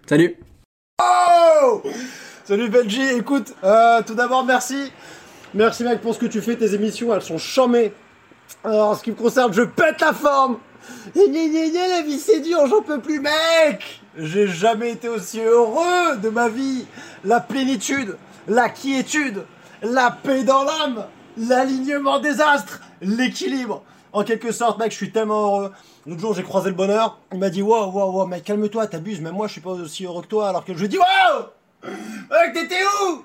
Salut 0.06 0.36
Salut 2.44 2.68
Benji, 2.68 3.02
écoute, 3.02 3.54
euh, 3.64 4.02
tout 4.06 4.14
d'abord 4.14 4.44
merci. 4.44 4.92
Merci 5.52 5.82
mec 5.82 6.00
pour 6.00 6.14
ce 6.14 6.20
que 6.20 6.26
tu 6.26 6.40
fais, 6.40 6.54
tes 6.54 6.74
émissions, 6.74 7.12
elles 7.12 7.22
sont 7.22 7.38
chambées. 7.38 7.92
Alors 8.62 8.90
en 8.90 8.94
ce 8.94 9.02
qui 9.02 9.10
me 9.10 9.16
concerne, 9.16 9.52
je 9.52 9.62
pète 9.62 10.00
la 10.00 10.12
forme. 10.12 10.58
La 11.14 12.02
vie 12.02 12.18
c'est 12.20 12.40
dur, 12.40 12.66
j'en 12.68 12.82
peux 12.82 13.00
plus 13.00 13.18
mec 13.18 14.00
J'ai 14.16 14.46
jamais 14.46 14.92
été 14.92 15.08
aussi 15.08 15.40
heureux 15.40 16.16
de 16.22 16.28
ma 16.28 16.48
vie. 16.48 16.86
La 17.24 17.40
plénitude, 17.40 18.16
la 18.46 18.68
quiétude, 18.68 19.42
la 19.82 20.12
paix 20.12 20.44
dans 20.44 20.62
l'âme, 20.62 21.06
l'alignement 21.36 22.20
des 22.20 22.40
astres, 22.40 22.80
l'équilibre. 23.00 23.82
En 24.12 24.22
quelque 24.22 24.52
sorte, 24.52 24.78
mec, 24.78 24.92
je 24.92 24.96
suis 24.96 25.10
tellement 25.10 25.46
heureux. 25.46 25.72
L'autre 26.06 26.20
jour, 26.20 26.32
j'ai 26.32 26.44
croisé 26.44 26.70
le 26.70 26.76
bonheur. 26.76 27.18
Il 27.32 27.38
m'a 27.38 27.50
dit 27.50 27.60
Wow, 27.60 27.90
wow, 27.90 28.12
wow, 28.12 28.26
mec, 28.26 28.44
calme-toi, 28.44 28.86
t'abuses. 28.86 29.20
Même 29.20 29.34
moi, 29.34 29.48
je 29.48 29.52
suis 29.52 29.60
pas 29.60 29.70
aussi 29.70 30.04
heureux 30.04 30.22
que 30.22 30.28
toi. 30.28 30.48
Alors 30.48 30.64
que 30.64 30.72
je 30.72 30.78
lui 30.78 30.88
dis 30.88 30.98
Wow 30.98 31.46
T'étais 32.52 32.82
où? 33.02 33.22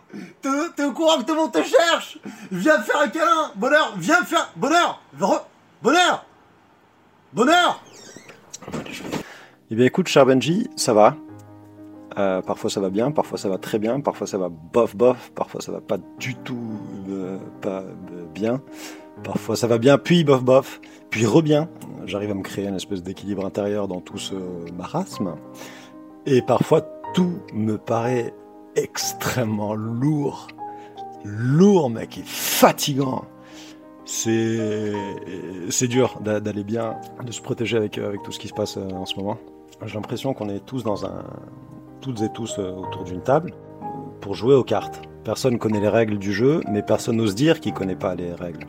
T'es 0.75 0.83
au 0.83 0.91
courant 0.91 1.17
que 1.19 1.23
tout 1.23 1.33
le 1.33 1.41
monde 1.41 1.51
te 1.51 1.63
cherche? 1.63 2.19
Viens 2.51 2.77
me 2.77 2.83
faire 2.83 3.01
un 3.01 3.07
câlin 3.07 3.51
Bonheur, 3.55 3.93
viens 3.97 4.19
me 4.19 4.25
faire. 4.25 4.51
Bonheur 4.55 5.01
Bonheur 5.81 6.25
Bonheur 7.33 7.83
Eh 9.69 9.75
bien 9.75 9.85
écoute, 9.85 10.07
cher 10.07 10.25
Benji, 10.25 10.69
ça 10.75 10.93
va. 10.93 11.15
Euh, 12.17 12.41
parfois 12.41 12.69
ça 12.69 12.81
va 12.81 12.89
bien, 12.89 13.11
parfois 13.11 13.37
ça 13.37 13.47
va 13.47 13.57
très 13.57 13.79
bien, 13.79 14.01
parfois 14.01 14.27
ça 14.27 14.37
va 14.37 14.49
bof 14.49 14.97
bof, 14.97 15.31
parfois 15.33 15.61
ça 15.61 15.71
va 15.71 15.79
pas 15.79 15.97
du 16.19 16.35
tout 16.35 16.77
euh, 17.09 17.37
pas 17.61 17.83
euh, 17.83 18.25
bien, 18.33 18.61
parfois 19.23 19.55
ça 19.55 19.67
va 19.67 19.77
bien, 19.77 19.97
puis 19.97 20.25
bof 20.25 20.43
bof, 20.43 20.81
puis 21.09 21.25
re-bien. 21.25 21.69
J'arrive 22.05 22.31
à 22.31 22.33
me 22.33 22.41
créer 22.41 22.67
une 22.67 22.75
espèce 22.75 23.01
d'équilibre 23.01 23.45
intérieur 23.45 23.87
dans 23.87 24.01
tout 24.01 24.17
ce 24.17 24.35
marasme. 24.73 25.35
Et 26.25 26.41
parfois 26.41 26.81
tout 27.13 27.39
me 27.53 27.77
paraît 27.77 28.33
extrêmement 28.75 29.73
lourd. 29.75 30.47
Lourd, 31.23 31.89
mec, 31.89 32.17
et 32.17 32.23
fatigant. 32.25 33.25
C'est 34.05 34.91
c'est 35.69 35.87
dur 35.87 36.19
d'a- 36.21 36.39
d'aller 36.39 36.63
bien, 36.63 36.95
de 37.25 37.31
se 37.31 37.41
protéger 37.41 37.77
avec, 37.77 37.97
euh, 37.97 38.07
avec 38.09 38.23
tout 38.23 38.31
ce 38.31 38.39
qui 38.39 38.47
se 38.47 38.53
passe 38.53 38.77
euh, 38.77 38.89
en 38.89 39.05
ce 39.05 39.15
moment. 39.15 39.37
J'ai 39.85 39.95
l'impression 39.95 40.33
qu'on 40.33 40.49
est 40.49 40.65
tous 40.65 40.83
dans 40.83 41.05
un, 41.05 41.23
toutes 42.01 42.21
et 42.21 42.29
tous 42.29 42.57
euh, 42.59 42.71
autour 42.73 43.03
d'une 43.03 43.21
table 43.21 43.53
pour 44.19 44.35
jouer 44.35 44.55
aux 44.55 44.63
cartes. 44.63 45.01
Personne 45.23 45.59
connaît 45.59 45.79
les 45.79 45.87
règles 45.89 46.17
du 46.17 46.33
jeu, 46.33 46.61
mais 46.69 46.81
personne 46.81 47.17
n'ose 47.17 47.35
dire 47.35 47.59
qu'il 47.59 47.73
connaît 47.73 47.95
pas 47.95 48.15
les 48.15 48.33
règles. 48.33 48.65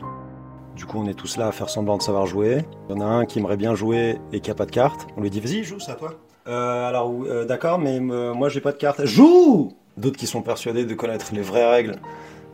Du 0.75 0.85
coup, 0.85 0.97
on 0.99 1.07
est 1.07 1.13
tous 1.13 1.37
là 1.37 1.47
à 1.47 1.51
faire 1.51 1.69
semblant 1.69 1.97
de 1.97 2.03
savoir 2.03 2.25
jouer. 2.25 2.63
Il 2.89 2.95
y 2.95 2.97
en 2.97 3.01
a 3.01 3.05
un 3.05 3.25
qui 3.25 3.39
aimerait 3.39 3.57
bien 3.57 3.75
jouer 3.75 4.19
et 4.31 4.39
qui 4.39 4.49
a 4.49 4.55
pas 4.55 4.65
de 4.65 4.71
carte. 4.71 5.07
On 5.17 5.21
lui 5.21 5.29
dit 5.29 5.39
vas-y, 5.39 5.63
joue, 5.63 5.77
à 5.87 5.93
toi. 5.93 6.11
Euh, 6.47 6.87
alors, 6.87 7.11
euh, 7.25 7.45
d'accord, 7.45 7.79
mais 7.79 7.99
euh, 7.99 8.33
moi 8.33 8.49
j'ai 8.49 8.61
pas 8.61 8.71
de 8.71 8.77
carte. 8.77 9.03
Joue 9.05 9.73
D'autres 9.97 10.17
qui 10.17 10.27
sont 10.27 10.41
persuadés 10.41 10.85
de 10.85 10.93
connaître 10.95 11.33
les 11.33 11.41
vraies 11.41 11.69
règles. 11.69 11.95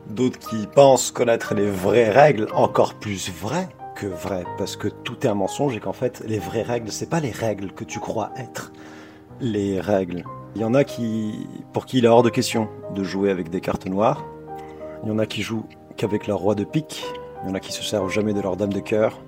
D'autres 0.09 0.39
qui 0.39 0.67
pensent 0.67 1.11
connaître 1.11 1.53
les 1.53 1.69
vraies 1.69 2.09
règles, 2.09 2.47
encore 2.53 2.95
plus 2.95 3.29
vraies 3.29 3.69
que 3.95 4.07
vraies, 4.07 4.45
parce 4.57 4.75
que 4.75 4.87
tout 4.87 5.25
est 5.25 5.29
un 5.29 5.35
mensonge 5.35 5.75
et 5.75 5.79
qu'en 5.79 5.93
fait, 5.93 6.23
les 6.25 6.39
vraies 6.39 6.63
règles, 6.63 6.91
c'est 6.91 7.09
pas 7.09 7.19
les 7.19 7.31
règles 7.31 7.71
que 7.71 7.83
tu 7.83 7.99
crois 7.99 8.31
être. 8.37 8.71
Les 9.39 9.79
règles. 9.79 10.23
Il 10.55 10.61
y 10.61 10.65
en 10.65 10.73
a 10.73 10.83
qui, 10.83 11.47
pour 11.73 11.85
qui 11.85 11.99
il 11.99 12.05
est 12.05 12.09
hors 12.09 12.23
de 12.23 12.29
question 12.29 12.67
de 12.95 13.03
jouer 13.03 13.29
avec 13.29 13.49
des 13.49 13.61
cartes 13.61 13.85
noires. 13.85 14.25
Il 15.03 15.09
y 15.09 15.11
en 15.11 15.19
a 15.19 15.25
qui 15.25 15.41
jouent 15.41 15.65
qu'avec 15.95 16.27
leur 16.27 16.39
roi 16.39 16.55
de 16.55 16.63
pique. 16.63 17.05
Il 17.43 17.49
y 17.49 17.51
en 17.51 17.55
a 17.55 17.59
qui 17.59 17.71
se 17.71 17.83
servent 17.83 18.09
jamais 18.09 18.33
de 18.33 18.41
leur 18.41 18.57
dame 18.57 18.73
de 18.73 18.79
cœur. 18.79 19.21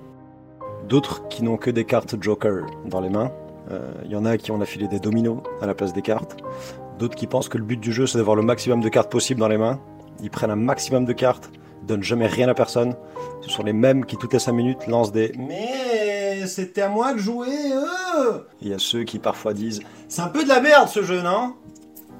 D'autres 0.88 1.28
qui 1.28 1.44
n'ont 1.44 1.56
que 1.56 1.70
des 1.70 1.84
cartes 1.84 2.20
joker 2.20 2.66
dans 2.84 3.00
les 3.00 3.08
mains. 3.08 3.30
Euh, 3.70 3.92
Il 4.04 4.10
y 4.10 4.16
en 4.16 4.24
a 4.24 4.36
qui 4.36 4.50
ont 4.50 4.60
affilé 4.60 4.88
des 4.88 4.98
dominos 4.98 5.38
à 5.60 5.66
la 5.66 5.74
place 5.74 5.92
des 5.92 6.02
cartes. 6.02 6.36
D'autres 6.98 7.16
qui 7.16 7.26
pensent 7.26 7.48
que 7.48 7.58
le 7.58 7.64
but 7.64 7.80
du 7.80 7.92
jeu 7.92 8.06
c'est 8.06 8.18
d'avoir 8.18 8.36
le 8.36 8.42
maximum 8.42 8.80
de 8.80 8.88
cartes 8.88 9.10
possible 9.10 9.40
dans 9.40 9.48
les 9.48 9.58
mains. 9.58 9.80
Ils 10.22 10.30
prennent 10.30 10.50
un 10.50 10.56
maximum 10.56 11.04
de 11.04 11.12
cartes, 11.12 11.50
donnent 11.86 12.02
jamais 12.02 12.26
rien 12.26 12.48
à 12.48 12.54
personne. 12.54 12.94
Ce 13.42 13.50
sont 13.50 13.62
les 13.62 13.72
mêmes 13.72 14.04
qui 14.04 14.16
toutes 14.16 14.32
les 14.32 14.38
5 14.38 14.52
minutes 14.52 14.86
lancent 14.86 15.12
des 15.12 15.32
Mais 15.36 16.46
c'était 16.46 16.82
à 16.82 16.88
moi 16.88 17.12
de 17.12 17.18
jouer, 17.18 17.48
euh 17.48 18.38
Il 18.60 18.68
y 18.68 18.74
a 18.74 18.78
ceux 18.78 19.04
qui 19.04 19.18
parfois 19.18 19.54
disent 19.54 19.80
C'est 20.08 20.22
un 20.22 20.28
peu 20.28 20.44
de 20.44 20.48
la 20.48 20.60
merde 20.60 20.88
ce 20.88 21.02
jeu, 21.02 21.22
non? 21.22 21.54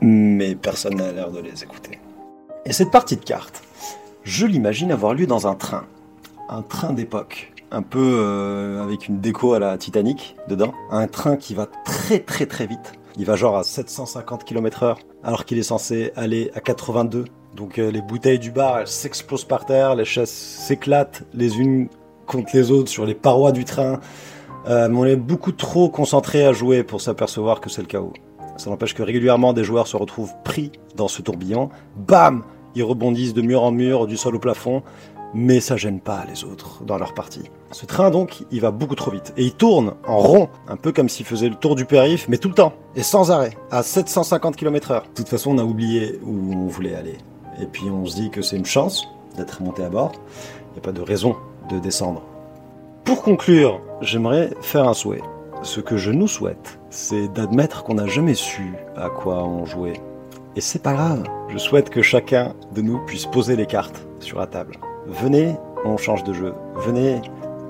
Mais 0.01 0.55
personne 0.55 0.97
n'a 0.97 1.13
l'air 1.13 1.31
de 1.31 1.41
les 1.41 1.63
écouter. 1.63 2.01
Et 2.65 2.73
cette 2.73 2.91
partie 2.91 3.17
de 3.17 3.25
cartes, 3.25 3.63
je 4.25 4.47
l'imagine 4.47 4.93
avoir 4.93 5.15
lieu 5.15 5.27
dans 5.27 5.47
un 5.47 5.55
train. 5.55 5.85
Un 6.49 6.63
train 6.63 6.93
d'époque. 6.93 7.53
Un 7.71 7.83
peu 7.83 8.19
euh, 8.21 8.83
avec 8.83 9.09
une 9.09 9.21
déco 9.21 9.55
à 9.55 9.59
la 9.59 9.79
Titanic 9.79 10.37
dedans. 10.49 10.75
Un 10.91 11.07
train 11.07 11.37
qui 11.37 11.55
va 11.55 11.67
très 11.67 12.19
très 12.19 12.47
très 12.47 12.67
vite. 12.67 12.93
Il 13.19 13.27
va 13.27 13.37
genre 13.37 13.57
à 13.57 13.63
750 13.63 14.45
km 14.45 14.83
heure 14.83 14.99
alors 15.23 15.45
qu'il 15.45 15.59
est 15.59 15.63
censé 15.63 16.13
aller 16.17 16.51
à 16.55 16.61
82. 16.61 17.27
Donc 17.55 17.79
euh, 17.79 17.91
les 17.91 18.01
bouteilles 18.01 18.39
du 18.39 18.51
bar, 18.51 18.89
s'explosent 18.89 19.45
par 19.45 19.67
terre, 19.67 19.95
les 19.95 20.05
chaises 20.05 20.31
s'éclatent 20.31 21.25
les 21.35 21.59
unes 21.59 21.89
contre 22.27 22.51
les 22.55 22.71
autres 22.71 22.91
sur 22.91 23.05
les 23.05 23.15
parois 23.15 23.53
du 23.53 23.65
train. 23.65 24.01
Euh, 24.69 24.89
mais 24.89 24.97
on 24.97 25.05
est 25.05 25.17
beaucoup 25.17 25.53
trop 25.53 25.91
concentré 25.91 26.47
à 26.47 26.53
jouer 26.53 26.83
pour 26.85 27.01
s'apercevoir 27.01 27.61
que 27.61 27.69
c'est 27.69 27.83
le 27.83 27.89
chaos. 27.89 28.13
Ça 28.57 28.71
n'empêche 28.71 28.95
que 28.95 29.03
régulièrement 29.03 29.53
des 29.53 29.65
joueurs 29.65 29.87
se 29.87 29.97
retrouvent 29.97 30.33
pris 30.45 30.73
dans 30.97 31.09
ce 31.09 31.21
tourbillon. 31.21 31.71
Bam 31.97 32.45
Ils 32.75 32.85
rebondissent 32.85 33.35
de 33.35 33.43
mur 33.43 33.63
en 33.63 33.73
mur, 33.73 34.07
du 34.07 34.17
sol 34.17 34.37
au 34.37 34.39
plafond, 34.39 34.83
mais 35.35 35.61
ça 35.61 35.77
gêne 35.77 36.01
pas 36.01 36.25
les 36.29 36.45
autres 36.45 36.85
dans 36.85 36.99
leur 36.99 37.15
partie. 37.15 37.51
Ce 37.71 37.87
train 37.87 38.11
donc, 38.11 38.45
il 38.51 38.61
va 38.61 38.71
beaucoup 38.71 38.95
trop 38.95 39.11
vite. 39.11 39.33
Et 39.37 39.45
il 39.45 39.55
tourne 39.55 39.95
en 40.07 40.19
rond, 40.19 40.49
un 40.69 40.77
peu 40.77 40.93
comme 40.93 41.09
s'il 41.09 41.27
faisait 41.27 41.49
le 41.49 41.55
tour 41.55 41.75
du 41.75 41.85
périph', 41.85 42.29
mais 42.29 42.39
tout 42.39 42.49
le 42.49 42.55
temps, 42.55 42.75
et 42.97 43.03
sans 43.03 43.31
arrêt, 43.31 43.57
à 43.71 43.83
750 43.83 44.57
km 44.57 44.91
heure. 44.91 45.03
De 45.03 45.15
toute 45.15 45.29
façon, 45.29 45.53
on 45.53 45.59
a 45.59 45.65
oublié 45.65 46.19
où 46.23 46.53
on 46.55 46.67
voulait 46.67 46.95
aller. 46.95 47.17
Et 47.61 47.67
puis 47.67 47.85
on 47.91 48.05
se 48.07 48.17
dit 48.17 48.31
que 48.31 48.43
c'est 48.43 48.57
une 48.57 48.67
chance 48.67 49.07
d'être 49.37 49.63
monté 49.63 49.85
à 49.85 49.89
bord. 49.89 50.13
Il 50.71 50.73
n'y 50.75 50.79
a 50.79 50.83
pas 50.83 50.93
de 50.93 51.03
raison 51.03 51.37
de 51.71 51.79
descendre. 51.79 52.23
Pour 53.05 53.23
conclure, 53.23 53.81
j'aimerais 54.01 54.51
faire 54.61 54.89
un 54.89 54.95
souhait. 54.95 55.23
Ce 55.63 55.81
que 55.81 55.97
je 55.97 56.11
nous 56.11 56.29
souhaite, 56.29 56.79
c'est 56.91 57.29
d'admettre 57.29 57.85
qu'on 57.85 57.95
n'a 57.95 58.07
jamais 58.07 58.35
su 58.35 58.75
à 58.97 59.09
quoi 59.09 59.45
on 59.45 59.65
jouait. 59.65 60.01
Et 60.57 60.61
c'est 60.61 60.83
pas 60.83 60.93
grave. 60.93 61.25
Je 61.49 61.59
souhaite 61.59 61.89
que 61.89 62.03
chacun 62.03 62.55
de 62.75 62.83
nous 62.83 62.99
puisse 63.07 63.27
poser 63.27 63.57
les 63.57 63.67
cartes 63.67 64.07
sur 64.21 64.39
la 64.39 64.47
table. 64.47 64.77
Venez, 65.07 65.57
on 65.85 65.97
change 65.97 66.23
de 66.23 66.33
jeu. 66.33 66.55
Venez, 66.77 67.21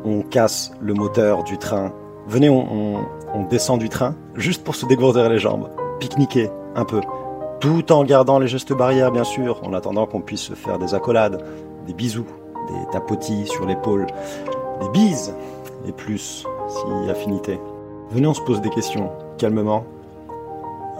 on 0.04 0.22
casse 0.22 0.72
le 0.80 0.92
moteur 0.92 1.44
du 1.44 1.56
train. 1.56 1.92
Venez, 2.26 2.50
on, 2.50 3.04
descend 3.48 3.80
du 3.80 3.88
train 3.88 4.14
juste 4.34 4.62
pour 4.64 4.74
se 4.74 4.86
dégourdir 4.86 5.28
les 5.28 5.38
jambes, 5.38 5.68
pique-niquer 5.98 6.50
un 6.74 6.84
peu, 6.84 7.00
tout 7.60 7.90
en 7.90 8.04
gardant 8.04 8.38
les 8.38 8.46
gestes 8.46 8.72
barrières 8.72 9.10
bien 9.10 9.24
sûr, 9.24 9.60
en 9.64 9.72
attendant 9.72 10.06
qu'on 10.06 10.20
puisse 10.20 10.42
se 10.42 10.54
faire 10.54 10.78
des 10.78 10.94
accolades, 10.94 11.44
des 11.86 11.92
bisous, 11.92 12.26
des 12.68 12.90
tapotis 12.92 13.46
sur 13.46 13.66
l'épaule, 13.66 14.06
des 14.80 14.88
bises 14.90 15.34
et 15.86 15.92
plus 15.92 16.46
si 16.68 17.10
affinité. 17.10 17.58
Venez, 18.10 18.26
on 18.26 18.34
se 18.34 18.42
pose 18.42 18.60
des 18.60 18.70
questions 18.70 19.10
calmement. 19.38 19.84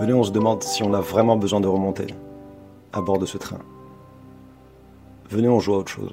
Venez, 0.01 0.13
on 0.13 0.25
se 0.25 0.33
demande 0.33 0.63
si 0.63 0.83
on 0.83 0.93
a 0.95 1.01
vraiment 1.01 1.37
besoin 1.37 1.61
de 1.61 1.69
remonter 1.69 2.07
à 2.93 3.01
bord 3.01 3.19
de 3.19 3.27
ce 3.27 3.39
train. 3.39 3.59
Venez, 5.31 5.49
on 5.49 5.61
joue 5.61 5.75
à 5.75 5.79
autre 5.79 5.93
chose. 5.93 6.13